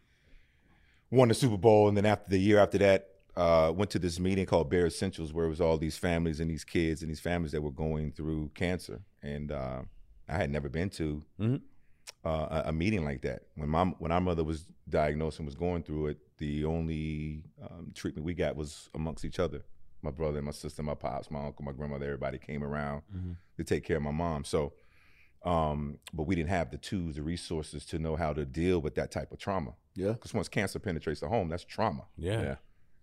Won 1.10 1.28
the 1.28 1.34
Super 1.34 1.56
Bowl, 1.56 1.88
and 1.88 1.96
then 1.96 2.06
after 2.06 2.28
the 2.30 2.38
year 2.38 2.58
after 2.58 2.78
that, 2.78 3.08
uh, 3.36 3.72
went 3.74 3.90
to 3.90 3.98
this 3.98 4.18
meeting 4.18 4.46
called 4.46 4.70
Bear 4.70 4.86
Essentials, 4.86 5.32
where 5.32 5.44
it 5.44 5.48
was 5.48 5.60
all 5.60 5.76
these 5.76 5.96
families 5.96 6.40
and 6.40 6.50
these 6.50 6.64
kids 6.64 7.02
and 7.02 7.10
these 7.10 7.20
families 7.20 7.52
that 7.52 7.62
were 7.62 7.70
going 7.70 8.10
through 8.12 8.50
cancer, 8.54 9.00
and 9.22 9.52
uh, 9.52 9.82
I 10.28 10.36
had 10.36 10.50
never 10.50 10.68
been 10.68 10.90
to 10.90 11.22
Mhm. 11.38 11.60
uh, 12.24 12.62
a, 12.64 12.68
a 12.68 12.72
meeting 12.72 13.04
like 13.04 13.22
that. 13.22 13.42
When 13.54 13.68
my 13.68 13.84
when 13.84 14.10
our 14.12 14.20
mother 14.20 14.42
was 14.44 14.66
diagnosed 14.88 15.38
and 15.38 15.46
was 15.46 15.54
going 15.54 15.82
through 15.82 16.08
it, 16.08 16.18
the 16.38 16.64
only 16.64 17.44
um, 17.62 17.92
treatment 17.94 18.24
we 18.24 18.34
got 18.34 18.56
was 18.56 18.88
amongst 18.94 19.24
each 19.24 19.38
other. 19.38 19.62
My 20.02 20.10
brother, 20.10 20.42
my 20.42 20.50
sister, 20.52 20.82
my 20.82 20.94
pops, 20.94 21.30
my 21.30 21.44
uncle, 21.46 21.64
my 21.64 21.72
grandmother, 21.72 22.06
everybody 22.06 22.38
came 22.38 22.62
around 22.64 23.02
to 23.56 23.64
take 23.64 23.84
care 23.84 23.96
of 23.98 24.02
my 24.02 24.10
mom. 24.10 24.44
So, 24.44 24.72
um, 25.44 25.98
but 26.12 26.26
we 26.26 26.34
didn't 26.34 26.50
have 26.50 26.70
the 26.70 26.78
tools, 26.78 27.16
the 27.16 27.22
resources 27.22 27.84
to 27.86 27.98
know 27.98 28.16
how 28.16 28.32
to 28.32 28.44
deal 28.44 28.80
with 28.80 28.94
that 28.96 29.10
type 29.10 29.30
of 29.30 29.38
trauma. 29.38 29.74
Yeah. 29.94 30.12
Because 30.12 30.34
once 30.34 30.48
cancer 30.48 30.78
penetrates 30.78 31.20
the 31.20 31.28
home, 31.28 31.48
that's 31.48 31.64
trauma. 31.64 32.04
Yeah. 32.16 32.40
Yeah. 32.40 32.52
It 32.52 32.58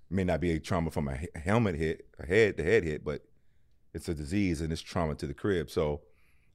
may 0.09 0.23
not 0.23 0.41
be 0.41 0.51
a 0.51 0.59
trauma 0.59 0.91
from 0.91 1.07
a 1.07 1.17
helmet 1.39 1.75
hit, 1.75 2.07
a 2.19 2.25
head 2.25 2.57
to 2.57 2.63
head 2.63 2.83
hit, 2.83 3.05
but 3.05 3.23
it's 3.93 4.09
a 4.09 4.13
disease 4.13 4.61
and 4.61 4.73
it's 4.73 4.81
trauma 4.81 5.15
to 5.15 5.27
the 5.27 5.33
crib. 5.33 5.69
So 5.69 6.01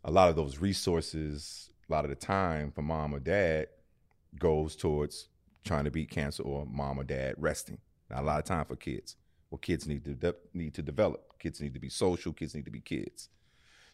a 0.05 0.11
lot 0.11 0.29
of 0.29 0.37
those 0.37 0.59
resources, 0.59 1.71
a 1.89 1.93
lot 1.93 2.05
of 2.05 2.11
the 2.11 2.17
time 2.17 2.73
for 2.73 2.83
mom 2.83 3.15
or 3.15 3.21
dad 3.21 3.69
goes 4.39 4.77
towards 4.77 5.29
trying 5.65 5.85
to 5.85 5.91
beat 5.91 6.11
cancer 6.11 6.43
or 6.43 6.67
mom 6.67 6.99
or 6.99 7.05
dad 7.05 7.35
resting. 7.39 7.79
Not 8.11 8.23
a 8.23 8.27
lot 8.27 8.39
of 8.39 8.45
time 8.45 8.65
for 8.65 8.77
kids. 8.77 9.17
Well, 9.51 9.59
kids 9.59 9.87
need 9.87 10.05
to 10.05 10.15
de- 10.15 10.35
need 10.53 10.75
to 10.75 10.83
develop. 10.83 11.39
Kids 11.39 11.61
need 11.61 11.75
to 11.75 11.81
be 11.81 11.89
social. 11.89 12.33
Kids 12.33 12.55
need 12.55 12.65
to 12.65 12.71
be 12.71 12.81
kids. 12.81 13.29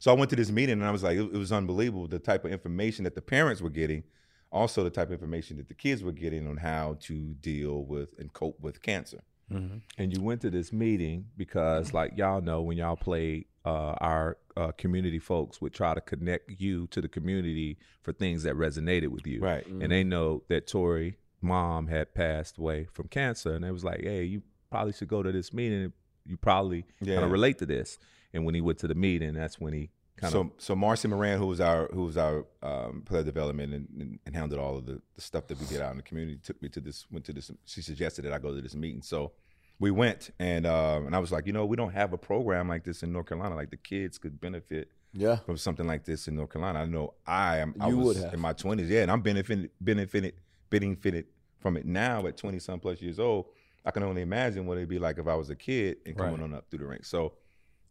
So 0.03 0.11
I 0.11 0.15
went 0.15 0.31
to 0.31 0.37
this 0.37 0.51
meeting 0.51 0.73
and 0.81 0.85
I 0.85 0.91
was 0.91 1.05
like, 1.05 1.17
it, 1.17 1.23
it 1.23 1.37
was 1.37 1.53
unbelievable 1.53 2.09
the 2.09 2.19
type 2.19 2.45
of 2.45 2.51
information 2.51 3.05
that 3.05 3.15
the 3.15 3.23
parents 3.23 3.63
were 3.63 3.71
getting, 3.71 4.03
also 4.51 4.83
the 4.83 4.91
type 4.91 5.07
of 5.07 5.13
information 5.13 5.59
that 5.59 5.69
the 5.69 5.75
kids 5.75 6.03
were 6.03 6.11
getting 6.11 6.49
on 6.49 6.57
how 6.57 6.97
to 7.03 7.35
deal 7.35 7.85
with 7.85 8.09
and 8.19 8.33
cope 8.33 8.59
with 8.61 8.83
cancer. 8.83 9.23
And 9.49 10.13
you 10.13 10.21
went 10.21 10.41
to 10.41 10.51
this 10.51 10.73
meeting 10.73 11.27
because, 11.37 11.95
like 11.95 12.15
y'all 12.17 12.41
know, 12.41 12.63
when 12.63 12.79
y'all 12.79 12.97
played, 12.97 13.45
uh, 13.65 13.95
our 14.01 14.39
uh, 14.57 14.73
community 14.73 15.21
folks 15.21 15.61
would 15.61 15.73
try 15.73 15.95
to 15.95 16.01
connect 16.01 16.51
you 16.59 16.89
to 16.89 17.01
the 17.01 17.09
community 17.09 17.79
for 18.01 18.13
things 18.13 18.43
that 18.43 18.57
resonated 18.57 19.09
with 19.09 19.25
you. 19.25 19.41
Right. 19.41 19.65
And 19.69 19.93
they 19.93 20.03
know 20.03 20.43
that 20.49 20.67
Torry 20.67 21.17
mom 21.41 21.87
had 21.87 22.13
passed 22.13 22.59
away 22.59 22.89
from 22.93 23.07
cancer, 23.07 23.55
and 23.55 23.63
they 23.63 23.71
was 23.71 23.85
like, 23.85 24.01
"Hey, 24.03 24.25
you 24.25 24.43
probably 24.69 24.95
should 24.95 25.09
go 25.09 25.23
to 25.23 25.31
this 25.31 25.53
meeting. 25.53 25.93
You 26.27 26.37
probably 26.39 26.87
Yeah. 27.01 27.15
kind 27.15 27.25
of 27.27 27.31
relate 27.31 27.59
to 27.59 27.67
this." 27.67 27.99
And 28.35 28.45
when 28.45 28.55
he 28.55 28.61
went 28.61 28.79
to 28.79 28.89
the 28.89 28.95
meeting, 28.95 29.35
that's 29.35 29.61
when 29.61 29.73
he 29.73 29.91
kind 30.17 30.33
so 30.33 30.41
of 30.41 30.51
so 30.59 30.75
Marcy 30.77 31.09
Moran, 31.09 31.39
who 31.39 31.47
was 31.47 31.61
our 31.61 31.89
who 31.93 32.05
was 32.05 32.17
our 32.17 32.45
um, 32.63 33.03
player 33.05 33.23
development 33.23 33.73
and, 33.75 33.89
and, 33.99 34.19
and 34.27 34.35
handled 34.35 34.61
all 34.61 34.77
of 34.79 34.87
the, 34.87 35.01
the 35.15 35.21
stuff 35.21 35.47
that 35.49 35.59
we 35.61 35.67
did 35.67 35.81
out 35.81 35.91
in 35.91 35.97
the 35.99 36.03
community, 36.03 36.39
took 36.43 36.61
me 36.63 36.69
to 36.71 36.81
this 36.81 37.07
went 37.11 37.25
to 37.27 37.33
this. 37.33 37.51
She 37.67 37.83
suggested 37.83 38.23
that 38.25 38.33
I 38.33 38.39
go 38.39 38.55
to 38.55 38.61
this 38.63 38.75
meeting, 38.75 39.03
so 39.03 39.33
we 39.79 39.91
went 39.91 40.31
and 40.39 40.65
uh, 40.67 41.01
and 41.05 41.15
I 41.15 41.19
was 41.19 41.33
like, 41.33 41.47
you 41.47 41.53
know, 41.53 41.67
we 41.67 41.77
don't 41.77 41.93
have 41.93 42.13
a 42.13 42.19
program 42.19 42.69
like 42.69 42.85
this 42.85 43.03
in 43.03 43.13
North 43.13 43.27
Carolina. 43.27 43.55
Like 43.57 43.71
the 43.71 43.77
kids 43.77 44.17
could 44.19 44.41
benefit 44.41 44.89
Yeah. 45.13 45.37
from 45.37 45.57
something 45.57 45.87
like 45.87 46.05
this 46.05 46.29
in 46.29 46.37
North 46.37 46.53
Carolina. 46.53 46.81
I 46.81 46.85
know 46.87 47.15
I 47.27 47.59
am. 47.59 47.75
I 47.81 47.89
You 47.89 47.97
was 47.99 48.07
would 48.07 48.17
have. 48.25 48.35
in 48.35 48.41
my 48.41 48.53
twenties, 48.53 48.89
yeah, 48.91 49.03
and 49.03 49.11
I'm 49.11 49.21
benefited 49.23 49.71
benefited 49.81 50.35
benefited 50.71 51.27
from 51.59 51.77
it 51.77 51.85
now 51.85 52.27
at 52.27 52.37
twenty 52.37 52.59
some 52.59 52.81
plus 52.81 53.01
years 53.03 53.19
old. 53.19 53.47
I 53.85 53.91
can 53.91 54.05
only 54.05 54.23
imagine 54.23 54.65
what 54.67 54.77
it'd 54.79 54.89
be 54.89 55.01
like 55.01 55.19
if 55.19 55.27
I 55.27 55.35
was 55.35 55.51
a 55.51 55.57
kid 55.57 55.97
and 56.07 56.17
coming 56.17 56.35
Right. 56.35 56.43
on 56.43 56.55
up 56.55 56.71
through 56.71 56.79
the 56.81 56.87
ranks. 56.87 57.09
So 57.09 57.33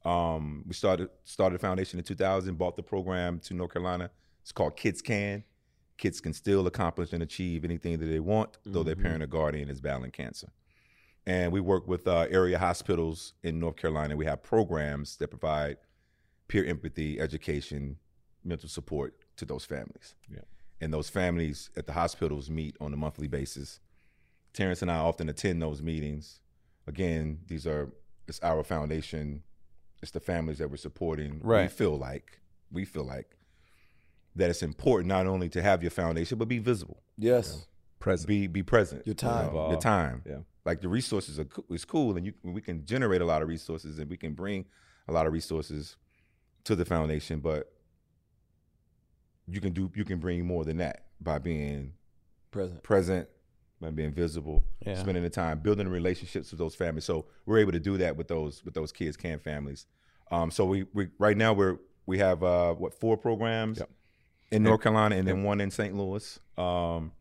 um, 0.03 0.63
we 0.67 0.73
started 0.73 1.09
started 1.23 1.55
a 1.55 1.59
foundation 1.59 1.99
in 1.99 2.05
2000, 2.05 2.57
bought 2.57 2.75
the 2.75 2.83
program 2.83 3.39
to 3.39 3.53
North 3.53 3.73
Carolina. 3.73 4.09
It's 4.41 4.51
called 4.51 4.75
Kids 4.75 5.01
Can. 5.01 5.43
Kids 5.97 6.19
can 6.19 6.33
still 6.33 6.65
accomplish 6.65 7.13
and 7.13 7.21
achieve 7.21 7.63
anything 7.63 7.99
that 7.99 8.07
they 8.07 8.19
want, 8.19 8.57
though 8.65 8.81
their 8.81 8.95
parent 8.95 9.21
or 9.21 9.27
guardian 9.27 9.69
is 9.69 9.79
battling 9.79 10.09
cancer. 10.09 10.51
And 11.27 11.51
we 11.51 11.61
work 11.61 11.87
with 11.87 12.07
uh, 12.07 12.25
area 12.31 12.57
hospitals 12.57 13.33
in 13.43 13.59
North 13.59 13.75
Carolina. 13.75 14.17
We 14.17 14.25
have 14.25 14.41
programs 14.41 15.17
that 15.17 15.27
provide 15.27 15.77
peer 16.47 16.65
empathy, 16.65 17.19
education, 17.19 17.97
mental 18.43 18.67
support 18.67 19.13
to 19.37 19.45
those 19.45 19.63
families. 19.63 20.15
Yeah. 20.27 20.39
And 20.79 20.91
those 20.91 21.09
families 21.09 21.69
at 21.77 21.85
the 21.85 21.93
hospitals 21.93 22.49
meet 22.49 22.75
on 22.81 22.91
a 22.91 22.97
monthly 22.97 23.27
basis. 23.27 23.79
Terrence 24.53 24.81
and 24.81 24.89
I 24.89 24.97
often 24.97 25.29
attend 25.29 25.61
those 25.61 25.83
meetings. 25.83 26.39
Again, 26.87 27.41
these 27.45 27.67
are 27.67 27.91
it's 28.27 28.39
our 28.41 28.63
foundation. 28.63 29.43
It's 30.01 30.11
the 30.11 30.19
families 30.19 30.57
that 30.57 30.69
we're 30.69 30.77
supporting. 30.77 31.39
Right. 31.43 31.63
We 31.63 31.67
feel 31.67 31.97
like 31.97 32.39
we 32.71 32.85
feel 32.85 33.03
like 33.03 33.35
that 34.35 34.49
it's 34.49 34.63
important 34.63 35.07
not 35.09 35.27
only 35.27 35.49
to 35.49 35.61
have 35.61 35.83
your 35.83 35.91
foundation 35.91 36.37
but 36.37 36.47
be 36.47 36.59
visible. 36.59 37.01
Yes. 37.17 37.65
present. 37.99 38.27
Be 38.27 38.47
be 38.47 38.63
present. 38.63 39.05
Your 39.05 39.15
time. 39.15 39.47
You 39.47 39.53
know, 39.53 39.69
your 39.71 39.79
time. 39.79 40.23
Yeah. 40.25 40.37
Like 40.65 40.81
the 40.81 40.89
resources 40.89 41.39
are 41.39 41.45
co- 41.45 41.65
is 41.69 41.85
cool, 41.85 42.15
and 42.17 42.25
you 42.25 42.33
we 42.43 42.61
can 42.61 42.85
generate 42.85 43.21
a 43.21 43.25
lot 43.25 43.41
of 43.41 43.47
resources, 43.47 43.99
and 43.99 44.09
we 44.09 44.17
can 44.17 44.33
bring 44.33 44.65
a 45.07 45.11
lot 45.11 45.25
of 45.27 45.33
resources 45.33 45.97
to 46.65 46.75
the 46.75 46.85
foundation. 46.85 47.39
But 47.39 47.71
you 49.47 49.59
can 49.59 49.73
do 49.73 49.91
you 49.95 50.05
can 50.05 50.19
bring 50.19 50.45
more 50.45 50.63
than 50.63 50.77
that 50.77 51.05
by 51.19 51.39
being 51.39 51.93
Present. 52.51 52.83
present, 52.83 53.27
by 53.81 53.89
being 53.89 54.13
visible, 54.13 54.63
Yeah. 54.85 54.95
spending 54.99 55.23
the 55.23 55.29
time 55.29 55.59
building 55.59 55.87
relationships 55.87 56.51
with 56.51 56.59
those 56.59 56.75
families. 56.75 57.03
So 57.05 57.25
we're 57.45 57.57
able 57.57 57.71
to 57.73 57.79
do 57.79 57.97
that 57.97 58.15
with 58.15 58.27
those 58.27 58.63
with 58.63 58.73
those 58.73 58.91
kids 58.91 59.17
can 59.17 59.39
families. 59.39 59.85
Um, 60.31 60.51
so 60.51 60.65
we 60.65 60.85
we 60.93 61.09
right 61.19 61.35
now 61.35 61.51
we're 61.53 61.77
we 62.05 62.19
have 62.19 62.43
uh, 62.43 62.73
what 62.73 62.93
four 62.93 63.17
programs 63.17 63.79
Yep. 63.79 63.89
in 64.51 64.63
North 64.63 64.81
Carolina 64.81 65.15
and 65.15 65.27
then 65.27 65.43
one 65.43 65.59
in 65.59 65.71
St. 65.71 65.95
Louis. 65.95 66.39
Um, 66.57 67.11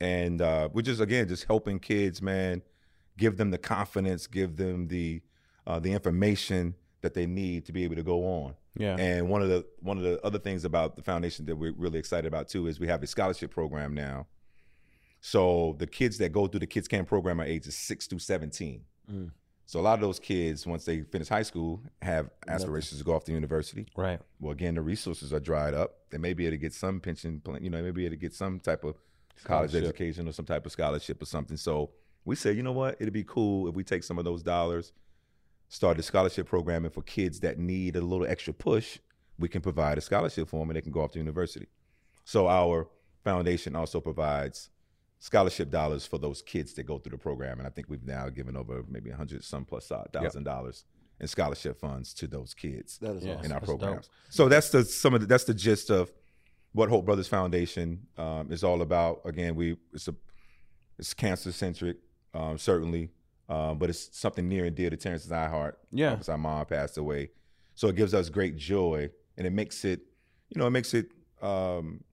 and 0.00 0.40
uh, 0.40 0.68
we're 0.72 0.82
just 0.82 1.00
again 1.00 1.26
just 1.28 1.44
helping 1.44 1.78
kids, 1.80 2.22
man, 2.22 2.62
give 3.18 3.36
them 3.36 3.50
the 3.50 3.58
confidence, 3.58 4.26
give 4.26 4.56
them 4.56 4.88
the 4.88 5.22
uh, 5.66 5.78
the 5.80 5.92
information 5.92 6.74
that 7.02 7.14
they 7.14 7.26
need 7.26 7.64
to 7.66 7.72
be 7.72 7.82
able 7.84 7.96
to 7.96 8.02
go 8.02 8.24
on. 8.24 8.54
Yeah. 8.76 8.96
And 8.98 9.28
one 9.28 9.42
of 9.42 9.48
the 9.48 9.66
one 9.80 9.96
of 9.98 10.04
the 10.04 10.24
other 10.24 10.38
things 10.38 10.64
about 10.64 10.96
the 10.96 11.02
foundation 11.02 11.46
that 11.46 11.56
we're 11.56 11.72
really 11.72 11.98
excited 11.98 12.26
about 12.26 12.48
too 12.48 12.66
is 12.66 12.78
we 12.78 12.86
have 12.88 13.02
a 13.02 13.06
scholarship 13.06 13.50
program 13.50 13.94
now. 13.94 14.26
So 15.20 15.76
the 15.78 15.86
kids 15.86 16.18
that 16.18 16.32
go 16.32 16.46
through 16.46 16.60
the 16.60 16.66
Kids 16.66 16.88
Can 16.88 17.04
program 17.04 17.40
are 17.40 17.44
ages 17.44 17.76
six 17.76 18.06
through 18.06 18.20
seventeen. 18.20 18.84
Mm. 19.10 19.30
So 19.66 19.78
a 19.78 19.82
lot 19.82 19.94
of 19.94 20.00
those 20.00 20.18
kids, 20.18 20.66
once 20.66 20.84
they 20.84 21.02
finish 21.02 21.28
high 21.28 21.42
school, 21.44 21.80
have 22.02 22.30
aspirations 22.48 22.98
to 22.98 23.04
go 23.04 23.14
off 23.14 23.22
to 23.26 23.32
university. 23.32 23.86
Right. 23.96 24.18
Well, 24.40 24.50
again, 24.50 24.74
the 24.74 24.80
resources 24.80 25.32
are 25.32 25.38
dried 25.38 25.74
up. 25.74 25.94
They 26.10 26.18
may 26.18 26.32
be 26.32 26.46
able 26.46 26.54
to 26.54 26.58
get 26.58 26.72
some 26.72 26.98
pension, 26.98 27.38
plan- 27.38 27.62
you 27.62 27.70
know, 27.70 27.76
they 27.76 27.84
may 27.84 27.90
be 27.92 28.04
able 28.04 28.16
to 28.16 28.20
get 28.20 28.34
some 28.34 28.58
type 28.58 28.82
of 28.82 28.96
college 29.44 29.76
education 29.76 30.26
or 30.26 30.32
some 30.32 30.44
type 30.44 30.66
of 30.66 30.72
scholarship 30.72 31.22
or 31.22 31.26
something. 31.26 31.56
So 31.56 31.90
we 32.24 32.34
said, 32.34 32.56
you 32.56 32.64
know 32.64 32.72
what, 32.72 32.96
it'd 32.98 33.12
be 33.12 33.22
cool 33.22 33.68
if 33.68 33.76
we 33.76 33.84
take 33.84 34.02
some 34.02 34.18
of 34.18 34.24
those 34.24 34.42
dollars, 34.42 34.92
start 35.68 36.00
a 36.00 36.02
scholarship 36.02 36.48
programming 36.48 36.90
for 36.90 37.02
kids 37.02 37.38
that 37.40 37.56
need 37.56 37.94
a 37.94 38.00
little 38.00 38.26
extra 38.26 38.52
push. 38.52 38.98
We 39.38 39.48
can 39.48 39.62
provide 39.62 39.98
a 39.98 40.00
scholarship 40.00 40.48
for 40.48 40.58
them 40.58 40.70
and 40.70 40.76
they 40.76 40.82
can 40.82 40.90
go 40.90 41.02
off 41.02 41.12
to 41.12 41.18
university. 41.18 41.68
So 42.24 42.48
our 42.48 42.88
foundation 43.22 43.76
also 43.76 44.00
provides 44.00 44.70
scholarship 45.20 45.70
dollars 45.70 46.04
for 46.06 46.18
those 46.18 46.42
kids 46.42 46.72
that 46.74 46.82
go 46.84 46.98
through 46.98 47.10
the 47.12 47.18
program. 47.18 47.58
And 47.58 47.66
I 47.66 47.70
think 47.70 47.88
we've 47.88 48.04
now 48.04 48.28
given 48.30 48.56
over 48.56 48.84
maybe 48.88 49.10
a 49.10 49.16
hundred 49.16 49.44
some 49.44 49.64
plus 49.64 49.90
thousand 50.12 50.44
dollars 50.44 50.84
in 51.20 51.26
scholarship 51.28 51.78
funds 51.78 52.12
to 52.14 52.26
those 52.26 52.54
kids 52.54 52.98
That 52.98 53.16
is 53.16 53.24
Yeah. 53.24 53.34
awesome. 53.34 53.44
in 53.44 53.52
our 53.52 53.60
That's 53.60 53.70
dope. 53.70 53.80
programs. 53.80 54.08
So 54.30 54.48
that's 54.48 54.70
the 54.70 54.84
some 54.84 55.14
of 55.14 55.20
the, 55.20 55.26
that's 55.26 55.44
the 55.44 55.54
gist 55.54 55.90
of 55.90 56.10
what 56.72 56.88
Holt 56.88 57.04
Brothers 57.04 57.28
Foundation 57.28 58.06
um, 58.16 58.50
is 58.50 58.64
all 58.64 58.80
about. 58.82 59.20
Again, 59.24 59.54
we 59.54 59.76
it's 59.92 60.08
a 60.08 60.14
it's 60.98 61.12
cancer 61.14 61.52
centric, 61.52 61.96
um, 62.34 62.56
certainly, 62.58 63.10
um, 63.48 63.78
but 63.78 63.90
it's 63.90 64.08
something 64.18 64.48
near 64.48 64.64
and 64.66 64.74
dear 64.76 64.88
to 64.90 64.96
Terrence's 64.96 65.30
and 65.30 65.40
I 65.40 65.48
heart. 65.48 65.78
Yeah. 65.92 66.10
because 66.10 66.28
our 66.30 66.38
mom 66.38 66.64
passed 66.66 66.96
away, 66.96 67.30
so 67.74 67.88
it 67.88 67.96
gives 67.96 68.14
us 68.14 68.28
great 68.30 68.56
joy, 68.56 69.10
and 69.36 69.46
it 69.46 69.50
makes 69.52 69.84
it, 69.84 70.00
you 70.48 70.58
know, 70.58 70.66
it 70.66 70.70
makes 70.70 70.94
it 70.94 71.10
um, 71.42 72.04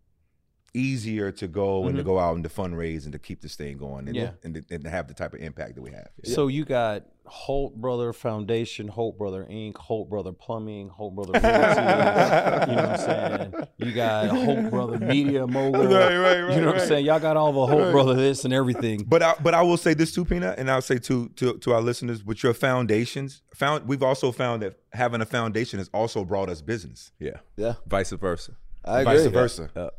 easier 0.78 1.32
to 1.32 1.48
go 1.48 1.86
and 1.86 1.96
to 1.96 2.04
mm-hmm. 2.04 2.12
go 2.12 2.20
out 2.20 2.36
and 2.36 2.44
to 2.44 2.50
fundraise 2.50 3.04
and 3.04 3.14
to 3.14 3.20
keep 3.20 3.42
this 3.42 3.56
thing 3.56 3.78
going, 3.78 4.08
and, 4.08 4.16
Yeah. 4.16 4.32
and, 4.44 4.56
to, 4.56 4.64
and 4.70 4.84
to 4.84 4.90
have 4.90 5.08
the 5.08 5.14
type 5.14 5.34
of 5.34 5.40
impact 5.40 5.76
that 5.76 5.82
we 5.82 5.92
have. 5.92 6.10
So 6.24 6.48
you 6.48 6.66
got 6.66 7.04
Holt 7.26 7.76
Brother 7.76 8.14
Foundation, 8.14 8.88
Holt 8.88 9.18
Brother 9.18 9.46
Inc., 9.50 9.76
Holt 9.78 10.10
Brother 10.10 10.32
Plumbing, 10.32 10.90
Holt 10.90 11.16
Brother 11.16 11.34
Realty. 11.44 12.72
you 12.72 12.76
know 12.78 12.84
what 12.84 12.90
I'm 12.92 12.98
saying? 13.00 13.54
You 13.78 13.92
got 13.92 14.28
Holt 14.28 14.70
Brother 14.70 15.00
Media 15.00 15.46
Mogul. 15.46 15.86
Right, 15.88 16.18
right, 16.18 16.42
right, 16.42 16.56
You 16.56 16.62
know 16.62 16.68
what. 16.68 16.82
I'm 16.82 16.88
saying? 16.88 17.06
Y'all 17.06 17.20
got 17.20 17.36
all 17.36 17.52
the 17.52 17.66
Holt 17.66 17.92
Brother 17.92 18.14
this 18.14 18.46
and 18.46 18.54
everything. 18.54 19.04
But 19.08 19.24
I, 19.24 19.34
but 19.42 19.54
I 19.54 19.62
will 19.62 19.78
say 19.78 19.94
this 19.94 20.14
too, 20.14 20.26
Peanut, 20.26 20.58
and 20.58 20.72
I'll 20.72 20.82
say 20.82 21.00
to 21.00 21.30
to 21.30 21.58
to 21.58 21.74
our 21.74 21.82
listeners, 21.82 22.24
with 22.24 22.44
your 22.44 22.54
foundations, 22.54 23.42
found 23.54 23.88
we've 23.88 24.04
also 24.04 24.32
found 24.32 24.62
that 24.62 24.80
having 24.94 25.22
a 25.22 25.26
foundation 25.26 25.80
has 25.80 25.90
also 25.94 26.24
brought 26.24 26.50
us 26.50 26.62
business, 26.62 27.12
Yeah. 27.20 27.38
Yeah. 27.56 27.74
Vice 27.88 28.12
versa. 28.12 28.54
I 28.86 29.02
agree. 29.02 29.18
vice 29.18 29.26
versa. 29.28 29.70
Yeah. 29.76 29.90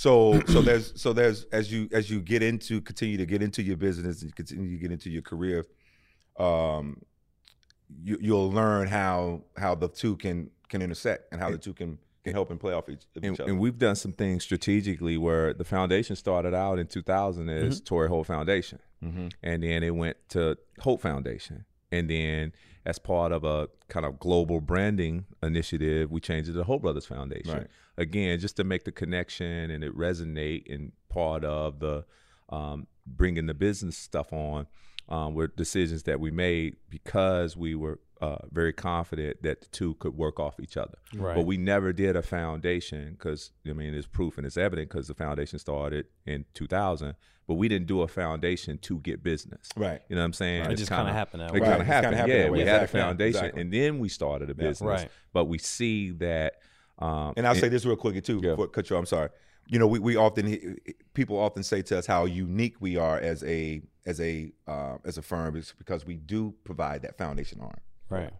So 0.00 0.40
so 0.46 0.62
there's 0.62 0.98
so 0.98 1.12
there's 1.12 1.44
as 1.52 1.70
you 1.70 1.86
as 1.92 2.08
you 2.08 2.22
get 2.22 2.42
into 2.42 2.80
continue 2.80 3.18
to 3.18 3.26
get 3.26 3.42
into 3.42 3.62
your 3.62 3.76
business 3.76 4.22
and 4.22 4.34
continue 4.34 4.70
to 4.70 4.78
get 4.78 4.90
into 4.90 5.10
your 5.10 5.20
career, 5.20 5.66
um, 6.38 7.02
you 8.02 8.16
you'll 8.18 8.50
learn 8.50 8.88
how 8.88 9.42
how 9.58 9.74
the 9.74 9.88
two 9.88 10.16
can 10.16 10.48
can 10.70 10.80
intersect 10.80 11.30
and 11.32 11.38
how 11.42 11.50
the 11.50 11.58
two 11.58 11.74
can 11.74 11.98
can 12.24 12.32
help 12.32 12.50
and 12.50 12.58
play 12.58 12.72
off 12.72 12.88
each, 12.88 13.02
and, 13.14 13.26
each 13.26 13.40
other. 13.40 13.50
and 13.50 13.60
we've 13.60 13.76
done 13.78 13.94
some 13.94 14.12
things 14.12 14.42
strategically 14.42 15.18
where 15.18 15.52
the 15.52 15.64
foundation 15.64 16.16
started 16.16 16.54
out 16.54 16.78
in 16.78 16.86
2000 16.86 17.50
as 17.50 17.82
Torry 17.82 18.08
Holt 18.08 18.26
Foundation, 18.26 18.78
and 19.42 19.62
then 19.62 19.82
it 19.82 19.94
went 19.94 20.16
to 20.30 20.56
Holt 20.78 21.02
Foundation, 21.02 21.66
and 21.92 22.08
then 22.08 22.54
as 22.86 22.98
part 22.98 23.32
of 23.32 23.44
a 23.44 23.68
kind 23.88 24.06
of 24.06 24.18
global 24.18 24.62
branding 24.62 25.26
initiative, 25.42 26.10
we 26.10 26.20
changed 26.20 26.48
it 26.48 26.54
to 26.54 26.64
Holt 26.64 26.80
Brothers 26.80 27.04
Foundation. 27.04 27.52
Right. 27.52 27.66
Again, 28.00 28.38
just 28.40 28.56
to 28.56 28.64
make 28.64 28.84
the 28.84 28.92
connection 28.92 29.70
and 29.70 29.84
it 29.84 29.94
resonate 29.96 30.72
and 30.72 30.92
part 31.10 31.44
of 31.44 31.80
the 31.80 32.04
um, 32.48 32.86
bringing 33.06 33.44
the 33.46 33.54
business 33.54 33.96
stuff 33.96 34.32
on 34.32 34.66
um, 35.08 35.34
were 35.34 35.48
decisions 35.48 36.04
that 36.04 36.18
we 36.18 36.30
made 36.30 36.76
because 36.88 37.56
we 37.56 37.74
were 37.74 38.00
uh, 38.22 38.36
very 38.50 38.72
confident 38.72 39.42
that 39.42 39.60
the 39.60 39.66
two 39.68 39.94
could 39.94 40.16
work 40.16 40.40
off 40.40 40.58
each 40.60 40.76
other. 40.76 40.96
Right. 41.14 41.34
But 41.36 41.44
we 41.46 41.56
never 41.58 41.92
did 41.92 42.16
a 42.16 42.22
foundation 42.22 43.12
because 43.12 43.50
I 43.68 43.72
mean 43.74 43.92
it's 43.94 44.06
proof 44.06 44.38
and 44.38 44.46
it's 44.46 44.56
evident 44.56 44.88
because 44.88 45.06
the 45.08 45.14
foundation 45.14 45.58
started 45.58 46.06
in 46.26 46.44
2000, 46.54 47.14
but 47.46 47.54
we 47.54 47.68
didn't 47.68 47.86
do 47.86 48.00
a 48.02 48.08
foundation 48.08 48.78
to 48.78 48.98
get 49.00 49.22
business. 49.22 49.68
Right. 49.76 50.00
You 50.08 50.16
know 50.16 50.22
what 50.22 50.26
I'm 50.26 50.32
saying? 50.32 50.70
It 50.70 50.76
just 50.76 50.90
kinda 50.90 51.12
happened 51.12 51.42
that 51.42 51.50
It 51.50 51.52
way. 51.54 51.60
kind 51.60 51.70
Right. 51.72 51.80
of 51.80 51.86
kinda 51.86 51.92
happened. 51.94 52.16
happened 52.16 52.32
Yeah, 52.34 52.42
that 52.44 52.52
way. 52.52 52.58
we 52.58 52.64
had 52.68 52.82
a 52.82 52.86
foundation 52.88 53.38
Exactly. 53.44 53.60
and 53.62 53.72
then 53.72 53.98
we 53.98 54.08
started 54.08 54.48
a 54.50 54.54
business. 54.54 54.80
Right. 55.02 55.10
But 55.34 55.44
we 55.46 55.58
see 55.58 56.10
that. 56.12 56.54
Um, 57.00 57.32
And 57.36 57.46
I'll 57.46 57.54
say 57.54 57.68
this 57.68 57.84
real 57.84 57.96
quickly 57.96 58.20
too. 58.20 58.40
Yeah. 58.42 58.50
Before 58.50 58.66
I 58.66 58.68
cut 58.68 58.90
you. 58.90 58.96
I'm 58.96 59.06
sorry. 59.06 59.30
You 59.66 59.78
know, 59.78 59.86
we, 59.86 59.98
we 59.98 60.16
often 60.16 60.76
people 61.14 61.38
often 61.38 61.62
say 61.62 61.82
to 61.82 61.98
us 61.98 62.06
how 62.06 62.24
unique 62.24 62.76
we 62.80 62.96
are 62.96 63.18
as 63.18 63.42
a 63.44 63.82
as 64.06 64.20
a 64.20 64.52
uh, 64.66 64.96
as 65.04 65.16
a 65.18 65.22
firm 65.22 65.56
is 65.56 65.74
because 65.78 66.04
we 66.04 66.16
do 66.16 66.54
provide 66.64 67.02
that 67.02 67.16
foundation 67.16 67.60
arm. 67.60 67.80
Right. 68.08 68.32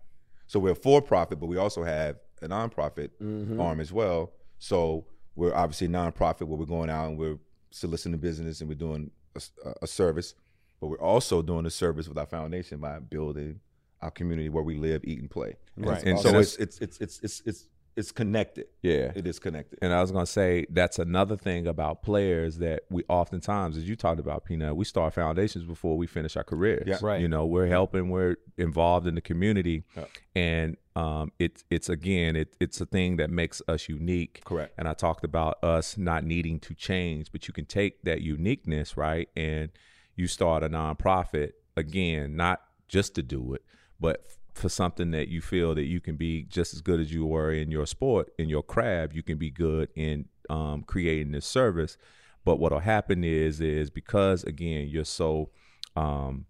So 0.47 0.59
we're 0.59 0.75
for 0.75 1.01
profit, 1.01 1.39
but 1.39 1.47
we 1.47 1.57
also 1.57 1.85
have 1.85 2.17
a 2.43 2.49
nonprofit 2.49 3.11
Mm-hmm. 3.23 3.61
arm 3.61 3.81
as 3.81 3.93
well. 3.93 4.33
So 4.59 5.07
we're 5.37 5.55
obviously 5.55 5.87
a 5.87 5.91
nonprofit 5.91 6.43
where 6.49 6.59
we're 6.59 6.67
going 6.67 6.91
out 6.91 7.09
and 7.09 7.19
we're 7.19 7.39
soliciting 7.71 8.19
business 8.19 8.61
and 8.61 8.69
we're 8.69 8.75
doing 8.75 9.11
a, 9.37 9.41
a 9.83 9.87
service, 9.87 10.35
but 10.81 10.89
we're 10.89 11.01
also 11.01 11.41
doing 11.43 11.65
a 11.67 11.71
service 11.71 12.09
with 12.09 12.19
our 12.19 12.27
foundation 12.27 12.79
by 12.79 12.99
building 12.99 13.61
our 14.03 14.11
community 14.11 14.49
where 14.49 14.65
we 14.65 14.75
live, 14.77 15.03
eat, 15.05 15.21
and 15.21 15.31
play. 15.31 15.55
Right. 15.77 15.99
And, 16.01 16.09
And 16.09 16.19
so 16.21 16.39
it's, 16.39 16.57
it's 16.57 16.79
it's 16.81 16.99
it's 17.01 17.21
it's 17.23 17.43
it's 17.47 17.67
it's 17.97 18.13
connected. 18.13 18.67
yeah. 18.83 19.13
It 19.15 19.27
is 19.27 19.39
connected. 19.39 19.79
And 19.83 19.93
I 19.93 20.01
was 20.01 20.11
gonna 20.13 20.27
say 20.27 20.67
that's 20.71 20.99
another 20.99 21.37
thing 21.37 21.67
about 21.67 22.03
players 22.03 22.59
that 22.59 22.83
we 22.91 23.03
oftentimes, 23.09 23.77
as 23.77 23.89
you 23.89 23.97
talked 23.97 24.21
about, 24.21 24.45
Peanut, 24.45 24.77
we 24.77 24.85
start 24.85 25.13
foundations 25.15 25.65
before 25.65 25.97
we 25.99 26.07
finish 26.07 26.37
our 26.37 26.45
careers. 26.45 26.85
Yeah. 26.87 26.99
Right. 27.03 27.21
You 27.21 27.29
know, 27.29 27.45
we're 27.47 27.67
helping, 27.67 28.09
we're 28.09 28.37
involved 28.57 29.07
in 29.07 29.15
the 29.15 29.21
community, 29.21 29.85
Yeah. 29.97 30.05
and 30.35 30.77
um, 30.97 31.33
it's 31.39 31.65
it's 31.71 31.89
again, 31.89 32.37
it, 32.37 32.57
it's 32.61 32.81
a 32.81 32.87
thing 32.87 33.17
that 33.17 33.31
makes 33.31 33.63
us 33.69 33.89
unique. 33.89 34.43
Correct. 34.45 34.75
And 34.79 34.87
I 34.89 34.93
talked 34.95 35.25
about 35.25 35.63
us 35.63 35.97
not 35.97 36.25
needing 36.25 36.61
to 36.61 36.75
change, 36.75 37.31
but 37.33 37.49
you 37.49 37.55
can 37.55 37.65
take 37.65 38.03
that 38.03 38.21
uniqueness, 38.23 38.97
right, 38.97 39.29
and 39.37 39.71
you 40.17 40.27
start 40.27 40.63
a 40.63 40.69
nonprofit 40.69 41.53
again, 41.77 42.37
not 42.37 42.61
just 42.89 43.15
to 43.15 43.23
do 43.23 43.55
it, 43.55 43.63
but 43.99 44.27
for 44.61 44.69
something 44.69 45.11
that 45.11 45.29
you 45.29 45.41
feel 45.41 45.75
that 45.75 45.85
you 45.85 46.01
can 46.01 46.17
be 46.17 46.43
just 46.45 46.75
as 46.75 46.81
good 46.81 47.01
as 47.01 47.13
you 47.13 47.27
were 47.27 47.51
in 47.53 47.71
your 47.71 47.87
sport, 47.87 48.31
in 48.39 48.49
your 48.49 48.63
crab, 48.63 49.13
you 49.13 49.23
can 49.23 49.39
be 49.39 49.51
good 49.51 49.89
in 49.95 50.27
um, 50.49 50.83
creating 50.83 51.33
this 51.33 51.47
service. 51.47 51.97
But 52.45 52.59
what'll 52.59 52.81
happen 52.81 53.25
is, 53.25 53.61
is 53.61 53.91
because 53.91 54.45
again, 54.45 54.89
you're 54.89 55.05
so 55.05 55.51
um, 55.97 56.47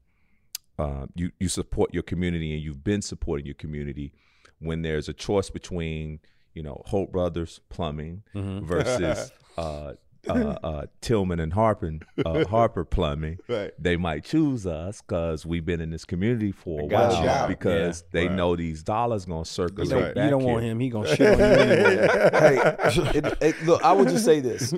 uh, 0.78 1.06
you 1.14 1.30
you 1.38 1.48
support 1.48 1.92
your 1.92 2.02
community 2.02 2.54
and 2.54 2.62
you've 2.62 2.84
been 2.84 3.02
supporting 3.02 3.46
your 3.46 3.54
community. 3.54 4.12
When 4.58 4.82
there's 4.82 5.08
a 5.08 5.12
choice 5.12 5.50
between 5.50 6.20
you 6.54 6.62
know 6.62 6.82
Holt 6.86 7.12
Brothers 7.12 7.60
Plumbing 7.68 8.22
versus 8.34 9.32
uh, 9.56 9.94
uh, 10.28 10.32
uh, 10.62 10.86
Tillman 11.00 11.40
and 11.40 11.52
Harper 11.52 11.98
uh, 12.24 12.44
Harper 12.48 12.84
Plumbing, 12.84 13.38
Right. 13.48 13.72
they 13.78 13.96
might 13.96 14.24
choose 14.24 14.66
us 14.66 15.00
because 15.00 15.46
we've 15.46 15.64
been 15.64 15.80
in 15.80 15.90
this 15.90 16.04
community 16.04 16.52
for 16.52 16.82
a 16.82 16.84
while 16.84 17.42
you. 17.42 17.48
because 17.48 18.04
they 18.12 18.26
Right. 18.28 18.36
know 18.36 18.56
these 18.56 18.82
dollars 18.82 19.24
gonna 19.24 19.44
circulate 19.44 19.90
That's 19.90 20.16
right. 20.16 20.24
you 20.24 20.30
don't 20.30 20.40
here. 20.42 20.52
want 20.52 20.64
him. 20.64 20.80
He 20.80 20.90
gonna 20.90 21.08
shit 21.16 21.32
on 21.32 21.38
you 21.38 21.44
anyway. 21.44 22.08
hey, 22.32 23.18
it, 23.18 23.38
it, 23.40 23.62
look, 23.64 23.82
I 23.84 23.92
would 23.92 24.08
just 24.08 24.24
say 24.24 24.40
this. 24.40 24.72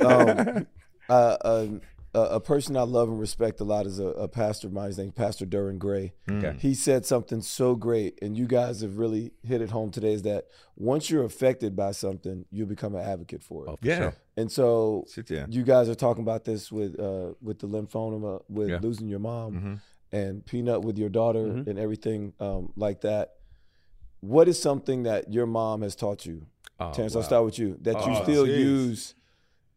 Um, 1.09 1.80
uh, 2.15 2.19
a, 2.19 2.37
a 2.37 2.41
person 2.41 2.77
I 2.77 2.83
love 2.83 3.09
and 3.09 3.19
respect 3.19 3.61
a 3.61 3.65
lot 3.65 3.87
is 3.87 3.99
a, 3.99 4.07
a 4.07 4.29
pastor 4.29 4.67
of 4.67 4.73
mine. 4.73 4.89
His 4.89 4.99
name's 4.99 5.13
Pastor 5.13 5.47
Duran 5.47 5.79
Gray. 5.79 6.13
Okay. 6.31 6.57
He 6.59 6.75
said 6.75 7.07
something 7.07 7.41
so 7.43 7.75
great, 7.75 8.19
and 8.23 8.37
you 8.37 8.47
guys 8.47 8.81
have 8.83 8.99
really 8.99 9.33
hit 9.43 9.61
it 9.63 9.71
home 9.71 9.91
today. 9.91 10.13
Is 10.13 10.23
that 10.23 10.47
once 10.77 11.11
you're 11.11 11.25
affected 11.25 11.75
by 11.77 11.93
something, 11.93 12.45
you 12.51 12.67
become 12.67 12.95
an 12.95 13.03
advocate 13.03 13.43
for 13.43 13.65
it. 13.67 13.71
Oh, 13.71 13.77
for 13.77 13.87
Yeah. 13.87 13.99
sure. 13.99 14.15
And 14.37 14.51
so 14.51 15.05
Sit 15.09 15.31
you 15.31 15.63
guys 15.63 15.89
are 15.89 15.95
talking 15.95 16.23
about 16.23 16.45
this 16.45 16.71
with 16.73 16.99
uh, 16.99 17.35
with 17.41 17.59
the 17.61 17.67
lymphoma, 17.69 18.43
with 18.49 18.69
Yeah. 18.71 18.79
losing 18.83 19.09
your 19.09 19.19
mom, 19.21 19.53
Mhm. 19.55 19.81
and 20.13 20.45
Peanut 20.45 20.83
with 20.83 20.99
your 20.99 21.09
daughter, 21.11 21.47
Mhm. 21.47 21.67
and 21.67 21.79
everything 21.79 22.33
um, 22.41 22.73
like 22.77 23.01
that. 23.03 23.35
What 24.21 24.49
is 24.49 24.61
something 24.61 25.03
that 25.03 25.33
your 25.33 25.47
mom 25.47 25.83
has 25.83 25.97
taught 25.97 26.27
you? 26.27 26.47
Oh, 26.79 26.93
Terrence, 26.93 27.15
wow. 27.15 27.21
I'll 27.21 27.27
start 27.27 27.45
with 27.45 27.59
you. 27.59 27.77
That 27.83 27.95
you 28.07 28.13
Oh, 28.13 28.23
still 28.23 28.45
jeez. 28.47 28.59
use 28.59 29.15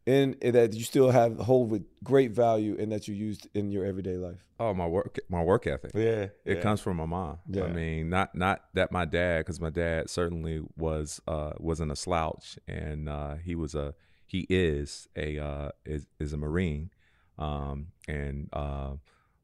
in 0.06 0.36
that 0.42 0.74
you 0.74 0.84
still 0.84 1.10
have 1.10 1.38
hold 1.38 1.70
with 1.70 1.84
great 2.04 2.32
value 2.32 2.78
and 2.80 2.92
that 2.92 3.08
you 3.08 3.16
used 3.16 3.48
in 3.54 3.72
your 3.72 3.86
everyday 3.86 4.18
life. 4.18 4.46
Oh, 4.60 4.74
my 4.74 4.88
work, 4.88 5.18
my 5.30 5.42
work 5.42 5.66
ethic. 5.68 5.92
Yeah. 5.96 6.28
It 6.46 6.58
yeah. 6.58 6.62
comes 6.62 6.80
from 6.80 6.98
my 6.98 7.06
mom. 7.06 7.40
Yeah. 7.50 7.64
I 7.64 7.70
mean, 7.70 8.10
not 8.10 8.36
not 8.36 8.62
that 8.74 8.92
my 8.92 9.06
dad, 9.06 9.40
because 9.40 9.60
my 9.60 9.72
dad 9.72 10.10
certainly 10.10 10.62
was 10.78 11.20
uh, 11.28 11.54
wasn't 11.58 11.92
a 11.92 11.96
slouch, 11.96 12.58
and 12.68 13.10
uh, 13.10 13.36
he 13.36 13.56
was 13.56 13.74
a 13.74 13.96
he 14.26 14.46
is 14.50 15.08
a 15.16 15.40
uh, 15.40 15.70
is 15.86 16.08
is 16.20 16.34
a 16.34 16.38
marine, 16.38 16.92
um, 17.38 17.88
and 18.08 18.50
uh, 18.54 18.94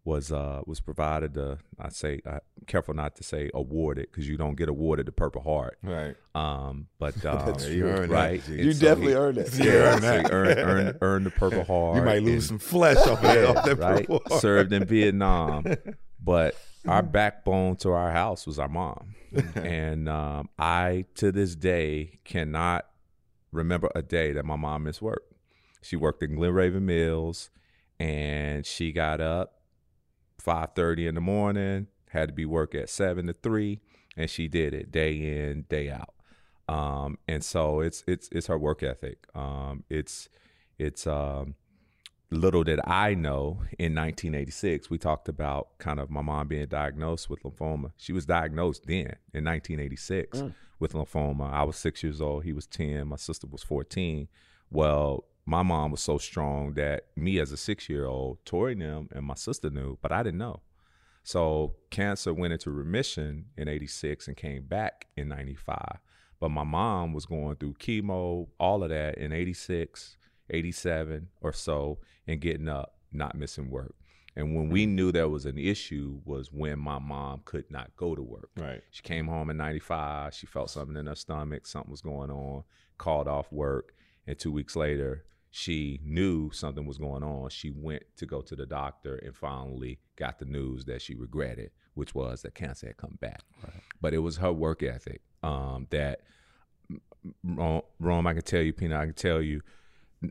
was 0.03 0.31
uh, 0.31 0.61
was 0.65 0.79
provided 0.79 1.35
the 1.35 1.59
I 1.79 1.89
say 1.89 2.21
uh, 2.25 2.39
careful 2.65 2.93
not 2.95 3.15
to 3.17 3.23
say 3.23 3.51
awarded 3.53 4.07
because 4.11 4.27
you 4.27 4.35
don't 4.35 4.55
get 4.55 4.67
awarded 4.67 5.05
the 5.05 5.11
Purple 5.11 5.41
Heart, 5.43 5.77
Right. 5.83 6.15
um, 6.33 6.87
but 6.97 7.23
um, 7.25 7.55
Yeah, 7.59 7.67
you 7.67 7.85
earned 7.85 8.11
that, 8.11 8.15
right. 8.15 8.43
G. 8.43 8.53
You 8.63 8.73
so 8.73 8.81
definitely 8.81 9.13
he- 9.13 9.17
earned 9.19 9.37
it. 9.37 9.53
Yeah, 9.57 9.65
Yeah, 9.65 9.71
earned 9.73 10.01
so 10.01 10.07
that. 10.07 10.31
earned, 10.33 10.59
earned, 10.59 10.97
earned 11.01 11.25
the 11.27 11.31
Purple 11.31 11.63
Heart. 11.65 11.97
You 11.97 12.01
might 12.03 12.23
lose 12.23 12.49
and- 12.49 12.59
some 12.61 12.69
flesh 12.69 12.97
off 13.05 13.21
that, 13.21 13.45
off 13.45 13.63
that 13.65 13.77
right? 13.77 13.97
Purple 14.07 14.21
Heart. 14.27 14.41
Served 14.41 14.73
in 14.73 14.85
Vietnam, 14.85 15.65
but 16.23 16.55
our 16.87 17.03
backbone 17.03 17.75
to 17.77 17.91
our 17.91 18.09
house 18.11 18.47
was 18.47 18.57
our 18.57 18.67
mom, 18.69 19.13
and 19.53 20.09
um, 20.09 20.49
I 20.57 21.05
to 21.15 21.31
this 21.31 21.55
day 21.55 22.17
cannot 22.25 22.87
remember 23.51 23.91
a 23.93 24.01
day 24.01 24.31
that 24.31 24.45
my 24.45 24.55
mom 24.55 24.83
missed 24.85 25.01
work. 25.03 25.21
She 25.83 25.95
worked 25.95 26.23
in 26.23 26.33
Glen 26.35 26.53
Raven 26.53 26.87
Mills, 26.87 27.51
and 27.99 28.65
she 28.65 28.91
got 28.91 29.21
up 29.21 29.60
five 30.41 30.69
thirty 30.75 31.07
in 31.07 31.15
the 31.15 31.21
morning, 31.21 31.87
had 32.09 32.29
to 32.29 32.33
be 32.33 32.45
work 32.45 32.75
at 32.75 32.89
seven 32.89 33.27
to 33.27 33.33
three, 33.33 33.79
and 34.17 34.29
she 34.29 34.47
did 34.47 34.73
it 34.73 34.91
day 34.91 35.13
in 35.13 35.65
day 35.69 35.89
out. 35.89 36.13
Um, 36.67 37.17
and 37.27 37.43
so 37.43 37.81
it's 37.81 38.03
it's 38.07 38.29
it's 38.31 38.47
her 38.47 38.57
work 38.57 38.83
ethic. 38.83 39.27
Um, 39.35 39.83
it's 39.89 40.29
it's 40.77 41.05
um, 41.05 41.55
little 42.31 42.63
did 42.63 42.79
I 42.85 43.13
know 43.13 43.59
in 43.77 43.93
1986, 43.93 44.89
we 44.89 44.97
talked 44.97 45.27
about 45.27 45.77
kind 45.77 45.99
of 45.99 46.09
my 46.09 46.21
mom 46.21 46.47
being 46.47 46.65
diagnosed 46.67 47.29
with 47.29 47.43
lymphoma. 47.43 47.91
She 47.97 48.13
was 48.13 48.25
diagnosed 48.25 48.87
then 48.87 49.15
in 49.33 49.43
1986 49.43 50.43
with 50.79 50.93
lymphoma. 50.93 51.51
I 51.51 51.63
was 51.63 51.75
six 51.75 52.01
years 52.01 52.21
old. 52.21 52.43
He 52.43 52.53
was 52.53 52.67
10. 52.67 53.07
My 53.07 53.17
sister 53.17 53.47
was 53.47 53.63
14. 53.63 54.27
Well, 54.71 55.25
my 55.45 55.63
mom 55.63 55.91
was 55.91 56.01
so 56.01 56.17
strong 56.17 56.73
that 56.73 57.07
me 57.15 57.39
as 57.39 57.51
a 57.51 57.57
six 57.57 57.89
year 57.89 58.05
old, 58.05 58.37
Torry 58.45 58.73
and 58.73 58.81
them 58.81 59.09
and 59.11 59.25
my 59.25 59.35
sister 59.35 59.69
knew, 59.69 59.97
but 60.01 60.11
I 60.11 60.23
didn't 60.23 60.39
know. 60.39 60.61
So 61.23 61.75
cancer 61.89 62.33
went 62.33 62.53
into 62.53 62.71
remission 62.71 63.45
in 63.57 63.67
86 63.67 64.27
and 64.27 64.37
came 64.37 64.63
back 64.63 65.07
in 65.15 65.29
95. 65.29 65.99
But 66.39 66.49
my 66.49 66.63
mom 66.63 67.13
was 67.13 67.25
going 67.25 67.57
through 67.57 67.75
chemo, 67.75 68.47
all 68.59 68.83
of 68.83 68.89
that 68.89 69.17
in 69.17 69.31
86, 69.31 70.17
87 70.49 71.27
or 71.41 71.53
so, 71.53 71.99
and 72.27 72.41
getting 72.41 72.67
up, 72.67 72.95
not 73.11 73.35
missing 73.35 73.69
work. 73.69 73.93
And 74.35 74.55
when 74.55 74.69
we 74.69 74.85
mm. 74.85 74.89
knew 74.89 75.11
there 75.11 75.29
was 75.29 75.45
an 75.45 75.57
issue 75.57 76.19
was 76.23 76.51
when 76.51 76.79
my 76.79 76.99
mom 76.99 77.41
could 77.45 77.69
not 77.69 77.91
go 77.97 78.15
to 78.15 78.21
work. 78.21 78.49
Right. 78.57 78.81
She 78.89 79.03
came 79.03 79.27
home 79.27 79.49
in 79.49 79.57
95. 79.57 80.33
She 80.33 80.47
felt 80.47 80.69
something 80.69 80.95
in 80.95 81.07
her 81.07 81.15
stomach. 81.15 81.67
Something 81.67 81.91
was 81.91 82.01
going 82.01 82.31
on. 82.31 82.63
Called 82.97 83.27
off 83.27 83.51
work. 83.51 83.93
And 84.25 84.39
two 84.39 84.51
weeks 84.51 84.75
later, 84.75 85.25
she 85.53 85.99
knew 86.03 86.49
something 86.51 86.85
was 86.85 86.97
going 86.97 87.23
on. 87.23 87.49
She 87.49 87.69
went 87.69 88.03
to 88.17 88.25
go 88.25 88.41
to 88.41 88.55
the 88.55 88.65
doctor 88.65 89.17
and 89.17 89.35
finally 89.35 89.99
got 90.15 90.39
the 90.39 90.45
news 90.45 90.85
that 90.85 91.01
she 91.01 91.13
regretted, 91.13 91.71
which 91.93 92.15
was 92.15 92.41
that 92.43 92.55
cancer 92.55 92.87
had 92.87 92.97
come 92.97 93.17
back. 93.19 93.41
But 93.99 94.13
it 94.13 94.19
was 94.19 94.37
her 94.37 94.53
work 94.53 94.81
ethic 94.81 95.21
um, 95.43 95.87
that, 95.89 96.21
Rome, 97.43 98.27
I 98.27 98.33
can 98.33 98.41
tell 98.41 98.61
you, 98.61 98.73
Pina, 98.73 98.97
I 98.99 99.05
can 99.05 99.13
tell 99.13 99.41
you, 99.41 99.61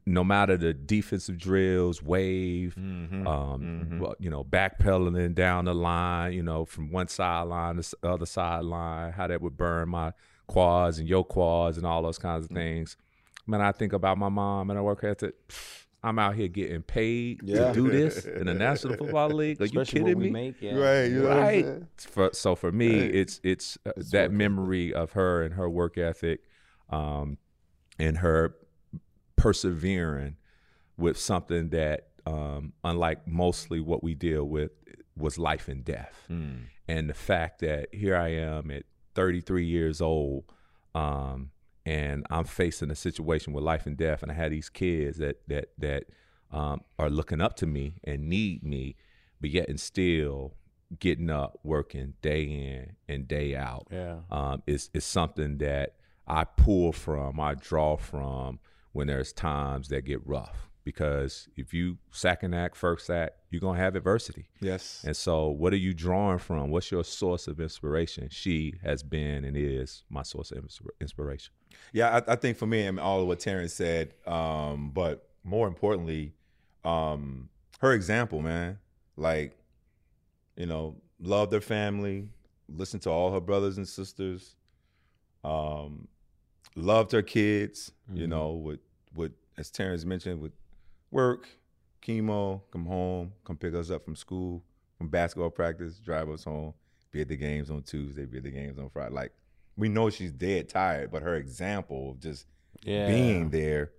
no 0.06 0.22
matter 0.22 0.56
the 0.56 0.72
defensive 0.72 1.36
drills, 1.36 2.02
wave, 2.02 2.74
Mm-hmm. 2.78 3.26
um, 3.26 3.98
well, 4.00 4.14
you 4.20 4.30
know, 4.30 4.44
backpedaling 4.44 5.34
down 5.34 5.64
the 5.64 5.74
line, 5.74 6.32
you 6.32 6.42
know, 6.42 6.64
from 6.64 6.90
one 6.92 7.08
sideline 7.08 7.76
to 7.76 7.96
the 8.00 8.08
other 8.08 8.26
sideline, 8.26 9.12
how 9.12 9.26
that 9.26 9.42
would 9.42 9.56
burn 9.56 9.88
my 9.88 10.12
quads 10.46 10.98
and 10.98 11.08
your 11.08 11.24
quads 11.24 11.76
and 11.76 11.86
all 11.86 12.02
those 12.02 12.18
kinds 12.18 12.46
Mm-hmm. 12.46 12.56
of 12.56 12.62
things. 12.62 12.96
Man, 13.50 13.60
I 13.60 13.72
think 13.72 13.92
about 13.92 14.16
my 14.18 14.28
mom 14.28 14.70
and 14.70 14.76
her 14.76 14.82
work 14.82 15.02
ethic. 15.04 15.34
I'm 16.02 16.18
out 16.18 16.34
here 16.34 16.48
getting 16.48 16.80
paid 16.82 17.40
Yeah. 17.44 17.68
to 17.68 17.74
do 17.74 17.90
this 17.90 18.24
in 18.24 18.46
the 18.46 18.54
National 18.68 18.96
Football 18.96 19.30
League. 19.30 19.60
Are 19.60 19.66
you 19.66 19.84
kidding 19.84 20.04
what 20.04 20.16
we 20.16 20.24
me? 20.26 20.30
make. 20.30 20.62
Yeah. 20.62 20.76
Right, 20.76 21.04
you 21.04 21.22
know 21.22 21.28
what 21.28 21.36
I'm 21.36 21.42
right. 21.42 21.82
For, 21.98 22.30
so 22.32 22.54
for 22.54 22.72
me, 22.72 23.00
Right. 23.02 23.14
it's 23.14 23.40
it's 23.44 23.76
uh, 23.84 23.92
that 24.12 24.32
memory 24.32 24.94
of 24.94 25.12
her 25.12 25.42
and 25.42 25.54
her 25.54 25.68
work 25.68 25.98
ethic, 25.98 26.40
um, 26.88 27.36
and 27.98 28.18
her 28.18 28.54
persevering 29.36 30.36
with 30.96 31.18
something 31.18 31.70
that, 31.70 32.08
um, 32.26 32.72
unlike 32.84 33.26
mostly 33.26 33.80
what 33.80 34.02
we 34.02 34.14
deal 34.14 34.44
with, 34.44 34.70
was 35.16 35.38
life 35.38 35.68
and 35.68 35.84
death. 35.84 36.26
And 36.28 37.08
the 37.10 37.14
fact 37.14 37.60
that 37.60 37.88
here 37.94 38.16
I 38.16 38.28
am 38.28 38.70
at 38.70 38.84
33 39.14 39.64
years 39.66 40.00
old, 40.00 40.44
um, 40.94 41.50
and 41.86 42.26
I'm 42.30 42.44
facing 42.44 42.90
a 42.90 42.94
situation 42.94 43.52
with 43.52 43.64
life 43.64 43.86
and 43.86 43.96
death, 43.96 44.22
and 44.22 44.30
I 44.30 44.34
had 44.34 44.52
these 44.52 44.68
kids 44.68 45.18
that 45.18 45.40
that 45.48 45.70
that 45.78 46.04
um, 46.52 46.80
are 46.98 47.10
looking 47.10 47.40
up 47.40 47.54
to 47.56 47.66
me 47.66 47.94
and 48.04 48.28
need 48.28 48.62
me, 48.64 48.96
but 49.40 49.50
yet 49.50 49.68
and 49.68 49.78
still 49.80 50.54
getting 50.98 51.30
up, 51.30 51.58
working 51.62 52.14
day 52.20 52.42
in 52.42 52.96
and 53.08 53.28
day 53.28 53.54
out 53.54 53.86
Yeah. 53.90 54.18
um, 54.30 54.62
is 54.66 54.90
is 54.92 55.04
something 55.04 55.58
that 55.58 55.94
I 56.26 56.44
pull 56.44 56.92
from, 56.92 57.38
I 57.40 57.54
draw 57.54 57.96
from 57.96 58.58
when 58.92 59.06
there's 59.06 59.32
times 59.32 59.88
that 59.88 60.04
get 60.04 60.26
rough. 60.26 60.66
Because 60.82 61.46
if 61.56 61.72
you 61.74 61.98
second 62.10 62.54
act, 62.54 62.74
first 62.76 63.10
act, 63.10 63.34
you're 63.50 63.60
gonna 63.60 63.78
have 63.78 63.94
adversity. 63.96 64.48
Yes. 64.60 65.02
And 65.06 65.14
so, 65.14 65.48
what 65.48 65.72
are 65.72 65.76
you 65.76 65.92
drawing 65.94 66.38
from? 66.38 66.70
What's 66.70 66.90
your 66.90 67.04
source 67.04 67.46
of 67.46 67.60
inspiration? 67.60 68.28
She 68.30 68.74
has 68.82 69.02
been 69.02 69.44
and 69.44 69.56
is 69.56 70.02
my 70.08 70.22
source 70.22 70.50
of 70.50 70.64
inspiration. 71.00 71.52
Yeah, 71.92 72.20
I, 72.26 72.32
I 72.32 72.36
think 72.36 72.56
for 72.56 72.66
me, 72.66 72.86
and 72.86 72.98
all 73.00 73.20
of 73.20 73.26
what 73.26 73.40
Terrence 73.40 73.72
said, 73.72 74.14
um, 74.26 74.90
but 74.90 75.28
more 75.44 75.66
importantly, 75.66 76.32
um, 76.84 77.48
her 77.80 77.92
example, 77.92 78.40
man. 78.42 78.78
Like, 79.16 79.56
you 80.56 80.66
know, 80.66 80.96
loved 81.18 81.52
her 81.52 81.60
family, 81.60 82.30
listened 82.68 83.02
to 83.02 83.10
all 83.10 83.32
her 83.32 83.40
brothers 83.40 83.76
and 83.76 83.86
sisters, 83.86 84.56
um, 85.44 86.08
loved 86.76 87.12
her 87.12 87.22
kids. 87.22 87.92
You 88.12 88.26
Mhm. 88.26 88.28
know, 88.30 88.52
with 88.52 88.80
with 89.14 89.32
as 89.56 89.70
Terrence 89.70 90.04
mentioned, 90.04 90.40
with 90.40 90.52
work, 91.10 91.48
chemo, 92.02 92.62
come 92.70 92.86
home, 92.86 93.32
come 93.44 93.56
pick 93.56 93.74
us 93.74 93.90
up 93.90 94.04
from 94.04 94.16
school, 94.16 94.62
from 94.96 95.08
basketball 95.08 95.50
practice, 95.50 95.98
drive 95.98 96.28
us 96.30 96.44
home, 96.44 96.72
be 97.10 97.20
at 97.20 97.28
the 97.28 97.36
games 97.36 97.70
on 97.70 97.82
Tuesday, 97.82 98.24
be 98.24 98.38
at 98.38 98.44
the 98.44 98.50
games 98.50 98.78
on 98.78 98.88
Friday. 98.90 99.14
Like 99.14 99.32
we 99.80 99.88
know 99.88 100.10
she's 100.10 100.32
dead 100.32 100.68
tired, 100.68 101.10
but 101.10 101.22
her 101.22 101.34
example 101.36 102.12
of 102.12 102.20
just 102.20 102.46
Yeah. 102.84 103.06
being 103.06 103.50
there, 103.50 103.90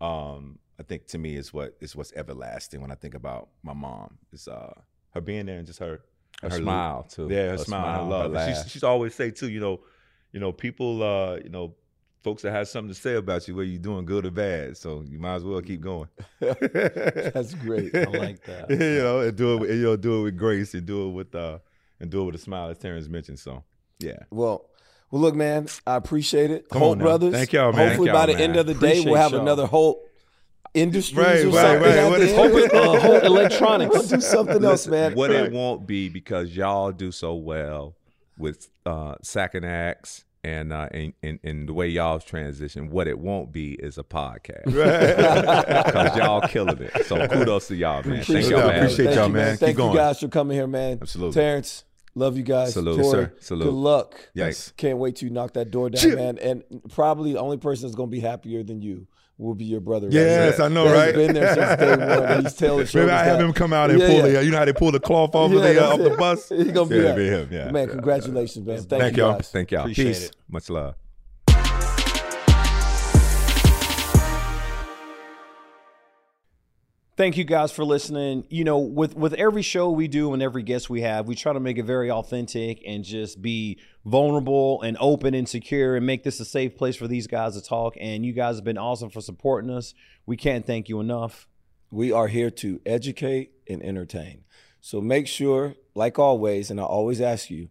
um, 0.00 0.58
I 0.78 0.82
think 0.84 1.06
to 1.08 1.18
me 1.18 1.36
is 1.36 1.52
what 1.52 1.76
is 1.80 1.94
what's 1.96 2.12
everlasting 2.14 2.80
when 2.80 2.90
I 2.90 2.94
think 2.94 3.14
about 3.14 3.48
my 3.62 3.72
mom. 3.74 4.18
Is 4.32 4.48
uh 4.48 4.72
her 5.14 5.20
being 5.20 5.46
there 5.46 5.58
and 5.58 5.66
just 5.66 5.78
her 5.80 6.00
Her, 6.42 6.50
her 6.50 6.58
smile 6.58 7.02
too. 7.04 7.28
yeah, 7.30 7.50
her 7.50 7.58
smile, 7.58 8.02
her 8.04 8.08
love. 8.08 8.34
And 8.34 8.56
She's, 8.56 8.72
she's 8.72 8.84
always 8.84 9.14
say 9.14 9.30
too, 9.30 9.48
you 9.48 9.60
know, 9.60 9.80
you 10.32 10.40
know, 10.40 10.52
people, 10.52 11.02
uh, 11.02 11.36
you 11.36 11.48
know, 11.50 11.74
folks 12.22 12.42
that 12.42 12.52
have 12.52 12.68
something 12.68 12.94
to 12.94 13.00
say 13.00 13.14
about 13.14 13.48
you, 13.48 13.54
whether 13.56 13.68
you're 13.68 13.80
doing 13.80 14.04
good 14.04 14.26
or 14.26 14.30
bad. 14.30 14.76
So 14.76 15.02
you 15.06 15.18
might 15.18 15.36
as 15.36 15.44
well 15.44 15.60
keep 15.62 15.80
going. 15.80 16.08
That's 16.40 17.54
great. 17.54 17.94
I 17.94 18.06
like 18.10 18.44
that. 18.44 18.66
you 18.70 18.76
know, 19.02 19.20
and 19.20 19.36
do 19.36 19.54
it, 19.54 19.60
with, 19.60 19.70
you 19.70 19.82
know, 19.82 19.96
do 19.96 20.20
it 20.20 20.22
with 20.24 20.36
grace 20.36 20.74
and 20.74 20.86
do 20.86 21.08
it 21.08 21.12
with, 21.12 21.34
uh, 21.34 21.58
and 22.00 22.10
do 22.10 22.22
it 22.22 22.24
with 22.26 22.34
a 22.36 22.38
smile, 22.38 22.68
as 22.70 22.78
Terrence 22.78 23.08
mentioned. 23.08 23.38
So 23.40 23.64
yeah, 23.98 24.18
Well, 24.30 24.68
well, 25.10 25.22
look, 25.22 25.34
man, 25.34 25.66
I 25.86 25.96
appreciate 25.96 26.50
it. 26.50 26.68
Come 26.68 26.80
Holt 26.82 26.92
on. 26.98 26.98
Brothers. 26.98 27.32
Thank 27.34 27.52
y'all, 27.52 27.72
man. 27.72 27.88
Hopefully, 27.88 28.08
by 28.10 28.14
y'all, 28.18 28.26
the 28.26 28.32
man. 28.34 28.42
end 28.42 28.56
of 28.56 28.66
the 28.66 28.74
day, 28.74 28.78
Appreciate 28.88 29.06
we'll 29.06 29.14
have 29.20 29.32
y'all. 29.32 29.40
another 29.40 29.66
Holt 29.66 30.00
Industries 30.74 31.16
Right, 31.16 31.44
or 31.44 31.48
right, 31.48 31.54
something. 31.54 31.82
right. 31.82 31.98
at 31.98 32.52
What 32.52 32.70
the 32.70 32.76
uh, 32.78 33.00
Holt 33.00 33.24
Electronics. 33.24 33.94
We'll 33.94 34.06
do 34.06 34.20
something 34.20 34.64
else, 34.64 34.86
man. 34.86 35.14
What 35.14 35.30
it 35.30 35.50
won't 35.52 35.86
be 35.86 36.08
because 36.08 36.54
y'all 36.54 36.92
do 36.92 37.10
so 37.10 37.34
well 37.34 37.96
with 38.36 38.68
uh, 38.86 39.14
second 39.22 39.64
acts 39.64 40.24
and, 40.44 40.72
uh, 40.72 40.88
and, 40.92 41.14
and 41.22 41.40
and 41.42 41.68
the 41.68 41.72
way 41.72 41.88
y'all 41.88 42.20
transition. 42.20 42.90
What 42.90 43.08
it 43.08 43.18
won't 43.18 43.50
be 43.50 43.72
is 43.72 43.98
a 43.98 44.04
podcast 44.04 44.66
because 44.66 46.16
y'all 46.16 46.42
killing 46.42 46.78
it. 46.80 47.06
So 47.06 47.26
kudos 47.26 47.68
to 47.68 47.74
y'all, 47.76 48.02
man. 48.04 48.20
Appreciate 48.20 48.42
Thank 48.42 48.50
y'all, 48.50 48.60
y'all. 48.60 48.68
man. 48.68 48.76
Appreciate 48.84 49.04
Thank 49.06 49.16
y'all, 49.16 49.26
you, 49.28 49.32
man. 49.32 49.50
Keep 49.54 49.60
Thank 49.60 49.76
going. 49.78 49.90
you 49.92 49.96
guys 49.96 50.20
for 50.20 50.28
coming 50.28 50.56
here, 50.56 50.66
man. 50.68 50.98
Absolutely. 51.02 51.34
Terrence, 51.34 51.84
love 52.18 52.36
you 52.36 52.42
guys. 52.42 52.74
Salute. 52.74 52.96
Torry, 53.00 53.10
sir. 53.26 53.32
Salute. 53.40 53.64
Good 53.64 53.74
luck. 53.74 54.28
Yes. 54.34 54.72
Can't 54.76 54.98
wait 54.98 55.16
till 55.16 55.28
you 55.28 55.34
knock 55.34 55.52
that 55.54 55.70
door 55.70 55.90
down, 55.90 56.14
man. 56.14 56.38
And 56.38 56.62
probably 56.90 57.32
the 57.32 57.40
only 57.40 57.56
person 57.58 57.86
that's 57.86 57.96
going 57.96 58.10
to 58.10 58.12
be 58.12 58.20
happier 58.20 58.62
than 58.62 58.82
you 58.82 59.06
will 59.38 59.54
be 59.54 59.64
your 59.64 59.80
brother. 59.80 60.06
right 60.08 60.14
Yes, 60.14 60.56
there. 60.56 60.66
I 60.66 60.68
know, 60.68 60.84
That's 60.84 60.96
right? 60.96 61.14
been 61.14 61.34
there 61.34 61.54
since 61.54 61.80
day 61.80 61.96
one. 62.34 62.42
He's 62.44 62.54
telling 62.56 62.88
Maybe 62.92 63.10
I 63.10 63.22
have 63.24 63.40
him 63.40 63.52
come 63.52 63.72
out 63.72 63.90
and 63.90 64.00
Yeah, 64.00 64.06
pull 64.08 64.16
yeah. 64.16 64.22
the, 64.40 64.44
you 64.44 64.50
know 64.50 64.58
how 64.58 64.64
they 64.64 64.72
pull 64.72 64.90
the 64.90 64.98
cloth 64.98 65.34
off 65.34 65.52
Yeah, 65.52 65.58
of 65.58 65.62
the, 65.62 65.84
uh, 65.86 65.92
off 65.92 65.98
the 66.00 66.16
bus? 66.16 66.48
He 66.56 66.64
gonna 66.72 66.90
be 66.90 66.96
yeah, 66.96 67.14
be 67.14 67.26
him. 67.28 67.48
Yeah, 67.52 67.70
Man, 67.70 67.86
yeah. 67.86 67.92
congratulations, 67.94 68.66
man. 68.66 68.78
Thank, 68.82 68.88
Thank 69.02 69.16
you 69.16 69.22
y'all. 69.22 69.34
guys. 69.34 69.48
Thank 69.50 69.70
y'all. 69.70 69.80
Appreciate 69.82 70.06
Peace. 70.06 70.24
it. 70.26 70.36
Much 70.48 70.68
love. 70.70 70.94
Thank 77.18 77.36
you 77.36 77.42
guys 77.42 77.72
for 77.72 77.84
listening. 77.84 78.46
You 78.48 78.62
know, 78.62 78.78
with 78.78 79.16
with 79.16 79.34
every 79.34 79.62
show 79.62 79.90
we 79.90 80.06
do 80.06 80.34
and 80.34 80.40
every 80.40 80.62
guest 80.62 80.88
we 80.88 81.00
have, 81.00 81.26
we 81.26 81.34
try 81.34 81.52
to 81.52 81.58
make 81.58 81.76
it 81.76 81.82
very 81.82 82.12
authentic 82.12 82.80
and 82.86 83.02
just 83.02 83.42
be 83.42 83.80
vulnerable 84.04 84.80
and 84.82 84.96
open 85.00 85.34
and 85.34 85.48
secure 85.48 85.96
and 85.96 86.06
make 86.06 86.22
this 86.22 86.38
a 86.38 86.44
safe 86.44 86.76
place 86.76 86.94
for 86.94 87.08
these 87.08 87.26
guys 87.26 87.54
to 87.54 87.60
talk. 87.60 87.96
And 87.98 88.24
you 88.24 88.32
guys 88.32 88.54
have 88.54 88.64
been 88.64 88.78
awesome 88.78 89.10
for 89.10 89.20
supporting 89.20 89.68
us. 89.68 89.94
We 90.26 90.36
can't 90.36 90.64
thank 90.64 90.88
you 90.88 91.00
enough. 91.00 91.48
We 91.90 92.12
are 92.12 92.28
here 92.28 92.52
to 92.52 92.80
educate 92.86 93.50
and 93.68 93.82
entertain. 93.82 94.44
So 94.80 95.00
make 95.00 95.26
sure, 95.26 95.74
like 95.96 96.20
always, 96.20 96.70
and 96.70 96.78
I 96.78 96.84
always 96.84 97.20
ask 97.20 97.50
you, 97.50 97.68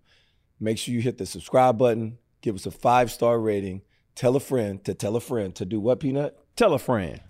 make 0.59 0.77
sure 0.77 0.93
you 0.93 0.99
hit 0.99 1.19
the 1.19 1.25
subscribe 1.25 1.77
button, 1.77 2.17
give 2.41 2.55
us 2.55 2.65
a 2.65 2.71
five 2.71 3.13
star 3.13 3.39
rating, 3.39 3.83
tell 4.13 4.35
a 4.35 4.41
friend 4.41 4.83
to 4.83 4.93
tell 4.93 5.15
a 5.15 5.21
friend 5.21 5.55
to 5.55 5.63
do 5.63 5.79
what, 5.79 6.01
Peanut? 6.01 6.37
Tell 6.57 6.73
a 6.73 6.79
friend. 6.79 7.21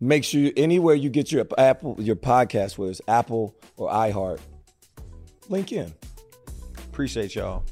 Make 0.00 0.24
sure 0.24 0.50
anywhere 0.58 0.94
you 0.94 1.08
get 1.08 1.32
your 1.32 1.46
Apple, 1.56 1.96
your 1.98 2.16
podcast, 2.16 2.76
whether 2.76 2.90
it's 2.90 3.00
Apple 3.08 3.56
or 3.78 3.90
iHeart, 3.90 4.40
link 5.48 5.72
in. 5.72 5.94
Appreciate 6.88 7.34
y'all. 7.34 7.64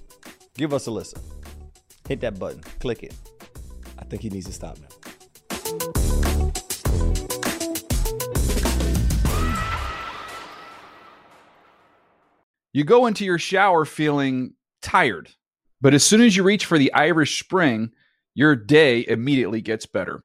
Give 0.57 0.73
us 0.73 0.87
a 0.87 0.91
listen. 0.91 1.21
Hit 2.09 2.21
that 2.21 2.39
button. 2.39 2.63
Click 2.81 3.03
it. 3.03 3.15
I 3.99 4.05
think 4.05 4.23
he 4.23 4.31
needs 4.31 4.47
to 4.47 4.53
stop 4.53 4.79
now. 4.79 4.89
You 12.73 12.85
go 12.85 13.07
into 13.07 13.27
your 13.27 13.39
shower 13.39 13.85
feeling 13.85 14.55
tired, 14.81 15.29
but 15.83 15.93
as 15.93 16.03
soon 16.03 16.23
as 16.23 16.35
you 16.35 16.43
reach 16.43 16.65
for 16.65 16.79
the 16.79 16.93
Irish 16.95 17.39
Spring, 17.39 17.93
your 18.35 18.57
day 18.57 19.05
immediately 19.07 19.61
gets 19.61 19.85
better. 19.85 20.25